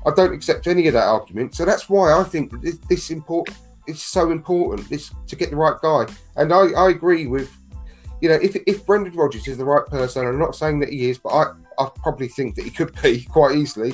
I 0.07 0.11
don't 0.13 0.35
accept 0.35 0.67
any 0.67 0.87
of 0.89 0.95
that 0.95 1.07
argument. 1.07 1.55
So 1.55 1.65
that's 1.65 1.89
why 1.89 2.13
I 2.13 2.25
think 2.25 2.61
this, 2.63 2.79
this 2.89 3.11
important. 3.11 3.57
It's 3.87 4.03
so 4.03 4.31
important 4.31 4.89
this 4.89 5.13
to 5.27 5.37
get 5.37 5.51
the 5.51 5.57
right 5.57 5.77
guy, 5.83 6.07
and 6.37 6.53
I, 6.53 6.69
I 6.73 6.91
agree 6.91 7.27
with. 7.27 7.51
You 8.25 8.31
know, 8.31 8.39
if, 8.43 8.57
if 8.67 8.87
Brendan 8.87 9.13
Rodgers 9.13 9.47
is 9.47 9.59
the 9.59 9.65
right 9.67 9.85
person, 9.87 10.27
I'm 10.27 10.39
not 10.39 10.57
saying 10.57 10.81
that 10.81 10.89
he 10.89 11.11
is, 11.11 11.19
but 11.19 11.29
I, 11.29 11.45
I 11.79 11.89
probably 12.03 12.29
think 12.29 12.55
that 12.55 12.65
he 12.65 12.71
could 12.71 12.91
be 13.03 13.23
quite 13.31 13.55
easily 13.55 13.93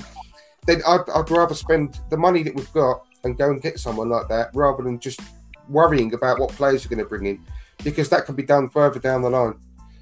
then 0.66 0.83
I'd, 0.87 1.09
I'd 1.14 1.31
rather 1.31 1.55
spend 1.55 2.01
the 2.11 2.16
money 2.16 2.43
that 2.43 2.55
we've 2.55 2.72
got 2.72 3.03
and 3.24 3.37
go 3.37 3.51
and 3.51 3.61
get 3.61 3.78
someone 3.78 4.09
like 4.09 4.28
that 4.28 4.51
rather 4.55 4.83
than 4.83 4.99
just 4.99 5.20
worrying 5.68 6.12
about 6.14 6.39
what 6.39 6.51
players 6.51 6.85
are 6.85 6.89
going 6.89 6.99
to 6.99 7.05
bring 7.05 7.26
in 7.26 7.45
because 7.83 8.09
that 8.11 8.26
can 8.26 8.35
be 8.35 8.43
done 8.43 8.68
further 8.68 8.99
down 8.99 9.22
the 9.22 9.31
line. 9.31 9.55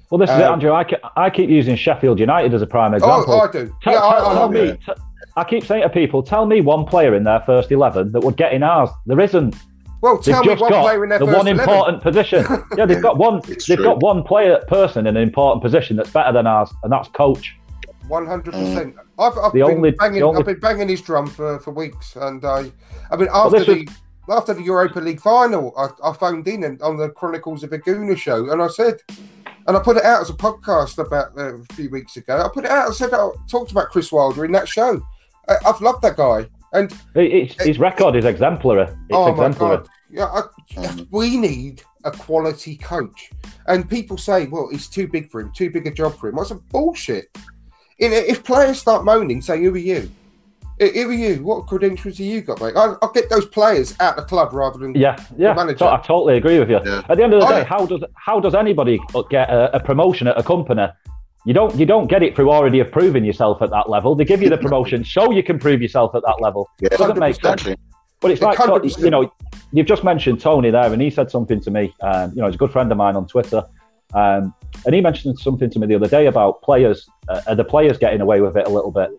Well, 0.09 0.19
this 0.19 0.29
is 0.29 0.37
it, 0.37 0.43
Um, 0.43 0.53
Andrew. 0.53 0.71
I, 0.71 0.85
I 1.15 1.29
keep 1.29 1.49
using 1.49 1.75
Sheffield 1.75 2.19
United 2.19 2.53
as 2.53 2.61
a 2.61 2.67
prime 2.67 2.93
example. 2.93 3.33
Oh. 3.33 3.39
I 3.41 3.51
do. 3.51 3.75
Tell, 3.81 3.93
yeah, 3.93 3.99
I, 3.99 4.11
tell- 4.11 4.27
I 4.27 4.33
tell 4.33 4.49
me, 4.49 4.77
t- 4.85 5.01
I 5.37 5.43
keep 5.43 5.65
saying 5.65 5.83
to 5.83 5.89
people, 5.89 6.23
tell 6.23 6.45
me 6.45 6.61
one 6.61 6.85
player 6.85 7.15
in 7.15 7.23
their 7.23 7.41
first 7.41 7.71
11 7.71 8.11
that 8.13 8.21
would 8.21 8.35
get 8.35 8.53
in 8.53 8.63
ours. 8.63 8.89
There 9.05 9.19
isn't. 9.19 9.55
Well, 10.01 10.17
They've 10.17 10.39
me 10.39 10.45
just 10.45 10.61
one 10.61 10.71
got 10.71 10.81
player 10.83 11.03
in 11.03 11.09
their 11.09 11.19
the 11.19 11.25
first 11.25 11.37
one 11.37 11.47
11. 11.47 11.69
important 11.69 12.01
position. 12.03 12.45
Yeah, 12.77 12.85
they've 12.85 13.01
got 13.01 13.17
one. 13.17 13.41
They've 13.45 13.57
true. 13.59 13.75
got 13.83 14.01
one 14.01 14.23
player 14.23 14.59
person 14.67 15.07
in 15.07 15.17
an 15.17 15.21
important 15.23 15.61
position 15.61 15.97
that's 15.97 16.09
better 16.09 16.31
than 16.31 16.47
ours, 16.47 16.71
and 16.83 16.91
that's 16.91 17.09
coach. 17.09 17.55
One 18.07 18.25
hundred 18.25 18.53
percent. 18.53 18.95
I've, 19.19 19.37
I've 19.37 19.53
been 19.53 19.63
only- 19.63 19.91
banging. 19.91 20.23
only- 20.23 20.39
I've 20.39 20.45
been 20.45 20.59
banging 20.59 20.89
his 20.89 21.01
drum 21.01 21.27
for, 21.27 21.59
for 21.59 21.71
weeks, 21.71 22.15
and 22.15 22.43
I, 22.45 22.71
I 23.11 23.17
mean, 23.17 23.27
after 23.33 23.59
this 23.59 23.67
the 23.67 23.87
after 24.33 24.53
the 24.53 24.61
Europa 24.63 24.99
League 24.99 25.19
final, 25.19 25.73
I, 25.77 25.89
I 26.09 26.13
phoned 26.13 26.47
in 26.47 26.63
and, 26.63 26.81
on 26.81 26.97
the 26.97 27.09
Chronicles 27.09 27.63
of 27.63 27.73
a 27.73 27.79
Gooner 27.79 28.17
show, 28.17 28.51
and 28.51 28.61
I 28.61 28.67
said, 28.67 29.01
and 29.67 29.75
I 29.75 29.79
put 29.79 29.97
it 29.97 30.03
out 30.05 30.21
as 30.21 30.29
a 30.29 30.33
podcast 30.33 30.97
about 30.97 31.37
uh, 31.37 31.55
a 31.57 31.63
few 31.73 31.89
weeks 31.89 32.15
ago. 32.15 32.41
I 32.43 32.49
put 32.53 32.65
it 32.65 32.71
out. 32.71 32.89
I 32.89 32.93
said 32.93 33.13
I 33.13 33.29
talked 33.49 33.71
about 33.71 33.89
Chris 33.89 34.11
Wilder 34.11 34.45
in 34.45 34.51
that 34.53 34.67
show. 34.67 35.01
I, 35.47 35.55
I've 35.65 35.81
loved 35.81 36.01
that 36.03 36.15
guy, 36.15 36.47
and 36.73 36.91
It- 37.15 37.31
it's- 37.31 37.65
his 37.65 37.79
record 37.79 38.15
is 38.15 38.25
exemplary. 38.25 38.83
It's 38.83 38.93
oh 39.11 39.33
my 39.33 39.49
god, 39.49 39.87
yeah, 40.11 40.25
I, 40.25 40.41
Mm. 40.75 41.07
we 41.11 41.37
need 41.37 41.81
a 42.05 42.11
quality 42.11 42.77
coach. 42.77 43.31
And 43.67 43.89
people 43.89 44.17
say, 44.17 44.45
well, 44.47 44.69
he's 44.71 44.87
too 44.87 45.07
big 45.07 45.29
for 45.29 45.41
him, 45.41 45.51
too 45.55 45.69
big 45.69 45.87
a 45.87 45.91
job 45.91 46.15
for 46.17 46.29
him. 46.29 46.35
What's 46.35 46.51
a 46.51 46.55
bullshit? 46.55 47.25
In, 47.99 48.13
if 48.13 48.43
players 48.43 48.79
start 48.79 49.03
moaning, 49.03 49.41
say, 49.41 49.61
who 49.61 49.73
are 49.73 49.77
you? 49.77 50.09
Who 50.79 51.09
are 51.09 51.13
you? 51.13 51.43
What 51.43 51.67
credentials 51.67 52.17
have 52.19 52.25
you 52.25 52.41
got, 52.41 52.61
mate? 52.61 52.73
I'll, 52.75 52.97
I'll 53.01 53.11
get 53.11 53.29
those 53.29 53.45
players 53.47 53.95
out 53.99 54.17
of 54.17 54.23
the 54.23 54.29
club 54.29 54.53
rather 54.53 54.79
than. 54.79 54.95
Yeah, 54.95 55.21
yeah. 55.37 55.53
manager. 55.53 55.83
I 55.83 55.97
totally 55.97 56.37
agree 56.37 56.57
with 56.57 56.69
you. 56.69 56.79
Yeah. 56.85 57.01
At 57.09 57.17
the 57.17 57.23
end 57.23 57.33
of 57.33 57.41
the 57.41 57.47
day, 57.47 57.57
yeah. 57.59 57.63
how 57.65 57.85
does 57.85 58.01
how 58.15 58.39
does 58.39 58.55
anybody 58.55 58.97
get 59.29 59.49
a, 59.49 59.75
a 59.75 59.79
promotion 59.81 60.27
at 60.27 60.37
a 60.39 60.43
company? 60.43 60.87
You 61.45 61.53
don't 61.53 61.75
you 61.75 61.85
don't 61.85 62.07
get 62.07 62.21
it 62.21 62.35
through 62.35 62.51
already 62.51 62.83
proving 62.83 63.23
yourself 63.23 63.61
at 63.61 63.69
that 63.71 63.89
level. 63.89 64.13
They 64.15 64.25
give 64.25 64.41
you 64.41 64.49
the 64.49 64.57
promotion 64.65 65.03
so 65.05 65.31
you 65.31 65.43
can 65.43 65.57
prove 65.57 65.81
yourself 65.81 66.13
at 66.15 66.23
that 66.23 66.37
level. 66.41 66.69
Yeah, 66.79 66.89
doesn't 66.89 67.19
make 67.19 67.41
sense. 67.41 67.63
But 68.21 68.31
it's 68.31 68.41
like, 68.41 68.57
so- 68.57 68.81
you 69.05 69.09
know, 69.09 69.31
you've 69.71 69.87
just 69.87 70.03
mentioned 70.03 70.41
Tony 70.41 70.71
there, 70.71 70.91
and 70.91 71.01
he 71.01 71.09
said 71.09 71.31
something 71.31 71.61
to 71.61 71.71
me. 71.71 71.93
Um, 72.01 72.31
you 72.31 72.41
know, 72.41 72.47
he's 72.47 72.55
a 72.55 72.57
good 72.57 72.71
friend 72.71 72.91
of 72.91 72.97
mine 72.97 73.15
on 73.15 73.25
Twitter. 73.27 73.63
Um, 74.13 74.53
and 74.85 74.95
he 74.95 75.01
mentioned 75.01 75.39
something 75.39 75.69
to 75.69 75.79
me 75.79 75.87
the 75.87 75.95
other 75.95 76.07
day 76.07 76.25
about 76.25 76.61
players, 76.61 77.07
uh, 77.29 77.41
are 77.47 77.55
the 77.55 77.63
players 77.63 77.97
getting 77.97 78.21
away 78.21 78.41
with 78.41 78.57
it 78.57 78.65
a 78.65 78.69
little 78.69 78.91
bit? 78.91 79.11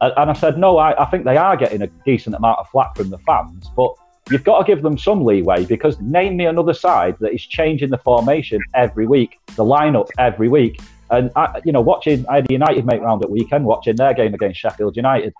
And, 0.00 0.12
and 0.16 0.30
I 0.30 0.32
said, 0.32 0.58
no, 0.58 0.78
I, 0.78 1.00
I 1.02 1.10
think 1.10 1.24
they 1.24 1.36
are 1.36 1.56
getting 1.56 1.82
a 1.82 1.86
decent 2.04 2.34
amount 2.34 2.58
of 2.58 2.68
flack 2.70 2.96
from 2.96 3.10
the 3.10 3.18
fans, 3.18 3.70
but 3.76 3.92
you've 4.30 4.44
got 4.44 4.58
to 4.58 4.64
give 4.64 4.82
them 4.82 4.96
some 4.96 5.24
leeway 5.24 5.64
because 5.64 6.00
name 6.00 6.36
me 6.36 6.46
another 6.46 6.74
side 6.74 7.16
that 7.20 7.32
is 7.32 7.44
changing 7.44 7.90
the 7.90 7.98
formation 7.98 8.60
every 8.74 9.06
week, 9.06 9.38
the 9.56 9.64
lineup 9.64 10.08
every 10.18 10.48
week. 10.48 10.80
And, 11.10 11.30
I, 11.36 11.60
you 11.64 11.72
know, 11.72 11.80
watching, 11.80 12.26
I 12.28 12.36
had 12.36 12.50
a 12.50 12.52
United 12.52 12.84
mate 12.84 13.00
round 13.00 13.22
at 13.24 13.30
weekend, 13.30 13.64
watching 13.64 13.96
their 13.96 14.14
game 14.14 14.34
against 14.34 14.60
Sheffield 14.60 14.96
United. 14.96 15.32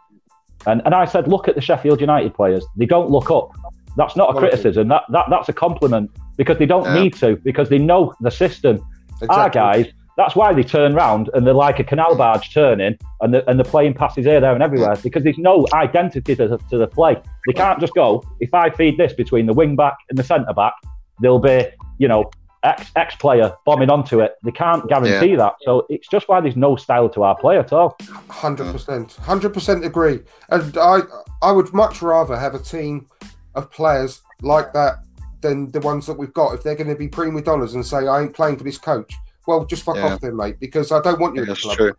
And, 0.67 0.83
and 0.85 0.95
I 0.95 1.05
said, 1.05 1.29
look 1.29 1.49
at 1.49 1.55
the 1.55 1.61
Sheffield 1.61 2.01
United 2.01 2.35
players. 2.35 2.65
They 2.77 2.87
don't 2.87 3.11
look 3.11 3.31
up. 3.31 3.51
That's 3.97 4.17
not 4.17 4.35
a 4.35 4.39
criticism. 4.39 4.89
That, 4.89 5.03
that 5.11 5.27
that's 5.29 5.49
a 5.49 5.53
compliment 5.53 6.11
because 6.37 6.59
they 6.59 6.67
don't 6.67 6.85
Yeah. 6.85 7.03
need 7.03 7.15
to 7.15 7.37
because 7.37 7.69
they 7.69 7.79
know 7.79 8.15
the 8.21 8.31
system. 8.31 8.81
Our 9.29 9.51
guys, 9.51 9.87
that's 10.17 10.37
why 10.37 10.53
they 10.53 10.63
turn 10.63 10.95
round 10.95 11.31
and 11.35 11.45
they're 11.45 11.53
like 11.55 11.81
a 11.81 11.85
canal 11.85 12.15
barge 12.15 12.55
turning 12.55 12.97
and 13.21 13.35
the, 13.35 13.49
and 13.51 13.59
they're 13.59 13.65
playing 13.65 13.95
passes 13.95 14.25
here, 14.25 14.41
there, 14.41 14.53
and 14.55 14.63
everywhere 14.63 14.95
because 15.03 15.25
there's 15.25 15.39
no 15.39 15.67
identity 15.75 16.37
to 16.37 16.49
the, 16.49 16.59
to 16.71 16.79
the 16.79 16.87
play. 16.87 17.21
They 17.47 17.53
can't 17.53 17.81
just 17.81 17.95
go. 17.95 18.23
If 18.39 18.55
I 18.55 18.71
feed 18.71 18.99
this 18.99 19.13
between 19.13 19.47
the 19.47 19.53
wing 19.53 19.75
back 19.75 19.97
and 20.11 20.17
the 20.19 20.23
centre 20.23 20.53
back, 20.55 20.75
there'll 21.21 21.41
be 21.41 21.67
you 21.99 22.07
know 22.07 22.31
X 22.63 22.91
X 22.97 23.15
player 23.17 23.53
bombing 23.65 23.91
onto 23.91 24.21
it. 24.21 24.35
They 24.43 24.51
can't 24.53 24.87
guarantee 24.89 25.37
that. 25.37 25.55
So 25.63 25.87
it's 25.89 26.09
just 26.09 26.29
why 26.29 26.41
there's 26.41 26.57
no 26.57 26.77
style 26.77 27.09
to 27.11 27.23
our 27.23 27.37
play 27.37 27.59
at 27.59 27.73
all. 27.73 27.97
Hundred 28.29 28.73
percent, 28.73 29.13
hundred 29.15 29.55
percent 29.55 29.85
agree. 29.85 30.21
And 30.51 30.77
I, 30.79 31.01
I 31.43 31.53
would 31.53 31.73
much 31.73 32.03
rather 32.03 32.37
have 32.37 32.55
a 32.55 32.59
team 32.59 33.07
of 33.55 33.71
players 33.71 34.23
like 34.43 34.73
that 34.73 34.97
than 35.41 35.71
the 35.71 35.81
ones 35.81 36.07
that 36.07 36.15
we've 36.15 36.33
got. 36.35 36.55
If 36.55 36.63
they're 36.63 36.75
going 36.75 36.89
to 36.91 36.97
be 36.97 37.09
prima 37.09 37.43
donnas 37.43 37.75
and 37.75 37.87
say 37.87 38.07
I 38.09 38.23
ain't 38.23 38.35
playing 38.35 38.57
for 38.57 38.65
this 38.65 38.79
coach, 38.79 39.15
well, 39.47 39.65
just 39.65 39.85
fuck 39.85 39.97
Yeah. 39.97 40.15
off 40.15 40.21
then, 40.21 40.37
mate, 40.37 40.59
because 40.61 40.91
I 40.93 41.01
don't 41.01 41.21
want 41.21 41.37
you 41.37 41.43
Yeah, 41.43 41.47
that's 41.49 41.63
club. 41.63 41.77
true. 41.77 41.93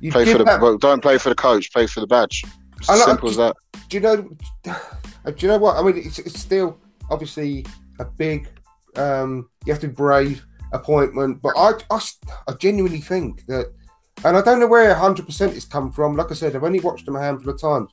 You 0.00 0.12
Play 0.12 0.24
for 0.24 0.38
the 0.38 0.44
that- 0.44 0.60
well, 0.60 0.76
don't 0.78 1.00
play 1.02 1.18
for 1.18 1.28
the 1.30 1.34
coach. 1.34 1.72
Play 1.72 1.86
for 1.86 2.00
the 2.00 2.06
badge. 2.06 2.44
It's 2.78 2.88
I 2.88 2.94
as 2.94 3.00
like- 3.00 3.08
simple 3.08 3.28
as 3.30 3.36
that. 3.38 3.56
do 3.88 3.96
you 3.96 4.00
know? 4.00 4.28
Do 5.26 5.32
you 5.38 5.48
know 5.48 5.58
what 5.58 5.76
I 5.76 5.82
mean? 5.82 5.96
It's, 6.06 6.20
it's 6.20 6.38
still 6.38 6.78
obviously 7.10 7.66
a 7.98 8.04
big. 8.04 8.48
Um, 8.98 9.48
you 9.64 9.72
have 9.72 9.80
to 9.82 9.88
be 9.88 9.94
brave 9.94 10.44
appointment, 10.72 11.40
but 11.42 11.52
I, 11.56 11.72
I, 11.90 12.00
I 12.48 12.52
genuinely 12.54 13.00
think 13.00 13.46
that, 13.46 13.72
and 14.24 14.36
I 14.36 14.42
don't 14.42 14.60
know 14.60 14.66
where 14.66 14.88
100 14.88 15.26
percent 15.26 15.54
has 15.54 15.64
come 15.64 15.92
from. 15.92 16.16
Like 16.16 16.30
I 16.30 16.34
said, 16.34 16.56
I've 16.56 16.64
only 16.64 16.80
watched 16.80 17.06
them 17.06 17.16
a 17.16 17.20
handful 17.20 17.52
of 17.52 17.60
times, 17.60 17.90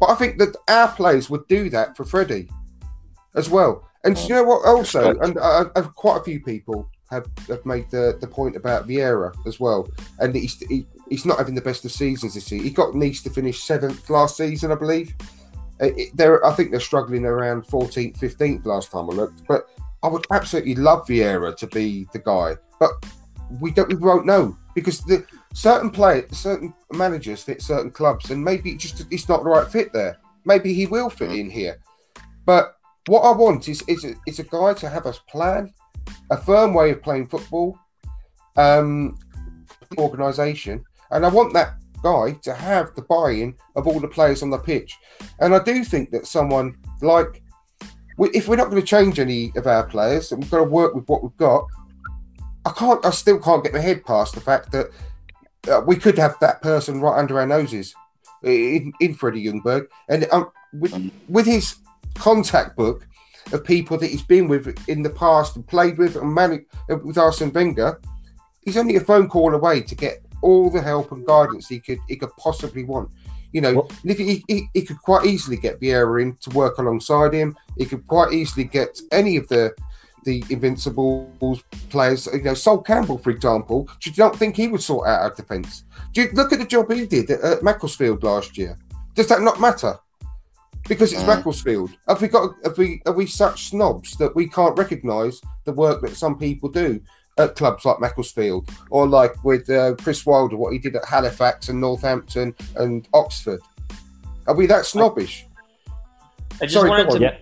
but 0.00 0.10
I 0.10 0.14
think 0.14 0.38
that 0.38 0.56
our 0.68 0.88
players 0.88 1.30
would 1.30 1.46
do 1.48 1.70
that 1.70 1.96
for 1.96 2.04
Freddie 2.04 2.48
as 3.34 3.48
well. 3.48 3.88
And 4.04 4.18
you 4.18 4.34
know 4.34 4.42
what? 4.44 4.66
Also, 4.66 5.14
and 5.20 5.38
I've 5.76 5.94
quite 5.94 6.20
a 6.20 6.24
few 6.24 6.40
people 6.40 6.88
have, 7.10 7.26
have 7.48 7.64
made 7.64 7.88
the, 7.90 8.18
the 8.20 8.26
point 8.26 8.56
about 8.56 8.88
Vieira 8.88 9.32
as 9.46 9.60
well, 9.60 9.88
and 10.18 10.34
he's 10.34 10.58
he, 10.68 10.86
he's 11.08 11.24
not 11.24 11.38
having 11.38 11.54
the 11.54 11.60
best 11.60 11.84
of 11.84 11.92
seasons 11.92 12.34
this 12.34 12.50
year. 12.50 12.62
He 12.62 12.70
got 12.70 12.94
Nice 12.96 13.22
to 13.22 13.30
finish 13.30 13.62
seventh 13.62 14.10
last 14.10 14.36
season, 14.36 14.72
I 14.72 14.74
believe. 14.74 15.14
Uh, 15.80 15.86
it- 15.96 16.16
They're, 16.16 16.44
I 16.44 16.52
think 16.52 16.70
they're 16.72 16.80
struggling 16.80 17.24
around 17.24 17.64
14th, 17.66 18.18
15th 18.18 18.64
last 18.66 18.90
time 18.90 19.08
I 19.08 19.12
looked. 19.12 19.46
But 19.46 19.68
I 20.02 20.08
would 20.08 20.26
absolutely 20.30 20.74
love 20.74 21.06
Vieira 21.06 21.56
to 21.56 21.66
be 21.68 22.06
the 22.12 22.18
guy, 22.18 22.56
but 22.80 22.90
we 23.60 23.70
don't, 23.70 23.88
we 23.88 23.96
won't 23.96 24.26
know 24.26 24.56
because 24.74 25.00
the 25.02 25.24
certain 25.54 25.90
play, 25.90 26.24
certain 26.30 26.74
managers 26.92 27.42
fit 27.42 27.62
certain 27.62 27.90
clubs, 27.90 28.30
and 28.30 28.42
maybe 28.42 28.70
it 28.70 28.78
just 28.78 29.06
it's 29.12 29.28
not 29.28 29.42
the 29.42 29.50
right 29.50 29.70
fit 29.70 29.92
there. 29.92 30.18
Maybe 30.44 30.74
he 30.74 30.86
will 30.86 31.10
fit 31.10 31.32
in 31.32 31.50
here, 31.50 31.78
but 32.46 32.76
what 33.06 33.20
I 33.20 33.32
want 33.36 33.68
is 33.68 33.82
is 33.88 34.04
a, 34.04 34.14
is 34.26 34.38
a 34.38 34.44
guy 34.44 34.74
to 34.74 34.88
have 34.88 35.06
a 35.06 35.14
plan, 35.28 35.72
a 36.30 36.36
firm 36.36 36.74
way 36.74 36.90
of 36.90 37.02
playing 37.02 37.28
football, 37.28 37.78
um, 38.56 39.18
organisation, 39.98 40.84
and 41.10 41.24
I 41.24 41.28
want 41.28 41.52
that 41.52 41.74
guy 42.02 42.32
to 42.42 42.52
have 42.52 42.94
the 42.96 43.02
buy-in 43.02 43.54
of 43.76 43.86
all 43.86 44.00
the 44.00 44.08
players 44.08 44.42
on 44.42 44.50
the 44.50 44.58
pitch. 44.58 44.96
And 45.38 45.54
I 45.54 45.62
do 45.62 45.84
think 45.84 46.10
that 46.10 46.26
someone 46.26 46.76
like, 47.00 47.42
we- 48.16 48.30
if 48.30 48.48
we're 48.48 48.56
not 48.56 48.70
going 48.70 48.80
to 48.80 48.86
change 48.86 49.18
any 49.18 49.52
of 49.56 49.66
our 49.66 49.84
players, 49.84 50.32
and 50.32 50.42
we've 50.42 50.50
got 50.50 50.58
to 50.58 50.64
work 50.64 50.94
with 50.94 51.08
what 51.08 51.22
we've 51.22 51.36
got, 51.36 51.66
I 52.64 52.70
can't. 52.70 53.04
I 53.04 53.10
still 53.10 53.38
can't 53.38 53.64
get 53.64 53.72
my 53.72 53.80
head 53.80 54.04
past 54.04 54.34
the 54.34 54.40
fact 54.40 54.70
that 54.72 54.90
uh, 55.68 55.80
we 55.86 55.96
could 55.96 56.18
have 56.18 56.36
that 56.40 56.62
person 56.62 57.00
right 57.00 57.18
under 57.18 57.40
our 57.40 57.46
noses 57.46 57.94
in, 58.42 58.92
in 59.00 59.14
Freddie 59.14 59.44
Ljungberg, 59.44 59.86
and 60.08 60.26
um, 60.32 60.50
with 60.72 61.10
with 61.28 61.46
his 61.46 61.76
contact 62.14 62.76
book 62.76 63.06
of 63.52 63.64
people 63.64 63.98
that 63.98 64.10
he's 64.10 64.22
been 64.22 64.48
with 64.48 64.76
in 64.88 65.02
the 65.02 65.10
past 65.10 65.56
and 65.56 65.66
played 65.66 65.98
with 65.98 66.16
and 66.16 66.32
managed 66.32 66.66
with 66.88 67.16
Arsène 67.16 67.52
Wenger, 67.52 68.00
he's 68.64 68.76
only 68.76 68.96
a 68.96 69.00
phone 69.00 69.28
call 69.28 69.54
away 69.54 69.80
to 69.82 69.94
get 69.94 70.24
all 70.42 70.70
the 70.70 70.80
help 70.80 71.12
and 71.12 71.26
guidance 71.26 71.68
he 71.68 71.80
could 71.80 71.98
he 72.08 72.16
could 72.16 72.34
possibly 72.36 72.84
want. 72.84 73.10
You 73.52 73.60
know, 73.60 73.74
Well- 73.74 73.90
and 74.02 74.10
if 74.10 74.18
he, 74.18 74.44
he, 74.48 74.68
he 74.74 74.82
could 74.82 75.00
quite 75.02 75.26
easily 75.26 75.56
get 75.56 75.80
Vieira 75.80 76.22
in 76.22 76.36
to 76.36 76.50
work 76.50 76.78
alongside 76.78 77.32
him. 77.34 77.56
He 77.76 77.84
could 77.84 78.06
quite 78.06 78.32
easily 78.32 78.64
get 78.64 79.00
any 79.10 79.36
of 79.36 79.48
the 79.48 79.74
the 80.24 80.44
Invincibles 80.50 81.64
players. 81.90 82.28
You 82.32 82.42
know, 82.42 82.54
Sol 82.54 82.80
Campbell, 82.80 83.18
for 83.18 83.30
example. 83.30 83.88
Do 84.00 84.08
you 84.10 84.14
not 84.18 84.36
think 84.36 84.54
he 84.56 84.68
would 84.68 84.80
sort 84.82 85.08
out 85.08 85.20
our 85.20 85.34
defence? 85.34 85.82
Do 86.12 86.22
you 86.22 86.28
look 86.32 86.52
at 86.52 86.60
the 86.60 86.64
job 86.64 86.92
he 86.92 87.06
did 87.06 87.28
at, 87.30 87.40
at 87.40 87.62
Macclesfield 87.64 88.22
last 88.22 88.56
year? 88.56 88.78
Does 89.16 89.26
that 89.28 89.42
not 89.42 89.60
matter? 89.60 89.98
Because 90.88 91.12
it's 91.12 91.22
Mm. 91.22 91.26
Macclesfield. 91.36 91.90
Have 92.08 92.20
we 92.22 92.28
got? 92.28 92.54
Have 92.64 92.78
we? 92.78 93.02
Are 93.06 93.12
we 93.12 93.26
such 93.26 93.68
snobs 93.70 94.16
that 94.16 94.34
we 94.34 94.48
can't 94.48 94.76
recognise 94.78 95.40
the 95.64 95.72
work 95.72 96.00
that 96.02 96.16
some 96.16 96.38
people 96.38 96.68
do 96.68 97.00
at 97.38 97.56
clubs 97.56 97.84
like 97.84 98.00
Macclesfield, 98.00 98.68
or 98.90 99.06
like 99.06 99.42
with 99.44 99.68
uh, 99.70 99.94
Chris 99.96 100.24
Wilder, 100.26 100.56
what 100.56 100.72
he 100.72 100.78
did 100.78 100.96
at 100.96 101.04
Halifax 101.04 101.68
and 101.68 101.80
Northampton 101.80 102.54
and 102.76 103.08
Oxford? 103.14 103.60
Are 104.46 104.54
we 104.54 104.66
that 104.66 104.84
snobbish? 104.86 105.46
I 106.60 106.66
just 106.66 106.74
Sorry, 106.74 106.90
wanted 106.90 107.10
to. 107.10 107.20
Yeah. 107.20 107.36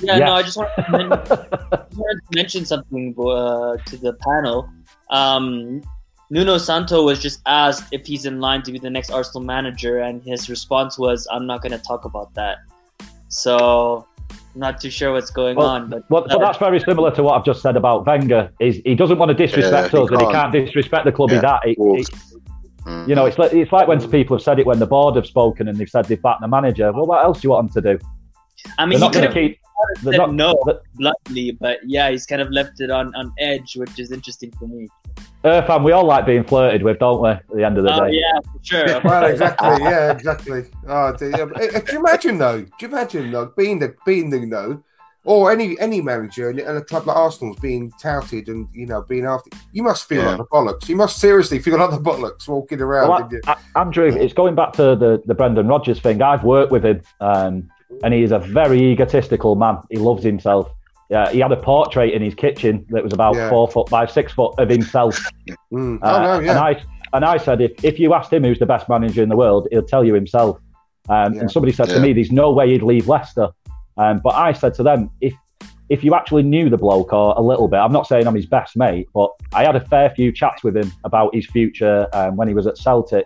Yeah, 0.00 0.18
Yeah. 0.18 0.26
no, 0.26 0.32
I 0.34 0.42
just 0.42 0.56
wanted 0.56 0.84
to, 0.84 0.90
men- 0.90 1.08
wanted 1.96 2.20
to 2.30 2.34
mention 2.34 2.66
something 2.66 3.14
uh, 3.18 3.76
to 3.86 3.96
the 3.96 4.14
panel. 4.20 4.68
Um, 5.10 5.82
Nuno 6.28 6.58
Santo 6.58 7.04
was 7.04 7.20
just 7.20 7.40
asked 7.46 7.84
if 7.92 8.04
he's 8.04 8.26
in 8.26 8.40
line 8.40 8.62
to 8.62 8.72
be 8.72 8.78
the 8.78 8.90
next 8.90 9.10
Arsenal 9.10 9.42
manager, 9.44 10.00
and 10.00 10.22
his 10.22 10.50
response 10.50 10.98
was, 10.98 11.26
"I'm 11.30 11.46
not 11.46 11.62
going 11.62 11.72
to 11.72 11.78
talk 11.78 12.04
about 12.04 12.34
that." 12.34 12.58
So, 13.28 14.06
I'm 14.56 14.60
not 14.60 14.80
too 14.80 14.88
sure 14.88 15.12
what's 15.12 15.30
going 15.30 15.54
Well, 15.58 15.66
on, 15.66 15.90
but 15.90 16.08
Well, 16.08 16.24
but 16.26 16.38
that's 16.40 16.56
very 16.56 16.80
similar 16.80 17.10
to 17.14 17.22
what 17.22 17.34
I've 17.38 17.44
just 17.44 17.60
said 17.60 17.76
about 17.76 18.06
Wenger. 18.06 18.50
Is 18.58 18.80
he 18.86 18.94
doesn't 18.94 19.18
want 19.18 19.28
to 19.28 19.34
disrespect 19.34 19.92
Yeah, 19.92 19.98
he 19.98 20.04
us, 20.04 20.10
and 20.10 20.18
he 20.20 20.26
can't. 20.28 20.32
can't 20.34 20.52
disrespect 20.64 21.04
the 21.04 21.12
club 21.12 21.28
Yeah, 21.30 21.36
he's 21.36 21.44
at. 21.44 21.60
It- 21.66 21.78
Wolves. 21.78 22.08
it- 22.08 22.14
Mm. 22.86 23.08
you 23.08 23.14
know, 23.16 23.26
it's 23.26 23.36
like 23.36 23.52
it's 23.52 23.70
like 23.72 23.86
when 23.88 24.00
people 24.10 24.36
have 24.36 24.42
said 24.42 24.58
it 24.60 24.64
when 24.66 24.78
the 24.78 24.86
board 24.86 25.16
have 25.16 25.26
spoken 25.26 25.66
and 25.68 25.76
they've 25.76 25.90
said 25.90 26.04
they've 26.06 26.22
backed 26.22 26.40
the 26.40 26.46
manager. 26.48 26.90
Well, 26.92 27.04
what 27.04 27.22
else 27.24 27.40
do 27.42 27.48
you 27.48 27.50
want 27.50 27.74
them 27.74 27.82
to 27.82 27.98
do? 27.98 28.04
I 28.78 28.86
mean, 28.86 28.92
They're 28.92 29.00
not 29.00 29.12
going 29.12 29.26
to 29.28 29.34
keep. 29.34 29.58
said 30.02 30.12
they're 30.12 30.18
not- 30.20 30.32
no 30.32 30.54
bluntly, 30.94 31.50
but 31.60 31.78
yeah, 31.84 32.08
he's 32.10 32.24
kind 32.26 32.40
of 32.40 32.48
left 32.50 32.80
it 32.80 32.90
on, 32.90 33.12
on 33.16 33.32
edge, 33.40 33.76
which 33.76 33.98
is 33.98 34.10
interesting 34.12 34.52
for 34.58 34.66
me. 34.68 34.88
Irfan, 35.46 35.84
we 35.84 35.92
all 35.92 36.04
like 36.04 36.26
being 36.26 36.44
flirted 36.44 36.82
with, 36.82 36.98
don't 36.98 37.22
we? 37.22 37.28
At 37.30 37.42
the 37.54 37.64
end 37.64 37.78
of 37.78 37.84
the 37.84 37.94
Oh 37.94 38.06
day. 38.06 38.14
yeah, 38.14 38.40
for 38.40 38.58
sure. 38.62 39.00
well, 39.04 39.24
exactly. 39.24 39.68
Yeah, 39.80 40.12
exactly. 40.12 40.64
Oh, 40.88 41.12
dear. 41.16 41.30
Yeah, 41.30 41.42
uh, 41.44 41.80
do 41.80 41.92
you 41.92 41.98
imagine 42.00 42.38
though? 42.38 42.62
Do 42.62 42.70
you 42.80 42.88
imagine 42.88 43.30
though 43.30 43.46
being 43.56 43.78
the 43.78 43.94
being 44.04 44.30
the 44.30 44.38
you 44.40 44.46
know, 44.46 44.82
or 45.24 45.50
any 45.52 45.78
any 45.80 46.00
manager 46.00 46.50
in, 46.50 46.58
in 46.58 46.76
a 46.76 46.82
club 46.82 47.06
like 47.06 47.16
Arsenal's 47.16 47.58
being 47.60 47.92
touted 48.02 48.48
and 48.48 48.68
you 48.72 48.86
know 48.86 49.02
being 49.02 49.24
after? 49.24 49.50
You 49.72 49.82
must 49.82 50.08
feel 50.08 50.22
Yeah. 50.22 50.28
like 50.30 50.38
the 50.38 50.44
bollocks. 50.46 50.88
You 50.88 50.96
must 50.96 51.18
seriously 51.18 51.58
feel 51.58 51.78
like 51.78 51.90
the 51.90 51.98
bollocks 51.98 52.48
walking 52.48 52.80
around. 52.80 53.08
Well, 53.08 53.28
didn't 53.28 53.46
you? 53.46 53.52
A- 53.52 53.78
Andrew, 53.78 54.06
it's 54.06 54.34
going 54.34 54.54
back 54.54 54.72
to 54.74 54.96
the, 54.96 55.22
the 55.26 55.34
Brendan 55.34 55.68
Rodgers 55.68 56.00
thing. 56.00 56.22
I've 56.22 56.44
worked 56.44 56.72
with 56.72 56.84
him, 56.84 57.02
um, 57.20 57.68
and 58.02 58.12
he 58.14 58.22
is 58.22 58.32
a 58.32 58.38
very 58.38 58.80
egotistical 58.92 59.54
man. 59.54 59.78
He 59.90 59.96
loves 59.98 60.22
himself. 60.24 60.70
Yeah, 61.08 61.30
he 61.30 61.38
had 61.38 61.52
a 61.52 61.56
portrait 61.56 62.12
in 62.14 62.20
his 62.22 62.34
kitchen 62.34 62.84
that 62.90 63.02
was 63.04 63.12
about 63.12 63.36
Yeah. 63.36 63.48
four 63.48 63.68
foot 63.68 63.88
by 63.88 64.06
six 64.06 64.32
foot 64.32 64.54
of 64.58 64.68
himself. 64.68 65.18
Mm. 65.72 65.98
Uh, 66.02 66.06
oh 66.16 66.22
no, 66.22 66.40
yeah. 66.40 66.50
And. 66.50 66.58
I 66.58 66.82
and 67.12 67.24
I 67.24 67.36
said, 67.38 67.60
if, 67.60 67.72
if 67.84 67.98
you 68.00 68.14
asked 68.14 68.32
him 68.32 68.42
who's 68.44 68.58
the 68.58 68.66
best 68.66 68.88
manager 68.88 69.22
in 69.22 69.28
the 69.28 69.36
world, 69.36 69.68
he'll 69.70 69.82
tell 69.82 70.04
you 70.04 70.12
himself. 70.14 70.58
Um, 71.08 71.34
Yeah. 71.34 71.40
And 71.42 71.50
somebody 71.50 71.72
said 71.72 71.88
Yeah. 71.88 71.94
to 71.94 72.00
me, 72.00 72.12
"There's 72.12 72.32
no 72.32 72.50
way 72.52 72.70
he'd 72.72 72.82
leave 72.82 73.08
Leicester." 73.08 73.48
Um, 73.96 74.20
but 74.22 74.34
I 74.34 74.52
said 74.52 74.74
to 74.74 74.82
them, 74.82 75.10
if 75.20 75.32
if 75.88 76.02
you 76.02 76.14
actually 76.16 76.42
knew 76.42 76.68
the 76.68 76.76
bloke 76.76 77.12
or 77.12 77.32
a 77.36 77.40
little 77.40 77.68
bit, 77.68 77.76
I'm 77.78 77.92
not 77.92 78.06
saying 78.08 78.26
I'm 78.26 78.34
his 78.34 78.46
best 78.46 78.76
mate, 78.76 79.08
but 79.14 79.30
I 79.54 79.62
had 79.64 79.76
a 79.76 79.84
fair 79.86 80.10
few 80.10 80.32
chats 80.32 80.64
with 80.64 80.76
him 80.76 80.90
about 81.04 81.32
his 81.34 81.46
future 81.46 82.08
um, 82.12 82.34
when 82.36 82.48
he 82.48 82.54
was 82.54 82.66
at 82.66 82.76
Celtic, 82.76 83.24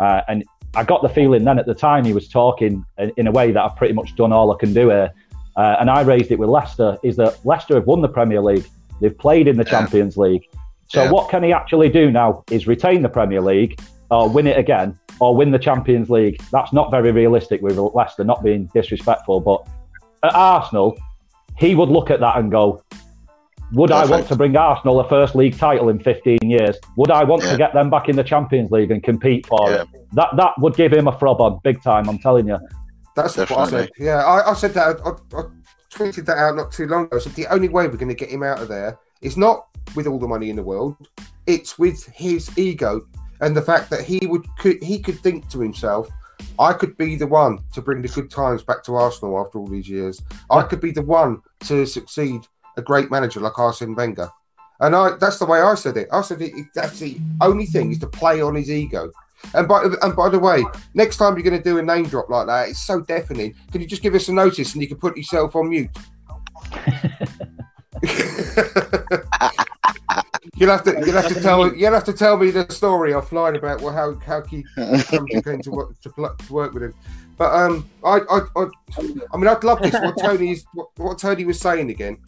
uh, 0.00 0.22
and 0.28 0.44
I 0.74 0.82
got 0.82 1.00
the 1.02 1.08
feeling 1.08 1.44
then 1.44 1.58
at 1.60 1.66
the 1.66 1.74
time 1.74 2.04
he 2.04 2.12
was 2.12 2.28
talking 2.28 2.84
in, 2.98 3.12
in 3.16 3.26
a 3.28 3.30
way 3.30 3.52
that 3.52 3.62
I've 3.62 3.76
pretty 3.76 3.94
much 3.94 4.16
done 4.16 4.32
all 4.32 4.52
I 4.52 4.56
can 4.58 4.72
do 4.74 4.88
here. 4.90 5.10
Uh, 5.56 5.76
and 5.80 5.88
I 5.90 6.02
raised 6.02 6.30
it 6.30 6.38
with 6.38 6.48
Leicester 6.48 6.98
is 7.02 7.16
that 7.16 7.38
Leicester 7.44 7.74
have 7.76 7.86
won 7.86 8.02
the 8.02 8.08
Premier 8.08 8.40
League, 8.42 8.66
they've 9.00 9.16
played 9.16 9.48
in 9.48 9.56
the 9.56 9.64
Yeah. 9.64 9.70
Champions 9.70 10.16
League. 10.16 10.44
So 10.88 11.04
Yeah. 11.04 11.10
what 11.10 11.28
can 11.30 11.42
he 11.42 11.52
actually 11.52 11.88
do 11.88 12.10
now? 12.10 12.44
Is 12.50 12.66
retain 12.66 13.02
the 13.02 13.08
Premier 13.08 13.40
League 13.40 13.80
or 14.10 14.28
win 14.28 14.46
it 14.46 14.58
again 14.58 14.98
or 15.20 15.34
win 15.34 15.50
the 15.50 15.58
Champions 15.58 16.10
League? 16.10 16.40
That's 16.52 16.72
not 16.72 16.90
very 16.90 17.10
realistic 17.10 17.62
with 17.62 17.76
Leicester, 17.78 18.22
not 18.24 18.42
being 18.44 18.68
disrespectful. 18.74 19.40
But 19.40 19.66
at 20.22 20.34
Arsenal, 20.34 20.96
he 21.56 21.74
would 21.74 21.88
look 21.88 22.10
at 22.10 22.20
that 22.20 22.36
and 22.36 22.50
go, 22.50 22.82
would 23.72 23.90
I 23.90 24.06
want 24.06 24.28
to 24.28 24.36
bring 24.36 24.56
Arsenal 24.56 25.00
a 25.00 25.08
first 25.08 25.34
league 25.34 25.58
title 25.58 25.88
in 25.88 25.98
15 25.98 26.38
years? 26.42 26.76
Would 26.96 27.10
I 27.10 27.24
want 27.24 27.42
Yeah. 27.42 27.52
to 27.52 27.56
get 27.56 27.74
them 27.74 27.90
back 27.90 28.08
in 28.08 28.14
the 28.14 28.22
Champions 28.22 28.70
League 28.70 28.90
and 28.92 29.02
compete 29.02 29.46
for 29.46 29.58
Yeah. 29.70 29.82
it? 29.82 29.88
That 30.12 30.36
that 30.36 30.52
would 30.60 30.76
give 30.76 30.92
him 30.92 31.08
a 31.08 31.18
throb 31.18 31.40
on 31.40 31.58
big 31.64 31.82
time. 31.82 32.08
I'm 32.08 32.18
telling 32.18 32.46
you. 32.46 32.58
That's 33.16 33.36
what 33.50 33.58
I 33.58 33.70
said. 33.70 33.90
Yeah, 33.98 34.24
I, 34.24 34.50
I 34.50 34.54
said 34.54 34.74
that. 34.74 35.00
I, 35.04 35.10
I 35.38 35.42
tweeted 35.92 36.26
that 36.26 36.36
out 36.38 36.56
not 36.56 36.70
too 36.72 36.86
long 36.86 37.06
ago. 37.06 37.16
I 37.16 37.20
said 37.20 37.34
the 37.34 37.46
only 37.48 37.68
way 37.68 37.86
we're 37.88 37.96
going 37.96 38.08
to 38.08 38.14
get 38.14 38.28
him 38.30 38.42
out 38.42 38.60
of 38.60 38.68
there 38.68 38.98
is 39.22 39.36
not 39.36 39.66
with 39.94 40.06
all 40.06 40.18
the 40.18 40.28
money 40.28 40.50
in 40.50 40.56
the 40.56 40.62
world. 40.62 40.96
It's 41.46 41.78
with 41.78 42.04
his 42.06 42.50
ego 42.58 43.00
and 43.40 43.56
the 43.56 43.62
fact 43.62 43.90
that 43.90 44.02
he 44.02 44.26
would 44.26 44.46
could 44.58 44.82
he 44.82 44.98
could 44.98 45.18
think 45.20 45.48
to 45.50 45.60
himself, 45.60 46.08
I 46.58 46.72
could 46.72 46.96
be 46.96 47.16
the 47.16 47.26
one 47.26 47.60
to 47.74 47.82
bring 47.82 48.02
the 48.02 48.08
good 48.08 48.30
times 48.30 48.62
back 48.62 48.82
to 48.84 48.94
Arsenal 48.96 49.38
after 49.38 49.58
all 49.58 49.66
these 49.66 49.88
years. 49.88 50.20
I 50.50 50.62
could 50.62 50.80
be 50.80 50.90
the 50.90 51.02
one 51.02 51.40
to 51.60 51.86
succeed 51.86 52.42
a 52.76 52.82
great 52.82 53.10
manager 53.10 53.40
like 53.40 53.54
Arsène 53.54 53.96
Wenger. 53.96 54.30
And 54.80 54.94
I 54.94 55.10
that's 55.16 55.38
the 55.38 55.46
way 55.46 55.60
I 55.60 55.74
said 55.74 55.96
it. 55.96 56.08
I 56.12 56.20
said 56.20 56.42
it- 56.42 56.52
that's 56.74 56.98
the 56.98 57.18
only 57.40 57.66
thing 57.66 57.92
is 57.92 57.98
to 58.00 58.06
play 58.06 58.42
on 58.42 58.54
his 58.54 58.70
ego. 58.70 59.10
And 59.54 59.68
by 59.68 59.84
and 60.02 60.16
by 60.16 60.28
the 60.28 60.38
way, 60.38 60.64
next 60.94 61.16
time 61.18 61.34
you're 61.34 61.44
going 61.44 61.56
to 61.56 61.62
do 61.62 61.78
a 61.78 61.82
name 61.82 62.06
drop 62.06 62.28
like 62.28 62.46
that, 62.46 62.68
it's 62.70 62.84
so 62.86 63.00
deafening. 63.00 63.54
Can 63.70 63.80
you 63.80 63.86
just 63.86 64.02
give 64.02 64.14
us 64.14 64.28
a 64.28 64.32
notice 64.32 64.72
and 64.74 64.82
you 64.82 64.88
can 64.88 64.98
put 64.98 65.16
yourself 65.16 65.54
on 65.56 65.68
mute? 65.68 65.90
you'll 70.56 70.70
have 70.70 70.82
to 70.84 70.92
you'll 71.04 71.16
have 71.16 71.28
to 71.28 71.40
tell 71.40 71.74
you'll 71.74 71.92
have 71.92 72.04
to 72.04 72.12
tell 72.12 72.36
me 72.36 72.50
the 72.50 72.70
story 72.70 73.12
offline 73.12 73.56
about 73.56 73.80
well, 73.80 73.92
how 73.92 74.14
how 74.26 74.42
you 74.50 74.64
came 75.42 75.60
to 75.62 75.70
work 75.70 76.00
to, 76.00 76.10
to 76.10 76.52
work 76.52 76.72
with 76.72 76.84
him. 76.84 76.94
But 77.36 77.54
um, 77.54 77.88
I 78.04 78.20
I, 78.30 78.40
I 78.56 78.66
I 79.32 79.36
mean 79.36 79.48
I'd 79.48 79.64
love 79.64 79.82
this. 79.82 79.94
What 79.94 80.16
Tony 80.18 80.52
is 80.52 80.64
what, 80.72 80.88
what 80.96 81.18
Tony 81.18 81.44
was 81.44 81.60
saying 81.60 81.90
again, 81.90 82.18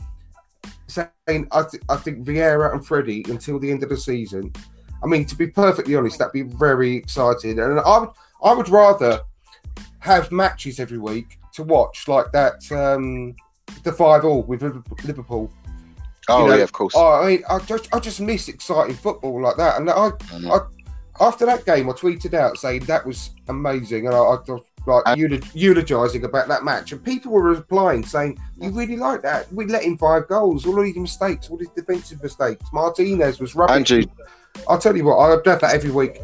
saying 0.87 1.49
I 1.53 1.63
th- 1.63 1.83
I 1.89 1.97
think 1.97 2.27
Vieira 2.27 2.73
and 2.73 2.87
Freddie 2.87 3.25
until 3.29 3.59
the 3.59 3.71
end 3.71 3.83
of 3.83 3.89
the 3.89 3.97
season. 3.97 4.53
I 5.03 5.07
mean, 5.07 5.25
to 5.27 5.37
be 5.37 5.47
perfectly 5.47 5.95
honest, 5.95 6.19
that'd 6.19 6.33
be 6.33 6.43
very 6.43 6.97
exciting, 6.97 7.59
and 7.59 7.81
I 7.81 7.99
would 7.99 8.11
I 8.43 8.53
would 8.53 8.69
rather 8.69 9.21
have 10.01 10.31
matches 10.33 10.81
every 10.81 10.99
week 10.99 11.39
to 11.55 11.63
watch 11.63 12.09
like 12.09 12.31
that. 12.33 12.71
Um, 12.73 13.35
the 13.85 13.93
five 13.93 14.25
all 14.25 14.43
with 14.43 14.63
Liverpool. 15.05 15.51
Oh 16.29 16.43
You 16.43 16.51
know, 16.51 16.57
yeah, 16.57 16.63
of 16.63 16.73
course. 16.73 16.95
Oh, 16.97 17.23
I 17.23 17.27
mean, 17.29 17.43
I 17.49 17.59
just 17.61 17.95
I 17.95 18.01
just 18.01 18.21
miss 18.21 18.49
exciting 18.49 18.97
football 18.97 19.41
like 19.41 19.57
that, 19.57 19.81
and 19.81 19.91
I. 19.91 20.11
I 20.51 20.61
after 21.21 21.45
that 21.47 21.65
game 21.65 21.89
I 21.89 21.93
tweeted 21.93 22.35
out 22.35 22.57
saying 22.59 22.85
that 22.85 23.05
was 23.05 23.31
amazing, 23.49 24.07
and 24.07 24.15
I, 24.15 24.19
I 24.19 24.39
was 24.47 24.63
like 24.87 25.03
And- 25.07 25.21
eulog- 25.21 25.51
eulogizing 25.55 26.25
about 26.25 26.49
that 26.49 26.65
match, 26.65 26.93
and 26.93 27.03
people 27.03 27.33
were 27.33 27.43
replying 27.43 28.05
saying 28.05 28.39
you 28.61 28.71
really 28.71 28.97
like 28.97 29.23
that. 29.23 29.53
We 29.53 29.67
let 29.67 29.83
in 29.83 29.99
five 29.99 30.29
goals, 30.29 30.67
all 30.67 30.79
of 30.79 30.85
these 30.85 30.97
mistakes, 30.97 31.51
all 31.51 31.57
these 31.57 31.71
defensive 31.71 32.23
mistakes. 32.23 32.65
Martinez 32.73 33.41
was 33.41 33.55
rubbish. 33.55 33.91
Andrew, 33.91 34.05
I'll 34.69 34.79
tell 34.79 34.97
you 34.97 35.05
what, 35.05 35.19
I'd 35.19 35.47
have 35.47 35.61
that 35.61 35.75
every 35.75 35.91
week. 35.91 36.21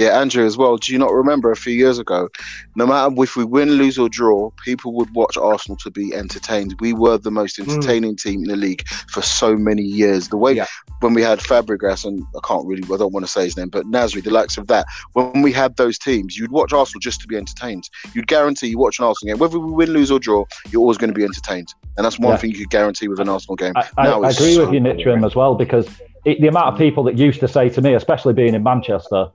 Yeah, 0.00 0.18
Andrew 0.18 0.46
as 0.46 0.56
well. 0.56 0.78
Do 0.78 0.92
you 0.94 0.98
not 0.98 1.12
remember 1.12 1.50
a 1.52 1.56
few 1.56 1.74
years 1.74 1.98
ago? 1.98 2.30
No 2.74 2.86
matter 2.86 3.14
if 3.22 3.36
we 3.36 3.44
win, 3.44 3.72
lose, 3.72 3.98
or 3.98 4.08
draw, 4.08 4.50
people 4.64 4.94
would 4.94 5.14
watch 5.14 5.36
Arsenal 5.36 5.76
to 5.76 5.90
be 5.90 6.14
entertained. 6.14 6.74
We 6.80 6.94
were 6.94 7.18
the 7.18 7.30
most 7.30 7.58
mm. 7.58 7.68
entertaining 7.68 8.16
team 8.16 8.40
in 8.44 8.48
the 8.48 8.56
league 8.56 8.88
for 9.10 9.20
so 9.20 9.56
many 9.56 9.82
years. 9.82 10.28
The 10.28 10.38
way 10.38 10.54
Yeah. 10.54 10.64
when 11.00 11.12
we 11.12 11.20
had 11.20 11.40
Fabregas 11.40 12.06
and 12.06 12.24
I 12.34 12.40
can't 12.46 12.66
really, 12.66 12.82
I 12.84 12.96
don't 12.96 13.12
want 13.12 13.26
to 13.26 13.30
say 13.30 13.44
his 13.44 13.58
name, 13.58 13.68
but 13.68 13.84
Nasri, 13.86 14.24
the 14.24 14.30
likes 14.30 14.56
of 14.56 14.68
that. 14.68 14.86
When 15.12 15.42
we 15.42 15.52
had 15.52 15.76
those 15.76 15.98
teams, 15.98 16.38
you'd 16.38 16.50
watch 16.50 16.72
Arsenal 16.72 17.00
just 17.00 17.20
to 17.20 17.26
be 17.26 17.36
entertained. 17.36 17.90
You'd 18.14 18.28
guarantee 18.28 18.68
you 18.68 18.78
watch 18.78 19.00
an 19.00 19.04
Arsenal 19.04 19.34
game, 19.34 19.38
whether 19.38 19.58
we 19.58 19.70
win, 19.70 19.90
lose, 19.90 20.10
or 20.10 20.18
draw, 20.18 20.46
you're 20.70 20.80
always 20.80 20.96
going 20.96 21.12
to 21.12 21.18
be 21.18 21.24
entertained. 21.24 21.68
And 21.98 22.06
that's 22.06 22.18
one 22.18 22.32
Yeah. 22.32 22.36
thing 22.38 22.52
you 22.52 22.58
could 22.58 22.70
guarantee 22.70 23.08
with 23.08 23.20
an 23.20 23.28
Arsenal 23.28 23.56
game. 23.56 23.74
I, 23.76 23.86
I, 23.98 24.04
Now 24.04 24.22
I 24.22 24.30
it's 24.30 24.38
agree 24.40 24.54
so 24.54 24.64
with 24.64 24.72
you, 24.72 24.80
Nytram, 24.80 25.26
as 25.26 25.34
well, 25.34 25.54
because 25.54 25.86
it, 26.24 26.40
the 26.40 26.48
amount 26.48 26.68
of 26.74 26.78
people 26.78 27.02
that 27.04 27.16
used 27.18 27.40
to 27.40 27.48
say 27.48 27.68
to 27.70 27.80
me, 27.82 27.94
especially 27.94 28.32
being 28.34 28.54
in 28.54 28.62
Manchester, 28.62 29.26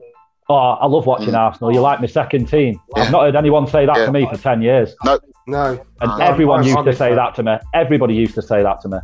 "Oh, 0.49 0.55
I 0.55 0.85
love 0.87 1.05
watching 1.05 1.33
Mm. 1.33 1.37
Arsenal. 1.39 1.73
You 1.73 1.81
like 1.81 1.99
my 1.99 2.07
second 2.07 2.45
team." 2.47 2.79
Yeah. 2.95 3.03
I've 3.03 3.11
not 3.11 3.21
heard 3.23 3.35
anyone 3.35 3.67
say 3.67 3.85
that 3.85 3.97
Yeah. 3.97 4.05
to 4.05 4.11
me 4.11 4.27
for 4.31 4.37
ten 4.37 4.61
years, 4.61 4.95
No, 5.03 5.19
no. 5.47 5.79
and 6.01 6.11
Uh, 6.11 6.17
everyone 6.17 6.59
I'm- 6.59 6.67
used 6.69 6.83
to 6.85 6.93
say 6.93 7.09
that. 7.09 7.15
that 7.15 7.35
to 7.35 7.43
me. 7.43 7.57
Everybody 7.73 8.13
used 8.15 8.35
to 8.35 8.41
say 8.41 8.61
that 8.63 8.81
to 8.81 8.89
me. 8.89 8.97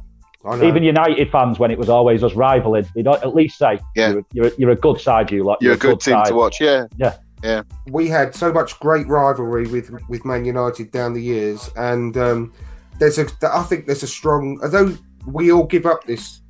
Even 0.63 0.81
United 0.81 1.29
fans, 1.29 1.59
when 1.59 1.69
it 1.69 1.77
was 1.77 1.87
always 1.87 2.23
us 2.23 2.33
rivaling, 2.33 2.85
they'd 2.95 3.07
at 3.07 3.35
least 3.35 3.59
say, 3.59 3.77
Yeah. 3.95 4.11
you're, 4.13 4.23
you're, 4.33 4.51
you're 4.57 4.69
a 4.71 4.75
good 4.75 4.99
side, 4.99 5.29
you 5.31 5.43
lot. 5.43 5.59
You're 5.61 5.73
a 5.73 5.77
good 5.77 5.99
team 5.99 6.13
side." 6.15 6.25
to 6.25 6.33
watch, 6.35 6.59
yeah. 6.59 6.85
Yeah. 6.97 7.13
yeah. 7.43 7.61
we 7.91 8.07
had 8.07 8.33
so 8.33 8.51
much 8.51 8.79
great 8.79 9.07
rivalry 9.07 9.67
with 9.67 9.91
with 10.09 10.25
Man 10.25 10.43
United 10.45 10.91
down 10.91 11.13
the 11.13 11.21
years, 11.21 11.69
and 11.75 12.17
um, 12.17 12.53
there's 12.99 13.19
a 13.19 13.25
I 13.53 13.61
think 13.63 13.85
there's 13.85 14.01
a 14.03 14.07
strong 14.07 14.59
although 14.63 14.93
we 15.27 15.51
all 15.51 15.65
give 15.65 15.85
up 15.85 16.03
this. 16.05 16.40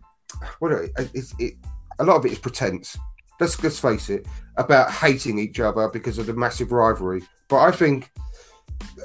What 0.59 0.71
it, 0.71 0.91
it's 1.13 1.33
it, 1.39 1.53
a 1.99 2.03
lot 2.03 2.17
of 2.17 2.25
it 2.25 2.31
is 2.33 2.39
pretense. 2.39 2.97
Let's 3.39 3.61
let's 3.63 3.79
face 3.79 4.09
it 4.09 4.25
about 4.57 4.91
hating 4.91 5.39
each 5.39 5.59
other 5.59 5.87
because 5.89 6.17
of 6.17 6.25
the 6.27 6.33
massive 6.33 6.71
rivalry. 6.71 7.23
But 7.47 7.59
I 7.59 7.71
think 7.71 8.11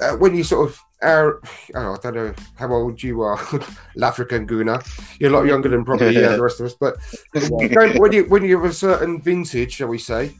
uh, 0.01 0.13
when 0.17 0.35
you 0.35 0.43
sort 0.43 0.69
of 0.69 0.79
our, 1.03 1.39
oh, 1.75 1.93
I 1.93 1.97
don't 2.01 2.15
know 2.15 2.33
how 2.55 2.73
old 2.73 3.01
you 3.03 3.21
are, 3.21 3.37
LeAfrican 3.97 4.47
Gooner. 4.47 4.81
You're 5.19 5.29
a 5.31 5.33
lot 5.33 5.45
younger 5.45 5.69
than 5.69 5.85
probably 5.85 6.17
uh, 6.23 6.35
the 6.35 6.41
rest 6.41 6.59
of 6.59 6.65
us. 6.65 6.73
But 6.73 6.97
when 7.99 8.11
you 8.13 8.25
when 8.25 8.43
you 8.43 8.59
have 8.59 8.69
a 8.69 8.73
certain 8.73 9.21
vintage, 9.21 9.73
shall 9.73 9.87
we 9.89 9.97
say, 9.99 10.33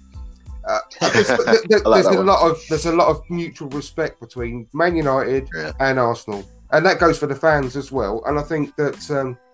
Uh, 0.67 0.79
there's, 1.13 1.27
there- 1.27 1.61
there- 1.69 1.79
like 1.81 2.03
there's 2.03 2.15
a 2.15 2.17
one. 2.17 2.25
lot 2.25 2.49
of 2.51 2.59
there's 2.69 2.85
a 2.87 2.91
lot 2.91 3.07
of 3.07 3.21
mutual 3.29 3.69
respect 3.69 4.19
between 4.19 4.67
Man 4.73 4.95
United 4.95 5.47
Yeah. 5.55 5.71
and 5.79 5.99
Arsenal, 5.99 6.43
and 6.71 6.85
that 6.85 6.99
goes 6.99 7.17
for 7.19 7.27
the 7.27 7.35
fans 7.35 7.75
as 7.75 7.91
well. 7.91 8.23
And 8.25 8.37
I 8.39 8.43
think 8.43 8.75
that 8.77 8.99
um, 9.11 9.29
uh, 9.29 9.46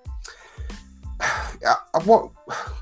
what 2.05 2.31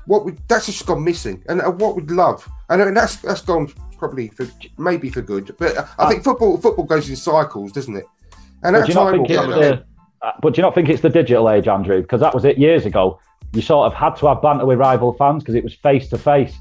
what 0.06 0.24
we 0.24 0.32
that's 0.48 0.66
just 0.66 0.86
gone 0.86 1.04
missing, 1.04 1.42
and 1.48 1.60
uh, 1.60 1.70
what 1.70 1.96
we'd 1.96 2.10
love, 2.10 2.48
and 2.68 2.82
uh, 2.82 2.90
that's 2.90 3.16
that's 3.16 3.42
gone 3.42 3.72
probably 3.98 4.28
for 4.28 4.46
maybe 4.78 5.10
for 5.10 5.22
good. 5.22 5.54
But 5.58 5.76
uh, 5.76 5.86
I 5.98 6.08
think 6.08 6.24
football 6.24 6.56
football 6.58 6.84
goes 6.84 7.08
in 7.08 7.16
cycles, 7.16 7.72
doesn't 7.72 7.96
it? 7.96 8.04
And 8.62 8.74
that 8.76 8.86
do 8.86 8.88
you 8.88 8.94
not 8.94 9.10
time 9.10 9.20
will 9.20 9.26
think 9.26 9.30
it's 9.30 9.40
come 9.40 9.50
the, 9.50 9.84
uh, 10.22 10.32
but 10.40 10.54
do 10.54 10.60
you 10.60 10.62
not 10.62 10.74
think 10.74 10.88
it's 10.88 11.02
the 11.02 11.10
digital 11.10 11.50
age, 11.50 11.68
Andrew? 11.68 12.00
Because 12.00 12.20
that 12.20 12.34
was 12.34 12.44
it 12.44 12.58
years 12.58 12.86
ago. 12.86 13.20
You 13.52 13.60
sort 13.60 13.86
of 13.86 13.94
had 13.94 14.16
to 14.16 14.28
have 14.28 14.40
banter 14.40 14.64
with 14.64 14.78
rival 14.78 15.12
fans 15.12 15.42
because 15.42 15.54
it 15.54 15.64
was 15.64 15.74
face 15.74 16.08
to 16.08 16.18
face. 16.18 16.56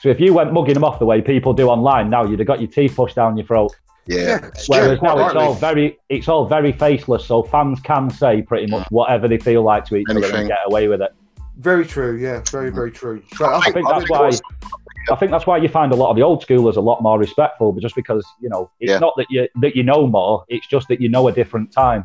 So 0.00 0.08
if 0.08 0.20
you 0.20 0.34
went 0.34 0.52
mugging 0.52 0.74
them 0.74 0.84
off 0.84 0.98
the 0.98 1.06
way 1.06 1.22
people 1.22 1.52
do 1.52 1.68
online 1.68 2.10
now, 2.10 2.24
you'd 2.24 2.40
have 2.40 2.48
got 2.48 2.60
your 2.60 2.70
teeth 2.70 2.96
pushed 2.96 3.16
down 3.16 3.36
your 3.36 3.46
throat. 3.46 3.74
Yeah. 4.06 4.16
Yeah, 4.42 4.50
Whereas 4.66 5.02
now 5.02 5.26
it's 5.26 5.34
all 5.36 5.54
very 5.54 5.98
it's 6.08 6.28
all 6.28 6.46
very 6.46 6.72
faceless, 6.72 7.24
so 7.26 7.42
fans 7.42 7.80
can 7.80 8.10
say 8.10 8.42
pretty 8.42 8.66
much 8.66 8.86
whatever 8.90 9.28
they 9.28 9.38
feel 9.38 9.62
like 9.62 9.84
to 9.86 9.96
each 9.96 10.06
other 10.10 10.24
and 10.36 10.48
get 10.48 10.58
away 10.66 10.88
with 10.88 11.00
it. 11.02 11.12
very 11.58 11.86
true. 11.86 12.16
Yeah, 12.16 12.42
very 12.50 12.70
mm. 12.70 12.74
very 12.74 12.90
true. 12.90 13.22
But 13.38 13.46
I 13.50 13.56
I 13.58 13.60
think 13.62 13.74
think 13.76 13.88
that's 13.88 14.10
why 14.10 14.30
I 15.10 15.16
think 15.16 15.30
that's 15.30 15.46
why 15.46 15.58
you 15.58 15.68
find 15.68 15.92
a 15.92 15.96
lot 15.96 16.10
of 16.10 16.16
the 16.16 16.22
old 16.22 16.44
schoolers 16.44 16.76
a 16.76 16.80
lot 16.80 17.02
more 17.02 17.18
respectful, 17.18 17.72
but 17.72 17.82
just 17.82 17.94
because 17.94 18.24
you 18.40 18.48
know 18.48 18.70
it's 18.80 18.90
Yeah. 18.90 18.98
not 18.98 19.14
that 19.16 19.26
you 19.30 19.48
that 19.62 19.74
you 19.76 19.82
know 19.82 20.06
more, 20.06 20.44
it's 20.48 20.66
just 20.66 20.88
that 20.88 21.00
you 21.00 21.08
know 21.08 21.28
a 21.28 21.32
different 21.32 21.72
time. 21.72 22.04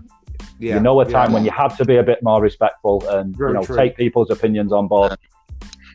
yeah, 0.59 0.75
you 0.75 0.79
know 0.79 0.99
a 1.01 1.05
yeah, 1.05 1.11
time 1.11 1.33
when 1.33 1.43
you 1.43 1.51
had 1.51 1.69
to 1.77 1.85
be 1.85 1.97
a 1.97 2.03
bit 2.03 2.21
more 2.23 2.41
respectful 2.41 3.05
and 3.09 3.35
Very 3.35 3.51
you 3.51 3.55
know 3.55 3.65
true. 3.65 3.75
take 3.75 3.97
people's 3.97 4.29
opinions 4.29 4.71
on 4.71 4.87
board. 4.87 5.17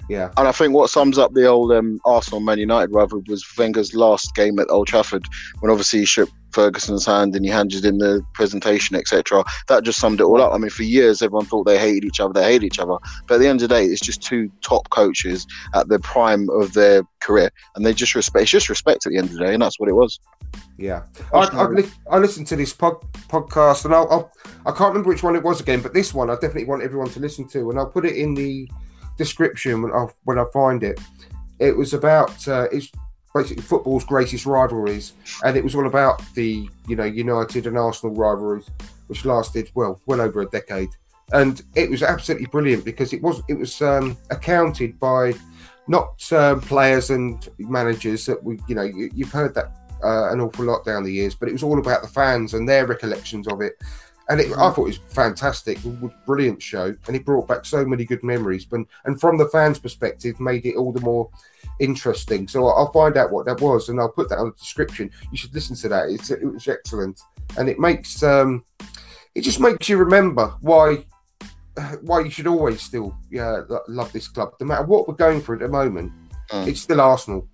Yeah. 0.09 0.31
And 0.37 0.47
I 0.47 0.53
think 0.53 0.75
what 0.75 0.91
sums 0.91 1.19
up 1.19 1.33
the 1.33 1.47
old 1.47 1.73
um, 1.73 1.99
Arsenal 2.05 2.41
Man 2.41 2.59
United 2.59 2.93
rivalry 2.93 3.25
was 3.29 3.45
Wenger's 3.57 3.95
last 3.95 4.35
game 4.35 4.59
at 4.59 4.71
Old 4.71 4.87
Trafford, 4.87 5.27
when 5.61 5.71
obviously 5.71 6.01
he 6.01 6.05
shook 6.05 6.29
Ferguson's 6.53 7.07
hand 7.07 7.35
and 7.35 7.45
he 7.45 7.51
handed 7.51 7.85
in 7.85 7.99
the 7.99 8.25
presentation, 8.35 8.97
etc. 8.97 9.45
That 9.69 9.83
just 9.83 9.99
summed 9.99 10.21
it 10.21 10.25
all 10.25 10.41
up. 10.41 10.53
I 10.53 10.59
mean, 10.59 10.71
for 10.71 10.83
years 10.83 11.23
everyone 11.23 11.47
thought 11.47 11.65
they 11.65 11.79
hated 11.79 12.05
each 12.05 12.21
other, 12.21 12.33
they 12.33 12.45
hated 12.45 12.65
each 12.65 12.79
other, 12.79 12.97
but 13.27 13.35
at 13.35 13.39
the 13.39 13.49
end 13.49 13.63
of 13.63 13.69
the 13.69 13.75
day, 13.75 13.85
it's 13.85 14.01
just 14.01 14.23
two 14.23 14.51
top 14.63 14.89
coaches 14.91 15.47
at 15.75 15.89
the 15.89 15.99
prime 15.99 16.49
of 16.51 16.75
their 16.75 17.03
career, 17.21 17.51
and 17.75 17.85
they 17.85 17.95
just 17.95 18.15
respect. 18.15 18.43
It's 18.43 18.51
just 18.51 18.69
respect 18.69 19.07
at 19.07 19.13
the 19.13 19.19
end 19.19 19.31
of 19.31 19.35
the 19.35 19.45
day, 19.45 19.55
and 19.55 19.63
that's 19.63 19.81
what 19.81 19.89
it 19.89 19.95
was. 19.95 20.21
Yeah, 20.79 21.05
I, 21.33 21.39
I, 21.53 21.67
li- 21.67 21.91
I 22.11 22.19
listened 22.19 22.47
to 22.49 22.57
this 22.57 22.73
pod, 22.73 23.01
podcast, 23.29 23.87
and 23.87 23.95
I'll, 23.95 24.09
I'll, 24.11 24.33
I 24.67 24.71
can't 24.71 24.91
remember 24.91 25.09
which 25.09 25.23
one 25.23 25.35
it 25.35 25.43
was 25.43 25.61
again, 25.61 25.81
but 25.81 25.95
this 25.95 26.15
one 26.15 26.31
I 26.31 26.35
definitely 26.35 26.67
want 26.67 26.83
everyone 26.83 27.11
to 27.11 27.21
listen 27.21 27.49
to, 27.49 27.71
and 27.71 27.79
I'll 27.79 27.91
put 27.91 28.05
it 28.05 28.17
in 28.17 28.35
the 28.35 28.69
description 29.17 29.83
when 29.83 29.93
I 29.93 30.07
when 30.25 30.39
I 30.39 30.45
find 30.53 30.83
it. 30.83 31.01
It 31.59 31.77
was 31.77 31.95
about 31.95 32.47
uh, 32.49 32.67
it's 32.73 32.91
basically 33.35 33.63
football's 33.63 34.05
greatest 34.05 34.47
rivalries, 34.47 35.13
and 35.45 35.57
it 35.57 35.65
was 35.65 35.75
all 35.75 35.87
about 35.87 36.23
the 36.35 36.69
you 36.89 36.97
know 36.97 37.05
United 37.05 37.67
and 37.67 37.79
Arsenal 37.79 38.15
rivalries, 38.15 38.71
which 39.09 39.25
lasted 39.25 39.71
well 39.75 40.01
well 40.07 40.21
over 40.21 40.43
a 40.43 40.47
decade, 40.47 40.91
and 41.33 41.63
it 41.75 41.91
was 41.91 42.03
absolutely 42.03 42.47
brilliant 42.47 42.85
because 42.85 43.13
it 43.13 43.23
was 43.23 43.43
it 43.49 43.55
was 43.55 43.81
um, 43.83 44.17
accounted 44.31 44.99
by 44.99 45.35
not 45.87 46.33
um, 46.33 46.61
players 46.61 47.11
and 47.11 47.49
managers 47.59 48.27
that 48.27 48.43
we 48.43 48.59
you 48.69 48.75
know 48.75 48.83
you, 48.83 49.11
you've 49.15 49.33
heard 49.33 49.55
that 49.55 49.73
uh, 50.03 50.31
an 50.33 50.41
awful 50.41 50.65
lot 50.65 50.85
down 50.85 51.03
the 51.03 51.13
years, 51.13 51.35
but 51.35 51.49
it 51.49 51.53
was 51.53 51.63
all 51.63 51.79
about 51.79 52.03
the 52.03 52.09
fans 52.09 52.55
and 52.55 52.69
their 52.69 52.87
recollections 52.87 53.49
of 53.49 53.61
it. 53.61 53.75
And 54.29 54.41
it, 54.41 54.53
I 54.53 54.71
thought 54.71 54.85
it 54.85 54.99
was 54.99 55.01
fantastic, 55.09 55.79
it 55.79 55.85
was 55.85 56.11
a 56.11 56.27
brilliant 56.27 56.63
show, 56.63 56.95
and 57.07 57.17
it 57.17 57.27
brought 57.27 57.47
back 57.47 57.67
so 57.67 57.85
many 57.85 58.05
good 58.05 58.23
memories. 58.23 58.65
But 58.65 58.81
and 59.05 59.21
from 59.21 59.37
the 59.37 59.49
fans' 59.49 59.79
perspective, 59.79 60.41
made 60.41 60.65
it 60.65 60.77
all 60.77 60.93
the 60.93 61.01
more 61.01 61.29
interesting. 61.79 62.49
So 62.49 62.67
I'll 62.67 62.93
find 62.93 63.17
out 63.17 63.33
what 63.33 63.45
that 63.47 63.61
was, 63.61 63.89
and 63.89 64.01
I'll 64.01 64.09
put 64.09 64.29
that 64.31 64.39
on 64.39 64.51
the 64.51 64.57
description. 64.57 65.11
You 65.31 65.37
should 65.37 65.55
listen 65.55 65.77
to 65.77 65.89
that; 65.91 66.09
it's, 66.09 66.31
it 66.31 66.43
was 66.43 66.67
excellent, 66.69 67.21
and 67.59 67.69
it 67.69 67.79
makes 67.79 68.23
um, 68.23 68.65
it 69.35 69.43
just 69.43 69.61
makes 69.61 69.89
you 69.89 69.99
remember 69.99 70.55
why 70.61 71.05
why 72.03 72.21
you 72.21 72.31
should 72.31 72.47
always 72.47 72.81
still 72.81 73.17
yeah 73.31 73.63
love 73.89 74.13
this 74.13 74.29
club, 74.29 74.55
no 74.61 74.67
matter 74.67 74.85
what 74.85 75.09
we're 75.09 75.15
going 75.15 75.41
through 75.41 75.57
at 75.57 75.63
the 75.63 75.69
moment. 75.69 76.13
Mm. 76.51 76.69
It's 76.69 76.81
still 76.81 77.01
Arsenal, 77.01 77.49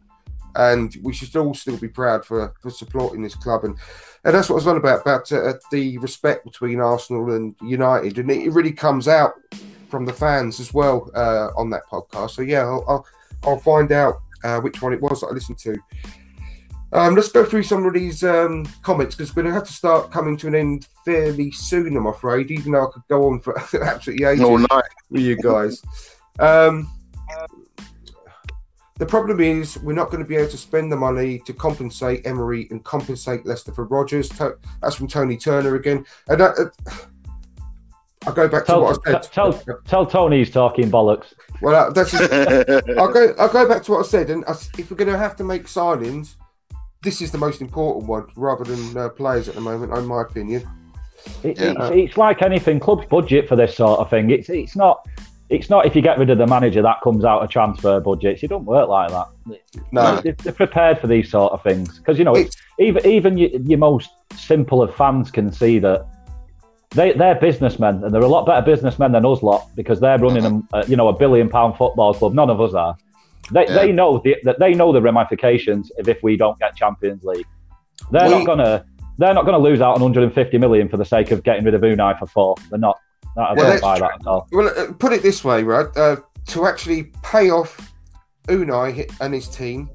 and 0.56 0.96
we 1.02 1.12
should 1.12 1.34
all 1.36 1.54
still 1.54 1.76
be 1.76 1.88
proud 1.88 2.24
for 2.24 2.54
for 2.60 2.70
supporting 2.70 3.22
this 3.22 3.34
club 3.34 3.64
and. 3.64 3.76
And 4.22 4.34
that's 4.34 4.50
what 4.50 4.56
I 4.56 4.56
was 4.56 4.66
on 4.66 4.76
about 4.76 5.00
about 5.00 5.32
uh, 5.32 5.54
the 5.70 5.96
respect 5.96 6.44
between 6.44 6.78
Arsenal 6.78 7.32
and 7.32 7.54
United, 7.62 8.18
and 8.18 8.30
it, 8.30 8.48
it 8.48 8.50
really 8.50 8.70
comes 8.70 9.08
out 9.08 9.32
from 9.88 10.04
the 10.04 10.12
fans 10.12 10.60
as 10.60 10.74
well 10.74 11.10
uh, 11.14 11.48
on 11.56 11.70
that 11.70 11.86
podcast. 11.90 12.32
So 12.32 12.42
yeah, 12.42 12.60
I'll 12.60 12.84
I'll, 12.86 13.06
I'll 13.44 13.58
find 13.58 13.90
out 13.92 14.20
uh, 14.44 14.60
which 14.60 14.82
one 14.82 14.92
it 14.92 15.00
was 15.00 15.20
that 15.20 15.28
I 15.28 15.30
listened 15.30 15.58
to. 15.60 15.78
Um, 16.92 17.14
let's 17.14 17.30
go 17.30 17.44
through 17.44 17.62
some 17.62 17.86
of 17.86 17.94
these 17.94 18.24
um, 18.24 18.66
comments 18.82 19.14
because 19.14 19.34
we're 19.34 19.44
going 19.44 19.54
to 19.54 19.58
have 19.58 19.68
to 19.68 19.72
start 19.72 20.10
coming 20.10 20.36
to 20.38 20.48
an 20.48 20.56
end 20.56 20.88
fairly 21.04 21.52
soon, 21.52 21.96
I'm 21.96 22.06
afraid. 22.06 22.50
Even 22.50 22.72
though 22.72 22.88
I 22.88 22.90
could 22.92 23.06
go 23.08 23.28
on 23.28 23.40
for 23.40 23.56
absolutely 23.82 24.26
ages 24.26 24.44
All 24.44 24.58
night. 24.58 24.84
with 25.08 25.22
you 25.22 25.36
guys. 25.36 25.82
Um, 26.40 26.90
the 29.00 29.06
problem 29.06 29.40
is 29.40 29.78
we're 29.78 29.94
not 29.94 30.10
going 30.10 30.22
to 30.22 30.28
be 30.28 30.36
able 30.36 30.50
to 30.50 30.58
spend 30.58 30.92
the 30.92 30.96
money 30.96 31.38
to 31.46 31.54
compensate 31.54 32.26
Emery 32.26 32.68
and 32.70 32.84
compensate 32.84 33.46
Leicester 33.46 33.72
for 33.72 33.86
Rodgers. 33.86 34.28
That's 34.28 34.94
from 34.94 35.08
Tony 35.08 35.38
Turner 35.38 35.74
again. 35.74 36.04
And 36.28 36.38
that, 36.38 36.52
uh, 36.58 36.92
I 38.26 38.32
go 38.32 38.46
back 38.46 38.66
to 38.66 38.72
Tell, 38.72 38.82
what 38.82 38.98
I 39.06 39.12
said. 39.12 39.22
tell, 39.32 39.52
tell 39.86 40.04
Tony 40.04 40.40
he's 40.40 40.50
talking 40.50 40.90
bollocks. 40.90 41.32
Well, 41.62 41.74
uh, 41.74 41.90
that's 41.90 42.10
just, 42.10 42.30
I'll 42.30 43.10
go. 43.10 43.34
I'll 43.38 43.48
go 43.48 43.66
back 43.66 43.82
to 43.84 43.92
what 43.92 44.04
I 44.04 44.08
said. 44.08 44.28
And 44.28 44.44
I 44.44 44.50
s 44.50 44.68
if 44.76 44.90
we're 44.90 44.98
going 44.98 45.10
to 45.10 45.16
have 45.16 45.34
to 45.36 45.44
make 45.44 45.64
signings, 45.64 46.36
this 47.02 47.22
is 47.22 47.32
the 47.32 47.38
most 47.38 47.62
important 47.62 48.06
one, 48.06 48.26
rather 48.36 48.64
than 48.64 48.96
uh, 48.98 49.08
players 49.08 49.48
at 49.48 49.54
the 49.54 49.62
moment, 49.62 49.96
in 49.96 50.04
my 50.04 50.20
opinion. 50.20 50.68
It, 51.42 51.58
Yeah. 51.58 51.72
it's, 51.88 51.96
it's 51.96 52.16
like 52.18 52.42
anything. 52.42 52.78
Clubs 52.80 53.06
budget 53.06 53.48
for 53.48 53.56
this 53.56 53.76
sort 53.76 53.98
of 53.98 54.10
thing. 54.10 54.28
It's 54.30 54.50
it's 54.50 54.76
not 54.76 55.08
it's 55.50 55.68
not 55.68 55.84
if 55.84 55.96
you 55.96 56.02
get 56.02 56.16
rid 56.18 56.30
of 56.30 56.38
the 56.38 56.46
manager 56.46 56.80
that 56.82 57.00
comes 57.02 57.24
out 57.24 57.42
of 57.42 57.50
transfer 57.50 57.98
budgets. 58.00 58.42
It 58.42 58.48
don't 58.48 58.64
work 58.64 58.88
like 58.88 59.10
that. 59.10 59.26
No, 59.92 60.20
They're, 60.20 60.52
prepared 60.52 60.98
for 61.00 61.06
these 61.08 61.28
sort 61.30 61.52
of 61.52 61.62
things 61.62 61.98
because 61.98 62.18
you 62.18 62.24
know 62.24 62.34
it's, 62.34 62.56
even 62.78 63.04
even 63.06 63.36
your, 63.36 63.50
your 63.50 63.78
most 63.78 64.10
simple 64.36 64.80
of 64.82 64.94
fans 64.94 65.30
can 65.30 65.52
see 65.52 65.78
that 65.80 66.06
they 66.90 67.12
they're 67.12 67.34
businessmen 67.34 68.02
and 68.04 68.14
they're 68.14 68.22
a 68.22 68.28
lot 68.28 68.46
better 68.46 68.64
businessmen 68.64 69.12
than 69.12 69.26
us 69.26 69.42
lot 69.42 69.68
because 69.74 69.98
they're 70.00 70.18
running 70.18 70.42
Mm-hmm. 70.44 70.74
a, 70.74 70.86
you 70.86 70.96
know 70.96 71.08
a 71.08 71.16
billion 71.16 71.48
pound 71.48 71.76
football 71.76 72.14
club. 72.14 72.32
None 72.34 72.48
of 72.50 72.60
us 72.60 72.74
are. 72.74 72.96
They, 73.52 73.66
Yeah. 73.66 73.74
they 73.74 73.92
know 73.92 74.20
the, 74.24 74.36
that 74.44 74.58
they 74.60 74.74
know 74.74 74.92
the 74.92 75.02
ramifications 75.02 75.90
of 75.98 76.08
if 76.08 76.22
we 76.22 76.36
don't 76.36 76.58
get 76.60 76.76
Champions 76.76 77.24
League. 77.24 77.46
They're 78.12 78.28
We- 78.28 78.30
not 78.38 78.46
gonna 78.46 78.84
they're 79.18 79.34
not 79.34 79.44
gonna 79.44 79.58
lose 79.58 79.80
out 79.80 79.96
on 79.96 80.00
150 80.02 80.58
million 80.58 80.88
for 80.88 80.96
the 80.96 81.04
sake 81.04 81.30
of 81.32 81.42
getting 81.42 81.64
rid 81.64 81.74
of 81.74 81.82
Unai 81.82 82.18
for 82.18 82.26
four. 82.26 82.54
They're 82.70 82.78
not. 82.78 82.98
I 83.36 83.54
Well, 83.54 83.56
don't 83.56 83.80
buy 83.80 83.98
that 83.98 84.20
at 84.20 84.26
all. 84.26 84.48
Well, 84.52 84.68
uh, 84.76 84.92
put 84.92 85.12
it 85.12 85.22
this 85.22 85.44
way, 85.44 85.62
right? 85.62 85.86
Uh, 85.96 86.16
to 86.48 86.66
actually 86.66 87.12
pay 87.22 87.50
off 87.50 87.92
Unai 88.48 89.10
and 89.20 89.32
his 89.34 89.48
team, 89.48 89.88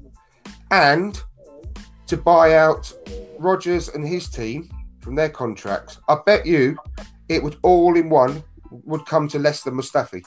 and 0.70 1.20
to 2.06 2.16
buy 2.16 2.54
out 2.54 2.92
Rodgers 3.38 3.88
and 3.88 4.06
his 4.06 4.28
team 4.28 4.70
from 5.00 5.14
their 5.14 5.28
contracts, 5.28 5.98
I 6.08 6.18
bet 6.24 6.46
you 6.46 6.76
it 7.28 7.42
would 7.42 7.56
all 7.62 7.96
in 7.96 8.08
one 8.08 8.42
would 8.70 9.04
come 9.06 9.28
to 9.28 9.38
less 9.38 9.62
than 9.62 9.74
Mustafi. 9.74 10.24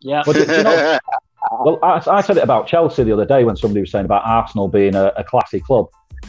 Yeah. 0.00 0.22
But 0.24 0.34
do 0.34 0.40
you 0.40 0.62
know, 0.62 0.98
Well, 1.50 1.78
I, 1.82 2.02
I 2.06 2.20
said 2.20 2.36
it 2.36 2.42
about 2.42 2.66
Chelsea 2.66 3.04
the 3.04 3.12
other 3.12 3.24
day 3.24 3.44
when 3.44 3.56
somebody 3.56 3.80
was 3.80 3.90
saying 3.90 4.04
about 4.04 4.22
Arsenal 4.24 4.68
being 4.68 4.94
a, 4.94 5.12
a 5.16 5.24
classy 5.24 5.60
club, 5.60 5.86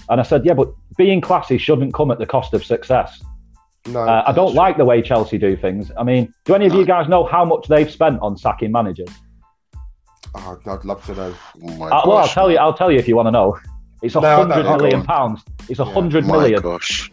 and 0.09 0.19
I 0.19 0.23
said, 0.23 0.45
yeah, 0.45 0.53
but 0.53 0.71
being 0.97 1.21
classy 1.21 1.57
shouldn't 1.57 1.93
come 1.93 2.11
at 2.11 2.19
the 2.19 2.25
cost 2.25 2.53
of 2.53 2.63
success. 2.63 3.21
No, 3.87 4.01
Uh, 4.01 4.23
I 4.27 4.31
don't 4.33 4.53
like 4.53 4.77
the 4.77 4.85
way 4.85 5.01
Chelsea 5.01 5.37
do 5.37 5.55
things. 5.55 5.91
I 5.97 6.03
mean, 6.03 6.33
do 6.45 6.53
any 6.53 6.65
of 6.67 6.73
you 6.73 6.85
guys 6.85 7.07
know 7.07 7.23
how 7.23 7.45
much 7.45 7.67
they've 7.67 7.89
spent 7.89 8.19
on 8.21 8.37
sacking 8.37 8.71
managers? 8.71 9.09
Oh, 10.35 10.59
I'd 10.65 10.85
love 10.85 11.03
to 11.05 11.15
know. 11.15 11.33
Oh 11.63 11.67
my 11.77 11.87
Uh, 11.87 12.01
well, 12.05 12.17
I'll 12.17 12.23
gosh. 12.25 12.33
tell 12.33 12.51
you. 12.51 12.57
I'll 12.57 12.73
tell 12.73 12.91
you 12.91 12.99
if 12.99 13.07
you 13.07 13.15
want 13.15 13.27
to 13.27 13.31
know. 13.31 13.57
It's 14.01 14.15
a 14.15 14.21
No, 14.21 14.43
no, 14.43 14.53
hundred 14.53 14.63
no, 14.69 14.77
million 14.77 15.03
pounds. 15.03 15.41
It's 15.69 15.79
a 15.79 15.83
Yeah. 15.83 15.93
hundred 15.93 16.25
My 16.25 16.33
million. 16.37 16.61
gosh. 16.61 17.11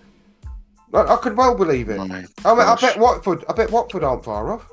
I, 0.93 1.01
I 1.14 1.16
could 1.16 1.36
well 1.36 1.55
believe 1.56 1.88
it. 1.88 1.98
My 1.98 2.05
I, 2.44 2.55
mean, 2.55 2.60
I 2.60 2.76
bet 2.80 2.98
Watford. 2.98 3.44
I 3.48 3.52
bet 3.55 3.70
Watford 3.70 4.05
aren't 4.05 4.24
far 4.24 4.52
off. 4.52 4.68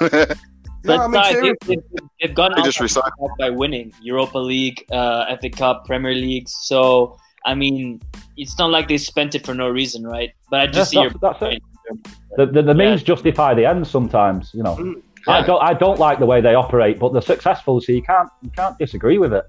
But 0.84 0.96
No, 0.96 1.02
I 1.02 1.06
mean, 1.08 1.12
no, 1.12 1.18
I 1.18 1.32
seriously. 1.32 1.56
think 1.66 1.84
they've, 1.92 2.08
they've 2.20 2.34
gone 2.36 2.52
They 2.54 2.60
out 2.60 2.64
just 2.64 2.78
recycle. 2.78 3.28
by 3.38 3.50
winning 3.50 3.92
Europa 4.00 4.38
League, 4.38 4.84
uh, 4.92 5.36
FA 5.38 5.50
Cup, 5.50 5.84
Premier 5.86 6.14
League. 6.14 6.48
So 6.48 7.18
I 7.48 7.54
mean, 7.54 8.00
it's 8.36 8.58
not 8.58 8.70
like 8.70 8.88
they 8.88 8.98
spent 8.98 9.34
it 9.34 9.46
for 9.46 9.54
no 9.54 9.68
reason, 9.70 10.06
right? 10.06 10.30
But 10.50 10.60
I 10.60 10.66
just 10.66 10.76
Yes, 10.76 10.90
see 10.90 11.00
your 11.00 11.10
that's, 11.10 11.40
that's 11.40 11.42
it. 11.54 11.62
point. 11.88 12.08
The, 12.36 12.44
the, 12.46 12.62
the 12.62 12.74
Yeah. 12.74 12.90
means 12.90 13.02
justify 13.02 13.54
the 13.54 13.64
ends 13.64 13.90
sometimes. 13.90 14.50
You 14.52 14.62
know. 14.64 14.76
I 14.76 14.82
Yeah. 15.28 15.44
don't 15.44 15.62
I 15.62 15.74
don't 15.74 15.98
like 15.98 16.18
the 16.18 16.26
way 16.26 16.40
they 16.40 16.54
operate, 16.54 16.98
but 16.98 17.12
they're 17.12 17.22
successful, 17.22 17.80
so 17.80 17.92
you 17.92 18.02
can't 18.02 18.28
you 18.42 18.50
can't 18.50 18.78
disagree 18.78 19.18
with 19.18 19.32
it. 19.32 19.44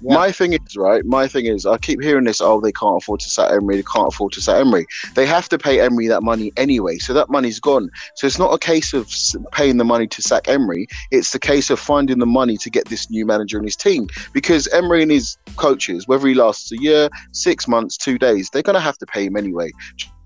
My 0.00 0.32
thing 0.32 0.52
is 0.52 0.76
right. 0.76 1.04
My 1.04 1.28
thing 1.28 1.46
is, 1.46 1.66
I 1.66 1.78
keep 1.78 2.02
hearing 2.02 2.24
this. 2.24 2.40
Oh, 2.40 2.60
they 2.60 2.72
can't 2.72 3.02
afford 3.02 3.20
to 3.20 3.30
sack 3.30 3.52
Emery. 3.52 3.76
They 3.76 3.82
can't 3.82 4.08
afford 4.08 4.32
to 4.32 4.40
sack 4.40 4.56
Emery. 4.56 4.86
They 5.14 5.26
have 5.26 5.48
to 5.50 5.58
pay 5.58 5.80
Emery 5.80 6.08
that 6.08 6.22
money 6.22 6.52
anyway, 6.56 6.98
so 6.98 7.12
that 7.14 7.30
money's 7.30 7.60
gone. 7.60 7.90
So 8.16 8.26
it's 8.26 8.38
not 8.38 8.52
a 8.52 8.58
case 8.58 8.92
of 8.92 9.10
paying 9.52 9.76
the 9.76 9.84
money 9.84 10.06
to 10.08 10.22
sack 10.22 10.48
Emery. 10.48 10.86
It's 11.10 11.32
the 11.32 11.38
case 11.38 11.70
of 11.70 11.78
finding 11.78 12.18
the 12.18 12.26
money 12.26 12.56
to 12.58 12.70
get 12.70 12.88
this 12.88 13.10
new 13.10 13.26
manager 13.26 13.58
and 13.58 13.66
his 13.66 13.76
team. 13.76 14.08
Because 14.32 14.66
Emery 14.68 15.02
and 15.02 15.10
his 15.10 15.36
coaches, 15.56 16.08
whether 16.08 16.26
he 16.26 16.34
lasts 16.34 16.72
a 16.72 16.80
year, 16.80 17.08
six 17.32 17.68
months, 17.68 17.96
two 17.96 18.18
days, 18.18 18.50
they're 18.50 18.62
going 18.62 18.74
to 18.74 18.80
have 18.80 18.98
to 18.98 19.06
pay 19.06 19.26
him 19.26 19.36
anyway. 19.36 19.70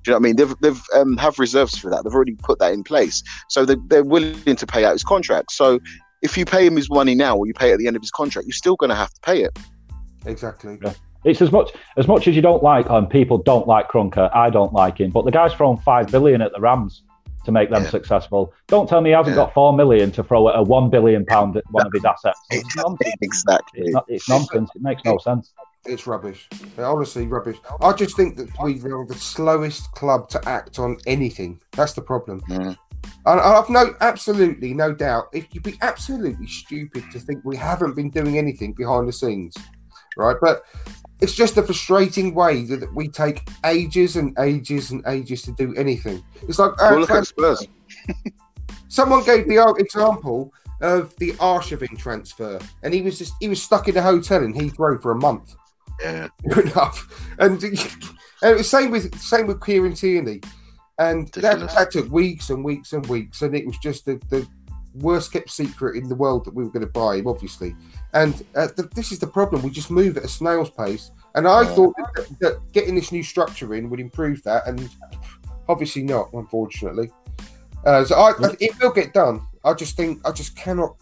Do 0.07 0.13
you 0.13 0.15
know 0.15 0.21
what 0.21 0.27
I 0.27 0.29
mean? 0.29 0.37
They've 0.37 0.55
they've 0.61 0.83
um, 0.95 1.17
have 1.17 1.37
reserves 1.41 1.77
for 1.77 1.91
that. 1.91 2.05
They've 2.05 2.15
already 2.15 2.37
put 2.37 2.61
that 2.61 2.73
in 2.73 2.85
place, 2.85 3.25
so 3.49 3.65
they 3.65 3.75
they're 3.89 4.05
willing 4.05 4.55
to 4.55 4.67
pay 4.67 4.85
out 4.85 4.93
his 4.93 5.03
contract. 5.03 5.51
So 5.51 5.81
if 6.23 6.39
you 6.39 6.45
pay 6.45 6.65
him 6.65 6.77
his 6.77 6.89
money 6.89 7.17
now, 7.17 7.37
or 7.37 7.45
you 7.49 7.53
pay 7.55 7.71
it 7.71 7.73
at 7.75 7.79
the 7.81 7.89
end 7.89 7.97
of 7.97 8.03
his 8.03 8.13
contract, 8.13 8.47
you're 8.47 8.53
still 8.53 8.77
going 8.77 8.91
to 8.91 8.95
have 8.97 9.13
to 9.13 9.21
pay 9.23 9.43
it. 9.43 9.59
Exactly. 10.25 10.79
It's 11.25 11.43
as 11.43 11.51
much 11.51 11.73
as 11.97 12.07
much 12.07 12.29
as 12.29 12.37
you 12.37 12.43
don't 12.43 12.63
like, 12.63 12.89
and 12.89 13.11
people 13.11 13.39
don't 13.39 13.67
like 13.67 13.89
Kroenke. 13.89 14.31
I 14.33 14.49
don't 14.49 14.73
like 14.73 14.99
him, 14.99 15.11
but 15.11 15.25
the 15.25 15.33
guy's 15.33 15.53
thrown 15.53 15.77
five 15.79 16.07
billion 16.13 16.41
at 16.41 16.53
the 16.53 16.61
Rams 16.61 17.03
to 17.45 17.51
make 17.53 17.71
them 17.71 17.83
Yeah. 17.83 17.91
successful. 17.91 18.53
Don't 18.69 18.89
tell 18.89 19.01
me 19.01 19.11
he 19.11 19.15
hasn't 19.15 19.35
Yeah. 19.37 19.45
got 19.45 19.55
four 19.55 19.73
million 19.73 20.13
to 20.13 20.23
throw 20.23 20.49
at 20.49 20.57
a 20.57 20.63
one 20.63 20.89
billion 20.89 21.27
pound 21.27 21.57
at 21.57 21.65
one 21.73 21.85
of 21.87 21.93
his 21.93 22.05
assets. 22.13 22.39
It's 22.51 22.77
nonsense. 22.77 23.15
Exactly. 23.21 23.81
It's, 23.83 23.93
not, 23.93 24.05
it's 24.09 24.29
nonsense. 24.29 24.71
It 24.77 24.83
makes 24.83 25.05
no 25.05 25.19
sense. 25.19 25.53
It's 25.89 26.07
rubbish. 26.07 26.49
They're 26.75 26.87
honestly 26.87 27.27
rubbish. 27.27 27.57
I 27.81 27.93
just 27.93 28.17
think 28.17 28.37
that 28.37 28.49
we 28.63 28.81
are 28.91 29.07
the 29.07 29.15
slowest 29.15 29.91
club 29.93 30.29
to 30.31 30.49
act 30.49 30.79
on 30.79 30.99
anything. 31.07 31.61
That's 31.73 31.93
the 31.93 32.03
problem. 32.03 32.41
Mm. 32.43 32.77
And 33.27 33.41
I've 33.41 33.69
no, 33.69 33.95
absolutely 34.01 34.75
no 34.75 34.93
doubt. 34.93 35.29
If 35.33 35.47
you'd 35.53 35.63
be 35.63 35.77
absolutely 35.83 36.47
stupid 36.47 37.05
to 37.13 37.19
think 37.19 37.45
we 37.45 37.57
haven't 37.57 37.95
been 37.95 38.11
doing 38.11 38.39
anything 38.39 38.73
behind 38.73 39.09
the 39.09 39.13
scenes, 39.13 39.57
right? 40.17 40.37
But 40.41 40.63
it's 41.21 41.35
just 41.35 41.57
a 41.57 41.63
frustrating 41.63 42.35
way 42.35 42.65
that 42.65 42.95
we 42.95 43.09
take 43.09 43.49
ages 43.65 44.17
and 44.17 44.37
ages 44.39 44.91
and 44.91 45.03
ages 45.07 45.43
to 45.43 45.53
do 45.53 45.75
anything. 45.75 46.23
It's 46.49 46.59
like 46.59 46.73
uh, 46.73 46.89
Well, 46.91 47.01
look 47.01 47.11
at 47.11 47.27
Spurs. 47.27 47.67
someone 48.89 49.25
gave 49.25 49.49
the 49.49 49.75
example 49.79 50.53
of 50.81 51.15
the 51.17 51.33
Arshavin 51.33 51.97
transfer, 51.99 52.59
and 52.83 52.93
he 52.93 53.03
was 53.03 53.19
just 53.19 53.35
he 53.41 53.49
was 53.49 53.63
stuck 53.63 53.89
in 53.89 53.97
a 53.97 54.03
hotel 54.03 54.43
in 54.43 54.53
Heathrow 54.53 55.01
for 55.01 55.13
a 55.13 55.17
month. 55.17 55.57
Yeah. 56.03 56.29
Enough. 56.45 57.27
And, 57.39 57.63
and 57.63 57.79
it 58.43 58.57
was 58.57 58.71
same 58.71 58.91
with 58.91 59.19
same 59.19 59.47
with 59.47 59.65
Kieran 59.65 59.95
Tierney, 59.95 60.41
and 60.99 61.29
that, 61.35 61.61
that 61.75 61.91
took 61.91 62.11
weeks 62.11 62.51
and 62.51 62.65
weeks 62.65 62.93
and 62.93 63.07
weeks, 63.07 63.43
and 63.43 63.55
it 63.57 63.67
was 63.67 63.79
just 63.79 64.05
the, 64.05 64.21
the 64.29 64.47
worst 64.95 65.33
kept 65.33 65.51
secret 65.51 65.97
in 65.97 66.09
the 66.09 66.15
world 66.15 66.45
that 66.45 66.55
we 66.55 66.65
were 66.65 66.71
going 66.71 66.85
to 66.85 66.93
buy 66.93 67.17
him, 67.17 67.27
obviously. 67.27 67.75
And 68.15 68.45
uh, 68.55 68.69
th- 68.69 68.91
this 68.91 69.11
is 69.13 69.19
the 69.19 69.27
problem: 69.27 69.63
we 69.63 69.71
just 69.71 69.91
move 69.91 70.17
at 70.17 70.25
a 70.25 70.29
snail's 70.29 70.71
pace. 70.71 71.11
And 71.35 71.47
I 71.47 71.63
Yeah. 71.63 71.75
thought 71.75 71.95
that, 71.97 72.27
that 72.41 72.73
getting 72.73 72.95
this 72.95 73.13
new 73.13 73.23
structure 73.23 73.75
in 73.75 73.91
would 73.91 74.01
improve 74.01 74.43
that, 74.45 74.67
and 74.67 74.89
obviously 75.69 76.03
not, 76.03 76.31
unfortunately. 76.33 77.11
Uh, 77.85 78.05
so 78.05 78.17
I, 78.17 78.31
I, 78.31 78.57
it 78.59 78.73
will 78.81 78.91
get 78.93 79.13
done. 79.13 79.47
I 79.65 79.73
just 79.75 79.97
think 79.97 80.21
I 80.27 80.33
just 80.33 80.57
cannot. 80.57 80.97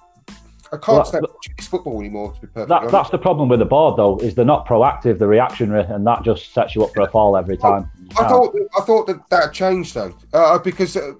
I 0.74 0.78
can't 0.78 0.96
Well, 0.98 1.04
stand 1.04 1.26
watching 1.32 1.54
this 1.56 1.66
football 1.66 2.00
anymore. 2.00 2.32
To 2.34 2.40
be 2.40 2.46
perfectly 2.48 2.66
That, 2.68 2.78
honest. 2.78 2.92
that's 2.92 3.10
the 3.10 3.18
problem 3.18 3.48
with 3.48 3.58
the 3.60 3.64
board, 3.64 3.96
though, 3.96 4.18
is 4.18 4.34
they're 4.34 4.44
not 4.44 4.66
proactive, 4.66 5.18
they're 5.18 5.28
reactionary, 5.28 5.84
and 5.84 6.06
that 6.06 6.22
just 6.22 6.52
sets 6.52 6.74
you 6.74 6.84
up 6.84 6.92
for 6.94 7.02
a 7.02 7.10
fall 7.10 7.36
every 7.36 7.56
time. 7.56 7.90
You 8.00 8.08
I 8.18 8.28
thought 8.28 8.54
I 8.78 8.80
thought 8.82 9.06
that 9.06 9.28
that 9.30 9.52
changed 9.52 9.94
though, 9.94 10.14
uh, 10.32 10.58
because 10.58 10.96
uh, 10.96 11.12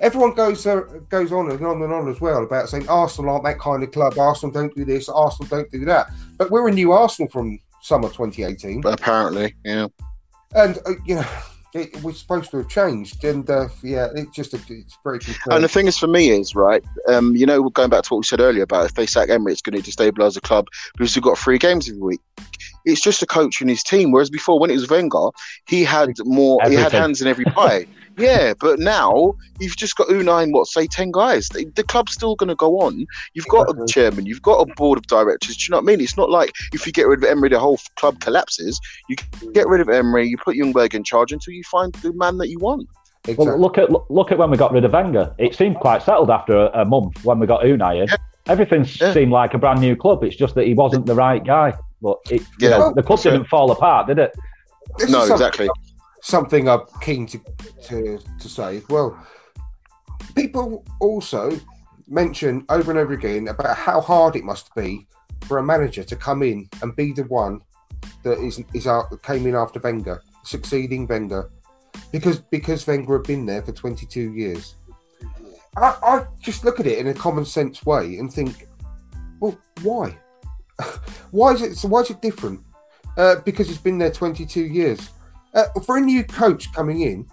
everyone 0.00 0.34
goes 0.34 0.66
uh, 0.66 0.80
goes 1.08 1.32
on 1.32 1.50
and 1.50 1.64
on 1.64 1.82
and 1.82 1.92
on 1.92 2.08
as 2.08 2.20
well 2.20 2.42
about 2.44 2.68
saying 2.68 2.88
Arsenal 2.88 3.30
aren't 3.32 3.44
that 3.44 3.58
kind 3.58 3.82
of 3.82 3.90
club. 3.92 4.18
Arsenal 4.18 4.52
don't 4.52 4.74
do 4.74 4.84
this. 4.84 5.08
Arsenal 5.08 5.48
don't 5.48 5.70
do 5.70 5.84
that. 5.84 6.10
But 6.38 6.50
we're 6.50 6.68
a 6.68 6.72
new 6.72 6.92
Arsenal 6.92 7.30
from 7.30 7.58
summer 7.80 8.08
2018, 8.08 8.80
But 8.80 9.00
apparently, 9.00 9.54
yeah. 9.64 9.88
and 10.54 10.78
uh, 10.86 10.92
you 11.04 11.16
know 11.16 11.26
it 11.74 12.02
was 12.02 12.18
supposed 12.18 12.50
to 12.50 12.58
have 12.58 12.68
changed. 12.68 13.24
And 13.24 13.48
uh, 13.48 13.68
yeah, 13.82 14.08
it's 14.14 14.34
just 14.34 14.54
a, 14.54 14.60
it's 14.68 14.98
very 15.02 15.20
And 15.50 15.64
the 15.64 15.68
thing 15.68 15.86
is, 15.86 15.98
for 15.98 16.06
me, 16.06 16.30
is 16.30 16.54
right. 16.54 16.84
Um, 17.08 17.34
you 17.34 17.46
know, 17.46 17.68
going 17.70 17.90
back 17.90 18.04
to 18.04 18.14
what 18.14 18.18
we 18.18 18.24
said 18.24 18.40
earlier 18.40 18.64
about 18.64 18.86
if 18.86 18.94
they 18.94 19.06
sack 19.06 19.30
Emery, 19.30 19.52
it's 19.52 19.62
going 19.62 19.80
to 19.80 19.90
destabilise 19.90 20.34
the 20.34 20.40
club 20.40 20.66
because 20.96 21.14
we've 21.16 21.22
got 21.22 21.38
three 21.38 21.58
games 21.58 21.88
every 21.88 22.00
week. 22.00 22.20
It's 22.84 23.00
just 23.00 23.22
a 23.22 23.26
coach 23.26 23.60
and 23.60 23.70
his 23.70 23.82
team. 23.82 24.10
Whereas 24.10 24.30
before, 24.30 24.58
when 24.58 24.70
it 24.70 24.74
was 24.74 24.88
Wenger, 24.88 25.30
he 25.66 25.84
had 25.84 26.10
more. 26.24 26.58
He 26.66 26.74
had 26.74 26.92
hands 26.92 27.20
in 27.22 27.28
every 27.28 27.44
pie. 27.44 27.86
yeah, 28.18 28.54
but 28.60 28.78
now 28.78 29.34
you've 29.60 29.76
just 29.76 29.96
got 29.96 30.08
Unai 30.08 30.44
and 30.44 30.52
what 30.52 30.66
say 30.66 30.86
ten 30.86 31.10
guys. 31.10 31.48
The, 31.48 31.64
the 31.74 31.82
club's 31.82 32.12
still 32.12 32.34
going 32.36 32.48
to 32.48 32.54
go 32.54 32.80
on. 32.80 33.06
You've 33.34 33.48
got 33.48 33.68
a 33.70 33.86
chairman. 33.86 34.26
You've 34.26 34.42
got 34.42 34.60
a 34.60 34.74
board 34.74 34.98
of 34.98 35.06
directors. 35.06 35.56
Do 35.56 35.62
you 35.64 35.70
know 35.70 35.78
what 35.78 35.84
I 35.84 35.86
mean? 35.96 36.00
It's 36.00 36.16
not 36.16 36.30
like 36.30 36.52
if 36.72 36.86
you 36.86 36.92
get 36.92 37.06
rid 37.06 37.22
of 37.22 37.24
Emery, 37.30 37.48
the 37.50 37.58
whole 37.58 37.78
club 37.96 38.20
collapses. 38.20 38.80
You 39.08 39.16
get 39.52 39.66
rid 39.66 39.80
of 39.80 39.88
Emery, 39.88 40.28
you 40.28 40.36
put 40.38 40.56
Ljungberg 40.56 40.94
in 40.94 41.04
charge 41.04 41.32
until 41.32 41.54
you 41.54 41.62
find 41.64 41.92
the 41.94 42.12
man 42.12 42.38
that 42.38 42.48
you 42.48 42.58
want. 42.58 42.88
Exactly. 43.24 43.46
Well, 43.46 43.58
look 43.58 43.78
at 43.78 43.88
look 44.10 44.32
at 44.32 44.38
when 44.38 44.50
we 44.50 44.56
got 44.56 44.72
rid 44.72 44.84
of 44.84 44.92
Wenger. 44.92 45.34
It 45.38 45.54
seemed 45.54 45.76
quite 45.76 46.02
settled 46.02 46.30
after 46.30 46.56
a, 46.56 46.82
a 46.82 46.84
month 46.84 47.24
when 47.24 47.38
we 47.38 47.46
got 47.46 47.62
Unai 47.62 48.02
in. 48.02 48.08
Yeah. 48.08 48.16
Everything 48.48 48.84
Yeah. 49.00 49.12
seemed 49.14 49.30
like 49.30 49.54
a 49.54 49.58
brand 49.58 49.80
new 49.80 49.94
club. 49.94 50.24
It's 50.24 50.34
just 50.34 50.56
that 50.56 50.66
he 50.66 50.74
wasn't 50.74 51.06
the 51.06 51.14
right 51.14 51.44
guy. 51.44 51.74
But 52.00 52.18
it, 52.30 52.42
you 52.58 52.68
know, 52.68 52.92
the 52.92 53.02
club 53.04 53.20
didn't 53.20 53.44
fall 53.44 53.70
apart, 53.70 54.08
did 54.08 54.18
it? 54.18 54.32
This 54.98 55.06
is 55.06 55.12
no, 55.12 55.20
something- 55.20 55.34
exactly. 55.34 55.68
Something 56.22 56.68
I'm 56.68 56.82
keen 57.02 57.26
to, 57.26 57.38
to 57.88 58.18
to 58.40 58.48
say. 58.48 58.82
Well, 58.88 59.18
people 60.34 60.84
also 61.00 61.60
mention 62.08 62.64
over 62.68 62.90
and 62.90 62.98
over 62.98 63.12
again 63.12 63.48
about 63.48 63.76
how 63.76 64.00
hard 64.00 64.36
it 64.36 64.44
must 64.44 64.74
be 64.74 65.06
for 65.42 65.58
a 65.58 65.62
manager 65.62 66.04
to 66.04 66.16
come 66.16 66.42
in 66.42 66.68
and 66.80 66.96
be 66.96 67.12
the 67.12 67.24
one 67.24 67.60
that 68.22 68.38
is 68.38 68.62
is 68.72 68.86
out 68.86 69.22
came 69.22 69.46
in 69.46 69.54
after 69.54 69.80
Wenger, 69.80 70.22
succeeding 70.44 71.06
Wenger, 71.06 71.50
because 72.10 72.38
because 72.38 72.86
Wenger 72.86 73.18
had 73.18 73.26
been 73.26 73.44
there 73.44 73.62
for 73.62 73.72
22 73.72 74.32
years. 74.32 74.76
I, 75.76 75.96
I 76.02 76.26
just 76.40 76.64
look 76.64 76.80
at 76.80 76.86
it 76.86 76.98
in 76.98 77.08
a 77.08 77.14
common 77.14 77.46
sense 77.46 77.84
way 77.86 78.18
and 78.18 78.30
think, 78.30 78.68
well, 79.40 79.58
why? 79.82 80.18
why 81.30 81.52
is 81.52 81.62
it? 81.62 81.76
So 81.76 81.88
why 81.88 82.00
is 82.02 82.10
it 82.10 82.20
different? 82.20 82.60
Uh, 83.16 83.36
because 83.44 83.68
he's 83.68 83.78
been 83.78 83.98
there 83.98 84.10
22 84.10 84.62
years. 84.62 85.10
Uh, 85.54 85.64
for 85.84 85.98
a 85.98 86.00
new 86.00 86.24
coach 86.24 86.72
coming 86.72 87.02
in, 87.02 87.26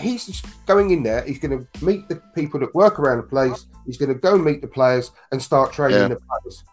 he's 0.00 0.26
just 0.26 0.44
going 0.66 0.90
in 0.90 1.02
there. 1.02 1.22
He's 1.24 1.38
going 1.38 1.58
to 1.66 1.84
meet 1.84 2.08
the 2.08 2.16
people 2.34 2.60
that 2.60 2.74
work 2.74 2.98
around 2.98 3.18
the 3.18 3.22
place. 3.24 3.66
He's 3.86 3.96
going 3.96 4.12
to 4.12 4.18
go 4.18 4.36
meet 4.36 4.60
the 4.60 4.66
players 4.66 5.10
and 5.32 5.40
start 5.42 5.72
training 5.72 5.98
Yeah. 5.98 6.08
the 6.08 6.16
players. 6.16 6.64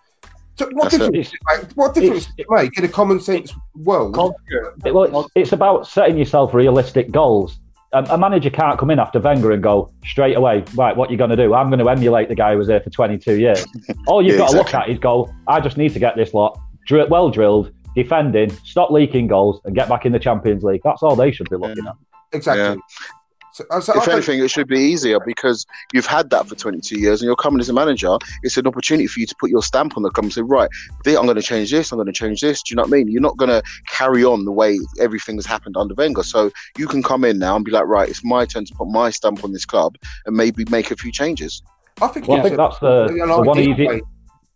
So 0.56 0.70
what 0.74 0.92
That's 0.92 0.98
difference? 0.98 1.32
does 1.32 1.62
it? 1.62 1.72
What 1.76 1.94
difference 1.96 2.26
does 2.26 2.34
it 2.38 2.46
make 2.50 2.78
in 2.78 2.86
a 2.86 2.88
common 2.88 3.20
sense 3.20 3.54
world? 3.76 4.16
It- 4.86 4.94
well, 4.94 5.04
it's, 5.26 5.30
it's 5.36 5.52
about 5.52 5.88
setting 5.88 6.18
yourself 6.18 6.54
realistic 6.54 7.12
goals. 7.12 7.60
Um, 7.92 8.06
a 8.10 8.18
manager 8.18 8.50
can't 8.50 8.80
come 8.80 8.90
in 8.90 8.98
after 9.00 9.20
Wenger 9.20 9.52
and 9.52 9.62
go 9.62 9.92
straight 10.04 10.36
away, 10.36 10.64
right, 10.76 10.96
what 10.98 11.12
you 11.12 11.18
going 11.18 11.30
to 11.30 11.36
do? 11.36 11.54
I'm 11.54 11.70
going 11.70 11.80
to 11.80 11.88
emulate 11.90 12.28
the 12.28 12.34
guy 12.36 12.54
who 12.54 12.58
was 12.58 12.66
there 12.68 12.82
for 12.82 12.90
22 12.90 13.36
years. 13.40 13.64
All 14.08 14.22
you've 14.24 14.34
Yeah, 14.34 14.40
got 14.40 14.50
to 14.50 14.58
look 14.58 14.66
exactly. 14.68 14.94
at 14.94 14.98
is 14.98 15.00
go, 15.00 15.32
I 15.48 15.60
just 15.60 15.78
need 15.78 15.94
to 15.94 16.00
get 16.00 16.16
this 16.16 16.34
lot 16.34 16.60
drill, 16.88 17.08
well 17.10 17.30
drilled, 17.30 17.72
defending, 17.96 18.50
stop 18.64 18.92
leaking 18.92 19.28
goals, 19.28 19.62
and 19.66 19.76
get 19.76 19.90
back 19.90 20.06
in 20.06 20.12
the 20.12 20.20
Champions 20.20 20.64
League. 20.64 20.82
That's 20.84 21.04
all 21.04 21.16
they 21.16 21.32
should 21.32 21.50
be 21.50 21.56
looking 21.58 21.86
at. 21.86 21.96
Exactly. 22.32 22.64
Yeah. 22.64 22.76
So, 23.54 23.64
uh, 23.70 23.80
so 23.82 23.94
I 23.94 23.98
if 24.00 24.06
don't- 24.06 24.14
anything, 24.16 24.40
it 24.44 24.50
should 24.50 24.68
be 24.68 24.80
easier 24.80 25.20
because 25.20 25.68
you've 25.94 26.08
had 26.08 26.32
that 26.32 26.48
for 26.48 26.56
22 26.56 27.00
years 27.00 27.22
and 27.22 27.28
you're 27.28 27.36
coming 27.36 27.60
as 27.60 27.70
a 27.70 27.74
manager. 27.74 28.18
It's 28.42 28.58
an 28.58 28.66
opportunity 28.66 29.06
for 29.06 29.20
you 29.20 29.28
to 29.28 29.36
put 29.40 29.52
your 29.52 29.62
stamp 29.62 29.96
on 29.96 30.02
the 30.02 30.10
club 30.10 30.24
and 30.24 30.34
say, 30.34 30.42
right, 30.42 30.68
I'm 31.06 31.14
going 31.26 31.36
to 31.36 31.42
change 31.44 31.70
this, 31.70 31.92
I'm 31.92 31.98
going 31.98 32.08
to 32.08 32.12
change 32.12 32.42
this. 32.42 32.64
Do 32.64 32.72
you 32.72 32.78
know 32.78 32.82
what 32.82 32.88
I 32.88 32.98
mean? 32.98 33.10
You're 33.10 33.22
not 33.22 33.38
going 33.38 33.50
to 33.52 33.62
carry 33.88 34.26
on 34.26 34.46
the 34.46 34.52
way 34.52 34.80
everything 35.00 35.36
has 35.36 35.46
happened 35.46 35.78
under 35.78 35.94
Wenger. 35.94 36.24
So 36.24 36.50
you 36.80 36.88
can 36.88 37.04
come 37.04 37.24
in 37.24 37.38
now 37.38 37.56
and 37.56 37.64
be 37.64 37.70
like, 37.70 37.86
right, 37.86 38.10
it's 38.10 38.24
my 38.26 38.44
turn 38.46 38.66
to 38.66 38.74
put 38.74 38.88
my 38.88 39.12
stamp 39.12 39.44
on 39.44 39.52
this 39.54 39.66
club 39.66 39.98
and 40.26 40.36
maybe 40.36 40.66
make 40.72 40.90
a 40.90 40.96
few 40.96 41.12
changes. 41.12 41.62
I 42.02 42.08
think, 42.08 42.28
Well, 42.28 42.40
I 42.40 42.42
think 42.42 42.56
a- 42.56 42.58
that's 42.58 42.80
the, 42.80 43.06
the 43.08 43.44
one 43.44 43.60
easy. 43.60 43.88
way 43.88 44.02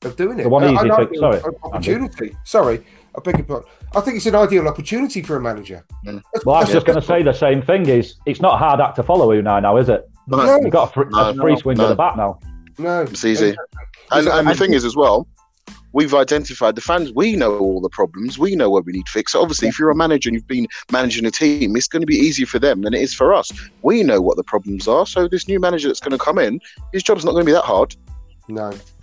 of 0.03 0.15
doing 0.15 0.39
it. 0.39 0.43
the 0.43 0.49
one 0.49 0.63
Uh, 0.63 0.71
easy 0.71 0.89
an 0.89 0.95
thing- 0.95 1.07
ideal 1.07 1.19
sorry, 1.21 1.41
opportunity. 1.63 2.35
Sorry, 2.45 2.83
I 3.17 3.19
beg 3.21 3.37
your 3.37 3.45
pardon. 3.45 3.67
I 3.95 4.01
think 4.01 4.17
it's 4.17 4.25
an 4.27 4.35
ideal 4.35 4.67
opportunity 4.67 5.21
for 5.23 5.37
a 5.37 5.41
manager. 5.41 5.83
Mm. 6.05 6.21
Well, 6.45 6.55
I 6.57 6.61
was 6.61 6.71
just 6.71 6.85
going 6.85 6.99
to 6.99 7.05
say 7.05 7.23
the 7.23 7.33
same 7.33 7.61
thing. 7.63 7.87
Is 7.89 8.15
it's 8.27 8.39
not 8.41 8.55
a 8.55 8.57
hard 8.57 8.79
act 8.79 8.95
to 8.97 9.03
follow 9.03 9.29
Unai 9.29 9.61
now, 9.61 9.77
is 9.77 9.89
it? 9.89 10.07
No, 10.27 10.59
You've 10.61 10.71
got 10.71 10.89
a, 10.89 10.93
fr- 10.93 11.01
a 11.03 11.33
No, 11.33 11.41
free 11.41 11.53
no, 11.53 11.59
swing 11.59 11.77
no. 11.77 11.83
of 11.85 11.89
the 11.89 11.95
bat 11.95 12.15
now. 12.17 12.39
no, 12.77 13.01
It's 13.01 13.25
easy. 13.25 13.49
Exactly. 13.49 13.79
And, 14.11 14.27
and 14.27 14.47
the 14.47 14.53
thing 14.55 14.73
is, 14.73 14.85
as 14.85 14.95
well, 14.95 15.27
we've 15.93 16.13
identified 16.13 16.75
the 16.75 16.81
fans. 16.81 17.11
We 17.13 17.35
know 17.35 17.57
all 17.57 17.81
the 17.81 17.89
problems. 17.89 18.37
We 18.37 18.55
know 18.55 18.69
what 18.69 18.85
we 18.85 18.91
need 18.91 19.07
fixed. 19.09 19.33
So 19.33 19.41
obviously, 19.41 19.67
if 19.69 19.79
you're 19.79 19.89
a 19.89 19.95
manager 19.95 20.29
and 20.29 20.35
you've 20.35 20.47
been 20.47 20.67
managing 20.91 21.25
a 21.25 21.31
team, 21.31 21.75
it's 21.75 21.87
going 21.87 22.01
to 22.01 22.05
be 22.07 22.15
easier 22.17 22.45
for 22.45 22.59
them 22.59 22.81
than 22.81 22.93
it 22.93 23.01
is 23.01 23.13
for 23.13 23.33
us. 23.33 23.51
We 23.81 24.03
know 24.03 24.21
what 24.21 24.37
the 24.37 24.43
problems 24.43 24.87
are. 24.87 25.07
So 25.07 25.27
this 25.27 25.47
new 25.47 25.59
manager 25.59 25.87
that's 25.87 25.99
going 26.01 26.11
to 26.11 26.23
come 26.23 26.37
in, 26.37 26.59
his 26.93 27.03
job's 27.03 27.25
not 27.25 27.31
going 27.31 27.45
to 27.45 27.49
be 27.49 27.53
that 27.53 27.63
hard. 27.63 27.95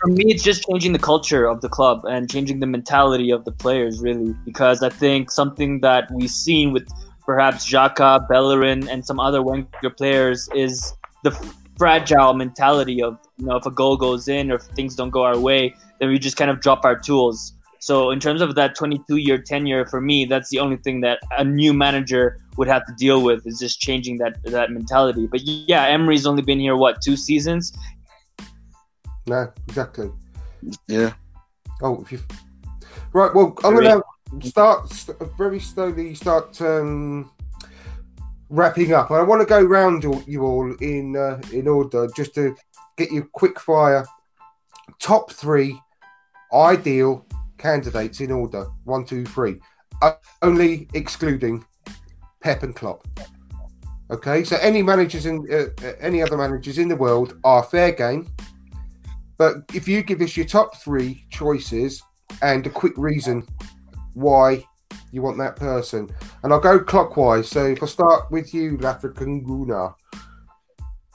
For 0.00 0.08
me, 0.08 0.24
it's 0.28 0.42
just 0.42 0.64
changing 0.70 0.92
the 0.92 0.98
culture 0.98 1.46
of 1.46 1.60
the 1.60 1.68
club 1.68 2.04
and 2.04 2.30
changing 2.30 2.60
the 2.60 2.66
mentality 2.66 3.30
of 3.30 3.44
the 3.44 3.52
players, 3.52 4.00
really. 4.00 4.34
Because 4.44 4.82
I 4.82 4.88
think 4.88 5.30
something 5.30 5.80
that 5.80 6.10
we've 6.10 6.30
seen 6.30 6.72
with 6.72 6.88
perhaps 7.24 7.70
Xhaka, 7.70 8.26
Bellerin, 8.28 8.88
and 8.88 9.04
some 9.04 9.20
other 9.20 9.42
Wenger 9.42 9.90
players 9.96 10.48
is 10.54 10.94
the 11.22 11.30
fragile 11.76 12.34
mentality 12.34 13.02
of 13.02 13.18
you 13.38 13.46
know 13.46 13.56
if 13.56 13.66
a 13.66 13.70
goal 13.70 13.96
goes 13.96 14.28
in 14.28 14.52
or 14.52 14.56
if 14.56 14.62
things 14.62 14.94
don't 14.94 15.10
go 15.10 15.24
our 15.24 15.38
way, 15.38 15.74
then 15.98 16.08
we 16.08 16.18
just 16.18 16.36
kind 16.36 16.50
of 16.50 16.60
drop 16.60 16.84
our 16.84 16.98
tools. 16.98 17.52
So 17.80 18.10
in 18.10 18.18
terms 18.18 18.40
of 18.40 18.54
that 18.54 18.74
22 18.74 19.16
year 19.16 19.36
tenure, 19.36 19.84
for 19.84 20.00
me, 20.00 20.24
that's 20.24 20.48
the 20.48 20.58
only 20.58 20.78
thing 20.78 21.02
that 21.02 21.18
a 21.36 21.44
new 21.44 21.74
manager 21.74 22.38
would 22.56 22.68
have 22.68 22.86
to 22.86 22.94
deal 22.94 23.20
with 23.22 23.46
is 23.46 23.58
just 23.58 23.78
changing 23.78 24.18
that 24.18 24.42
that 24.44 24.70
mentality. 24.70 25.26
But 25.26 25.42
yeah, 25.42 25.84
Emery's 25.84 26.26
only 26.26 26.42
been 26.42 26.60
here 26.60 26.76
what 26.76 27.02
two 27.02 27.16
seasons. 27.16 27.76
No, 29.26 29.52
exactly. 29.68 30.10
Yeah. 30.86 31.12
Oh, 31.82 32.02
if 32.02 32.12
you 32.12 32.20
right. 33.12 33.34
Well, 33.34 33.56
I'm 33.64 33.74
going 33.74 34.02
to 34.40 34.48
start 34.48 34.90
st- 34.90 35.18
very 35.36 35.60
slowly. 35.60 36.14
Start 36.14 36.60
um, 36.60 37.30
wrapping 38.48 38.92
up. 38.92 39.10
I 39.10 39.22
want 39.22 39.40
to 39.40 39.46
go 39.46 39.62
round 39.62 40.04
you 40.26 40.42
all 40.42 40.74
in 40.80 41.16
uh, 41.16 41.40
in 41.52 41.68
order, 41.68 42.08
just 42.16 42.34
to 42.34 42.54
get 42.96 43.10
you 43.10 43.28
quick 43.32 43.58
fire. 43.58 44.06
Top 45.00 45.30
three 45.32 45.80
ideal 46.52 47.26
candidates 47.58 48.20
in 48.20 48.30
order. 48.30 48.66
One, 48.84 49.04
two, 49.04 49.24
three. 49.24 49.58
Uh, 50.02 50.12
only 50.42 50.88
excluding 50.94 51.64
Pep 52.40 52.62
and 52.62 52.76
Klopp. 52.76 53.06
Okay, 54.10 54.44
so 54.44 54.56
any 54.60 54.82
managers 54.82 55.24
in 55.24 55.46
uh, 55.50 55.86
uh, 55.86 55.92
any 55.98 56.22
other 56.22 56.36
managers 56.36 56.78
in 56.78 56.88
the 56.88 56.96
world 56.96 57.38
are 57.42 57.62
fair 57.62 57.90
game. 57.90 58.28
But 59.36 59.56
if 59.74 59.88
you 59.88 60.02
give 60.02 60.20
us 60.20 60.36
your 60.36 60.46
top 60.46 60.76
three 60.76 61.26
choices 61.30 62.02
and 62.42 62.66
a 62.66 62.70
quick 62.70 62.92
reason 62.96 63.46
why 64.14 64.64
you 65.12 65.22
want 65.22 65.38
that 65.38 65.56
person, 65.56 66.08
and 66.42 66.52
I'll 66.52 66.60
go 66.60 66.78
clockwise. 66.78 67.48
So 67.48 67.66
if 67.66 67.82
I 67.82 67.86
start 67.86 68.30
with 68.30 68.54
you, 68.54 68.78
LeAfrican 68.78 69.44
Gooner. 69.44 69.94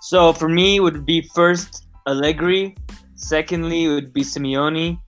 So 0.01 0.33
for 0.33 0.49
me, 0.49 0.77
it 0.77 0.79
would 0.79 1.05
be 1.05 1.21
first 1.33 1.87
Allegri. 2.07 2.75
Secondly, 3.15 3.85
it 3.85 3.89
would 3.89 4.13
be 4.13 4.21
Simeone, 4.21 4.99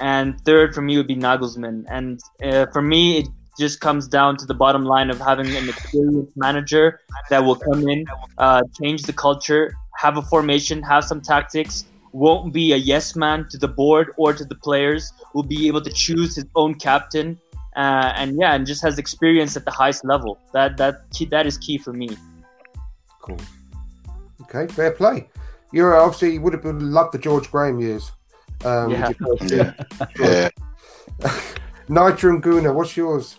and 0.00 0.40
third 0.46 0.74
for 0.74 0.80
me 0.80 0.96
would 0.96 1.06
be 1.06 1.16
Nagelsmann. 1.16 1.84
And 1.90 2.20
uh, 2.42 2.66
for 2.72 2.80
me, 2.80 3.18
it 3.18 3.28
just 3.58 3.80
comes 3.80 4.08
down 4.08 4.38
to 4.38 4.46
the 4.46 4.54
bottom 4.54 4.84
line 4.84 5.10
of 5.10 5.18
having 5.18 5.54
an 5.54 5.68
experienced 5.68 6.34
manager 6.36 7.00
that 7.28 7.44
will 7.44 7.56
come 7.56 7.86
in, 7.88 8.06
uh, 8.38 8.62
change 8.80 9.02
the 9.02 9.12
culture, 9.12 9.74
have 9.98 10.16
a 10.16 10.22
formation, 10.22 10.82
have 10.82 11.04
some 11.04 11.20
tactics. 11.20 11.84
Won't 12.12 12.52
be 12.52 12.72
a 12.72 12.76
yes 12.76 13.14
man 13.14 13.46
to 13.50 13.58
the 13.58 13.68
board 13.68 14.12
or 14.16 14.32
to 14.32 14.44
the 14.44 14.54
players. 14.56 15.12
Will 15.34 15.42
be 15.44 15.68
able 15.68 15.80
to 15.82 15.90
choose 15.90 16.34
his 16.34 16.46
own 16.56 16.74
captain, 16.74 17.38
uh, 17.76 18.12
and 18.16 18.36
yeah, 18.38 18.54
and 18.54 18.66
just 18.66 18.82
has 18.82 18.98
experience 18.98 19.56
at 19.56 19.64
the 19.64 19.70
highest 19.70 20.04
level. 20.04 20.38
That 20.52 20.76
that 20.78 21.08
key, 21.12 21.26
that 21.26 21.46
is 21.46 21.56
key 21.58 21.78
for 21.78 21.92
me. 21.92 22.10
Cool. 23.22 23.38
Okay, 24.42 24.66
fair 24.72 24.90
play. 24.90 25.28
You're 25.72 25.94
obviously 25.96 26.34
you 26.34 26.40
would 26.40 26.52
have 26.52 26.62
been, 26.62 26.90
loved 26.90 27.12
the 27.12 27.18
George 27.18 27.48
Graham 27.50 27.78
years. 27.78 28.10
Um, 28.64 28.90
Yeah. 28.90 29.12
with 29.20 29.52
Yeah. 29.52 29.72
team. 30.16 30.26
Yeah. 30.26 30.48
Nytram 31.88 32.40
Gooner, 32.40 32.74
what's 32.74 32.96
yours? 32.96 33.38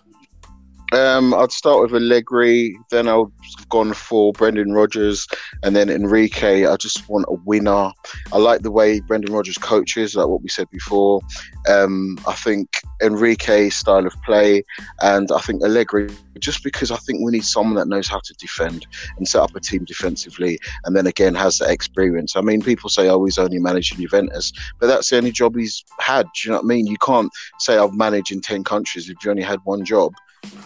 Um, 0.94 1.34
I'd 1.34 1.54
start 1.54 1.82
with 1.82 1.94
Allegri, 1.94 2.78
then 2.90 3.08
I've 3.08 3.32
gone 3.70 3.94
for 3.94 4.34
Brendan 4.34 4.74
Rodgers, 4.74 5.26
and 5.64 5.74
then 5.74 5.90
Enrique. 5.90 6.66
I 6.66 6.76
just 6.76 7.08
want 7.08 7.26
a 7.30 7.36
winner. 7.46 7.94
I 8.34 8.38
like 8.38 8.62
the 8.62 8.72
way 8.72 9.00
Brendan 9.00 9.34
Rodgers 9.34 9.58
coaches, 9.58 10.16
like 10.16 10.28
what 10.28 10.42
we 10.42 10.50
said 10.50 10.70
before. 10.70 11.22
Um, 11.70 12.18
I 12.28 12.34
think 12.34 12.68
Enrique's 13.02 13.78
style 13.78 14.06
of 14.06 14.14
play, 14.24 14.64
and 15.00 15.32
I 15.32 15.40
think 15.40 15.64
Allegri, 15.64 16.10
just 16.40 16.62
because 16.62 16.92
I 16.92 16.98
think 16.98 17.24
we 17.24 17.32
need 17.32 17.46
someone 17.46 17.76
that 17.76 17.88
knows 17.88 18.10
how 18.10 18.20
to 18.20 18.34
defend 18.34 18.86
and 19.18 19.26
set 19.26 19.42
up 19.42 19.56
a 19.56 19.62
team 19.62 19.86
defensively, 19.86 20.60
and 20.84 20.94
then 20.94 21.08
again 21.08 21.36
has 21.36 21.58
that 21.60 21.70
experience. 21.70 22.36
I 22.36 22.42
mean, 22.42 22.62
people 22.62 22.90
say, 22.90 23.08
"Oh, 23.08 23.24
he's 23.24 23.38
only 23.38 23.60
managing 23.60 24.00
Juventus," 24.00 24.52
but 24.78 24.88
that's 24.88 25.10
the 25.10 25.18
only 25.18 25.32
job 25.32 25.56
he's 25.56 25.86
had. 26.00 26.26
Do 26.34 26.50
you 26.50 26.52
know 26.52 26.58
what 26.58 26.66
I 26.66 26.68
mean? 26.68 26.88
You 26.88 26.98
can't 26.98 27.32
say 27.60 27.78
I've 27.78 27.94
managed 27.94 28.34
in 28.34 28.42
ten 28.42 28.66
countries 28.66 29.10
if 29.10 29.24
you 29.24 29.32
only 29.32 29.44
had 29.44 29.60
one 29.64 29.86
job 29.86 30.14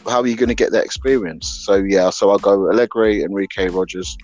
how 0.07 0.21
are 0.21 0.27
you 0.27 0.35
going 0.35 0.49
to 0.49 0.55
get 0.55 0.71
that 0.71 0.85
experience? 0.85 1.63
So 1.65 1.75
yeah, 1.75 2.09
so 2.09 2.29
I'll 2.29 2.39
go 2.39 2.69
Allegri, 2.69 3.23
Enrique, 3.23 3.67
Rodgers. 3.69 4.17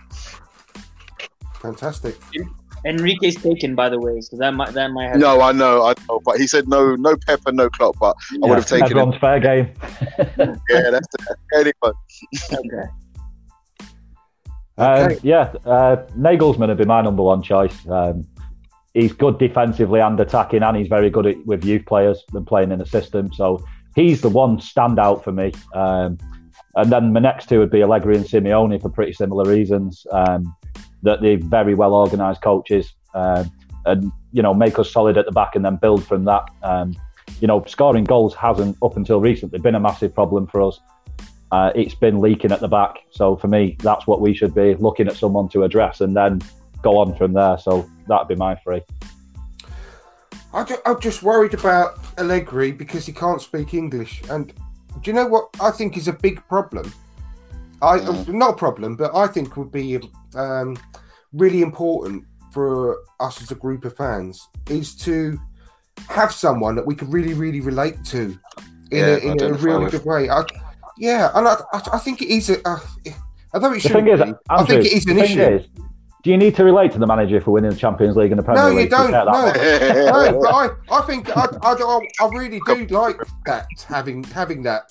Fantastic. 1.56 2.15
Enrique's 2.84 3.36
taken, 3.36 3.76
by 3.76 3.90
the 3.90 3.99
way, 3.99 4.19
so 4.22 4.38
that 4.38 4.53
might 4.56 4.73
that 4.73 4.90
might 4.90 5.10
have. 5.10 5.19
No, 5.19 5.41
I 5.41 5.52
know, 5.52 5.86
I 5.86 5.94
know, 6.10 6.19
but 6.26 6.40
he 6.40 6.48
said 6.48 6.68
no, 6.68 6.95
no 6.95 7.15
Pepper, 7.28 7.52
no 7.52 7.69
Klopp, 7.69 7.95
but 7.99 8.15
I 8.44 8.48
would 8.48 8.57
have 8.57 8.65
taken 8.65 8.98
him. 8.98 8.98
Everyone's 8.98 9.18
fair 9.18 9.40
game. 9.40 9.73
Yeah, 10.69 10.90
that's 10.90 11.07
the 11.11 11.36
anyway. 11.56 11.73
Okay. 12.53 12.90
Um, 14.78 15.11
Okay. 15.11 15.19
yeah, 15.22 15.53
uh, 15.65 16.07
Nagelsmann 16.18 16.69
would 16.69 16.78
be 16.78 16.86
my 16.86 17.02
number 17.02 17.22
one 17.22 17.44
choice. 17.44 17.76
Um, 17.88 18.26
he's 18.95 19.14
good 19.14 19.38
defensively 19.38 19.99
and 19.99 20.19
attacking, 20.19 20.64
and 20.64 20.76
he's 20.76 20.88
very 20.88 21.11
good 21.11 21.28
at, 21.28 21.45
with 21.45 21.64
youth 21.64 21.86
players 21.86 22.23
and 22.34 22.48
playing 22.48 22.72
in 22.72 22.82
a 22.82 22.86
system. 22.86 23.32
So 23.34 23.64
he's 23.95 24.22
the 24.22 24.30
one 24.30 24.57
standout 24.57 25.23
for 25.23 25.31
me. 25.31 25.51
Um, 25.73 26.18
and 26.76 26.91
then 26.91 27.13
my 27.13 27.19
next 27.19 27.49
two 27.49 27.59
would 27.59 27.72
be 27.72 27.81
Allegri 27.81 28.15
and 28.15 28.26
Simeone 28.26 28.81
for 28.81 28.89
pretty 28.89 29.13
similar 29.13 29.49
reasons. 29.49 30.05
Um, 30.11 30.55
that 31.03 31.22
they're 31.22 31.38
very 31.38 31.73
well 31.73 31.93
organised 31.93 32.41
coaches, 32.41 32.93
um, 33.13 33.51
and 33.85 34.11
you 34.31 34.41
know 34.41 34.53
make 34.53 34.77
us 34.80 34.91
solid 34.91 35.18
at 35.18 35.26
the 35.26 35.31
back 35.31 35.55
and 35.55 35.65
then 35.65 35.76
build 35.76 36.05
from 36.05 36.26
that. 36.26 36.49
Um, 36.63 36.95
you 37.39 37.47
know, 37.47 37.63
scoring 37.65 38.03
goals 38.03 38.35
hasn't 38.35 38.77
up 38.84 38.97
until 38.97 39.19
recently 39.19 39.59
been 39.59 39.76
a 39.76 39.80
massive 39.80 40.13
problem 40.13 40.47
for 40.47 40.61
us. 40.61 40.80
Uh, 41.51 41.72
it's 41.76 41.95
been 41.95 42.19
leaking 42.19 42.51
at 42.51 42.59
the 42.59 42.68
back. 42.68 42.99
So 43.09 43.35
for 43.35 43.47
me, 43.47 43.77
that's 43.80 44.07
what 44.07 44.22
we 44.22 44.34
should 44.34 44.53
be 44.53 44.76
looking 44.76 45.07
at 45.07 45.15
someone 45.15 45.49
to 45.49 45.63
address 45.63 46.01
and 46.01 46.15
then 46.15 46.41
go 46.81 46.97
on 46.97 47.15
from 47.15 47.34
there. 47.34 47.57
So 47.57 47.89
that'd 48.07 48.27
be 48.27 48.35
my 48.35 48.55
three. 48.55 48.81
I 50.53 50.64
ju- 50.64 50.78
I'm 50.86 50.99
just 50.99 51.23
worried 51.23 51.53
about 51.53 51.99
Allegri 52.18 52.72
because 52.72 53.06
he 53.06 53.14
can't 53.14 53.41
speak 53.41 53.73
English. 53.73 54.22
And 54.30 54.53
do 55.02 55.10
you 55.10 55.14
know 55.14 55.28
what 55.28 55.49
I 55.61 55.72
think 55.72 55.98
is 55.98 56.07
a 56.07 56.14
big 56.14 56.45
problem? 56.48 56.91
I 57.82 57.98
not 58.28 58.52
a 58.52 58.57
problem, 58.57 58.95
but 58.95 59.15
I 59.15 59.28
think 59.28 59.57
would 59.57 59.72
be 59.72 59.99
um, 60.36 60.78
really 61.34 61.61
important 61.61 62.26
for 62.52 62.98
us 63.19 63.41
as 63.41 63.52
a 63.52 63.56
group 63.56 63.86
of 63.86 63.95
fans 63.95 64.48
is 64.69 64.95
to 64.98 65.40
have 66.10 66.32
someone 66.32 66.76
that 66.76 66.86
we 66.86 66.95
can 66.95 67.10
really, 67.10 67.34
really 67.34 67.61
relate 67.61 68.03
to 68.06 68.38
in 68.91 68.98
Yeah, 68.98 69.06
a, 69.06 69.18
in 69.19 69.41
a 69.41 69.53
really 69.53 69.86
with. 69.86 69.91
good 69.94 70.06
way. 70.06 70.30
I, 70.30 70.44
yeah, 70.98 71.32
and 71.34 71.48
I, 71.48 71.56
I, 71.73 71.82
I 71.94 71.98
think 71.98 72.22
it 72.22 72.30
is 72.30 72.49
a. 72.49 72.68
Uh, 72.68 72.80
although 73.53 73.73
it 73.73 73.82
shouldn't 73.82 74.07
is, 74.10 74.22
be, 74.22 74.34
I 74.49 74.64
think 74.64 74.86
it 74.86 74.91
is 74.94 75.06
an 75.07 75.18
issue. 75.18 75.41
is, 75.41 75.65
do 76.23 76.30
you 76.30 76.38
need 76.38 76.56
to 76.56 76.64
relate 76.64 76.91
to 76.93 76.99
the 76.99 77.07
manager 77.07 77.41
for 77.41 77.52
winning 77.52 77.72
the 77.72 77.76
Champions 77.77 78.15
League 78.15 78.31
and 78.31 78.39
the 78.39 78.43
Premier 78.43 78.64
No, 78.64 78.69
you 78.69 78.76
League? 78.80 78.89
to 78.91 78.95
don't. 78.95 79.11
No, 79.11 79.22
no, 80.31 80.39
but 80.41 80.53
I, 80.53 80.69
I 80.91 81.02
think 81.02 81.35
I, 81.35 81.45
I, 81.64 81.73
I, 81.73 81.99
I 82.22 82.30
really 82.30 82.60
do 82.65 82.85
like 82.88 83.18
that 83.45 83.65
having 83.88 84.23
having 84.26 84.61
that 84.64 84.84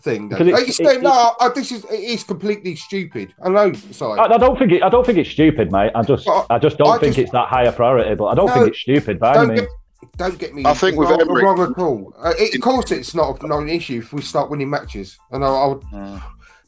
thing. 0.00 0.28
Though. 0.28 0.38
Because 0.38 0.48
it's- 0.48 0.58
Like 0.60 0.66
you 0.66 0.72
say, 0.72 0.84
it's- 0.96 1.02
no, 1.02 1.34
I, 1.40 1.48
this 1.54 1.70
is 1.72 1.84
it 1.84 1.94
is 2.00 2.24
completely 2.24 2.74
stupid. 2.74 3.32
I 3.44 3.48
know, 3.48 3.72
sorry. 3.72 4.18
I, 4.18 4.24
I 4.24 4.38
don't 4.38 4.58
think 4.58 4.72
it, 4.72 4.82
I 4.82 4.88
don't 4.88 5.04
think 5.06 5.18
it's 5.18 5.30
stupid, 5.30 5.70
mate. 5.70 5.92
I 5.94 6.02
just 6.02 6.26
But 6.26 6.46
I 6.50 6.58
just 6.58 6.78
don't 6.78 6.88
I 6.88 6.98
think 6.98 7.14
just- 7.14 7.18
it's 7.24 7.32
that 7.32 7.48
high 7.48 7.64
a 7.64 7.72
priority. 7.72 8.14
But 8.14 8.26
I 8.26 8.34
don't 8.34 8.46
No, 8.46 8.54
think 8.54 8.68
it's 8.68 8.80
stupid 8.80 9.20
by 9.20 9.30
any 9.30 9.38
don't 9.38 9.48
means. 9.48 9.60
get, 9.60 10.16
don't 10.16 10.38
get 10.38 10.54
me. 10.54 10.62
I 10.66 10.74
think 10.74 10.96
with 10.96 11.10
wrong, 11.10 11.20
Emery- 11.20 11.44
wrong 11.44 11.62
at 11.62 11.78
all. 11.78 12.14
Uh, 12.18 12.32
it, 12.38 12.54
of 12.56 12.60
course, 12.62 12.90
it's 12.90 13.14
not 13.14 13.40
not 13.46 13.60
an 13.60 13.68
issue 13.68 13.98
if 13.98 14.12
we 14.12 14.22
start 14.22 14.50
winning 14.50 14.70
matches, 14.70 15.18
and 15.30 15.44
I, 15.44 15.48
I 15.48 15.66
would. 15.68 15.80
Mm. 15.82 16.22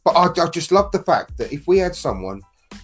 But 0.05 0.11
I, 0.17 0.45
I 0.45 0.49
just 0.51 0.71
love 0.73 0.91
the 0.93 0.99
fact 0.99 1.37
that 1.39 1.53
if 1.53 1.67
we 1.67 1.79
had 1.79 1.95
someone 1.97 2.43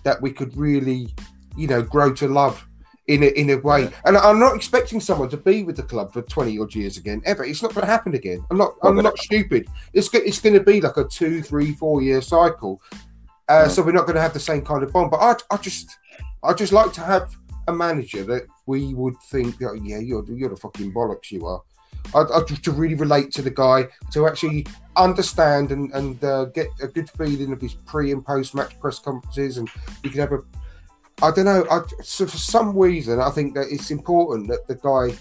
that 0.09 0.23
we 0.23 0.33
could 0.33 0.57
really, 0.57 1.15
you 1.55 1.69
know, 1.69 1.83
grow 1.83 2.15
to 2.15 2.27
love 2.27 2.67
in 3.09 3.23
a, 3.23 3.27
in 3.27 3.51
a 3.51 3.59
way, 3.59 3.91
and 4.07 4.17
I'm 4.17 4.39
not 4.39 4.57
expecting 4.57 5.01
someone 5.01 5.29
to 5.29 5.37
be 5.37 5.63
with 5.65 5.77
the 5.77 5.83
club 5.83 6.15
for 6.15 6.23
20 6.23 6.59
odd 6.59 6.75
years 6.75 6.97
again 6.97 7.21
ever. 7.27 7.45
It's 7.45 7.63
not 7.63 7.75
going 7.75 7.87
to 7.87 7.93
happen 7.93 8.15
again. 8.15 8.43
I'm 8.51 8.57
not. 8.57 8.73
I'm 8.83 8.97
not 8.97 9.19
stupid. 9.19 9.69
It's 9.93 10.09
go- 10.09 10.21
it's 10.25 10.41
going 10.41 10.55
to 10.55 10.63
be 10.63 10.81
like 10.81 10.97
a 10.97 11.05
two, 11.05 11.43
three, 11.43 11.73
four 11.75 12.01
year 12.01 12.23
cycle. 12.23 12.81
Uh, 13.49 13.65
Mm. 13.65 13.71
So 13.71 13.83
we're 13.83 13.93
not 13.93 14.07
going 14.07 14.17
to 14.17 14.21
have 14.21 14.35
the 14.35 14.41
same 14.51 14.63
kind 14.63 14.83
of 14.83 14.93
bond. 14.93 15.11
But 15.11 15.21
I, 15.21 15.35
I 15.55 15.57
just, 15.59 15.99
I 16.43 16.53
just 16.53 16.73
like 16.73 16.93
to 16.95 17.01
have 17.03 17.35
a 17.67 17.73
manager 17.73 18.23
that 18.25 18.43
we 18.67 18.95
would 18.95 19.19
think, 19.31 19.57
oh, 19.63 19.75
yeah, 19.75 19.99
you're 19.99 20.25
you're 20.31 20.51
the 20.51 20.57
fucking 20.57 20.93
bollocks 20.93 21.31
you 21.31 21.47
are. 21.47 21.63
I, 22.15 22.21
I 22.21 22.43
to 22.43 22.73
really 22.73 22.95
relate 22.95 23.33
to 23.33 23.43
the 23.43 23.51
guy, 23.51 23.89
to 24.13 24.27
actually 24.27 24.67
understand 24.97 25.73
and 25.73 25.93
and 25.93 26.23
uh, 26.25 26.47
get 26.47 26.69
a 26.83 26.89
good 26.89 27.11
feeling 27.11 27.53
of 27.53 27.61
his 27.61 27.75
pre 27.75 28.13
and 28.13 28.25
post 28.25 28.55
match 28.55 28.79
press 28.81 28.99
conferences, 28.99 29.59
and 29.59 29.69
you 30.03 30.11
can 30.11 30.21
have 30.21 30.33
a. 30.33 30.41
I 31.21 31.33
don't 31.33 31.47
know. 31.47 31.67
I, 31.71 31.83
so 32.03 32.27
for 32.27 32.39
some 32.39 32.77
reason, 32.77 33.21
I 33.21 33.31
think 33.31 33.55
that 33.55 33.67
it's 33.71 33.91
important 33.91 34.49
that 34.49 34.67
the 34.69 34.77
guy 34.77 35.17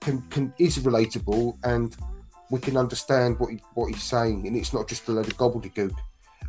can 0.00 0.22
can 0.22 0.52
is 0.58 0.78
relatable 0.78 1.58
and 1.64 1.96
we 2.50 2.58
can 2.58 2.76
understand 2.76 3.38
what 3.38 3.50
he, 3.50 3.60
what 3.74 3.92
he's 3.92 4.02
saying, 4.02 4.46
and 4.46 4.56
it's 4.56 4.72
not 4.72 4.88
just 4.88 5.08
a 5.08 5.12
load 5.12 5.28
of 5.28 5.36
gobbledygook 5.36 5.94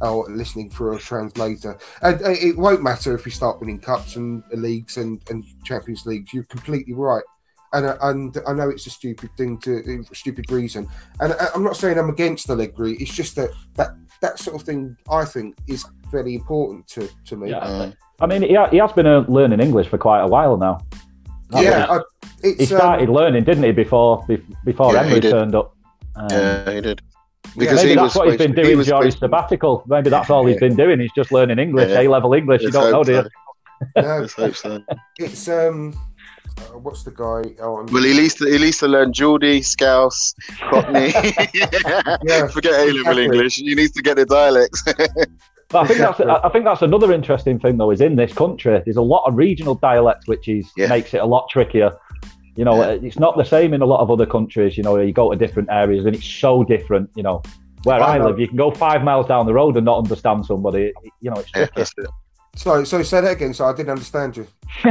or 0.01 0.27
listening 0.29 0.69
through 0.69 0.95
a 0.95 0.99
translator. 0.99 1.77
And 2.01 2.21
uh, 2.23 2.29
it 2.31 2.57
won't 2.57 2.81
matter 2.81 3.13
if 3.13 3.25
we 3.25 3.31
start 3.31 3.59
winning 3.59 3.79
cups 3.79 4.15
and 4.15 4.43
leagues 4.51 4.97
and, 4.97 5.21
and 5.29 5.43
Champions 5.63 6.05
Leagues. 6.05 6.33
You're 6.33 6.43
completely 6.45 6.93
right. 6.93 7.23
And, 7.73 7.85
uh, 7.85 7.95
and 8.01 8.37
I 8.47 8.53
know 8.53 8.69
it's 8.69 8.85
a 8.87 8.89
stupid 8.89 9.29
thing 9.37 9.57
to 9.59 10.03
stupid 10.13 10.51
reason. 10.51 10.87
And 11.21 11.33
I, 11.33 11.47
I'm 11.55 11.63
not 11.63 11.77
saying 11.77 11.97
I'm 11.97 12.09
against 12.09 12.49
Allegri. 12.49 12.93
It's 12.97 13.13
just 13.13 13.35
that 13.37 13.49
that 13.75 13.91
that 14.21 14.39
sort 14.39 14.55
of 14.59 14.63
thing 14.63 14.95
I 15.09 15.23
think 15.25 15.55
is 15.67 15.85
very 16.11 16.35
important 16.35 16.87
to, 16.89 17.09
to 17.25 17.37
me. 17.37 17.49
Yeah, 17.51 17.59
Mm. 17.61 17.95
I 18.19 18.25
mean, 18.27 18.41
he, 18.43 18.53
ha- 18.53 18.69
he 18.69 18.77
has 18.77 18.91
been 18.91 19.07
uh, 19.07 19.25
learning 19.27 19.61
English 19.61 19.87
for 19.87 19.97
quite 19.97 20.19
a 20.19 20.27
while 20.27 20.55
now. 20.57 20.79
Yeah, 21.53 21.87
I, 21.89 21.99
He 22.43 22.65
started 22.65 23.09
um, 23.09 23.15
learning, 23.15 23.45
didn't 23.45 23.63
he, 23.63 23.71
before 23.71 24.23
be- 24.27 24.43
before 24.63 24.93
Yeah, 24.93 25.01
Emery 25.03 25.21
turned 25.21 25.55
up? 25.55 25.75
Um, 26.15 26.27
Yeah, 26.29 26.71
he 26.71 26.81
did. 26.81 27.01
Maybe 27.55 27.65
Because 27.65 27.81
he 27.81 27.95
that's 27.95 28.15
what 28.15 28.27
he's 28.27 28.37
been 28.37 28.49
supposed- 28.51 28.57
he 28.57 28.63
doing 28.63 28.77
was 28.77 28.87
during 28.87 29.05
his 29.05 29.15
sabbatical. 29.17 29.83
Maybe 29.87 30.09
that's 30.11 30.29
all 30.29 30.45
he's 30.45 30.59
been 30.59 30.75
doing. 30.75 30.99
He's 30.99 31.11
just 31.15 31.31
learning 31.31 31.57
English, 31.57 31.89
Yeah. 31.89 32.01
A 32.01 32.07
level 32.09 32.33
English. 32.33 32.61
You 32.61 32.67
Let's 32.69 32.75
don't 32.77 32.91
know, 32.91 32.97
hope 32.97 33.05
do 33.07 33.13
you? 33.13 34.01
no, 34.03 34.19
Let's 34.21 34.33
hope 34.33 34.55
so. 34.55 34.83
it's 35.17 35.47
um, 35.49 35.93
uh, 36.59 36.77
what's 36.77 37.03
the 37.03 37.11
guy? 37.11 37.53
Oh, 37.61 37.85
Well, 37.91 38.03
he 38.03 38.13
needs 38.13 38.35
to, 38.35 38.45
he 38.45 38.57
needs 38.57 38.77
to 38.79 38.87
learn 38.87 39.13
Geordie, 39.13 39.61
Scouse, 39.61 40.33
Cockney. 40.69 41.13
Yeah, 42.23 42.47
Forget 42.47 42.73
A 42.73 42.85
level 42.85 42.97
exactly. 42.99 43.23
English. 43.25 43.57
You 43.59 43.75
need 43.75 43.93
to 43.93 44.01
get 44.01 44.17
the 44.17 44.25
dialects. 44.25 44.83
But 44.83 45.83
I 45.83 45.87
think 45.87 45.99
Exactly. 45.99 46.25
that's 46.25 46.41
I 46.45 46.49
think 46.49 46.65
that's 46.65 46.81
another 46.81 47.13
interesting 47.13 47.59
thing 47.59 47.77
though. 47.77 47.91
Is 47.91 48.01
in 48.01 48.15
this 48.15 48.33
country, 48.33 48.81
there's 48.83 48.97
a 48.97 49.01
lot 49.01 49.23
of 49.27 49.35
regional 49.35 49.75
dialects, 49.75 50.27
which 50.27 50.47
is 50.47 50.69
Yeah. 50.77 50.87
makes 50.87 51.13
it 51.13 51.21
a 51.21 51.25
lot 51.25 51.47
trickier. 51.49 51.91
You 52.57 52.65
know, 52.65 52.75
Yeah. 52.81 52.97
it's 53.07 53.17
not 53.17 53.37
the 53.37 53.45
same 53.45 53.73
in 53.73 53.81
a 53.81 53.85
lot 53.85 54.01
of 54.01 54.11
other 54.11 54.25
countries. 54.25 54.75
You 54.77 54.83
know, 54.83 54.97
you 54.99 55.13
go 55.13 55.31
to 55.31 55.37
different 55.37 55.69
areas 55.71 56.05
and 56.05 56.13
it's 56.15 56.25
so 56.27 56.63
different. 56.63 57.09
You 57.15 57.23
know, 57.23 57.41
where 57.83 58.01
I 58.01 58.17
I, 58.17 58.23
live, 58.23 58.37
you 58.39 58.47
can 58.47 58.57
go 58.57 58.69
five 58.71 59.03
miles 59.03 59.27
down 59.27 59.45
the 59.45 59.53
road 59.53 59.77
and 59.77 59.85
not 59.85 59.97
understand 59.97 60.45
somebody. 60.45 60.91
You 61.21 61.31
know, 61.31 61.37
it's 61.39 61.49
yeah, 61.55 61.65
tricky. 61.67 61.73
that's 61.77 61.93
it. 62.53 62.59
Sorry, 62.59 62.85
so 62.85 63.01
say 63.03 63.21
that 63.21 63.31
again. 63.31 63.53
So 63.53 63.65
I 63.65 63.73
didn't 63.73 63.89
understand 63.91 64.37
you. 64.37 64.47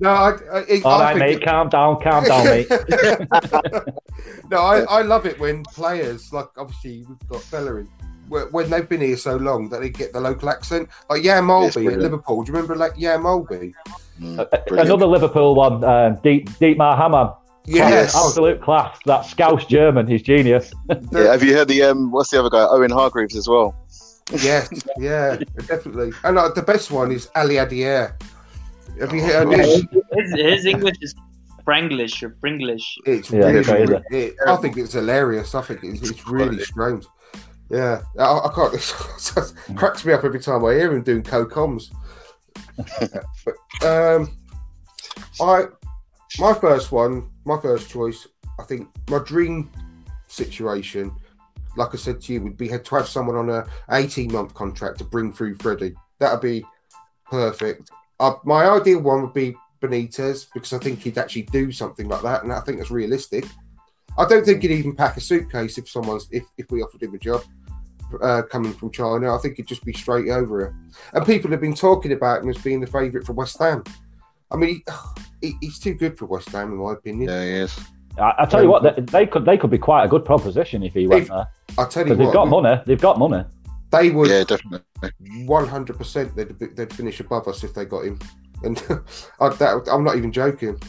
no, 0.00 0.10
I, 0.10 0.32
I, 0.52 0.58
I 0.58 0.80
All 0.84 1.00
right, 1.00 1.16
think 1.16 1.40
mate, 1.40 1.44
calm 1.44 1.68
down, 1.68 2.00
calm 2.02 2.24
down, 2.24 2.44
mate. 2.44 2.68
no, 4.50 4.58
I, 4.58 4.80
I 4.88 5.02
love 5.02 5.26
it 5.26 5.38
when 5.38 5.62
players, 5.64 6.32
like 6.32 6.48
obviously 6.56 7.04
we've 7.08 7.28
got 7.28 7.48
Bellerin, 7.50 7.88
when 8.28 8.70
they've 8.70 8.88
been 8.88 9.00
here 9.00 9.16
so 9.16 9.36
long 9.36 9.68
that 9.68 9.80
they 9.80 9.90
get 9.90 10.12
the 10.12 10.20
local 10.20 10.50
accent. 10.50 10.88
Like 11.08 11.22
Jan 11.22 11.44
Molby 11.44 11.92
at. 11.92 11.98
Liverpool. 11.98 12.42
Do 12.42 12.50
you 12.50 12.56
remember 12.56 12.76
like 12.76 12.96
Jan 12.98 13.20
Molby? 13.20 13.72
Mm, 14.20 14.38
Uh. 14.38 14.74
Another 14.74 15.06
Liverpool 15.06 15.54
one, 15.54 15.82
um, 15.84 16.18
Deep 16.22 16.50
Dietmar 16.50 16.96
Hamann. 16.96 17.32
Yes. 17.66 18.14
absolute 18.14 18.60
class. 18.60 18.98
That 19.06 19.24
Scouse 19.24 19.64
German, 19.66 20.06
he's 20.06 20.22
genius. 20.22 20.72
Yeah, 21.12 21.32
have 21.32 21.42
you 21.42 21.54
heard 21.54 21.68
the 21.68 21.82
um? 21.82 22.10
What's 22.10 22.30
the 22.30 22.38
other 22.38 22.50
guy? 22.50 22.66
Owen 22.68 22.90
Hargreaves 22.90 23.36
as 23.36 23.48
well. 23.48 23.74
Yes, 24.30 24.70
yeah, 24.96 25.38
definitely. 25.66 26.12
And 26.24 26.38
uh, 26.38 26.48
the 26.48 26.62
best 26.62 26.90
one 26.90 27.12
is 27.12 27.28
Ali 27.34 27.56
Adier. 27.56 28.14
Have 29.00 29.12
you 29.12 29.22
heard 29.22 29.48
Oh, 29.48 29.50
this? 29.50 29.84
His, 30.12 30.34
his 30.34 30.66
English 30.66 30.96
is 31.00 31.14
Franglish 31.66 32.22
or 32.22 32.36
Pringlish. 32.42 32.84
It's 33.06 33.30
Yeah, 33.30 33.46
really, 33.46 33.64
crazy. 33.64 33.94
it, 34.10 34.36
I 34.46 34.56
think 34.56 34.76
it's 34.76 34.92
hilarious. 34.92 35.54
I 35.54 35.62
think 35.62 35.82
it's, 35.82 36.02
it's 36.02 36.26
really 36.26 36.62
strange. 36.62 37.06
Yeah, 37.70 38.02
I, 38.18 38.38
I 38.38 38.52
can't. 38.54 38.74
It 39.66 39.76
cracks 39.76 40.04
me 40.04 40.12
up 40.12 40.24
every 40.24 40.40
time 40.40 40.64
I 40.64 40.74
hear 40.74 40.92
him 40.92 41.02
doing 41.02 41.22
co-coms. 41.22 41.90
but, 43.46 43.82
um, 43.82 44.36
I, 45.40 45.64
my 46.38 46.54
first 46.54 46.92
one, 46.92 47.30
my 47.44 47.58
first 47.60 47.88
choice. 47.88 48.26
I 48.58 48.62
think 48.62 48.88
my 49.08 49.18
dream 49.18 49.70
situation, 50.28 51.10
like 51.76 51.94
I 51.94 51.96
said 51.96 52.20
to 52.22 52.32
you, 52.32 52.42
would 52.42 52.56
be 52.56 52.68
had 52.68 52.84
to 52.86 52.96
have 52.96 53.08
someone 53.08 53.36
on 53.36 53.50
a 53.50 53.66
eighteen 53.90 54.32
month 54.32 54.54
contract 54.54 54.98
to 54.98 55.04
bring 55.04 55.32
through 55.32 55.56
Freddie. 55.56 55.94
That'd 56.18 56.40
be 56.40 56.64
perfect. 57.30 57.90
Uh, 58.20 58.34
my 58.44 58.66
ideal 58.66 59.00
one 59.00 59.22
would 59.22 59.34
be 59.34 59.56
Benitez 59.80 60.46
because 60.54 60.72
I 60.72 60.78
think 60.78 61.00
he'd 61.00 61.18
actually 61.18 61.42
do 61.42 61.72
something 61.72 62.08
like 62.08 62.22
that, 62.22 62.42
and 62.42 62.52
I 62.52 62.60
think 62.60 62.78
that's 62.78 62.90
realistic. 62.90 63.44
I 64.16 64.26
don't 64.26 64.44
think 64.44 64.62
he'd 64.62 64.70
even 64.70 64.94
pack 64.94 65.16
a 65.16 65.20
suitcase 65.20 65.76
if 65.78 65.88
someone's 65.88 66.28
if, 66.30 66.44
if 66.56 66.70
we 66.70 66.82
offered 66.82 67.02
him 67.02 67.14
a 67.14 67.18
job 67.18 67.42
uh, 68.22 68.42
coming 68.42 68.72
from 68.72 68.90
China. 68.90 69.34
I 69.34 69.38
think 69.38 69.56
he'd 69.56 69.66
just 69.66 69.84
be 69.84 69.92
straight 69.92 70.30
over 70.30 70.66
it. 70.66 70.72
And 71.12 71.26
people 71.26 71.50
have 71.50 71.60
been 71.60 71.74
talking 71.74 72.12
about 72.12 72.42
him 72.42 72.48
as 72.48 72.58
being 72.58 72.80
the 72.80 72.86
favourite 72.86 73.26
for 73.26 73.32
West 73.32 73.58
Ham. 73.58 73.82
I 74.50 74.56
mean, 74.56 74.82
he- 75.40 75.56
he's 75.60 75.78
too 75.78 75.94
good 75.94 76.18
for 76.18 76.26
West 76.26 76.50
Ham, 76.50 76.72
in 76.72 76.78
my 76.78 76.92
opinion. 76.92 77.30
Yeah, 77.30 77.42
he 77.42 77.50
is. 77.50 77.78
I, 78.18 78.34
I 78.40 78.46
tell 78.46 78.62
you 78.62 78.68
what, 78.70 78.82
they, 78.82 79.02
they 79.02 79.26
could 79.26 79.44
they 79.44 79.56
could 79.58 79.70
be 79.70 79.78
quite 79.78 80.04
a 80.04 80.08
good 80.08 80.24
proposition 80.24 80.82
if 80.82 80.94
he 80.94 81.06
went 81.06 81.22
If- 81.22 81.28
there 81.28 81.46
I 81.78 81.84
tell 81.86 82.06
you 82.06 82.14
because 82.14 82.18
they've 82.26 82.32
got 82.34 82.48
money. 82.48 82.80
They've 82.86 83.00
got 83.00 83.18
money. 83.18 83.44
they 83.90 84.10
would 84.10 84.30
Yeah, 84.30 84.44
definitely. 84.44 84.80
one 85.46 85.66
hundred 85.66 85.96
percent 85.98 86.34
they'd 86.36 86.56
they'd 86.76 86.92
finish 86.92 87.20
above 87.20 87.48
us 87.48 87.64
if 87.64 87.74
they 87.74 87.84
got 87.84 88.04
him. 88.04 88.18
And 88.62 88.78
I, 89.40 89.48
that, 89.50 89.88
I'm 89.90 90.04
not 90.04 90.16
even 90.16 90.30
joking. 90.32 90.80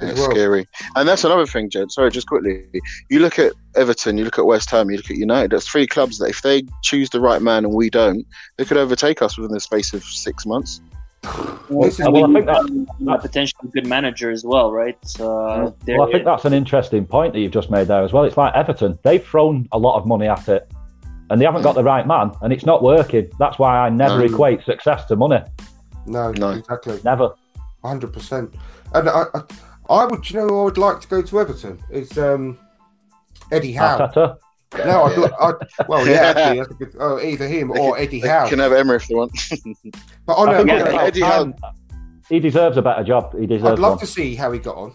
It's 0.00 0.18
well. 0.18 0.30
scary. 0.30 0.66
And 0.96 1.06
that's 1.08 1.22
another 1.22 1.46
thing, 1.46 1.70
Jed. 1.70 1.92
Sorry, 1.92 2.10
just 2.10 2.26
quickly. 2.26 2.64
You 3.10 3.20
look 3.20 3.38
at 3.38 3.52
Everton, 3.76 4.18
you 4.18 4.24
look 4.24 4.38
at 4.38 4.46
West 4.46 4.70
Ham, 4.70 4.90
you 4.90 4.96
look 4.96 5.10
at 5.10 5.16
United. 5.16 5.52
There's 5.52 5.68
three 5.68 5.86
clubs 5.86 6.18
that 6.18 6.30
if 6.30 6.42
they 6.42 6.64
choose 6.82 7.10
the 7.10 7.20
right 7.20 7.40
man 7.42 7.64
and 7.64 7.74
we 7.74 7.88
don't, 7.90 8.26
they 8.56 8.64
could 8.64 8.78
overtake 8.78 9.22
us 9.22 9.36
within 9.38 9.52
the 9.54 9.60
space 9.60 9.92
of 9.92 10.02
six 10.02 10.44
months. 10.46 10.80
Well, 11.24 11.88
This 11.88 12.00
I 12.00 12.08
well, 12.08 12.24
I 12.28 12.32
think 12.32 12.46
that- 12.46 13.14
a 13.14 13.18
potentially 13.18 13.70
good 13.72 13.86
manager 13.86 14.30
as 14.30 14.44
well, 14.44 14.72
right? 14.72 14.98
So 15.06 15.74
they're- 15.84 15.96
Well, 15.98 16.08
I 16.08 16.12
think 16.12 16.24
that's 16.24 16.44
an 16.44 16.52
interesting 16.52 17.06
point 17.06 17.32
that 17.32 17.40
you've 17.40 17.52
just 17.52 17.70
made 17.70 17.86
there 17.88 18.02
as 18.02 18.12
well. 18.12 18.24
It's 18.24 18.36
like 18.36 18.54
Everton; 18.54 18.98
they've 19.04 19.24
thrown 19.24 19.68
a 19.72 19.78
lot 19.78 19.96
of 19.98 20.06
money 20.06 20.26
at 20.26 20.48
it, 20.48 20.70
and 21.30 21.40
they 21.40 21.44
haven't 21.44 21.62
got 21.62 21.74
the 21.76 21.84
right 21.84 22.06
man, 22.06 22.32
and 22.42 22.52
it's 22.52 22.66
not 22.66 22.82
working. 22.82 23.30
That's 23.38 23.58
why 23.58 23.78
I 23.78 23.88
never 23.88 24.18
No. 24.18 24.24
equate 24.24 24.64
success 24.64 25.04
to 25.06 25.16
money. 25.16 25.40
No, 26.06 26.32
No. 26.32 26.50
exactly. 26.50 26.98
Never. 27.04 27.30
hundred 27.84 28.12
percent. 28.12 28.54
And 28.94 29.08
I, 29.08 29.24
I, 29.34 29.40
I 29.90 30.04
would, 30.06 30.28
you 30.30 30.36
know, 30.38 30.60
I 30.60 30.64
would 30.64 30.78
like 30.78 31.00
to 31.00 31.08
go 31.08 31.20
to 31.22 31.40
Everton. 31.40 31.78
It's 31.90 32.16
um, 32.18 32.56
Eddie 33.50 33.72
Howe. 33.72 33.98
Arteta. 33.98 34.36
No, 34.78 35.04
I'd, 35.04 35.18
li- 35.18 35.28
I'd 35.40 35.88
well, 35.88 36.06
yeah, 36.06 36.12
actually, 36.36 36.58
that's 36.60 36.70
a 36.70 36.74
good, 36.74 36.96
oh, 36.98 37.20
either 37.20 37.46
him 37.48 37.68
They 37.72 37.80
or 37.80 37.94
can- 37.96 38.02
Eddie 38.04 38.20
They 38.20 38.28
Howe. 38.28 38.48
can 38.48 38.58
have 38.58 38.72
Emery 38.72 38.96
if 38.96 39.08
they 39.08 39.14
want. 39.14 39.32
But 40.26 40.34
on 40.34 40.48
I 40.48 40.52
a, 40.52 40.56
think 40.58 40.68
yeah, 40.68 40.74
it's 40.76 40.82
on 40.82 40.88
a- 40.88 40.90
about 40.94 41.06
Eddie 41.06 41.20
time. 41.20 41.54
He 42.28 42.40
deserves 42.40 42.76
a 42.76 42.82
better 42.82 43.02
job. 43.04 43.38
He 43.38 43.46
deserves 43.46 43.72
I'd 43.72 43.78
love 43.78 43.92
one. 43.92 43.98
to 43.98 44.06
see 44.06 44.34
how 44.34 44.50
he 44.52 44.58
got 44.58 44.76
on. 44.76 44.94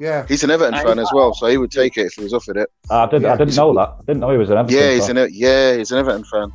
Yeah, 0.00 0.26
He's 0.26 0.42
an 0.42 0.50
Everton 0.50 0.74
fan 0.84 0.98
as 0.98 1.08
well, 1.14 1.32
so 1.34 1.46
he 1.46 1.56
would 1.56 1.70
take 1.70 1.96
it 1.96 2.06
if 2.06 2.14
he 2.14 2.24
was 2.24 2.34
offered 2.34 2.56
it. 2.56 2.68
I 2.90 3.06
didn't. 3.06 3.22
Yeah, 3.22 3.28
I 3.28 3.36
didn't 3.36 3.50
he's- 3.50 3.56
know 3.58 3.72
that. 3.74 3.90
I 3.96 4.00
didn't 4.06 4.20
know 4.20 4.30
he 4.32 4.38
was 4.38 4.50
an 4.50 4.58
Everton. 4.58 4.76
Yeah, 4.76 4.90
he's 4.94 5.06
fan. 5.06 5.16
an 5.18 5.28
yeah, 5.32 5.76
he's 5.76 5.92
an 5.92 5.98
Everton 5.98 6.24
fan. 6.24 6.52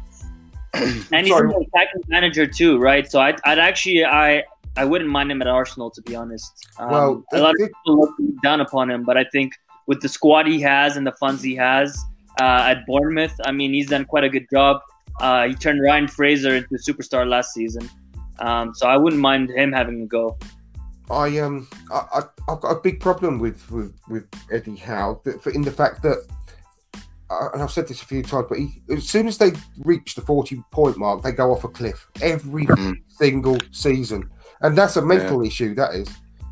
and 0.74 1.26
he's 1.26 1.30
Sorry. 1.34 1.50
an 1.54 1.66
attacking 1.74 2.02
manager 2.10 2.46
too, 2.46 2.78
right? 2.80 3.10
So 3.10 3.20
I'd, 3.22 3.40
I'd 3.46 3.58
actually 3.60 4.04
I 4.06 4.44
I 4.78 4.86
wouldn't 4.86 5.10
mind 5.10 5.32
him 5.32 5.42
at 5.42 5.48
Arsenal 5.48 5.90
to 5.92 6.02
be 6.02 6.16
honest. 6.16 6.68
Um, 6.80 6.90
Well, 6.92 7.24
a 7.34 7.40
lot 7.40 7.52
of 7.52 7.56
people 7.58 8.00
look 8.02 8.12
down 8.44 8.62
upon 8.62 8.92
him, 8.92 9.04
but 9.04 9.18
I 9.18 9.24
think 9.32 9.54
with 9.88 10.02
the 10.02 10.10
squad 10.10 10.46
he 10.46 10.60
has 10.62 10.96
and 10.98 11.08
the 11.08 11.14
funds 11.14 11.42
he 11.42 11.56
has 11.56 11.98
uh, 12.42 12.72
at 12.72 12.86
Bournemouth, 12.88 13.34
I 13.46 13.52
mean 13.52 13.74
he's 13.74 13.90
done 13.90 14.06
quite 14.06 14.24
a 14.24 14.30
good 14.30 14.48
job. 14.52 14.82
Uh, 15.20 15.48
he 15.50 15.56
turned 15.56 15.82
Ryan 15.82 16.08
Fraser 16.08 16.56
into 16.56 16.76
a 16.76 16.78
superstar 16.78 17.28
last 17.28 17.54
season, 17.54 17.90
um, 18.40 18.74
so 18.74 18.88
I 18.88 18.96
wouldn't 18.98 19.22
mind 19.22 19.50
him 19.50 19.72
having 19.72 20.02
a 20.04 20.06
go. 20.06 20.38
I 21.10 21.40
um, 21.40 21.68
I, 21.92 22.00
I, 22.20 22.22
I've 22.52 22.62
got 22.62 22.72
a 22.72 22.80
big 22.82 23.00
problem 23.00 23.40
with 23.40 23.70
with, 23.72 23.94
with 24.08 24.26
Eddie 24.52 24.76
Howe 24.78 25.20
that, 25.26 25.42
for- 25.44 25.52
in 25.52 25.62
the 25.64 25.72
fact 25.72 26.04
that, 26.04 26.20
uh, 27.30 27.50
and 27.54 27.62
I've 27.62 27.72
said 27.72 27.88
this 27.88 28.02
a 28.02 28.06
few 28.06 28.24
times, 28.24 28.46
but 28.48 28.58
he, 28.60 28.82
as 28.92 29.10
soon 29.10 29.28
as 29.28 29.38
they 29.38 29.52
reach 29.80 30.16
the 30.16 30.22
forty 30.22 30.64
point 30.72 30.98
mark, 30.98 31.22
they 31.24 31.32
go 31.32 31.52
off 31.52 31.64
a 31.64 31.68
cliff 31.68 32.08
every 32.22 32.66
Mm. 32.66 32.96
single 33.10 33.58
season, 33.72 34.30
and 34.62 34.78
that's 34.78 34.96
a 34.96 35.02
mental 35.02 35.42
issue. 35.44 35.74
That 35.76 35.96
is, 35.96 36.08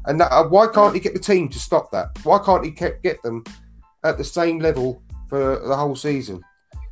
and 0.06 0.20
that, 0.20 0.32
uh, 0.34 0.48
why 0.50 0.68
can't 0.68 0.94
he 0.94 1.00
get 1.00 1.14
the 1.14 1.20
team 1.20 1.48
to 1.50 1.60
stop 1.60 1.92
that? 1.92 2.08
Why 2.24 2.40
can't 2.40 2.66
he 2.66 2.72
ke- 2.72 3.02
get 3.02 3.22
them 3.24 3.44
at 4.04 4.18
the 4.18 4.24
same 4.24 4.60
level 4.60 5.02
for 5.30 5.60
the 5.68 5.76
whole 5.76 5.96
season? 5.96 6.42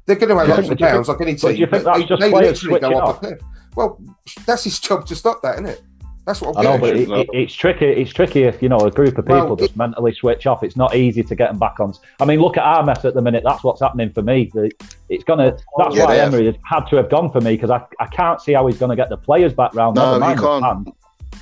They're 0.06 0.16
going 0.16 0.30
to 0.30 0.38
have 0.38 0.48
Yeah, 0.48 0.54
ups 0.56 0.64
but 0.68 0.70
and 0.72 0.78
do 0.80 0.86
downs 0.86 1.08
like 1.08 1.22
any 1.22 1.34
but 1.34 1.42
do 1.42 1.48
team. 1.50 1.58
you 1.62 1.66
think 1.68 1.84
but 1.84 1.84
that's 1.86 2.00
they, 2.00 2.06
just 2.06 2.22
they 2.22 2.32
literally 2.32 2.52
go 2.54 2.88
switching 2.90 2.94
off 2.94 3.10
off? 3.10 3.16
a 3.18 3.20
cliff. 3.20 3.40
Well, 3.76 4.02
that's 4.46 4.64
his 4.64 4.80
job 4.80 5.06
to 5.08 5.16
stop 5.16 5.42
that, 5.42 5.56
isn't 5.56 5.66
it? 5.68 5.82
That's 6.26 6.42
what 6.42 6.56
I 6.58 6.60
I'm 6.60 6.66
know, 6.66 6.78
but 6.80 6.96
it, 6.96 7.08
it, 7.10 7.30
it's 7.34 7.54
tricky. 7.54 7.86
It's 7.86 8.12
tricky 8.12 8.44
if 8.44 8.60
you 8.62 8.68
know 8.70 8.78
a 8.80 8.90
group 8.90 9.18
of 9.20 9.26
people 9.26 9.46
Well, 9.46 9.56
just 9.58 9.76
mentally 9.78 10.12
switch 10.14 10.48
off. 10.48 10.64
It's 10.64 10.76
not 10.76 10.96
easy 10.96 11.22
to 11.22 11.36
get 11.36 11.50
them 11.52 11.60
back 11.60 11.80
on. 11.80 11.94
I 12.20 12.26
mean, 12.26 12.40
look 12.40 12.58
at 12.58 12.64
our 12.64 12.84
mess 12.84 13.06
at 13.06 13.14
the 13.14 13.22
minute. 13.22 13.44
That's 13.46 13.64
what's 13.64 13.80
happening 13.82 14.12
for 14.12 14.24
me. 14.24 14.52
It's 15.10 15.24
gonna. 15.24 15.56
That's 15.78 15.96
Yeah, 15.96 16.06
why 16.06 16.14
they 16.16 16.20
have. 16.22 16.34
Emery 16.34 16.48
has 16.48 16.56
had 16.64 16.86
to 16.88 16.96
have 16.96 17.10
gone 17.12 17.32
for 17.32 17.42
me 17.42 17.52
because 17.56 17.70
I, 17.70 17.84
I 18.00 18.08
can't 18.08 18.42
see 18.42 18.54
how 18.54 18.66
he's 18.66 18.80
going 18.80 18.90
to 18.90 18.96
get 18.96 19.10
the 19.10 19.18
players 19.18 19.54
back 19.54 19.76
round. 19.76 19.98
No, 19.98 20.18
Never 20.18 20.34
he 20.34 20.40
can't. 20.40 20.84
plan. 20.84 20.86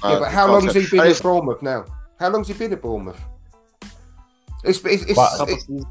Yeah, 0.03 0.19
but 0.19 0.31
how 0.31 0.51
long 0.51 0.65
has 0.65 0.75
he 0.75 0.85
been 0.89 1.07
at 1.07 1.21
Bournemouth 1.21 1.61
now? 1.61 1.85
How 2.19 2.27
long 2.29 2.41
has 2.41 2.49
he 2.49 2.53
been 2.53 2.73
at 2.73 2.81
Bournemouth? 2.81 3.21
It's, 4.65 4.79
it's, 4.85 5.03
it's, 5.03 5.13
Quite 5.13 5.33
it's- 5.43 5.61
seasons. 5.61 5.85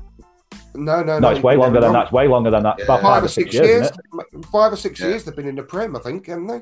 No, 0.75 1.03
no, 1.03 1.19
No, 1.19 1.19
no. 1.19 1.29
it's 1.31 1.43
way 1.43 1.57
longer 1.57 1.81
than 1.81 1.93
that. 1.93 2.05
It's 2.05 2.13
way 2.13 2.29
longer 2.29 2.51
than 2.51 2.63
that. 2.63 2.75
It's 2.79 2.85
about 2.85 3.01
Five 3.03 3.13
five 3.13 3.23
or 3.23 3.27
or 3.27 3.29
six 3.29 3.53
six 3.53 3.55
years, 3.67 3.91
years. 4.15 4.47
Five 4.51 4.73
or 4.73 4.77
six 4.77 5.01
Yeah. 5.01 5.09
years 5.09 5.25
they've 5.25 5.37
been 5.37 5.49
in 5.49 5.57
the 5.57 5.63
Prem, 5.63 5.97
I 5.97 6.01
think, 6.01 6.27
haven't 6.27 6.47
they? 6.47 6.61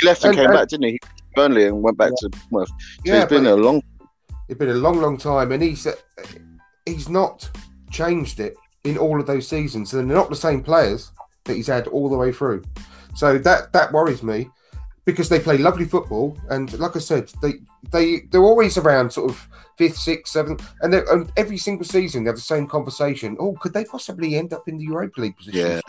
He 0.00 0.06
left 0.06 0.24
and, 0.24 0.30
And- 0.30 0.36
came 0.38 0.46
and- 0.46 0.54
back, 0.54 0.68
didn't 0.68 0.84
he? 0.86 0.98
Burnley 1.36 1.66
and 1.66 1.80
went 1.82 1.96
back 1.96 2.10
to 2.18 2.28
Bournemouth. 2.50 2.68
So 2.68 2.74
Yeah, 3.04 3.20
he's 3.20 3.28
been 3.28 3.46
a 3.46 3.54
long. 3.54 3.82
it's 4.48 4.58
been 4.58 4.70
a 4.70 4.74
long, 4.74 5.00
long 5.00 5.16
time, 5.16 5.52
and 5.52 5.62
he's 5.62 5.86
uh, 5.86 5.94
he's 6.86 7.08
not 7.08 7.48
changed 7.90 8.40
it 8.40 8.56
in 8.84 8.98
all 8.98 9.20
of 9.20 9.26
those 9.26 9.46
seasons, 9.46 9.92
and 9.94 10.10
they're 10.10 10.16
not 10.16 10.28
the 10.28 10.34
same 10.36 10.62
players 10.62 11.12
that 11.44 11.54
he's 11.54 11.68
had 11.68 11.86
all 11.88 12.08
the 12.10 12.16
way 12.16 12.32
through. 12.32 12.62
So 13.14 13.38
that 13.38 13.72
that 13.72 13.92
worries 13.92 14.22
me 14.22 14.50
because 15.04 15.28
they 15.28 15.38
play 15.40 15.56
lovely 15.58 15.84
football, 15.84 16.36
and 16.50 16.76
like 16.80 16.96
I 16.96 16.98
said, 16.98 17.30
they 17.42 17.54
they 17.92 18.22
they're 18.30 18.42
always 18.42 18.76
around 18.76 19.12
sort 19.12 19.30
of 19.30 19.48
fifth, 19.80 19.96
sixth, 19.96 20.32
seventh, 20.34 20.60
and, 20.82 20.92
and 20.92 21.32
every 21.38 21.56
single 21.56 21.86
season 21.86 22.22
they 22.22 22.28
have 22.28 22.36
the 22.36 22.52
same 22.54 22.66
conversation. 22.66 23.34
Oh, 23.40 23.52
could 23.60 23.72
they 23.72 23.84
possibly 23.84 24.36
end 24.36 24.52
up 24.52 24.68
in 24.68 24.76
the 24.76 24.84
Europa 24.84 25.22
League 25.22 25.36
position? 25.38 25.80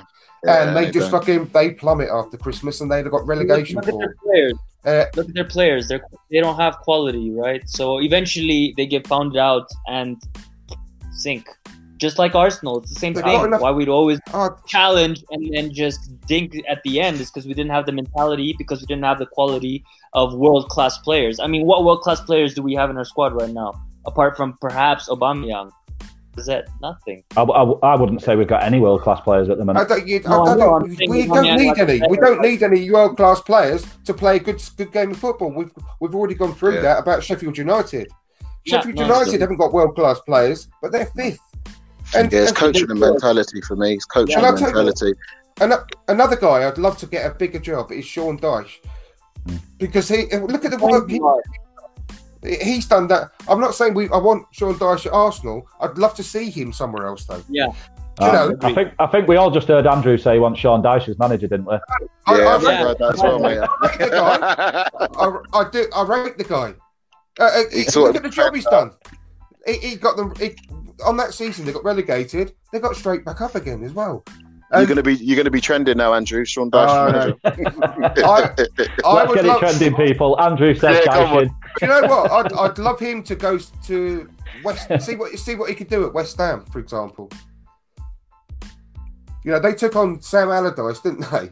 Yeah. 0.46 0.64
and 0.64 0.78
they 0.78 0.86
Yeah, 0.86 0.92
just 0.92 1.12
fucking 1.12 1.50
they 1.54 1.72
plummet 1.72 2.10
after 2.10 2.38
Christmas, 2.38 2.80
and 2.80 2.90
they've 2.90 3.12
got 3.12 3.28
relegation 3.28 3.76
Look 3.76 3.90
at 3.90 4.00
their 4.00 4.16
players. 4.24 4.54
Uh, 4.86 5.06
Look 5.18 5.28
at 5.28 5.36
their 5.36 5.52
players. 5.58 5.90
They're 5.90 6.06
they 6.30 6.40
don't 6.40 6.60
have 6.66 6.78
quality, 6.88 7.32
right? 7.32 7.64
So 7.70 8.02
eventually 8.02 8.74
they 8.78 8.86
get 8.86 9.06
found 9.08 9.36
out 9.36 9.68
and 9.88 10.16
sink. 11.12 11.46
Just 12.02 12.18
like 12.18 12.34
Arsenal, 12.34 12.80
it's 12.80 12.92
the 12.92 13.00
same 13.00 13.14
They've 13.14 13.24
thing. 13.24 13.52
Why 13.52 13.70
we'd 13.70 13.88
always 13.88 14.20
oh, 14.34 14.58
challenge 14.66 15.24
and 15.30 15.54
then 15.54 15.72
just 15.72 16.00
dink 16.26 16.56
at 16.68 16.82
the 16.84 17.00
end 17.00 17.22
is 17.22 17.30
because 17.30 17.46
we 17.46 17.54
didn't 17.54 17.70
have 17.70 17.86
the 17.86 17.92
mentality, 17.92 18.56
because 18.58 18.80
we 18.82 18.88
didn't 18.88 19.04
have 19.04 19.20
the 19.20 19.28
quality 19.28 19.84
of 20.14 20.34
world 20.34 20.68
class 20.70 20.98
players. 20.98 21.40
I 21.40 21.46
mean, 21.46 21.68
what 21.68 21.86
world 21.86 22.02
class 22.02 22.20
players 22.20 22.56
do 22.56 22.64
we 22.64 22.74
have 22.74 22.90
in 22.90 22.98
our 22.98 23.06
squad 23.06 23.40
right 23.40 23.54
now? 23.54 23.80
Apart 24.08 24.36
from 24.36 24.58
perhaps 24.60 25.10
Aubameyang, 25.10 25.72
is 26.38 26.48
that 26.48 26.70
nothing? 26.82 27.24
I, 27.38 27.44
I, 27.44 27.94
I 27.94 27.96
wouldn't 27.96 28.24
say 28.24 28.36
we've 28.36 28.48
got 28.48 28.64
any 28.64 28.80
world 28.80 29.02
class 29.02 29.22
players 29.22 29.48
at 29.50 29.60
the 29.60 29.72
I 29.72 29.84
don't, 29.84 30.08
you, 30.08 30.22
No, 30.22 30.44
I 30.44 30.54
I 30.54 30.58
don't, 30.58 30.84
I'm 30.84 30.90
we 31.08 31.28
don't 31.28 31.56
need 31.56 31.68
like 31.68 31.78
any. 31.78 32.02
We 32.10 32.18
don't 32.18 32.42
need 32.42 32.64
any 32.64 32.90
world 32.90 33.16
class 33.16 33.42
players 33.42 33.86
to 34.06 34.14
play 34.16 34.38
a 34.38 34.40
good 34.40 34.60
good 34.76 34.92
game 34.92 35.12
of 35.12 35.18
football. 35.18 35.52
We've 35.52 35.72
we've 36.00 36.16
already 36.16 36.34
gone 36.34 36.56
through 36.56 36.76
Yeah. 36.76 36.82
that 36.82 37.00
about 37.00 37.24
Sheffield 37.24 37.60
United. 37.60 38.08
Sheffield 38.66 38.96
no, 38.96 39.04
United 39.04 39.32
so- 39.34 39.40
haven't 39.40 39.58
got 39.58 39.72
world 39.72 39.94
class 39.94 40.20
players, 40.22 40.68
but 40.82 40.92
they're 40.92 41.06
fifth. 41.06 41.38
And, 42.16 42.32
yeah, 42.32 42.40
it's 42.40 42.50
and- 42.50 42.58
coaching 42.58 42.90
and 42.92 43.00
mentality 43.00 43.62
for 43.62 43.76
me. 43.76 43.94
It's 43.94 44.06
coaching 44.06 44.36
And 44.38 44.46
and 44.46 44.54
I'll 44.54 44.58
tell 44.60 44.70
you- 44.70 44.76
mentality. 44.86 45.14
and 45.62 45.74
another 46.08 46.36
guy 46.36 46.68
I'd 46.68 46.78
love 46.78 46.98
to 47.00 47.06
get 47.06 47.26
a 47.30 47.34
bigger 47.36 47.60
job 47.60 47.92
is 47.92 48.06
Sean 48.06 48.38
Dyche 48.40 48.80
because 49.78 50.08
he 50.10 50.26
look 50.36 50.66
at 50.66 50.72
the 50.72 50.78
work 50.78 51.10
he, 51.10 51.20
he's 52.64 52.88
done. 52.88 53.08
That 53.08 53.32
I'm 53.48 53.60
not 53.60 53.76
saying 53.76 53.94
we. 53.94 54.10
I 54.10 54.18
want 54.18 54.46
Sean 54.52 54.76
Dyche 54.76 55.06
at 55.08 55.14
Arsenal. 55.14 55.68
I'd 55.80 55.98
love 55.98 56.16
to 56.16 56.24
see 56.24 56.50
him 56.50 56.74
somewhere 56.74 57.06
else 57.08 57.26
though. 57.26 57.44
Yeah. 57.50 57.68
You 58.20 58.28
know, 58.32 58.48
Um, 58.50 58.58
I 58.62 58.74
think 58.74 58.94
I 59.00 59.08
think 59.08 59.28
we 59.28 59.36
all 59.38 59.50
just 59.52 59.68
heard 59.68 59.88
Andrew 59.88 60.18
say 60.18 60.34
he 60.34 60.40
wants 60.40 60.60
Sean 60.60 60.82
Dyche 60.84 61.10
as 61.10 61.18
manager, 61.20 61.48
didn't 61.48 61.66
we? 61.66 61.76
I, 62.28 62.38
Yeah, 62.38 62.44
I, 62.46 62.56
I've 62.56 62.64
rate- 62.64 62.78
heard 62.78 62.98
that 63.00 63.14
as 63.14 63.22
well, 63.24 63.40
mate. 63.40 63.60
rate 63.60 64.00
the 64.00 64.10
guy. 64.10 64.90
I, 65.20 65.60
I 65.60 65.70
do. 65.72 65.86
I 65.96 66.02
rate 66.04 66.38
the 66.38 66.44
guy. 66.44 66.74
Uh, 67.40 67.44
uh, 67.44 67.64
He 67.72 67.86
look 68.00 68.16
at 68.16 68.24
the 68.24 68.30
job 68.30 68.54
he's 68.54 68.66
done. 68.66 68.92
He, 69.66 69.74
he 69.78 69.96
got 69.96 70.18
them 70.18 70.34
he, 70.38 70.56
on 71.06 71.18
that 71.18 71.34
season. 71.34 71.66
They 71.66 71.72
got 71.74 71.84
relegated. 71.84 72.54
They 72.72 72.80
got 72.80 72.96
straight 72.96 73.24
back 73.26 73.42
up 73.42 73.56
again 73.56 73.84
as 73.84 73.94
well. 73.94 74.24
You're 74.74 74.86
gonna 74.86 75.04
be 75.04 75.16
you're 75.16 75.36
gonna 75.36 75.50
be 75.52 75.60
trending 75.60 75.98
now, 75.98 76.14
Andrew. 76.14 76.46
Sean 76.46 76.72
Dyche 76.72 76.88
Oh, 76.88 77.12
manager. 77.12 77.38
I, 78.24 78.54
I 79.06 79.14
Let's 79.14 79.30
would 79.30 79.36
get 79.36 79.46
it 79.46 79.48
love, 79.50 79.60
trending, 79.60 79.96
people. 79.96 80.40
Andrew 80.40 80.74
says 80.74 81.02
Yeah, 81.06 81.12
come 81.14 81.26
Dyche 81.26 81.36
on. 81.36 81.44
in. 81.44 81.48
Do 81.48 81.54
you 81.82 81.88
know 81.88 82.02
what? 82.08 82.32
I'd, 82.32 82.54
I'd 82.72 82.78
love 82.78 82.98
him 83.00 83.22
to 83.24 83.36
go 83.36 83.58
to 83.58 84.30
West. 84.64 84.88
See 85.02 85.16
what 85.18 85.38
see 85.38 85.56
what 85.56 85.68
he 85.70 85.76
could 85.76 85.90
do 85.90 86.06
at 86.06 86.14
West 86.14 86.38
Ham, 86.38 86.64
for 86.72 86.80
example. 86.80 87.30
You 89.44 89.52
know, 89.52 89.60
they 89.60 89.74
took 89.74 89.96
on 89.96 90.22
Sam 90.22 90.50
Allardyce, 90.50 91.02
didn't 91.02 91.30
they? 91.32 91.50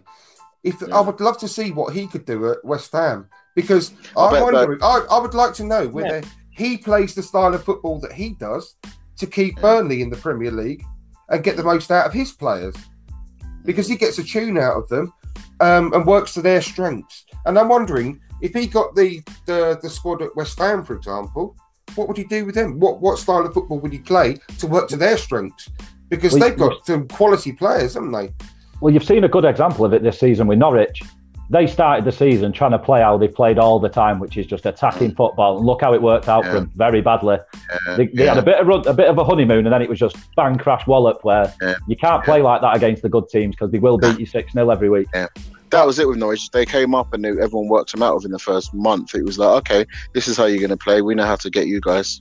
If 0.63 0.81
I 0.91 1.01
would 1.01 1.19
love 1.19 1.37
to 1.39 1.47
see 1.47 1.71
what 1.71 1.93
he 1.93 2.07
could 2.07 2.25
do 2.25 2.49
at 2.51 2.63
West 2.63 2.91
Ham, 2.93 3.27
because 3.55 3.93
I 4.15 4.25
I'm 4.27 4.31
bet 4.33 4.43
wondering. 4.43 4.79
I, 4.81 5.05
I 5.11 5.19
would 5.19 5.33
like 5.33 5.53
to 5.55 5.63
know 5.63 5.87
whether 5.87 6.21
he 6.51 6.77
plays 6.77 7.15
the 7.15 7.23
style 7.23 7.53
of 7.53 7.63
football 7.63 7.99
that 8.01 8.11
he 8.13 8.29
does 8.35 8.75
to 9.19 9.27
keep 9.27 9.59
Burnley 9.61 10.01
in 10.01 10.09
the 10.09 10.17
Premier 10.17 10.51
League 10.51 10.83
and 11.29 11.43
get 11.43 11.57
the 11.57 11.63
most 11.63 11.91
out 11.91 12.05
of 12.07 12.13
his 12.13 12.31
players, 12.31 12.75
because 13.65 13.87
he 13.87 13.95
gets 13.95 14.17
a 14.17 14.23
tune 14.23 14.57
out 14.57 14.77
of 14.77 14.89
them 14.89 15.13
um, 15.59 15.93
and 15.93 16.05
works 16.05 16.33
to 16.33 16.41
their 16.41 16.61
strengths. 16.61 17.25
And 17.45 17.57
I'm 17.59 17.69
wondering 17.69 18.19
if 18.41 18.53
he 18.53 18.67
got 18.67 18.95
the, 18.95 19.21
the 19.45 19.77
the 19.81 19.89
squad 19.89 20.21
at 20.21 20.35
West 20.35 20.57
Ham, 20.59 20.83
for 20.83 20.95
example, 20.95 21.55
what 21.95 22.07
would 22.07 22.17
he 22.17 22.23
do 22.23 22.45
with 22.45 22.55
them? 22.55 22.79
What 22.79 23.01
what 23.01 23.19
style 23.19 23.45
of 23.45 23.53
football 23.53 23.79
would 23.79 23.91
he 23.91 23.99
play 23.99 24.37
to 24.59 24.67
work 24.67 24.87
to 24.89 24.97
their 24.97 25.17
strengths? 25.17 25.69
Because 26.09 26.33
We- 26.33 26.39
they've 26.39 26.57
got 26.57 26.85
some 26.85 27.07
quality 27.07 27.51
players, 27.51 27.93
haven't 27.93 28.11
they? 28.11 28.33
Well, 28.81 28.93
you've 28.93 29.03
seen 29.03 29.25
a 29.25 29.27
good 29.27 29.43
example 29.43 29.83
of 29.85 29.93
it 29.93 30.03
this 30.03 30.19
season 30.19 30.47
with 30.47 30.57
Norwich. 30.57 31.03
They 31.51 31.65
started 31.65 32.05
the 32.05 32.11
season 32.11 32.51
trying 32.51 32.71
to 32.71 32.79
play 32.79 33.01
how 33.01 33.17
they 33.17 33.27
played 33.27 33.57
all 33.57 33.79
the 33.79 33.89
time, 33.89 34.19
which 34.19 34.37
is 34.37 34.45
just 34.45 34.65
attacking 34.67 35.15
football. 35.15 35.57
And 35.57 35.65
look 35.65 35.81
how 35.81 35.93
it 35.95 36.01
worked 36.01 36.27
out 36.29 36.45
for 36.45 36.51
them 36.53 36.71
very 36.75 37.01
badly. 37.01 37.37
Yeah, 37.87 37.95
They, 37.97 38.05
they 38.07 38.25
yeah. 38.25 38.35
had 38.35 38.37
a 38.37 38.43
bit 38.45 38.59
of 38.59 38.67
run, 38.67 38.87
a 38.87 38.93
bit 38.93 39.07
of 39.07 39.17
a 39.17 39.23
honeymoon, 39.23 39.65
and 39.65 39.73
then 39.73 39.81
it 39.81 39.89
was 39.89 39.97
just 39.97 40.15
bang 40.35 40.57
crash 40.59 40.85
wallop. 40.85 41.23
Where 41.23 41.51
Yeah. 41.61 41.75
you 41.87 41.95
can't 41.95 42.23
play 42.23 42.41
like 42.43 42.61
that 42.61 42.75
against 42.75 43.01
the 43.01 43.09
good 43.09 43.27
teams 43.29 43.55
because 43.55 43.71
they 43.71 43.79
will 43.79 43.97
beat 43.97 44.19
you 44.19 44.25
six 44.27 44.53
0 44.53 44.69
every 44.69 44.89
week. 44.91 45.07
that 45.71 45.85
was 45.85 45.97
it 45.99 46.07
with 46.07 46.17
Norwich. 46.17 46.51
They 46.51 46.65
came 46.65 46.93
up 46.93 47.13
and 47.13 47.23
they, 47.25 47.29
everyone 47.29 47.67
worked 47.67 47.91
them 47.93 48.03
out 48.03 48.15
within 48.15 48.31
the 48.31 48.39
first 48.39 48.73
month. 48.73 49.15
It 49.15 49.23
was 49.23 49.37
like, 49.39 49.57
okay, 49.71 49.85
this 50.13 50.27
is 50.27 50.37
how 50.37 50.45
you're 50.45 50.59
going 50.59 50.69
to 50.69 50.77
play. 50.77 51.01
We 51.01 51.15
know 51.15 51.25
how 51.25 51.35
to 51.37 51.49
get 51.49 51.65
you 51.67 51.79
guys. 51.81 52.19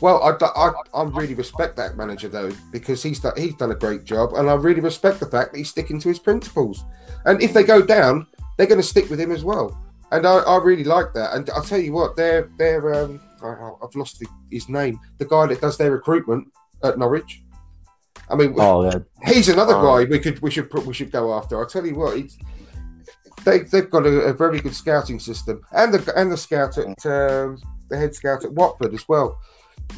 Well, 0.00 0.22
I, 0.22 0.32
I, 0.44 0.72
I 0.94 1.02
really 1.04 1.34
respect 1.34 1.76
that 1.76 1.96
manager 1.96 2.28
though 2.28 2.50
because 2.70 3.02
he's 3.02 3.20
done, 3.20 3.34
he's 3.36 3.54
done 3.54 3.70
a 3.70 3.74
great 3.74 4.04
job, 4.04 4.32
and 4.34 4.48
I 4.48 4.54
really 4.54 4.80
respect 4.80 5.20
the 5.20 5.26
fact 5.26 5.52
that 5.52 5.58
he's 5.58 5.68
sticking 5.70 6.00
to 6.00 6.08
his 6.08 6.18
principles. 6.18 6.84
And 7.26 7.42
if 7.42 7.52
they 7.52 7.64
go 7.64 7.82
down, 7.82 8.26
they're 8.56 8.66
going 8.66 8.80
to 8.80 8.86
stick 8.86 9.10
with 9.10 9.20
him 9.20 9.30
as 9.32 9.44
well. 9.44 9.78
And 10.12 10.26
I, 10.26 10.38
I 10.38 10.56
really 10.58 10.84
like 10.84 11.12
that. 11.14 11.34
And 11.34 11.48
I'll 11.50 11.62
tell 11.62 11.78
you 11.80 11.92
what, 11.92 12.16
they're 12.16 12.50
they're 12.58 12.94
um, 12.94 13.20
I, 13.42 13.70
I've 13.82 13.94
lost 13.94 14.18
the, 14.18 14.26
his 14.50 14.68
name. 14.68 14.98
The 15.18 15.24
guy 15.26 15.46
that 15.46 15.60
does 15.60 15.76
their 15.76 15.90
recruitment 15.92 16.48
at 16.82 16.98
Norwich. 16.98 17.42
I 18.28 18.36
mean, 18.36 18.54
Oh 18.58 18.84
yeah, 18.84 18.98
He's 19.26 19.48
another 19.48 19.74
Oh. 19.76 19.82
guy 19.82 20.08
we 20.08 20.18
could 20.18 20.40
we 20.40 20.50
should 20.50 20.70
put, 20.70 20.86
we 20.86 20.94
should 20.94 21.10
go 21.12 21.34
after. 21.34 21.58
I'll 21.58 21.66
tell 21.66 21.86
you 21.86 21.94
what, 21.96 22.16
they 23.44 23.60
they've 23.60 23.90
got 23.90 24.06
a, 24.06 24.20
a 24.22 24.32
very 24.32 24.60
good 24.60 24.74
scouting 24.74 25.18
system, 25.18 25.60
and 25.72 25.92
the 25.94 26.18
and 26.18 26.30
the 26.30 26.36
scout 26.36 26.78
at 26.78 26.86
um, 27.06 27.58
the 27.88 27.96
head 27.96 28.14
scout 28.14 28.44
at 28.44 28.52
Watford 28.52 28.94
as 28.94 29.08
well. 29.08 29.38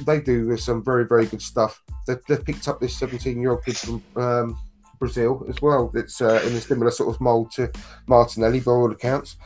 They 0.06 0.20
do 0.20 0.56
some 0.56 0.85
very 0.85 1.06
very 1.06 1.27
good 1.27 1.43
stuff. 1.43 1.82
They 2.06 2.16
they've 2.28 2.44
picked 2.44 2.69
up 2.69 2.81
this 2.81 2.97
seventeen 2.97 3.40
year 3.40 3.52
old 3.52 3.64
kid 3.64 3.77
from 3.77 4.02
um, 4.16 4.59
Brazil 4.98 5.44
as 5.48 5.60
well. 5.60 5.90
That's 5.93 6.20
uh, 6.20 6.43
in 6.47 6.55
a 6.55 6.60
similar 6.60 6.90
sort 6.90 7.14
of 7.14 7.20
mould 7.20 7.51
to 7.52 7.70
Martinelli 8.06 8.60
by 8.60 8.73
all 8.73 8.90
accounts. 8.90 9.36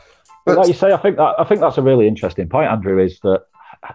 But 0.45 0.55
But 0.55 0.57
like 0.59 0.67
you 0.67 0.73
say, 0.73 0.91
I 0.91 0.97
think 0.97 1.17
that 1.17 1.35
I 1.39 1.43
think 1.43 1.61
that's 1.61 1.77
a 1.77 1.81
really 1.81 2.07
interesting 2.07 2.47
point, 2.47 2.69
Andrew. 2.69 3.03
Is 3.03 3.19
that 3.21 3.45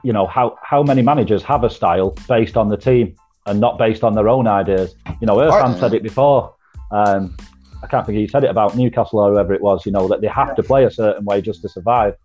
you 0.03 0.13
know 0.13 0.27
how 0.27 0.57
how 0.63 0.83
many 0.83 1.03
managers 1.03 1.43
have 1.45 1.65
a 1.65 1.71
style 1.71 2.11
based 2.29 2.57
on 2.57 2.69
the 2.69 2.77
team 2.77 3.15
and 3.47 3.61
not 3.61 3.79
based 3.79 4.05
on 4.05 4.15
their 4.15 4.29
own 4.29 4.47
ideas. 4.47 4.95
You 5.21 5.27
know, 5.27 5.37
Irfan 5.37 5.75
I- 5.75 5.81
said 5.81 5.95
it 5.95 6.03
before. 6.03 6.55
Um, 6.91 7.37
I 7.83 7.89
can't 7.89 8.07
think 8.07 8.17
he 8.19 8.29
said 8.29 8.45
it 8.45 8.51
about 8.51 8.77
Newcastle 8.77 9.19
or 9.19 9.33
whoever 9.33 9.53
it 9.53 9.61
was. 9.61 9.85
You 9.85 9.93
know 9.93 10.07
that 10.09 10.21
they 10.21 10.29
have 10.29 10.55
to 10.55 10.63
play 10.63 10.85
a 10.85 10.91
certain 10.91 11.25
way 11.25 11.41
just 11.41 11.63
to 11.63 11.69
survive. 11.69 12.17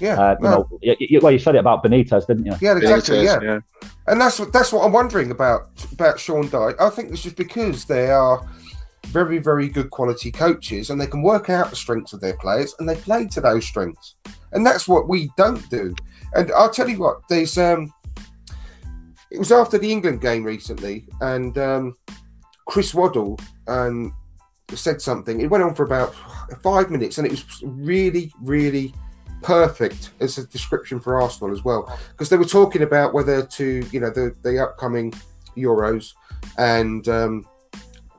Yeah, 0.00 0.18
Uh, 0.18 0.36
you 0.40 0.44
no, 0.44 0.50
know, 0.50 0.78
you, 0.80 0.96
you, 0.98 1.20
well, 1.20 1.32
you 1.32 1.38
said 1.38 1.54
it 1.54 1.58
about 1.58 1.84
Benitez, 1.84 2.26
didn't 2.26 2.46
you? 2.46 2.54
yeah, 2.60 2.76
exactly, 2.76 3.18
Benitez, 3.18 3.42
yeah. 3.42 3.88
And 4.06 4.20
that's 4.20 4.38
what 4.40 4.52
that's 4.52 4.72
what 4.72 4.84
I'm 4.84 4.92
wondering 4.92 5.30
about 5.30 5.68
about 5.92 6.18
Sean 6.18 6.48
Dyche. 6.48 6.80
I 6.80 6.90
think 6.90 7.10
it's 7.10 7.22
just 7.22 7.36
because 7.36 7.84
they 7.84 8.10
are 8.10 8.44
very, 9.06 9.38
very 9.38 9.68
good 9.68 9.90
quality 9.90 10.30
coaches 10.32 10.90
and 10.90 11.00
they 11.00 11.06
can 11.06 11.22
work 11.22 11.50
out 11.50 11.70
the 11.70 11.76
strengths 11.76 12.12
of 12.12 12.20
their 12.20 12.36
players 12.38 12.74
and 12.78 12.88
they 12.88 12.94
play 12.96 13.26
to 13.26 13.40
those 13.40 13.64
strengths. 13.64 14.16
And 14.52 14.64
that's 14.64 14.88
what 14.88 15.08
we 15.08 15.30
don't 15.36 15.68
do. 15.70 15.94
And 16.34 16.50
I'll 16.52 16.70
tell 16.70 16.88
you 16.88 16.98
what, 16.98 17.20
there's 17.28 17.58
um 17.58 17.92
it 19.30 19.38
was 19.38 19.52
after 19.52 19.78
the 19.78 19.90
England 19.90 20.20
game 20.20 20.44
recently, 20.44 21.06
and 21.20 21.56
um 21.58 21.94
Chris 22.66 22.94
Waddle 22.94 23.38
um 23.68 24.14
said 24.74 25.02
something. 25.02 25.40
It 25.40 25.50
went 25.50 25.64
on 25.64 25.74
for 25.74 25.84
about 25.84 26.14
five 26.62 26.90
minutes 26.90 27.18
and 27.18 27.26
it 27.26 27.30
was 27.30 27.62
really, 27.62 28.32
really 28.40 28.94
perfect 29.42 30.10
as 30.20 30.38
a 30.38 30.46
description 30.46 31.00
for 31.00 31.20
Arsenal 31.20 31.52
as 31.52 31.64
well 31.64 31.98
because 32.10 32.28
they 32.28 32.36
were 32.36 32.44
talking 32.44 32.82
about 32.82 33.12
whether 33.12 33.44
to, 33.44 33.86
you 33.90 34.00
know, 34.00 34.10
the 34.10 34.34
the 34.42 34.62
upcoming 34.62 35.12
Euros 35.56 36.14
and 36.58 37.06
um, 37.08 37.46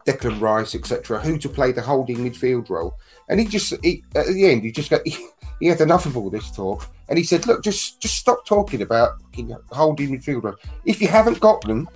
Declan 0.06 0.40
Rice, 0.41 0.76
etc., 0.76 1.20
who 1.20 1.38
to 1.38 1.50
play 1.50 1.72
the 1.72 1.82
holding 1.82 2.18
midfield 2.18 2.70
role. 2.70 2.95
And 3.30 3.40
he 3.40 3.45
just, 3.45 3.74
he, 3.84 4.04
at 4.16 4.28
the 4.28 4.50
end, 4.50 4.64
he 4.64 4.72
just 4.72 4.90
got, 4.90 5.02
he, 5.08 5.28
he 5.60 5.68
had 5.68 5.82
enough 5.82 6.06
of 6.06 6.18
all 6.18 6.30
this 6.30 6.52
talk, 6.52 6.88
and 7.10 7.18
he 7.18 7.24
said, 7.24 7.48
"Look, 7.48 7.64
just 7.64 8.02
just 8.02 8.16
stop 8.18 8.45
talking 8.45 8.82
about 8.82 9.22
fucking 9.22 9.56
holding 9.72 10.10
midfield 10.10 10.44
role. 10.44 10.56
If 10.86 11.02
you 11.02 11.08
haven't 11.08 11.40
got 11.40 11.62
them, 11.62 11.88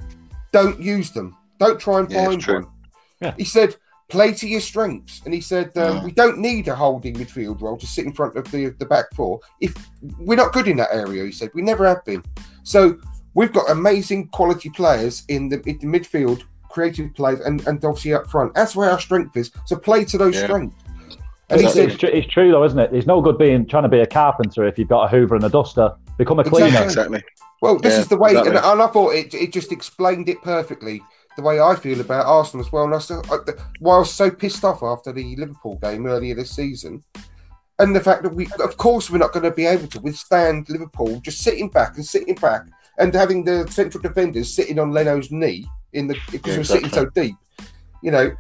don't 0.52 0.80
use 0.80 1.12
them. 1.12 1.36
Don't 1.60 1.80
try 1.80 2.00
and 2.00 2.12
Yeah, 2.12 2.26
find 2.26 2.42
true. 2.42 2.64
one." 2.64 2.68
Yeah. 3.22 3.34
He 3.38 3.44
said. 3.44 3.76
Play 4.10 4.32
to 4.36 4.48
your 4.48 4.62
strengths, 4.62 5.22
and 5.26 5.34
he 5.34 5.42
said 5.42 5.78
um, 5.78 5.98
Yeah. 5.98 6.04
we 6.06 6.12
don't 6.12 6.38
need 6.38 6.70
a 6.70 6.76
holding 6.76 7.16
midfield 7.16 7.62
role 7.62 7.78
to 7.78 7.86
sit 7.86 8.06
in 8.06 8.14
front 8.14 8.38
of 8.38 8.50
the 8.52 8.70
the 8.80 8.86
back 8.86 9.14
four. 9.14 9.42
If 9.60 9.74
we're 10.20 10.38
not 10.38 10.54
good 10.54 10.70
in 10.70 10.78
that 10.78 10.90
area, 10.94 11.26
he 11.26 11.32
said 11.32 11.50
we 11.54 11.62
never 11.62 11.86
have 11.86 12.06
been. 12.06 12.24
So 12.64 12.98
we've 13.34 13.52
got 13.52 13.70
amazing 13.70 14.30
quality 14.30 14.70
players 14.70 15.24
in 15.28 15.50
the, 15.50 15.62
in 15.70 15.78
the 15.80 15.88
midfield, 15.88 16.44
creative 16.70 17.14
players, 17.16 17.42
and, 17.42 17.66
and 17.68 17.84
obviously 17.84 18.14
up 18.14 18.28
front. 18.30 18.54
That's 18.54 18.78
where 18.78 18.90
our 18.90 19.00
strength 19.00 19.36
is. 19.36 19.52
So 19.66 19.76
play 19.76 20.06
to 20.06 20.18
those 20.18 20.36
Yeah. 20.36 20.44
strengths. 20.46 20.82
And 21.50 21.60
he 21.60 21.66
It's, 21.66 21.76
said, 21.76 21.90
it's, 21.90 21.98
tr- 21.98 22.06
it's 22.08 22.28
true 22.28 22.52
though, 22.52 22.64
isn't 22.64 22.80
it? 22.80 22.92
There's 22.94 23.08
no 23.08 23.20
good 23.22 23.38
being 23.38 23.66
trying 23.66 23.84
to 23.84 23.90
be 23.90 24.00
a 24.00 24.08
carpenter 24.08 24.66
if 24.66 24.78
you've 24.80 24.90
got 24.90 25.04
a 25.04 25.08
Hoover 25.10 25.36
and 25.36 25.44
a 25.44 25.50
duster. 25.50 25.94
Become 26.18 26.40
a 26.40 26.44
cleaner. 26.46 26.68
Exactly. 26.68 27.20
Exactly. 27.20 27.24
"Well, 27.62 27.78
this 27.80 27.94
Yeah, 27.96 28.00
is 28.00 28.08
the 28.08 28.18
way," 28.18 28.32
exactly. 28.32 28.56
and, 28.56 28.66
and 28.66 28.82
I 28.82 28.88
thought 28.88 29.10
it, 29.16 29.34
it 29.34 29.52
just 29.54 29.72
explained 29.72 30.30
it 30.30 30.42
perfectly. 30.42 31.02
The 31.38 31.44
way 31.44 31.60
I 31.60 31.76
feel 31.76 32.02
about 32.02 32.26
Arsenal 32.26 32.66
as 32.66 32.72
well, 32.72 32.86
and 32.86 32.96
I, 32.96 32.98
still, 32.98 33.24
I, 33.32 33.38
why 33.80 33.96
I 33.96 34.00
was 34.00 34.12
so 34.12 34.32
pissed 34.32 34.66
off 34.66 34.82
after 34.82 35.14
the 35.14 35.36
Liverpool 35.36 35.76
game 35.76 36.08
earlier 36.08 36.34
this 36.34 36.50
season, 36.50 37.04
and 37.78 37.96
the 37.96 38.00
fact 38.00 38.24
that 38.24 38.34
we, 38.34 38.48
of 38.64 38.76
course, 38.78 39.12
we're 39.12 39.20
not 39.20 39.34
going 39.34 39.44
to 39.44 39.52
be 39.52 39.68
able 39.68 39.86
to 39.86 40.00
withstand 40.02 40.68
Liverpool 40.68 41.20
just 41.22 41.42
sitting 41.42 41.70
back 41.70 41.96
and 41.96 42.04
sitting 42.04 42.34
back 42.34 42.64
and 42.98 43.14
having 43.14 43.44
the 43.44 43.68
central 43.70 44.02
defenders 44.02 44.52
sitting 44.52 44.80
on 44.80 44.92
Leno's 44.92 45.32
knee 45.32 45.68
in 45.94 46.08
the 46.08 46.18
because 46.32 46.54
Yeah, 46.54 46.58
we're 46.58 46.64
sitting 46.64 46.90
so 46.90 47.06
deep. 47.14 47.36
You 48.02 48.10
know, 48.10 48.32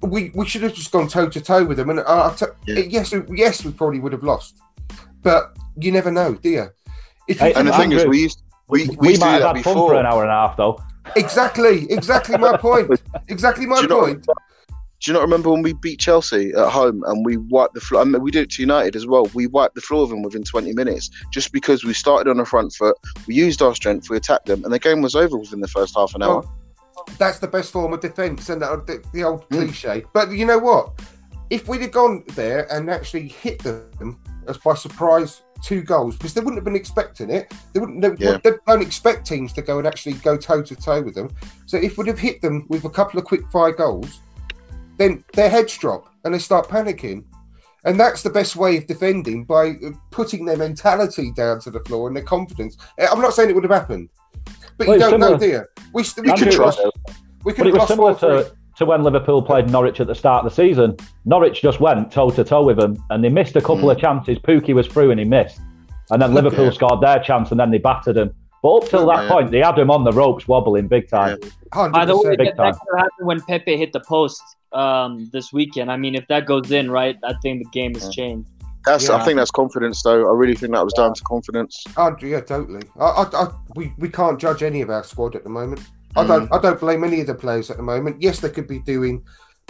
we 0.00 0.30
we 0.34 0.46
should 0.46 0.62
have 0.62 0.72
just 0.72 0.90
gone 0.92 1.08
toe 1.08 1.28
to 1.28 1.40
toe 1.40 1.66
with 1.66 1.76
them. 1.76 1.90
And 1.90 1.98
uh, 2.00 2.30
I 2.32 2.34
t- 2.34 2.46
Yeah. 2.66 2.80
yes, 2.88 3.12
we- 3.12 3.38
yes, 3.38 3.62
we 3.62 3.72
probably 3.72 4.00
would 4.00 4.12
have 4.12 4.22
lost, 4.24 4.56
but 5.22 5.54
you 5.78 5.92
never 5.92 6.10
know, 6.10 6.32
do 6.34 6.48
you? 6.48 6.68
If 7.28 7.40
you 7.42 7.48
Hey, 7.48 7.52
And 7.52 7.68
the 7.68 7.74
Andrew, 7.74 7.98
thing 7.98 8.06
is, 8.06 8.06
we 8.06 8.22
used 8.22 8.42
we, 8.68 8.88
we, 8.88 8.96
We, 8.96 9.08
used 9.10 9.20
to 9.20 9.26
might 9.26 9.38
do 9.38 9.44
have 9.44 9.54
that 9.54 9.56
had 9.56 9.64
fun 9.64 9.74
for 9.74 9.88
before. 9.90 9.94
an 10.00 10.06
hour 10.06 10.22
and 10.22 10.30
a 10.30 10.34
half, 10.34 10.56
though. 10.56 10.82
Exactly, 11.14 11.90
exactly 11.90 12.36
my 12.36 12.56
point. 12.56 13.00
Exactly 13.28 13.66
my 13.66 13.80
Do 13.80 13.88
point. 13.88 14.26
Do 15.02 15.10
you 15.10 15.12
not 15.12 15.22
remember 15.22 15.50
when 15.50 15.62
we 15.62 15.74
beat 15.74 16.00
Chelsea 16.00 16.52
at 16.54 16.68
home 16.70 17.04
and 17.06 17.24
we 17.24 17.36
wiped 17.36 17.74
the 17.74 17.80
floor? 17.80 18.00
I 18.00 18.04
mean, 18.04 18.22
we 18.22 18.30
did 18.30 18.44
it 18.44 18.50
to 18.52 18.62
United 18.62 18.96
as 18.96 19.06
well. 19.06 19.30
We 19.34 19.46
wiped 19.46 19.74
the 19.74 19.82
floor 19.82 20.02
of 20.04 20.08
them 20.08 20.22
within 20.22 20.42
20 20.42 20.72
minutes 20.72 21.10
just 21.30 21.52
because 21.52 21.84
we 21.84 21.92
started 21.92 22.30
on 22.30 22.38
the 22.38 22.46
front 22.46 22.72
foot, 22.72 22.96
we 23.26 23.34
used 23.34 23.60
our 23.60 23.74
strength, 23.74 24.08
we 24.08 24.16
attacked 24.16 24.46
them, 24.46 24.64
and 24.64 24.72
the 24.72 24.78
game 24.78 25.02
was 25.02 25.14
over 25.14 25.36
within 25.36 25.60
the 25.60 25.68
first 25.68 25.94
half 25.96 26.14
an 26.14 26.22
hour. 26.22 26.42
That's 27.18 27.38
the 27.38 27.46
best 27.46 27.72
form 27.72 27.92
of 27.92 28.00
defence, 28.00 28.48
and 28.48 28.62
that, 28.62 28.86
the, 28.86 29.04
the 29.12 29.22
old 29.22 29.48
Mm. 29.50 29.66
cliche. 29.66 30.04
But 30.14 30.32
you 30.32 30.46
know 30.46 30.58
what? 30.58 30.98
If 31.50 31.68
we'd 31.68 31.82
have 31.82 31.92
gone 31.92 32.24
there 32.34 32.66
and 32.72 32.90
actually 32.90 33.28
hit 33.28 33.62
them 33.62 34.18
as 34.48 34.56
by 34.58 34.74
surprise 34.74 35.42
two 35.62 35.82
goals, 35.82 36.16
because 36.16 36.34
they 36.34 36.40
wouldn't 36.40 36.56
have 36.56 36.64
been 36.64 36.76
expecting 36.76 37.30
it. 37.30 37.52
They 37.72 37.80
wouldn't. 37.80 38.00
They, 38.02 38.12
Yeah. 38.24 38.38
they 38.42 38.52
don't 38.66 38.82
expect 38.82 39.26
teams 39.26 39.52
to 39.54 39.62
go 39.62 39.78
and 39.78 39.86
actually 39.86 40.14
go 40.14 40.36
toe 40.36 40.62
to 40.62 40.76
toe 40.76 41.02
with 41.02 41.14
them. 41.14 41.30
So 41.66 41.76
if 41.76 41.96
we'd 41.98 42.06
have 42.08 42.18
hit 42.18 42.40
them 42.42 42.66
with 42.68 42.84
a 42.84 42.90
couple 42.90 43.18
of 43.18 43.24
quick 43.24 43.42
fire 43.50 43.72
goals, 43.72 44.20
then 44.96 45.24
their 45.34 45.50
heads 45.50 45.76
drop 45.76 46.08
and 46.24 46.34
they 46.34 46.38
start 46.38 46.68
panicking. 46.68 47.24
And 47.84 48.00
that's 48.00 48.22
the 48.22 48.30
best 48.30 48.56
way 48.56 48.76
of 48.78 48.86
defending 48.86 49.44
by 49.44 49.70
uh, 49.84 49.90
putting 50.10 50.44
their 50.44 50.56
mentality 50.56 51.30
down 51.32 51.60
to 51.60 51.70
the 51.70 51.80
floor 51.80 52.08
and 52.08 52.16
their 52.16 52.24
confidence. 52.24 52.76
Uh, 53.00 53.06
I'm 53.12 53.20
not 53.20 53.32
saying 53.34 53.48
it 53.50 53.54
would 53.54 53.62
have 53.64 53.70
happened, 53.72 54.08
but 54.76 54.88
Well, 54.88 54.96
you 54.96 55.00
don't 55.00 55.20
know, 55.20 55.38
similar- 55.38 55.38
do 55.38 55.46
you? 55.46 55.64
We, 55.92 56.02
st- 56.02 56.26
we 56.26 56.32
could 56.32 56.50
trust 56.50 56.78
trust. 56.80 56.96
We 57.44 57.52
could 57.52 57.58
But 57.62 57.66
it 57.68 57.70
have 57.74 57.78
lost 57.78 57.90
similar 57.90 58.14
4-3. 58.14 58.18
to, 58.48 58.56
to 58.76 58.84
when 58.84 59.02
Liverpool 59.02 59.42
played 59.42 59.70
Norwich 59.70 60.00
at 60.00 60.06
the 60.06 60.14
start 60.14 60.44
of 60.44 60.50
the 60.50 60.54
season. 60.54 60.96
Norwich 61.24 61.62
just 61.62 61.80
went 61.80 62.12
toe 62.12 62.30
to 62.30 62.44
toe 62.44 62.62
with 62.62 62.76
them, 62.76 63.02
and 63.10 63.24
they 63.24 63.28
missed 63.28 63.56
a 63.56 63.60
couple 63.60 63.88
Mm. 63.88 63.92
of 63.92 63.98
chances. 63.98 64.38
Pukki 64.38 64.74
was 64.74 64.86
through 64.86 65.10
and 65.10 65.18
he 65.18 65.24
missed, 65.26 65.60
and 66.10 66.20
then 66.20 66.34
Liverpool 66.34 66.66
Yeah. 66.66 66.70
scored 66.72 67.00
their 67.00 67.18
chance, 67.20 67.50
and 67.50 67.58
then 67.58 67.70
they 67.70 67.78
battered 67.78 68.16
them. 68.16 68.32
But 68.62 68.74
up 68.76 68.84
till 68.88 69.06
that 69.06 69.24
Yeah. 69.24 69.28
point, 69.32 69.50
they 69.50 69.60
had 69.60 69.78
him 69.78 69.90
on 69.90 70.04
the 70.04 70.12
ropes, 70.12 70.46
wobbling 70.48 70.88
big 70.88 71.08
time. 71.08 71.38
By 71.72 72.04
the 72.04 72.16
way, 72.16 72.36
Big 72.36 72.48
that, 72.48 72.56
time. 72.56 72.72
that 72.72 72.80
could 72.80 72.98
happen 72.98 73.26
when 73.26 73.40
Pepe 73.42 73.76
hit 73.76 73.92
the 73.92 74.00
post 74.00 74.42
um, 74.72 75.30
this 75.32 75.52
weekend. 75.54 75.90
I 75.90 75.96
mean, 75.96 76.14
if 76.14 76.26
that 76.28 76.44
goes 76.44 76.70
in, 76.70 76.90
right, 76.90 77.16
I 77.24 77.32
think 77.42 77.62
the 77.62 77.70
game 77.70 77.94
has 77.94 78.08
changed. 78.10 78.48
That's, 78.84 79.08
I 79.08 79.24
think 79.24 79.36
that's 79.38 79.50
confidence, 79.50 80.02
though. 80.02 80.28
I 80.30 80.34
really 80.36 80.54
think 80.54 80.72
that 80.74 80.84
was 80.84 80.92
down 80.92 81.14
to 81.14 81.22
confidence. 81.24 81.82
Andrew, 81.96 82.28
yeah, 82.28 82.40
totally. 82.40 82.82
I, 83.00 83.04
I, 83.04 83.42
I, 83.44 83.48
we, 83.74 83.92
we 83.98 84.08
can't 84.08 84.38
judge 84.38 84.62
any 84.62 84.82
of 84.82 84.90
our 84.90 85.02
squad 85.02 85.34
at 85.34 85.44
the 85.44 85.48
moment. 85.50 85.80
I 86.16 86.26
don't, 86.26 86.52
I 86.52 86.58
don't 86.58 86.80
blame 86.80 87.04
any 87.04 87.20
of 87.20 87.26
the 87.26 87.34
players 87.34 87.70
at 87.70 87.76
the 87.76 87.82
moment. 87.82 88.20
Yes, 88.20 88.40
they 88.40 88.50
could 88.50 88.66
be 88.66 88.78
doing 88.78 89.22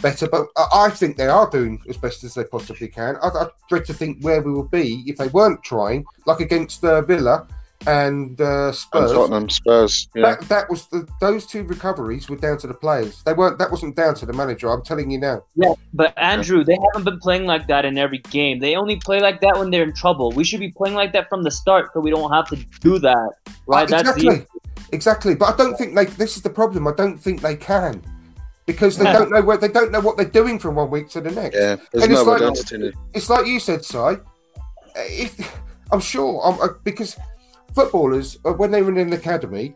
better, 0.02 0.28
but 0.28 0.46
I, 0.56 0.86
I 0.86 0.90
think 0.90 1.16
they 1.16 1.28
are 1.28 1.48
doing 1.50 1.82
as 1.88 1.96
best 1.96 2.22
as 2.24 2.34
they 2.34 2.44
possibly 2.44 2.88
can. 2.88 3.16
I, 3.22 3.28
I 3.28 3.48
dread 3.68 3.84
to 3.86 3.94
think 3.94 4.22
where 4.22 4.42
we 4.42 4.52
would 4.52 4.70
be 4.70 5.02
if 5.06 5.16
they 5.16 5.28
weren't 5.28 5.62
trying, 5.62 6.04
like 6.26 6.40
against 6.40 6.84
uh, 6.84 7.00
Villa 7.02 7.46
and 7.86 8.40
uh, 8.40 8.66
And 8.66 8.74
Spurs. 8.74 9.12
Tottenham, 9.12 9.50
Spurs. 9.50 10.08
Yeah. 10.14 10.22
That, 10.22 10.48
that 10.48 10.70
was 10.70 10.86
the, 10.86 11.06
those 11.20 11.46
two 11.46 11.62
recoveries 11.64 12.28
were 12.28 12.36
down 12.36 12.58
to 12.58 12.66
the 12.66 12.74
players. 12.74 13.22
They 13.22 13.32
weren't. 13.32 13.58
That 13.58 13.70
wasn't 13.70 13.96
down 13.96 14.14
to 14.16 14.26
the 14.26 14.32
manager. 14.32 14.70
I'm 14.70 14.82
telling 14.82 15.10
you 15.10 15.18
now. 15.18 15.44
Yeah, 15.54 15.74
but 15.92 16.16
Andrew, 16.18 16.64
they 16.64 16.76
haven't 16.86 17.04
been 17.04 17.20
playing 17.20 17.44
like 17.44 17.66
that 17.68 17.84
in 17.84 17.96
every 17.98 18.18
game. 18.18 18.58
They 18.58 18.76
only 18.76 18.96
play 18.96 19.20
like 19.20 19.40
that 19.42 19.58
when 19.58 19.70
they're 19.70 19.84
in 19.84 19.94
trouble. 19.94 20.32
We 20.32 20.42
should 20.42 20.60
be 20.60 20.70
playing 20.70 20.96
like 20.96 21.12
that 21.12 21.28
from 21.28 21.42
the 21.42 21.50
start, 21.50 21.90
so 21.92 22.00
we 22.00 22.10
don't 22.10 22.32
have 22.32 22.48
to 22.48 22.56
do 22.80 22.98
that, 22.98 23.30
right? 23.66 23.84
Uh, 23.84 24.02
That's 24.02 24.16
exactly, 24.16 24.46
the 24.52 24.55
exactly. 24.92 25.34
But 25.34 25.54
I 25.54 25.56
don't 25.56 25.76
think 25.76 25.94
they. 25.94 26.04
This 26.06 26.36
is 26.36 26.42
the 26.42 26.50
problem. 26.50 26.86
I 26.86 26.92
don't 26.92 27.18
think 27.18 27.40
they 27.40 27.56
can 27.56 28.02
because 28.66 28.96
they 28.98 29.04
Yeah. 29.04 29.12
don't 29.18 29.30
know 29.30 29.42
where 29.42 29.56
they 29.56 29.68
don't 29.68 29.92
know 29.92 30.00
what 30.00 30.16
they're 30.16 30.26
doing 30.26 30.58
from 30.58 30.74
one 30.76 30.90
week 30.90 31.08
to 31.10 31.20
the 31.20 31.30
next. 31.30 31.54
Yeah, 31.56 31.76
there's 31.92 32.04
And 32.04 32.12
it's 32.12 32.24
no 32.24 32.30
like- 32.32 32.42
identity 32.42 32.88
it. 32.88 32.94
It's 33.14 33.30
like 33.30 33.46
you 33.46 33.60
said, 33.60 33.84
Si. 33.84 34.16
If 34.96 35.58
I'm 35.92 36.00
sure, 36.00 36.44
um, 36.46 36.58
uh, 36.60 36.68
because 36.82 37.16
footballers 37.74 38.38
uh, 38.44 38.52
when 38.52 38.70
they're 38.70 38.88
in 38.88 38.96
an 38.96 39.12
academy, 39.12 39.74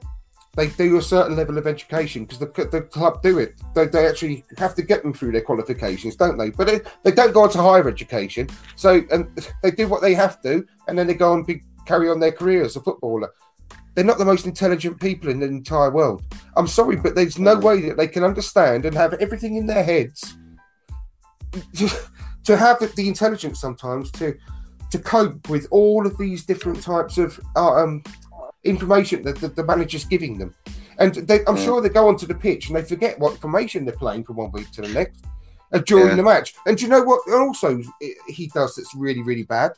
they 0.56 0.68
do 0.68 0.96
a 0.96 1.02
certain 1.02 1.36
level 1.36 1.58
of 1.58 1.66
education 1.66 2.24
because 2.24 2.38
the, 2.40 2.68
the 2.72 2.82
club 2.82 3.22
do 3.22 3.38
it. 3.38 3.54
They, 3.74 3.86
they 3.86 4.06
actually 4.08 4.44
have 4.58 4.74
to 4.74 4.82
get 4.82 5.02
them 5.02 5.12
through 5.12 5.32
their 5.32 5.42
qualifications, 5.42 6.16
don't 6.16 6.36
they? 6.38 6.50
But 6.50 6.66
they, 6.66 6.80
they 7.04 7.12
don't 7.12 7.32
go 7.32 7.42
on 7.44 7.50
to 7.50 7.62
higher 7.62 7.88
education. 7.88 8.48
So 8.76 9.02
and 9.12 9.28
they 9.62 9.70
do 9.70 9.86
what 9.86 10.00
they 10.02 10.14
have 10.14 10.40
to, 10.42 10.66
and 10.88 10.98
then 10.98 11.06
they 11.06 11.14
go 11.14 11.34
and 11.34 11.46
be, 11.46 11.62
carry 11.86 12.08
on 12.08 12.18
their 12.18 12.32
career 12.32 12.64
as 12.64 12.76
a 12.76 12.80
footballer. 12.80 13.32
They're 14.00 14.06
not 14.06 14.16
the 14.16 14.24
most 14.24 14.46
intelligent 14.46 14.98
people 14.98 15.28
in 15.28 15.40
the 15.40 15.46
entire 15.46 15.90
world. 15.90 16.24
I'm 16.56 16.66
sorry, 16.66 16.96
but 16.96 17.14
there's 17.14 17.38
no 17.38 17.58
way 17.58 17.82
that 17.82 17.98
they 17.98 18.08
can 18.08 18.24
understand 18.24 18.86
and 18.86 18.96
have 18.96 19.12
everything 19.12 19.56
in 19.56 19.66
their 19.66 19.84
heads 19.84 20.38
to, 21.76 21.90
to 22.44 22.56
have 22.56 22.78
the, 22.78 22.86
the 22.96 23.08
intelligence 23.08 23.60
sometimes 23.60 24.10
to 24.12 24.38
to 24.90 24.98
cope 25.00 25.50
with 25.50 25.66
all 25.70 26.06
of 26.06 26.16
these 26.16 26.46
different 26.46 26.82
types 26.82 27.18
of 27.18 27.38
uh, 27.56 27.74
um, 27.74 28.02
information 28.64 29.20
that 29.24 29.36
the, 29.36 29.48
the 29.48 29.64
manager's 29.64 30.06
giving 30.06 30.38
them. 30.38 30.54
And 30.98 31.16
they, 31.16 31.44
I'm 31.44 31.56
Yeah. 31.58 31.64
sure 31.66 31.82
they 31.82 31.90
go 31.90 32.08
onto 32.08 32.26
the 32.26 32.34
pitch 32.34 32.68
and 32.68 32.76
they 32.76 32.82
forget 32.82 33.18
what 33.18 33.34
information 33.34 33.84
they're 33.84 33.94
playing 33.98 34.24
from 34.24 34.36
one 34.36 34.50
week 34.50 34.70
to 34.72 34.80
the 34.80 34.88
next 34.88 35.26
uh, 35.74 35.78
during 35.80 36.08
Yeah. 36.08 36.14
the 36.14 36.22
match. 36.22 36.54
And 36.64 36.78
do 36.78 36.84
you 36.84 36.90
know 36.90 37.02
what? 37.02 37.20
Also, 37.30 37.82
he 38.28 38.46
does 38.54 38.76
that's 38.76 38.94
really 38.94 39.22
really 39.22 39.42
bad. 39.42 39.72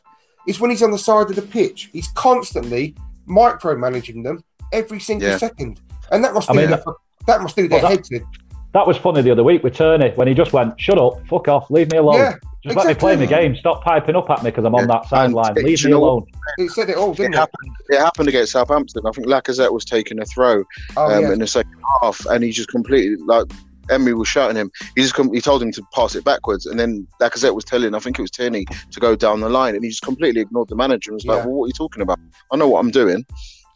Is 0.47 0.61
when 0.61 0.71
he's 0.71 0.81
on 0.81 0.91
the 0.91 0.97
side 0.97 1.29
of 1.29 1.35
the 1.35 1.41
pitch, 1.41 1.89
he's 1.91 2.07
constantly 2.15 2.95
micromanaging 3.27 4.23
them 4.23 4.43
every 4.71 4.99
single 4.99 5.29
Yeah. 5.29 5.37
second, 5.37 5.79
and 6.11 6.23
that 6.23 6.33
must 6.33 6.49
I 6.49 6.53
do 6.53 6.59
mean, 6.59 6.69
their, 6.69 6.83
that 7.27 7.41
must 7.41 7.55
do 7.55 7.67
their 7.67 7.81
Well, 7.81 7.91
heads 7.91 8.09
in. 8.11 8.25
That 8.73 8.87
was 8.87 8.97
funny 8.97 9.21
the 9.21 9.31
other 9.31 9.43
week 9.43 9.63
with 9.63 9.75
Tierney 9.75 10.11
when 10.15 10.27
he 10.27 10.33
just 10.33 10.51
went, 10.51 10.79
"Shut 10.81 10.97
up, 10.97 11.25
fuck 11.27 11.47
off, 11.47 11.69
leave 11.69 11.91
me 11.91 11.99
alone. 11.99 12.15
Yeah, 12.15 12.33
just 12.63 12.75
let 12.75 12.87
me 12.87 12.95
play 12.95 13.15
my 13.15 13.27
game. 13.27 13.55
Stop 13.55 13.83
piping 13.83 14.15
up 14.15 14.27
at 14.31 14.43
me 14.43 14.49
because 14.49 14.65
I'm 14.65 14.73
on 14.73 14.87
that 14.87 15.07
sideline. 15.07 15.55
and 15.55 15.63
Leave 15.65 15.83
me 15.85 15.91
know 15.91 15.97
alone." 16.03 16.25
It 16.57 16.71
said 16.71 16.89
it 16.89 16.97
all, 16.97 17.13
didn't 17.13 17.33
it? 17.35 17.37
happened. 17.37 17.71
It 17.89 17.99
happened 17.99 18.29
against 18.29 18.51
Southampton. 18.53 19.03
I 19.05 19.11
think 19.11 19.27
Lacazette 19.27 19.71
was 19.71 19.85
taking 19.85 20.19
a 20.19 20.25
throw 20.25 20.63
Oh, 20.97 21.05
um, 21.15 21.21
yeah. 21.23 21.33
in 21.33 21.39
the 21.39 21.45
second 21.47 21.75
half, 22.01 22.25
and 22.25 22.43
he 22.43 22.49
just 22.51 22.69
completely 22.69 23.15
like 23.25 23.45
Emery 23.89 24.13
was 24.13 24.27
shouting 24.27 24.55
him. 24.55 24.71
He 24.95 25.01
just 25.01 25.13
com- 25.13 25.33
he 25.33 25.41
told 25.41 25.61
him 25.61 25.71
to 25.73 25.83
pass 25.93 26.15
it 26.15 26.23
backwards, 26.23 26.65
and 26.65 26.79
then 26.79 27.07
Lacazette 27.19 27.55
was 27.55 27.65
telling 27.65 27.93
I 27.93 27.99
think 27.99 28.17
it 28.17 28.21
was 28.21 28.31
Tierney 28.31 28.65
to 28.91 28.99
go 28.99 29.15
down 29.15 29.41
the 29.41 29.49
line, 29.49 29.75
and 29.75 29.83
he 29.83 29.89
just 29.89 30.03
completely 30.03 30.41
ignored 30.41 30.69
the 30.69 30.75
manager 30.75 31.11
and 31.11 31.15
was 31.15 31.25
like, 31.25 31.45
"Well, 31.45 31.53
what 31.55 31.65
are 31.65 31.67
you 31.67 31.73
talking 31.73 32.01
about? 32.01 32.19
I 32.51 32.57
know 32.57 32.69
what 32.69 32.79
I'm 32.79 32.91
doing." 32.91 33.25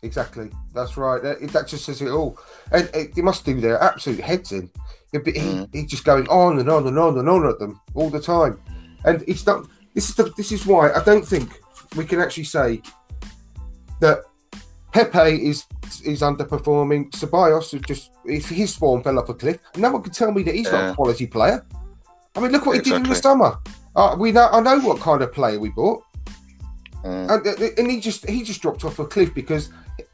Exactly. 0.03 0.51
That's 0.73 0.95
right. 0.95 1.21
That, 1.21 1.41
that 1.49 1.67
just 1.67 1.85
says 1.85 2.01
it 2.01 2.09
all. 2.09 2.37
And 2.71 2.89
it, 2.93 3.15
they 3.15 3.21
must 3.21 3.45
do 3.45 3.59
their 3.59 3.81
absolute 3.81 4.19
heads 4.19 4.51
in. 4.51 4.69
He, 5.11 5.19
he, 5.31 5.31
Mm. 5.39 5.73
He's 5.73 5.89
just 5.89 6.03
going 6.03 6.27
on 6.27 6.59
and 6.59 6.69
on 6.69 6.85
and 6.85 6.99
on 6.99 7.17
and 7.17 7.27
on 7.27 7.47
at 7.47 7.59
them 7.59 7.79
all 7.95 8.09
the 8.09 8.21
time. 8.21 8.59
And 9.05 9.23
it's 9.27 9.45
not. 9.45 9.67
This 9.93 10.09
is 10.09 10.15
the, 10.15 10.31
this 10.37 10.51
is 10.51 10.65
why 10.65 10.91
I 10.91 11.03
don't 11.03 11.25
think 11.25 11.59
we 11.95 12.05
can 12.05 12.19
actually 12.19 12.43
say 12.43 12.81
that 13.99 14.23
Pepe 14.91 15.47
is 15.49 15.65
is 16.03 16.21
underperforming. 16.21 17.11
Ceballos 17.11 17.73
is 17.73 17.81
just 17.81 18.11
his 18.25 18.75
form 18.75 19.03
fell 19.03 19.19
off 19.19 19.29
a 19.29 19.33
cliff. 19.33 19.59
No 19.75 19.91
one 19.91 20.01
can 20.01 20.13
tell 20.13 20.31
me 20.31 20.43
that 20.43 20.55
he's 20.55 20.71
not 20.71 20.91
a 20.91 20.95
quality 20.95 21.27
player. 21.27 21.65
I 22.35 22.39
mean, 22.39 22.51
look 22.51 22.65
what 22.65 22.75
he 22.77 22.81
did 22.81 22.93
in 22.93 23.03
the 23.03 23.15
summer. 23.15 23.57
Uh, 23.95 24.15
we 24.17 24.31
know. 24.31 24.47
I 24.51 24.59
know 24.61 24.79
what 24.79 24.99
kind 24.99 25.21
of 25.21 25.31
player 25.33 25.59
we 25.59 25.69
bought 25.69 26.03
Mm. 27.03 27.29
and, 27.45 27.79
and 27.79 27.91
he 27.91 27.99
just 27.99 28.27
he 28.27 28.41
just 28.43 28.59
dropped 28.61 28.83
off 28.83 28.97
a 28.97 29.05
cliff 29.05 29.31
because 29.33 29.69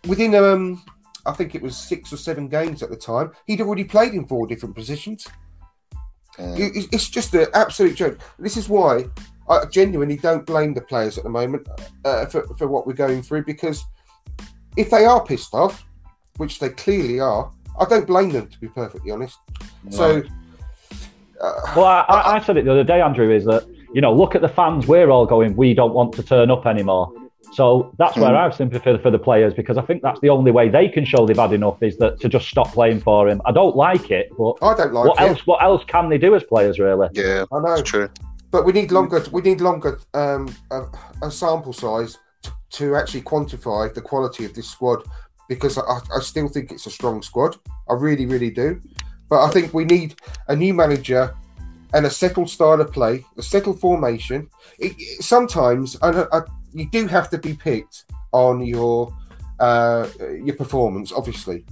within 0.06 0.36
um 0.36 0.84
I 1.26 1.32
think 1.32 1.56
it 1.56 1.62
was 1.62 1.78
six 1.78 2.12
or 2.12 2.18
seven 2.18 2.50
games 2.50 2.84
at 2.84 2.90
the 2.90 2.98
time 2.98 3.32
he'd 3.48 3.62
already 3.62 3.86
played 3.86 4.14
in 4.14 4.28
four 4.28 4.46
different 4.48 4.76
positions. 4.76 5.26
Mm. 6.38 6.60
It- 6.60 6.90
it's 6.92 7.10
just 7.10 7.34
an 7.36 7.48
absolute 7.54 7.96
joke. 7.96 8.20
This 8.38 8.58
is 8.58 8.68
why 8.68 9.06
I 9.50 9.66
genuinely 9.66 10.18
don't 10.18 10.46
blame 10.46 10.74
the 10.74 10.82
players 10.82 11.18
at 11.18 11.24
the 11.24 11.30
moment 11.30 11.68
uh, 12.04 12.26
for 12.26 12.42
for 12.58 12.68
what 12.68 12.86
we're 12.86 12.94
going 12.94 13.22
through 13.24 13.46
because 13.46 13.86
if 14.78 14.90
they 14.90 15.06
are 15.06 15.24
pissed 15.24 15.54
off, 15.54 15.86
which 16.38 16.60
they 16.60 16.70
clearly 16.70 17.20
are, 17.20 17.52
I 17.80 17.86
don't 17.86 18.08
blame 18.08 18.30
them 18.30 18.48
to 18.48 18.60
be 18.60 18.68
perfectly 18.68 19.12
honest. 19.12 19.38
So. 19.90 20.24
Uh, 21.42 21.52
Well, 21.76 21.86
I, 21.86 22.06
I, 22.08 22.36
I 22.36 22.40
said 22.40 22.58
it 22.58 22.66
the 22.66 22.72
other 22.72 22.84
day, 22.84 23.02
Andrew, 23.02 23.30
is 23.30 23.46
that, 23.46 23.68
you 23.94 24.02
know, 24.02 24.14
look 24.14 24.34
at 24.36 24.42
the 24.42 24.48
fans. 24.50 24.88
We're 24.88 25.10
all 25.10 25.26
going, 25.26 25.56
we 25.56 25.74
don't 25.74 25.94
want 25.94 26.14
to 26.14 26.24
turn 26.24 26.50
up 26.50 26.66
anymore. 26.66 27.12
So 27.52 27.94
that's 28.00 28.18
where. 28.18 28.36
I 28.36 28.44
have 28.44 28.56
sympathy 28.56 28.84
for, 28.84 28.98
for 28.98 29.12
the 29.12 29.20
players 29.20 29.54
because 29.54 29.78
I 29.78 29.84
think 29.84 30.02
that's 30.02 30.20
the 30.22 30.30
only 30.30 30.52
way 30.52 30.70
they 30.70 30.90
can 30.90 31.06
show 31.06 31.26
they've 31.28 31.38
had 31.38 31.54
enough 31.54 31.84
is 31.84 31.98
that 31.98 32.20
to 32.22 32.30
just 32.30 32.48
stop 32.48 32.72
playing 32.74 33.02
for 33.02 33.30
him. 33.30 33.42
I 33.46 33.52
don't 33.52 33.76
like 33.76 34.10
it, 34.10 34.30
but 34.38 34.56
I 34.64 34.76
don't 34.76 34.94
like 34.94 35.06
what 35.06 35.22
it. 35.22 35.28
else? 35.28 35.46
What 35.46 35.62
else 35.62 35.84
can 35.86 36.10
they 36.10 36.18
do 36.18 36.34
as 36.34 36.44
players, 36.44 36.80
really? 36.80 37.10
Yeah, 37.14 37.46
I 37.52 37.60
know. 37.60 37.76
that's 37.76 37.90
true. 37.90 38.10
But 38.50 38.66
we 38.66 38.72
need 38.72 38.92
longer. 38.92 39.24
We 39.32 39.42
need 39.42 39.62
longer 39.62 40.00
um, 40.14 40.56
a, 40.72 40.86
a 41.22 41.30
sample 41.30 41.74
size 41.74 42.18
to, 42.74 42.96
actually 42.96 43.22
quantify 43.22 43.94
the 43.94 44.02
quality 44.02 44.46
of 44.46 44.54
this 44.54 44.70
squad 44.70 45.04
because 45.50 45.78
I, 45.78 46.00
I 46.16 46.20
still 46.22 46.48
think 46.48 46.72
it's 46.72 46.86
a 46.86 46.92
strong 46.92 47.22
squad. 47.22 47.58
I 47.90 47.94
really, 47.94 48.26
really 48.26 48.50
do. 48.52 48.82
But 49.30 49.44
I 49.46 49.50
think 49.52 49.74
we 49.74 49.86
need 49.86 50.16
a 50.48 50.56
new 50.56 50.74
manager 50.74 51.36
and 51.94 52.06
a 52.06 52.10
settled 52.10 52.50
style 52.50 52.82
of 52.82 52.92
play, 52.92 53.24
a 53.38 53.42
settled 53.44 53.80
formation. 53.80 54.50
It, 54.80 54.94
it- 54.98 55.24
sometimes 55.24 55.98
I, 56.02 56.26
I, 56.32 56.42
you 56.74 56.90
do 56.90 57.08
have 57.08 57.30
to 57.32 57.38
be 57.38 57.54
picked 57.54 58.06
on 58.32 58.66
your 58.66 59.16
uh, 59.60 60.08
your 60.44 60.56
performance, 60.56 61.12
obviously, 61.12 61.64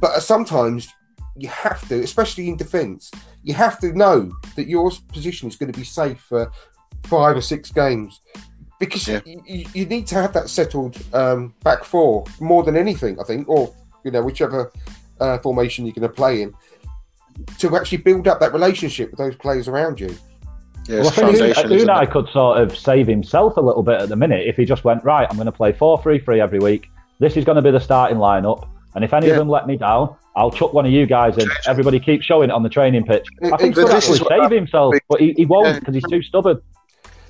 but 0.00 0.20
sometimes 0.20 0.92
you 1.36 1.48
have 1.48 1.86
to, 1.88 2.00
especially 2.02 2.48
in 2.48 2.56
defence, 2.56 3.10
you 3.42 3.54
have 3.54 3.78
to 3.80 3.92
know 3.96 4.30
that 4.56 4.68
your 4.68 4.90
position 5.12 5.48
is 5.48 5.56
going 5.56 5.72
to 5.72 5.78
be 5.78 5.84
safe 5.84 6.20
for 6.20 6.50
five 7.04 7.36
or 7.36 7.40
six 7.40 7.70
games 7.72 8.20
because 8.80 9.06
Yeah. 9.06 9.20
you, 9.24 9.40
you, 9.46 9.66
you 9.74 9.86
need 9.86 10.08
to 10.08 10.16
have 10.16 10.32
that 10.32 10.48
settled 10.48 10.96
um, 11.14 11.54
back 11.62 11.84
four 11.84 12.24
more 12.40 12.64
than 12.64 12.76
anything, 12.76 13.20
I 13.20 13.22
think, 13.22 13.48
or 13.48 13.72
you 14.04 14.10
know 14.10 14.22
whichever 14.22 14.72
uh, 15.20 15.38
formation 15.38 15.86
you're 15.86 15.94
going 15.94 16.08
to 16.08 16.14
play 16.14 16.42
in 16.42 16.52
to 17.58 17.76
actually 17.76 17.98
build 17.98 18.26
up 18.26 18.40
that 18.40 18.52
relationship 18.52 19.10
with 19.10 19.18
those 19.18 19.36
players 19.36 19.68
around 19.68 20.00
you. 20.00 20.08
Yeah, 20.88 21.00
Well, 21.00 21.08
I 21.08 21.10
think 21.10 21.54
foundation, 21.54 21.86
Unai 21.86 22.10
could 22.10 22.28
sort 22.30 22.58
of 22.58 22.76
save 22.76 23.06
himself 23.06 23.56
a 23.56 23.60
little 23.60 23.82
bit 23.82 24.00
at 24.00 24.08
the 24.08 24.16
minute 24.16 24.46
if 24.46 24.56
he 24.56 24.64
just 24.64 24.82
went 24.82 25.04
right. 25.04 25.26
I'm 25.30 25.36
going 25.36 25.46
to 25.46 25.52
play 25.52 25.72
four 25.72 26.02
three 26.02 26.18
three 26.18 26.40
every 26.40 26.58
week. 26.58 26.88
This 27.20 27.36
is 27.36 27.44
going 27.44 27.56
to 27.56 27.62
be 27.62 27.70
the 27.70 27.78
starting 27.78 28.16
lineup, 28.18 28.66
and 28.94 29.04
if 29.04 29.12
any 29.12 29.26
Yeah. 29.26 29.32
of 29.34 29.38
them 29.38 29.48
let 29.48 29.66
me 29.66 29.76
down, 29.76 30.16
I'll 30.36 30.50
chuck 30.50 30.72
one 30.72 30.86
of 30.86 30.92
you 30.92 31.04
guys 31.06 31.36
in. 31.36 31.48
Everybody 31.66 32.00
keeps 32.00 32.24
showing 32.24 32.48
it 32.48 32.52
on 32.54 32.62
the 32.62 32.68
training 32.70 33.04
pitch. 33.04 33.26
I 33.42 33.56
think 33.58 33.60
he 33.60 33.68
But 33.70 33.74
could 33.74 33.86
this 33.88 34.10
actually 34.10 34.28
save 34.28 34.50
himself, 34.50 34.94
but 35.08 35.20
he, 35.20 35.34
he 35.36 35.44
won't 35.44 35.66
Yeah. 35.66 35.78
because 35.80 35.94
he's 35.94 36.08
too 36.08 36.22
stubborn. 36.22 36.60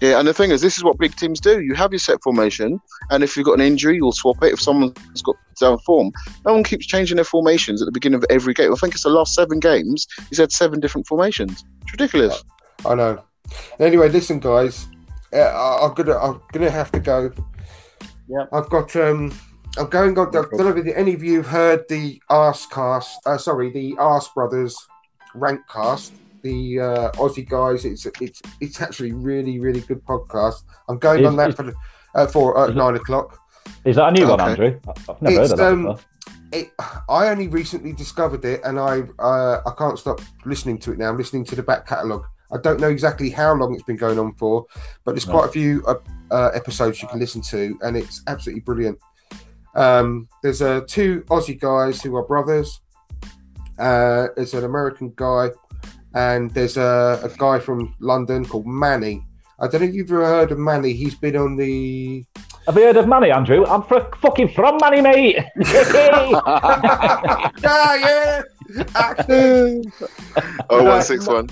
Yeah, 0.00 0.18
and 0.18 0.26
the 0.26 0.32
thing 0.32 0.50
is, 0.50 0.62
this 0.62 0.78
is 0.78 0.84
what 0.84 0.98
big 0.98 1.14
teams 1.16 1.40
do. 1.40 1.60
You 1.60 1.74
have 1.74 1.92
your 1.92 1.98
set 1.98 2.22
formation, 2.22 2.80
and 3.10 3.22
if 3.22 3.36
you've 3.36 3.44
got 3.44 3.52
an 3.54 3.60
injury, 3.60 3.96
you'll 3.96 4.12
swap 4.12 4.42
it. 4.42 4.52
If 4.54 4.60
someone's 4.60 5.22
got 5.22 5.36
down 5.60 5.78
form, 5.80 6.10
no 6.46 6.54
one 6.54 6.64
keeps 6.64 6.86
changing 6.86 7.16
their 7.16 7.24
formations 7.24 7.82
at 7.82 7.86
the 7.86 7.92
beginning 7.92 8.16
of 8.18 8.24
every 8.30 8.54
game. 8.54 8.72
I 8.72 8.76
think 8.76 8.94
it's 8.94 9.02
the 9.02 9.10
last 9.10 9.34
seven 9.34 9.60
games. 9.60 10.06
He's 10.30 10.38
had 10.38 10.52
seven 10.52 10.80
different 10.80 11.06
formations. 11.06 11.64
It's 11.82 11.92
ridiculous. 11.92 12.42
I 12.86 12.94
know. 12.94 13.22
Anyway, 13.78 14.08
listen, 14.08 14.38
guys, 14.40 14.86
uh, 15.34 15.38
I- 15.38 15.86
I'm 15.86 15.94
gonna 15.94 16.16
I'm 16.16 16.40
gonna 16.52 16.70
have 16.70 16.90
to 16.92 17.00
go. 17.00 17.30
Yep. 18.28 18.48
I've 18.52 18.70
got 18.70 18.96
um. 18.96 19.32
I'm 19.78 19.88
going 19.88 20.18
on. 20.18 20.28
I 20.28 20.32
don't 20.32 20.52
know 20.52 20.76
if 20.76 20.96
any 20.96 21.14
of 21.14 21.22
you 21.22 21.36
have 21.38 21.46
heard 21.46 21.84
the 21.88 22.20
Arse 22.28 22.66
cast. 22.66 23.20
Uh, 23.26 23.38
sorry, 23.38 23.70
the 23.70 23.96
Arse 23.98 24.28
Brothers 24.28 24.76
rank 25.34 25.60
cast. 25.70 26.12
The 26.42 26.80
uh, 26.80 27.10
Aussie 27.12 27.48
guys. 27.48 27.84
It's 27.84 28.06
it's 28.20 28.40
it's 28.60 28.80
actually 28.80 29.12
really 29.12 29.58
really 29.58 29.80
good 29.80 30.04
podcast. 30.04 30.62
I'm 30.88 30.98
going 30.98 31.20
Is- 31.20 31.26
on 31.26 31.36
that 31.36 31.50
is- 31.50 31.54
for 31.56 31.74
uh, 32.14 32.26
for 32.26 32.58
uh, 32.58 32.68
it- 32.68 32.76
nine 32.76 32.96
o'clock. 32.96 33.38
Is 33.84 33.96
that 33.96 34.08
a 34.08 34.10
new 34.12 34.26
one, 34.26 34.40
Andrew? 34.40 34.80
I've 35.08 35.22
never 35.22 35.42
It's, 35.42 35.50
heard 35.50 35.52
of 35.52 35.58
that 35.58 35.72
um, 35.72 35.82
before. 35.84 36.00
It, 36.52 36.72
I 37.08 37.28
only 37.28 37.46
recently 37.48 37.92
discovered 37.92 38.44
it, 38.44 38.60
and 38.64 38.78
I 38.80 39.02
uh, 39.18 39.60
I 39.64 39.72
can't 39.78 39.98
stop 39.98 40.20
listening 40.44 40.78
to 40.78 40.92
it 40.92 40.98
now. 40.98 41.10
I'm 41.10 41.16
listening 41.16 41.44
to 41.46 41.56
the 41.56 41.62
back 41.62 41.86
catalogue. 41.86 42.26
I 42.52 42.58
don't 42.58 42.80
know 42.80 42.88
exactly 42.88 43.30
how 43.30 43.54
long 43.54 43.74
it's 43.74 43.84
been 43.84 43.96
going 43.96 44.18
on 44.18 44.34
for, 44.34 44.66
but 45.04 45.12
there's 45.12 45.24
quite 45.24 45.44
a 45.48 45.52
few 45.52 45.84
uh, 45.86 45.94
uh, 46.32 46.50
episodes 46.52 47.00
you 47.00 47.06
can 47.06 47.20
listen 47.20 47.42
to, 47.42 47.78
and 47.82 47.96
it's 47.96 48.22
absolutely 48.26 48.62
brilliant. 48.62 48.98
Um, 49.76 50.28
there's 50.42 50.60
uh, 50.60 50.80
two 50.88 51.20
Aussie 51.28 51.60
guys 51.60 52.02
who 52.02 52.16
are 52.16 52.24
brothers. 52.24 52.80
Uh, 53.78 54.28
there's 54.34 54.52
an 54.54 54.64
American 54.64 55.12
guy, 55.14 55.50
and 56.14 56.50
there's 56.52 56.76
a, 56.76 57.20
a 57.22 57.28
guy 57.38 57.58
from 57.58 57.94
London 58.00 58.44
called 58.44 58.66
Manny. 58.66 59.24
I 59.58 59.68
don't 59.68 59.82
know 59.82 59.88
if 59.88 59.94
you've 59.94 60.10
ever 60.10 60.24
heard 60.24 60.52
of 60.52 60.58
Manny. 60.58 60.92
He's 60.94 61.14
been 61.14 61.36
on 61.36 61.54
the 61.56 62.24
Have 62.66 62.76
you 62.76 62.82
heard 62.82 62.96
of 62.96 63.06
Manny, 63.06 63.30
Andrew? 63.30 63.64
I'm 63.66 63.82
fr- 63.82 63.98
fucking 64.22 64.48
from 64.54 64.78
Manny, 64.80 65.02
mate. 65.02 65.36
ah, 67.64 67.94
yeah. 67.94 68.42
Accent. 68.94 69.86
Oh, 70.70 70.84
one 70.84 71.02
six 71.02 71.26
one. 71.26 71.48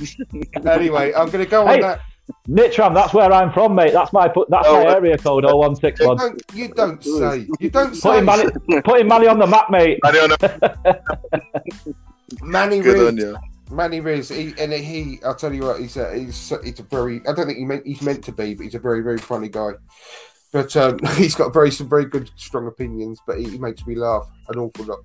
anyway, 0.64 1.12
I'm 1.12 1.28
going 1.30 1.44
to 1.44 1.51
go 1.51 1.66
on 1.66 1.80
that. 1.80 2.01
Nytram, 2.48 2.94
that's 2.94 3.12
where 3.12 3.32
I'm 3.32 3.52
from, 3.52 3.74
mate. 3.74 3.93
That's 3.93 4.12
my 4.12 4.28
put. 4.28 4.48
That's 4.48 4.66
Oh, 4.68 4.85
my 4.85 4.94
area 4.94 5.18
code 5.18 5.44
You 5.44 5.56
0161. 5.56 6.16
don't, 6.16 6.43
you 6.55 6.68
don't 6.68 7.02
say. 7.02 7.47
You 7.59 7.70
don't 7.70 7.94
say. 7.94 8.01
Putting 8.09 8.24
Manny, 8.24 8.82
putting 8.82 9.09
Manny 9.09 9.26
on 9.26 9.39
the 9.39 9.47
map, 9.47 9.70
mate. 9.70 9.98
I 10.05 10.12
don't 10.12 10.30
know. 10.40 10.94
Manny 12.43 12.80
Good 12.80 12.94
Riz. 12.98 13.09
on 13.09 13.16
you. 13.16 13.36
Manny 13.70 14.01
Riz. 14.01 14.28
He, 14.28 14.55
and 14.59 14.73
he, 14.73 15.19
I'll 15.24 15.35
tell 15.35 15.53
you 15.55 15.62
what, 15.65 15.81
he's 15.81 15.97
a, 15.97 16.15
he's, 16.16 16.53
a- 16.53 16.62
he's 16.65 16.81
a 16.81 16.82
very. 16.85 17.20
I 17.28 17.32
don't 17.32 17.47
think 17.47 17.59
he 17.59 17.65
meant 17.65 17.86
he's 17.86 18.03
meant 18.03 18.24
to 18.24 18.32
be, 18.32 18.55
but 18.55 18.65
he's 18.65 18.74
a 18.74 18.78
very, 18.78 19.01
very 19.03 19.19
funny 19.19 19.49
guy. 19.49 19.73
But 20.53 20.74
um, 20.77 20.99
he's 21.16 21.35
got 21.35 21.53
very 21.53 21.70
some 21.70 21.89
very 21.89 22.05
good, 22.07 22.31
strong 22.36 22.66
opinions. 22.66 23.20
But 23.27 23.39
he, 23.39 23.49
he 23.51 23.59
makes 23.59 23.86
me 23.86 23.95
laugh 23.95 24.28
an 24.49 24.59
awful 24.59 24.85
lot. 24.86 25.01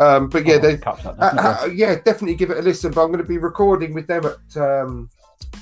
Um, 0.00 0.28
but 0.28 0.44
yeah, 0.44 0.54
Oh, 0.56 0.58
they, 0.58 0.76
catch 0.76 1.04
that, 1.04 1.14
Uh, 1.20 1.58
uh, 1.62 1.66
yeah, 1.66 1.94
definitely 1.94 2.34
give 2.34 2.50
it 2.50 2.58
a 2.58 2.62
listen. 2.62 2.90
But 2.92 3.04
I'm 3.04 3.12
going 3.12 3.22
to 3.22 3.28
be 3.28 3.38
recording 3.38 3.94
with 3.94 4.08
them 4.08 4.24
at 4.26 4.56
um, 4.60 5.08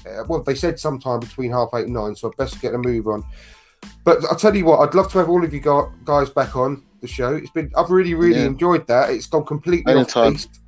uh, 0.07 0.25
well, 0.27 0.43
they 0.43 0.55
said 0.55 0.81
sometime 0.81 1.21
between 1.21 1.51
half 1.51 1.69
eight 1.75 1.85
and 1.85 1.93
nine, 1.95 2.17
so 2.17 2.29
I 2.29 2.33
best 2.39 2.61
get 2.63 2.75
a 2.75 2.79
move 2.79 3.09
on. 3.09 3.23
But 4.05 4.25
I'll 4.25 4.37
tell 4.37 4.57
you 4.57 4.65
what, 4.65 4.81
I'd 4.81 4.95
love 4.95 5.11
to 5.13 5.19
have 5.19 5.29
all 5.29 5.45
of 5.45 5.53
you 5.53 5.61
guys 5.61 6.31
back 6.31 6.57
on 6.57 6.83
the 7.03 7.07
show. 7.09 7.35
It's 7.35 7.51
been 7.51 7.71
I've 7.77 7.91
really, 7.91 8.15
really 8.15 8.41
Yeah. 8.41 8.47
enjoyed 8.47 8.87
that. 8.87 9.11
It's 9.11 9.27
gone 9.27 9.45
completely 9.45 9.93
Anytime. 9.93 10.29
off 10.29 10.33
piste. 10.33 10.61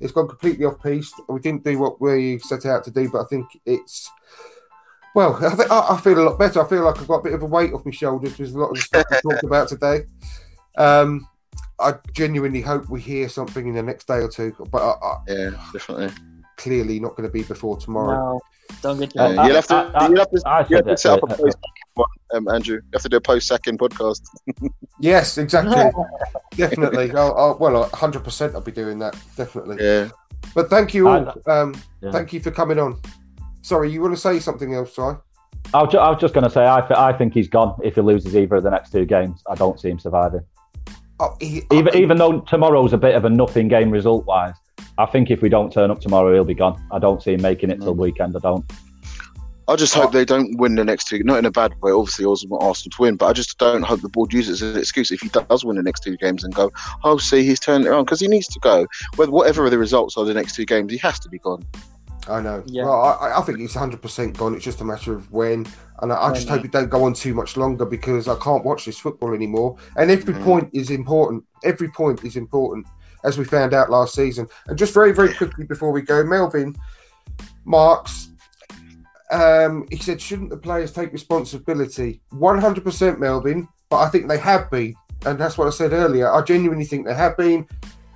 It's 0.00 0.12
gone 0.12 0.28
completely 0.28 0.64
off 0.64 0.82
piste. 0.82 1.14
We 1.28 1.40
didn't 1.40 1.64
do 1.64 1.78
what 1.78 2.00
we 2.00 2.38
set 2.38 2.66
out 2.66 2.84
to 2.84 2.90
do, 2.90 3.08
but 3.10 3.22
I 3.22 3.24
think 3.24 3.46
it's. 3.66 4.10
Well, 5.14 5.34
I, 5.44 5.50
think 5.50 5.70
I, 5.70 5.88
I 5.90 6.00
feel 6.00 6.20
a 6.20 6.22
lot 6.22 6.38
better. 6.38 6.64
I 6.64 6.68
feel 6.68 6.84
like 6.84 6.98
I've 6.98 7.08
got 7.08 7.16
a 7.16 7.22
bit 7.22 7.34
of 7.34 7.42
a 7.42 7.46
weight 7.46 7.72
off 7.72 7.84
my 7.84 7.90
shoulders 7.90 8.38
with 8.38 8.54
a 8.54 8.58
lot 8.58 8.70
of 8.70 8.76
the 8.76 8.82
stuff 8.82 9.06
we 9.10 9.16
talked 9.30 9.44
about 9.44 9.68
today. 9.68 10.04
Um, 10.78 11.28
I 11.80 11.94
genuinely 12.12 12.60
hope 12.60 12.88
we 12.88 13.00
hear 13.00 13.28
something 13.28 13.66
in 13.66 13.74
the 13.74 13.82
next 13.82 14.06
day 14.06 14.18
or 14.18 14.28
two, 14.28 14.54
but 14.70 14.82
I, 14.82 15.06
I, 15.06 15.16
Yeah, 15.26 15.50
definitely. 15.72 16.10
Clearly 16.60 17.00
not 17.00 17.16
going 17.16 17.28
to 17.28 17.32
be 17.32 17.42
before 17.42 17.76
tomorrow. 17.76 18.34
No, 18.34 18.40
don't 18.82 18.98
get 18.98 19.14
your 19.14 19.24
I- 19.24 19.46
you'll 19.46 19.54
have 19.56 19.66
to. 19.68 19.74
I- 19.74 19.90
I- 20.04 20.08
you'll 20.08 20.18
have 20.18 20.30
to, 20.30 20.42
I 20.46 20.60
you 20.60 20.66
said 20.68 20.76
have 20.76 20.84
to 20.86 20.92
it, 20.92 20.98
set 21.00 21.12
up 21.12 21.30
a 21.30 21.32
uh, 21.32 21.36
post 21.36 21.58
one, 21.94 22.08
um, 22.34 22.48
Andrew. 22.48 22.76
You 22.76 22.82
have 22.94 23.02
to 23.02 23.08
do 23.08 23.16
a 23.16 23.20
post 23.20 23.46
second 23.48 23.78
podcast. 23.78 24.22
Yes, 25.02 25.38
exactly. 25.38 25.90
definitely. 26.56 27.10
I'll, 27.12 27.34
I'll, 27.34 27.58
well, 27.58 27.88
100% 27.88 28.54
I'll 28.54 28.60
be 28.60 28.70
doing 28.70 28.98
that. 28.98 29.16
Definitely. 29.34 29.78
Yeah. 29.80 30.10
But 30.54 30.68
thank 30.68 30.92
you 30.92 31.08
all. 31.08 31.32
I- 31.46 31.50
Um, 31.60 31.74
Yeah. 32.02 32.10
Thank 32.10 32.34
you 32.34 32.40
for 32.40 32.50
coming 32.50 32.78
on. 32.78 33.00
Sorry, 33.62 33.90
you 33.90 34.02
want 34.02 34.12
to 34.14 34.20
say 34.20 34.38
something 34.40 34.74
else, 34.74 34.94
Si? 34.94 35.00
I 35.72 35.82
was, 35.82 35.90
ju- 35.92 35.98
I 35.98 36.10
was 36.10 36.20
just 36.20 36.34
going 36.34 36.44
to 36.44 36.50
say, 36.50 36.66
I, 36.66 36.80
th- 36.82 36.98
I 36.98 37.12
think 37.14 37.32
he's 37.32 37.48
gone 37.48 37.78
if 37.82 37.94
he 37.94 38.00
loses 38.02 38.36
either 38.36 38.56
of 38.56 38.62
the 38.62 38.70
next 38.70 38.90
two 38.92 39.06
games. 39.06 39.42
I 39.48 39.54
don't 39.54 39.80
see 39.80 39.88
him 39.90 39.98
surviving. 39.98 40.42
Oh, 41.18 41.34
he, 41.40 41.62
Even, 41.72 41.94
I- 41.94 41.98
even 41.98 42.18
though 42.18 42.40
tomorrow's 42.40 42.92
a 42.92 42.98
bit 42.98 43.14
of 43.14 43.24
a 43.24 43.30
nothing 43.30 43.68
game 43.68 43.90
result 43.90 44.26
wise, 44.26 44.54
I 45.00 45.06
think 45.06 45.30
if 45.30 45.40
we 45.40 45.48
don't 45.48 45.72
turn 45.72 45.90
up 45.90 46.00
tomorrow, 46.00 46.32
he'll 46.34 46.44
be 46.44 46.54
gone. 46.54 46.80
I 46.92 46.98
don't 46.98 47.22
see 47.22 47.32
him 47.32 47.40
making 47.40 47.70
it 47.70 47.76
till 47.76 47.94
the 47.94 48.02
weekend. 48.02 48.36
I 48.36 48.40
don't. 48.40 48.70
I 49.66 49.76
just 49.76 49.94
hope 49.94 50.12
they 50.12 50.24
don't 50.24 50.58
win 50.58 50.74
the 50.74 50.84
next 50.84 51.06
two. 51.08 51.22
Not 51.22 51.38
in 51.38 51.46
a 51.46 51.50
bad 51.50 51.72
way. 51.80 51.92
Obviously, 51.92 52.24
I 52.24 52.26
always 52.26 52.44
want 52.44 52.62
Arsenal 52.62 52.90
to 52.96 53.02
win, 53.02 53.16
but 53.16 53.26
I 53.26 53.32
just 53.32 53.56
don't 53.56 53.82
hope 53.82 54.02
the 54.02 54.08
board 54.10 54.32
uses 54.32 54.60
it 54.60 54.66
as 54.66 54.74
an 54.74 54.80
excuse 54.80 55.10
if 55.10 55.20
he 55.20 55.28
does 55.28 55.64
win 55.64 55.76
the 55.76 55.82
next 55.82 56.02
two 56.02 56.16
games 56.18 56.44
and 56.44 56.54
go, 56.54 56.70
"Oh, 57.02 57.16
see, 57.16 57.44
he's 57.44 57.60
turned 57.60 57.86
it 57.86 57.88
around," 57.88 58.04
because 58.04 58.20
he 58.20 58.28
needs 58.28 58.48
to 58.48 58.60
go. 58.60 58.86
Whether 59.16 59.32
whatever 59.32 59.70
the 59.70 59.78
results 59.78 60.18
are 60.18 60.24
the 60.24 60.34
next 60.34 60.54
two 60.54 60.66
games, 60.66 60.92
he 60.92 60.98
has 60.98 61.18
to 61.20 61.30
be 61.30 61.38
gone. 61.38 61.64
I 62.28 62.40
know. 62.40 62.62
Yeah. 62.66 62.84
Well, 62.84 63.18
I, 63.20 63.38
I 63.38 63.42
think 63.42 63.58
he's 63.58 63.74
100% 63.74 64.36
gone. 64.36 64.54
It's 64.54 64.64
just 64.64 64.82
a 64.82 64.84
matter 64.84 65.14
of 65.14 65.30
when. 65.32 65.66
And 66.02 66.12
I, 66.12 66.26
I 66.28 66.34
just 66.34 66.48
hope 66.48 66.64
it 66.64 66.72
don't 66.72 66.90
go 66.90 67.04
on 67.04 67.14
too 67.14 67.32
much 67.34 67.56
longer 67.56 67.86
because 67.86 68.28
I 68.28 68.36
can't 68.36 68.64
watch 68.64 68.84
this 68.84 68.98
football 68.98 69.34
anymore. 69.34 69.76
And 69.96 70.10
every 70.10 70.34
Mm. 70.34 70.44
point 70.44 70.70
is 70.72 70.90
important. 70.90 71.44
Every 71.64 71.88
point 71.88 72.22
is 72.24 72.36
important, 72.36 72.86
as 73.24 73.38
we 73.38 73.44
found 73.44 73.74
out 73.74 73.90
last 73.90 74.14
season. 74.14 74.46
And 74.66 74.78
just 74.78 74.94
very, 74.94 75.12
very 75.12 75.34
quickly 75.34 75.64
before 75.64 75.92
we 75.92 76.02
go, 76.02 76.24
Melvin 76.24 76.76
Marks, 77.64 78.28
um, 79.30 79.86
he 79.90 79.98
said, 79.98 80.20
shouldn't 80.20 80.50
the 80.50 80.56
players 80.56 80.92
take 80.92 81.12
responsibility? 81.12 82.20
100% 82.32 83.18
Melvin, 83.18 83.68
but 83.88 83.98
I 83.98 84.08
think 84.08 84.28
they 84.28 84.38
have 84.38 84.70
been. 84.70 84.94
And 85.26 85.38
that's 85.38 85.58
what 85.58 85.66
I 85.66 85.70
said 85.70 85.92
earlier. 85.92 86.32
I 86.32 86.42
genuinely 86.42 86.84
think 86.84 87.06
they 87.06 87.14
have 87.14 87.36
been. 87.36 87.66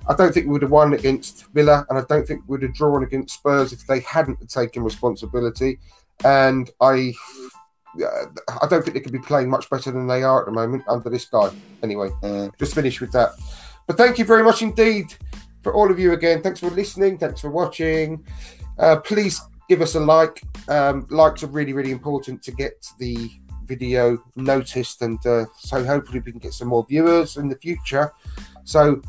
I 0.07 0.13
don't 0.13 0.33
think 0.33 0.45
we 0.45 0.53
would 0.53 0.61
have 0.61 0.71
won 0.71 0.93
against 0.93 1.45
Villa, 1.53 1.85
and 1.89 1.97
I 1.97 2.03
don't 2.07 2.27
think 2.27 2.41
we 2.47 2.53
would 2.53 2.63
have 2.63 2.75
drawn 2.75 3.03
against 3.03 3.35
Spurs 3.35 3.73
if 3.73 3.85
they 3.87 4.01
hadn't 4.01 4.47
taken 4.49 4.83
responsibility. 4.83 5.79
And 6.23 6.69
I, 6.81 7.13
I 8.61 8.67
don't 8.69 8.83
think 8.83 8.93
they 8.93 8.99
could 8.99 9.11
be 9.11 9.19
playing 9.19 9.49
much 9.49 9.69
better 9.69 9.91
than 9.91 10.07
they 10.07 10.23
are 10.23 10.41
at 10.41 10.45
the 10.45 10.51
moment 10.51 10.83
under 10.87 11.09
this 11.09 11.25
guy. 11.25 11.49
Anyway, 11.81 12.09
Uh, 12.23 12.49
just 12.59 12.75
finish 12.75 13.01
with 13.01 13.11
that. 13.13 13.31
But 13.87 13.97
thank 13.97 14.17
you 14.17 14.25
very 14.25 14.43
much 14.43 14.61
indeed 14.61 15.13
for 15.61 15.73
all 15.73 15.91
of 15.91 15.99
you 15.99 16.13
again. 16.13 16.41
Thanks 16.41 16.59
for 16.59 16.69
listening. 16.69 17.17
Thanks 17.17 17.41
for 17.41 17.49
watching. 17.49 18.25
Uh, 18.77 18.97
please 18.97 19.41
give 19.69 19.81
us 19.81 19.95
a 19.95 19.99
like. 19.99 20.41
Um, 20.67 21.07
likes 21.09 21.43
are 21.43 21.47
really, 21.47 21.73
really 21.73 21.91
important 21.91 22.41
to 22.43 22.51
get 22.51 22.85
the 22.99 23.31
video 23.65 24.23
noticed, 24.35 25.01
and 25.01 25.23
uh, 25.25 25.45
so 25.57 25.83
hopefully 25.83 26.19
we 26.19 26.31
can 26.31 26.39
get 26.39 26.53
some 26.53 26.67
more 26.67 26.85
viewers 26.87 27.37
in 27.37 27.49
the 27.49 27.55
future. 27.55 28.11
So 28.63 29.01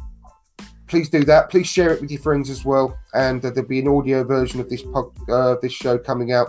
please 0.87 1.09
do 1.09 1.25
that. 1.25 1.51
Please 1.51 1.67
share 1.67 1.93
it 1.93 2.01
with 2.01 2.11
your 2.11 2.21
friends 2.21 2.51
as 2.51 2.65
well, 2.65 2.99
and 3.15 3.45
uh, 3.45 3.51
there'll 3.51 3.69
be 3.69 3.81
an 3.81 3.89
audio 3.89 4.25
version 4.25 4.61
of 4.61 4.69
this 4.69 4.83
pod, 4.83 5.11
uh, 5.29 5.57
this 5.61 5.73
show 5.73 5.99
coming 5.99 6.33
out 6.33 6.49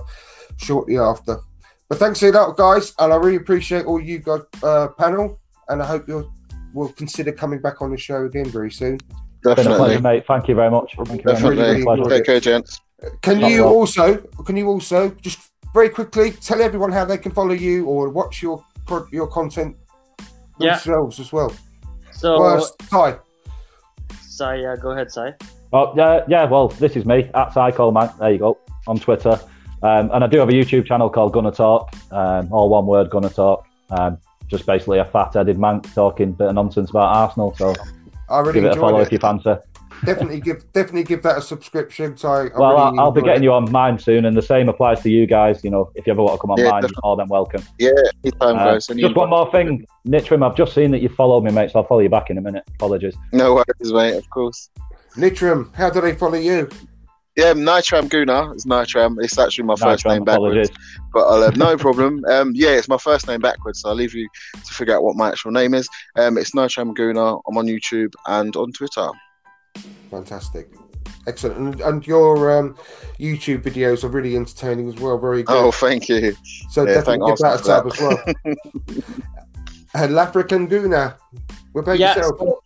shortly 0.57 0.97
after. 0.97 1.39
But 1.89 1.99
thanks 1.99 2.21
a 2.23 2.31
lot, 2.31 2.57
guys, 2.57 2.93
and 2.99 3.13
I 3.13 3.15
really 3.15 3.37
appreciate 3.37 3.85
all 3.85 4.01
you 4.01 4.19
guys 4.19 4.41
uh, 4.63 4.89
panel, 4.89 5.39
and 5.69 5.81
I 5.81 5.85
hope 5.85 6.07
you 6.07 6.31
will 6.77 6.93
consider 7.01 7.31
coming 7.31 7.59
back 7.59 7.81
on 7.81 7.89
the 7.91 7.97
show 7.97 8.25
again 8.25 8.45
very 8.57 8.71
soon. 8.71 8.97
Been 9.43 9.51
a 9.51 9.55
pleasure, 9.55 9.69
definitely. 9.69 10.01
mate. 10.01 10.23
Thank 10.27 10.47
you 10.49 10.55
very 10.55 10.71
much. 10.77 10.89
Thank 10.95 11.21
you 11.23 11.23
very 11.23 11.33
much. 11.33 11.41
Definitely. 11.41 11.75
It's 11.77 11.85
been 11.85 11.93
a 11.93 11.95
pleasure. 12.03 12.09
Take 12.15 12.25
care, 12.25 12.39
gents. 12.39 12.81
Can 13.21 13.39
Not 13.41 13.51
you 13.51 13.63
well. 13.63 13.73
also 13.73 14.17
can 14.47 14.55
you 14.57 14.67
also 14.67 14.99
just 15.27 15.39
very 15.73 15.89
quickly 15.89 16.31
tell 16.31 16.61
everyone 16.61 16.91
how 16.91 17.05
they 17.05 17.17
can 17.17 17.31
follow 17.31 17.53
you 17.67 17.85
or 17.85 18.09
watch 18.09 18.41
your 18.41 18.63
your 19.11 19.27
content 19.27 19.75
Yeah. 20.59 20.71
themselves 20.75 21.19
as 21.19 21.31
well? 21.31 21.51
So, 22.11 22.39
Well, 22.39 22.67
Ty, 22.89 23.09
sorry, 24.21 24.63
yeah, 24.63 24.75
go 24.81 24.89
ahead, 24.91 25.11
Sai. 25.11 25.35
Oh, 25.73 25.93
yeah, 25.95 26.21
yeah, 26.27 26.45
well, 26.45 26.69
this 26.69 26.95
is 26.95 27.05
me 27.05 27.29
at 27.35 27.49
SiCo 27.53 27.91
Manc. 27.93 28.17
There 28.17 28.31
you 28.31 28.39
go 28.39 28.57
on 28.87 28.97
Twitter. 28.97 29.39
Um, 29.83 30.09
and 30.13 30.23
I 30.23 30.27
do 30.27 30.39
have 30.39 30.49
a 30.49 30.53
YouTube 30.53 30.85
channel 30.87 31.09
called 31.09 31.33
Gunner 31.33 31.51
Talk, 31.51 31.93
um, 32.11 32.51
all 32.51 32.69
one 32.69 32.87
word, 32.87 33.09
Gunner 33.11 33.29
Talk. 33.29 33.67
Um, 33.91 34.17
just 34.49 34.65
basically 34.65 34.99
a 34.99 35.06
fat-headed 35.06 35.57
man 35.60 35.82
talking 35.82 36.30
a 36.30 36.34
bit 36.34 36.48
of 36.49 36.56
nonsense 36.56 36.90
about 36.90 37.15
Arsenal. 37.15 37.56
So 37.56 37.74
I 38.30 38.40
really 38.40 38.53
give 38.53 38.64
it 38.65 38.72
a 38.72 38.76
follow 38.76 38.99
enjoyed 38.99 39.07
if 39.07 39.11
you 39.11 39.19
fancy. 39.19 39.56
definitely 40.06 40.40
give 40.40 40.72
definitely 40.74 41.03
give 41.03 41.24
that 41.24 41.38
a 41.38 41.41
subscription. 41.41 42.15
Ty, 42.15 42.28
I 42.28 42.49
well, 42.57 42.69
really 42.72 42.82
I'll, 42.82 42.99
I'll 42.99 43.11
be 43.11 43.22
getting 43.22 43.41
it. 43.41 43.45
you 43.45 43.53
on 43.53 43.72
mine 43.72 43.98
soon, 43.99 44.26
and 44.26 44.36
the 44.38 44.41
same 44.41 44.69
applies 44.69 45.02
to 45.02 45.10
you 45.10 45.26
guys. 45.26 45.64
You 45.64 45.69
know, 45.72 45.91
if 45.95 46.06
you 46.07 46.11
ever 46.14 46.22
want 46.24 46.36
to 46.36 46.41
come 46.41 46.52
on 46.52 46.57
Yeah, 46.60 46.69
mine, 46.72 46.82
definitely. 46.84 46.95
you're 47.03 47.10
more 47.10 47.18
than 47.18 47.28
welcome. 47.30 47.64
Yeah, 47.80 47.91
anytime, 48.24 48.56
Uh, 48.57 48.74
guys. 48.74 48.90
Any 48.90 49.02
just 49.02 49.15
one 49.15 49.30
more 49.30 49.49
thing, 49.52 49.86
Nytram. 50.07 50.45
I've 50.48 50.56
just 50.56 50.74
seen 50.74 50.91
that 50.91 51.02
you 51.02 51.10
followed 51.10 51.44
me, 51.44 51.52
mate. 51.52 51.72
So 51.72 51.80
I'll 51.80 51.88
follow 51.88 52.02
you 52.02 52.10
back 52.10 52.30
in 52.30 52.38
a 52.38 52.41
minute. 52.41 52.64
Apologies. 52.76 53.15
No 53.32 53.56
worries, 53.56 53.94
mate. 53.94 54.15
Of 54.18 54.30
course. 54.30 54.69
Nytram, 55.15 55.74
how 55.74 55.90
do 55.90 55.99
they 56.02 56.14
follow 56.14 56.38
you? 56.38 56.69
Yeah, 57.38 57.53
Nytram 57.53 58.09
Gooner. 58.09 58.51
It's 58.53 58.65
Nytram. 58.65 59.23
It's 59.23 59.38
actually 59.38 59.65
my 59.65 59.76
first 59.76 60.03
Nytram, 60.03 60.09
name 60.15 60.23
backwards. 60.26 60.69
apologies. 60.69 60.77
But 61.14 61.19
I'll 61.27 61.41
have 61.43 61.55
no 61.57 61.77
problem. 61.77 62.26
Um, 62.30 62.51
yeah, 62.55 62.69
it's 62.72 62.88
my 62.89 62.97
first 62.97 63.27
name 63.27 63.39
backwards, 63.41 63.81
so 63.81 63.89
I'll 63.89 63.95
leave 63.95 64.14
you 64.15 64.27
to 64.53 64.73
figure 64.73 64.95
out 64.95 65.03
what 65.03 65.15
my 65.15 65.30
actual 65.30 65.51
name 65.51 65.73
is. 65.76 65.88
Um, 66.15 66.38
it's 66.38 66.51
Nytram 66.51 66.93
Gooner. 66.95 67.39
I'm 67.47 67.57
on 67.57 67.68
YouTube 67.68 68.14
and 68.26 68.55
on 68.55 68.72
Twitter. 68.72 69.07
Fantastic. 70.09 70.73
Excellent. 71.27 71.57
And, 71.57 71.81
and 71.81 72.07
your 72.07 72.57
um, 72.57 72.76
YouTube 73.19 73.61
videos 73.61 74.03
are 74.03 74.07
really 74.09 74.35
entertaining 74.35 74.88
as 74.89 74.95
well. 74.95 75.18
Very 75.19 75.43
good. 75.43 75.55
Oh, 75.55 75.72
thank 75.72 76.09
you. 76.09 76.35
so 76.72 76.85
yeah, 76.88 76.95
definitely 76.95 77.27
thank 77.27 77.38
give 77.38 77.38
that 77.38 77.68
a 77.68 77.72
Arsenal 77.72 77.91
sub 77.91 77.95
for 77.95 78.47
as 78.49 78.95
well. 78.95 80.03
and 80.03 80.11
Lafrican 80.14 80.69
Guna. 80.69 81.18
What 81.73 81.81
about 81.81 81.99
Yeah, 81.99 82.15
yourself? 82.15 82.39
so 82.39 82.59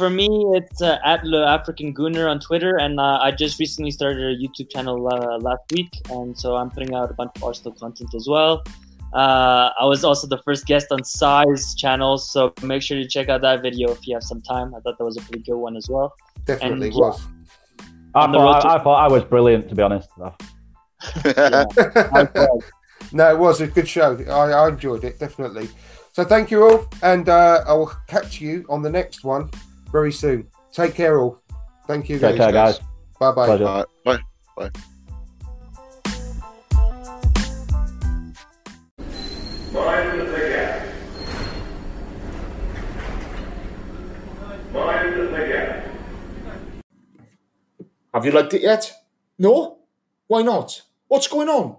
for 0.00 0.08
me, 0.08 0.28
it's 0.54 0.80
uh, 0.80 0.98
at 1.04 1.22
Le 1.24 1.46
African 1.46 1.92
Gooner 1.92 2.26
on 2.26 2.40
Twitter, 2.40 2.78
and 2.78 2.98
uh, 2.98 3.18
I 3.20 3.32
just 3.32 3.60
recently 3.60 3.90
started 3.90 4.22
a 4.32 4.34
YouTube 4.42 4.70
channel 4.70 4.96
uh, 5.12 5.36
last 5.38 5.64
week, 5.72 5.92
and 6.08 6.36
so 6.36 6.56
I'm 6.56 6.70
putting 6.70 6.94
out 6.94 7.10
a 7.10 7.14
bunch 7.14 7.32
of 7.36 7.44
Arsenal 7.44 7.74
content 7.74 8.14
as 8.14 8.26
well. 8.26 8.64
Uh, 9.12 9.68
I 9.78 9.84
was 9.84 10.02
also 10.02 10.26
the 10.26 10.38
first 10.38 10.64
guest 10.64 10.86
on 10.90 11.04
Si's 11.04 11.74
channel, 11.74 12.16
so 12.16 12.50
make 12.62 12.80
sure 12.80 12.96
to 12.96 13.06
check 13.06 13.28
out 13.28 13.42
that 13.42 13.60
video 13.60 13.90
if 13.92 14.06
you 14.06 14.14
have 14.14 14.22
some 14.22 14.40
time. 14.40 14.74
I 14.74 14.80
thought 14.80 14.96
that 14.96 15.04
was 15.04 15.18
a 15.18 15.20
pretty 15.20 15.42
good 15.42 15.58
one 15.58 15.76
as 15.76 15.86
well. 15.90 16.14
Definitely 16.46 16.88
and- 16.88 16.96
was. 16.96 17.20
I 18.14 18.24
On 18.24 18.32
the 18.32 18.38
road 18.38 18.52
thought, 18.52 18.60
to- 18.62 18.68
I, 18.68 18.76
I 18.76 18.82
thought 18.82 19.04
I 19.04 19.12
was 19.12 19.24
brilliant, 19.24 19.68
to 19.68 19.74
be 19.74 19.82
honest. 19.82 20.08
Yeah. 21.24 21.64
no, 23.12 23.30
it 23.34 23.38
was 23.38 23.60
a 23.60 23.66
good 23.66 23.88
show. 23.88 24.18
I, 24.28 24.50
I 24.52 24.68
enjoyed 24.68 25.04
it 25.04 25.18
definitely. 25.18 25.68
So 26.12 26.24
thank 26.24 26.50
you 26.50 26.62
all, 26.64 26.86
and 27.02 27.28
uh, 27.28 27.64
I 27.66 27.72
will 27.74 27.92
catch 28.06 28.40
you 28.40 28.64
on 28.68 28.82
the 28.82 28.90
next 28.90 29.24
one 29.24 29.50
very 29.92 30.12
soon. 30.12 30.46
Take 30.72 30.94
care, 30.94 31.18
all. 31.18 31.40
Thank 31.86 32.08
you, 32.08 32.18
Take 32.18 32.36
care, 32.36 32.52
guys. 32.52 32.78
Bye 33.18 33.32
bye. 33.32 33.46
Pleasure. 33.46 33.66
All 33.66 33.86
right, 34.06 34.20
bye. 34.56 34.70
Mind 39.72 40.20
the 40.20 40.48
gap. 40.50 40.86
Mind 44.72 45.34
the 45.34 45.46
gap. 45.48 45.86
Have 48.14 48.24
you 48.24 48.32
liked 48.32 48.54
it 48.54 48.62
yet? 48.62 48.92
No? 49.38 49.78
Why 50.26 50.42
not? 50.42 50.82
What's 51.08 51.28
going 51.28 51.48
on? 51.48 51.76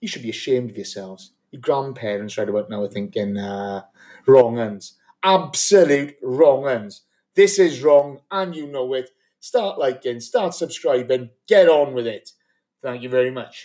You 0.00 0.08
should 0.08 0.22
be 0.22 0.30
ashamed 0.30 0.70
of 0.70 0.76
yourselves. 0.76 1.32
Your 1.50 1.60
grandparents 1.60 2.38
right 2.38 2.48
about 2.48 2.70
now 2.70 2.82
are 2.82 2.88
thinking, 2.88 3.36
uh, 3.36 3.82
wrong 4.26 4.58
ends. 4.58 4.94
Absolute 5.22 6.16
wrong 6.22 6.66
uns. 6.66 7.02
This 7.34 7.58
is 7.58 7.82
wrong 7.82 8.18
and 8.30 8.54
you 8.54 8.66
know 8.66 8.92
it. 8.92 9.08
Start 9.40 9.78
liking, 9.78 10.20
start 10.20 10.54
subscribing, 10.54 11.30
get 11.48 11.66
on 11.66 11.94
with 11.94 12.06
it. 12.06 12.30
Thank 12.82 13.02
you 13.02 13.08
very 13.08 13.30
much. 13.30 13.64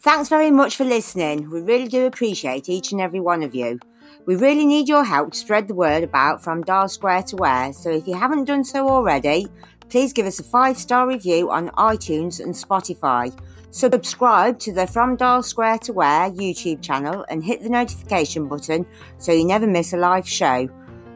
Thanks 0.00 0.28
very 0.28 0.50
much 0.50 0.76
for 0.76 0.84
listening. 0.84 1.48
We 1.50 1.62
really 1.62 1.88
do 1.88 2.04
appreciate 2.04 2.68
each 2.68 2.92
and 2.92 3.00
every 3.00 3.20
one 3.20 3.42
of 3.42 3.54
you. 3.54 3.78
We 4.26 4.36
really 4.36 4.66
need 4.66 4.88
your 4.88 5.04
help 5.04 5.32
to 5.32 5.38
spread 5.38 5.66
the 5.66 5.74
word 5.74 6.04
about 6.04 6.44
From 6.44 6.62
Dial 6.62 6.88
Square 6.88 7.22
to 7.28 7.36
Where, 7.36 7.72
so 7.72 7.90
if 7.90 8.06
you 8.06 8.14
haven't 8.14 8.44
done 8.44 8.64
so 8.64 8.86
already, 8.88 9.46
please 9.88 10.12
give 10.12 10.26
us 10.26 10.38
a 10.38 10.44
five 10.44 10.76
star 10.76 11.08
review 11.08 11.50
on 11.50 11.70
iTunes 11.70 12.38
and 12.38 12.52
Spotify. 12.54 13.32
Subscribe 13.72 14.58
to 14.58 14.72
the 14.72 14.86
From 14.86 15.16
Dial 15.16 15.42
Square 15.42 15.78
to 15.78 15.94
Where 15.94 16.30
YouTube 16.30 16.82
channel 16.82 17.24
and 17.30 17.42
hit 17.42 17.62
the 17.62 17.70
notification 17.70 18.46
button 18.46 18.84
so 19.16 19.32
you 19.32 19.46
never 19.46 19.66
miss 19.66 19.94
a 19.94 19.96
live 19.96 20.28
show. 20.28 20.68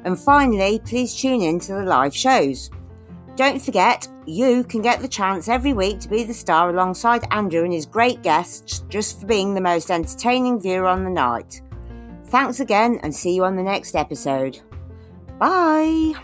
And 0.04 0.18
finally, 0.18 0.80
please 0.82 1.14
tune 1.14 1.42
in 1.42 1.60
to 1.60 1.74
the 1.74 1.82
live 1.82 2.16
shows. 2.16 2.70
Don't 3.34 3.60
forget, 3.60 4.08
you 4.24 4.64
can 4.64 4.80
get 4.80 5.00
the 5.00 5.08
chance 5.08 5.50
every 5.50 5.74
week 5.74 6.00
to 6.00 6.08
be 6.08 6.24
the 6.24 6.32
star 6.32 6.70
alongside 6.70 7.30
Andrew 7.30 7.62
and 7.62 7.74
his 7.74 7.84
great 7.84 8.22
guests 8.22 8.84
just 8.88 9.20
for 9.20 9.26
being 9.26 9.52
the 9.52 9.60
most 9.60 9.90
entertaining 9.90 10.58
viewer 10.58 10.86
on 10.86 11.04
the 11.04 11.10
night. 11.10 11.60
Thanks 12.28 12.60
again 12.60 12.98
and 13.02 13.14
see 13.14 13.34
you 13.34 13.44
on 13.44 13.56
the 13.56 13.62
next 13.62 13.94
episode. 13.94 14.60
Bye! 15.38 16.14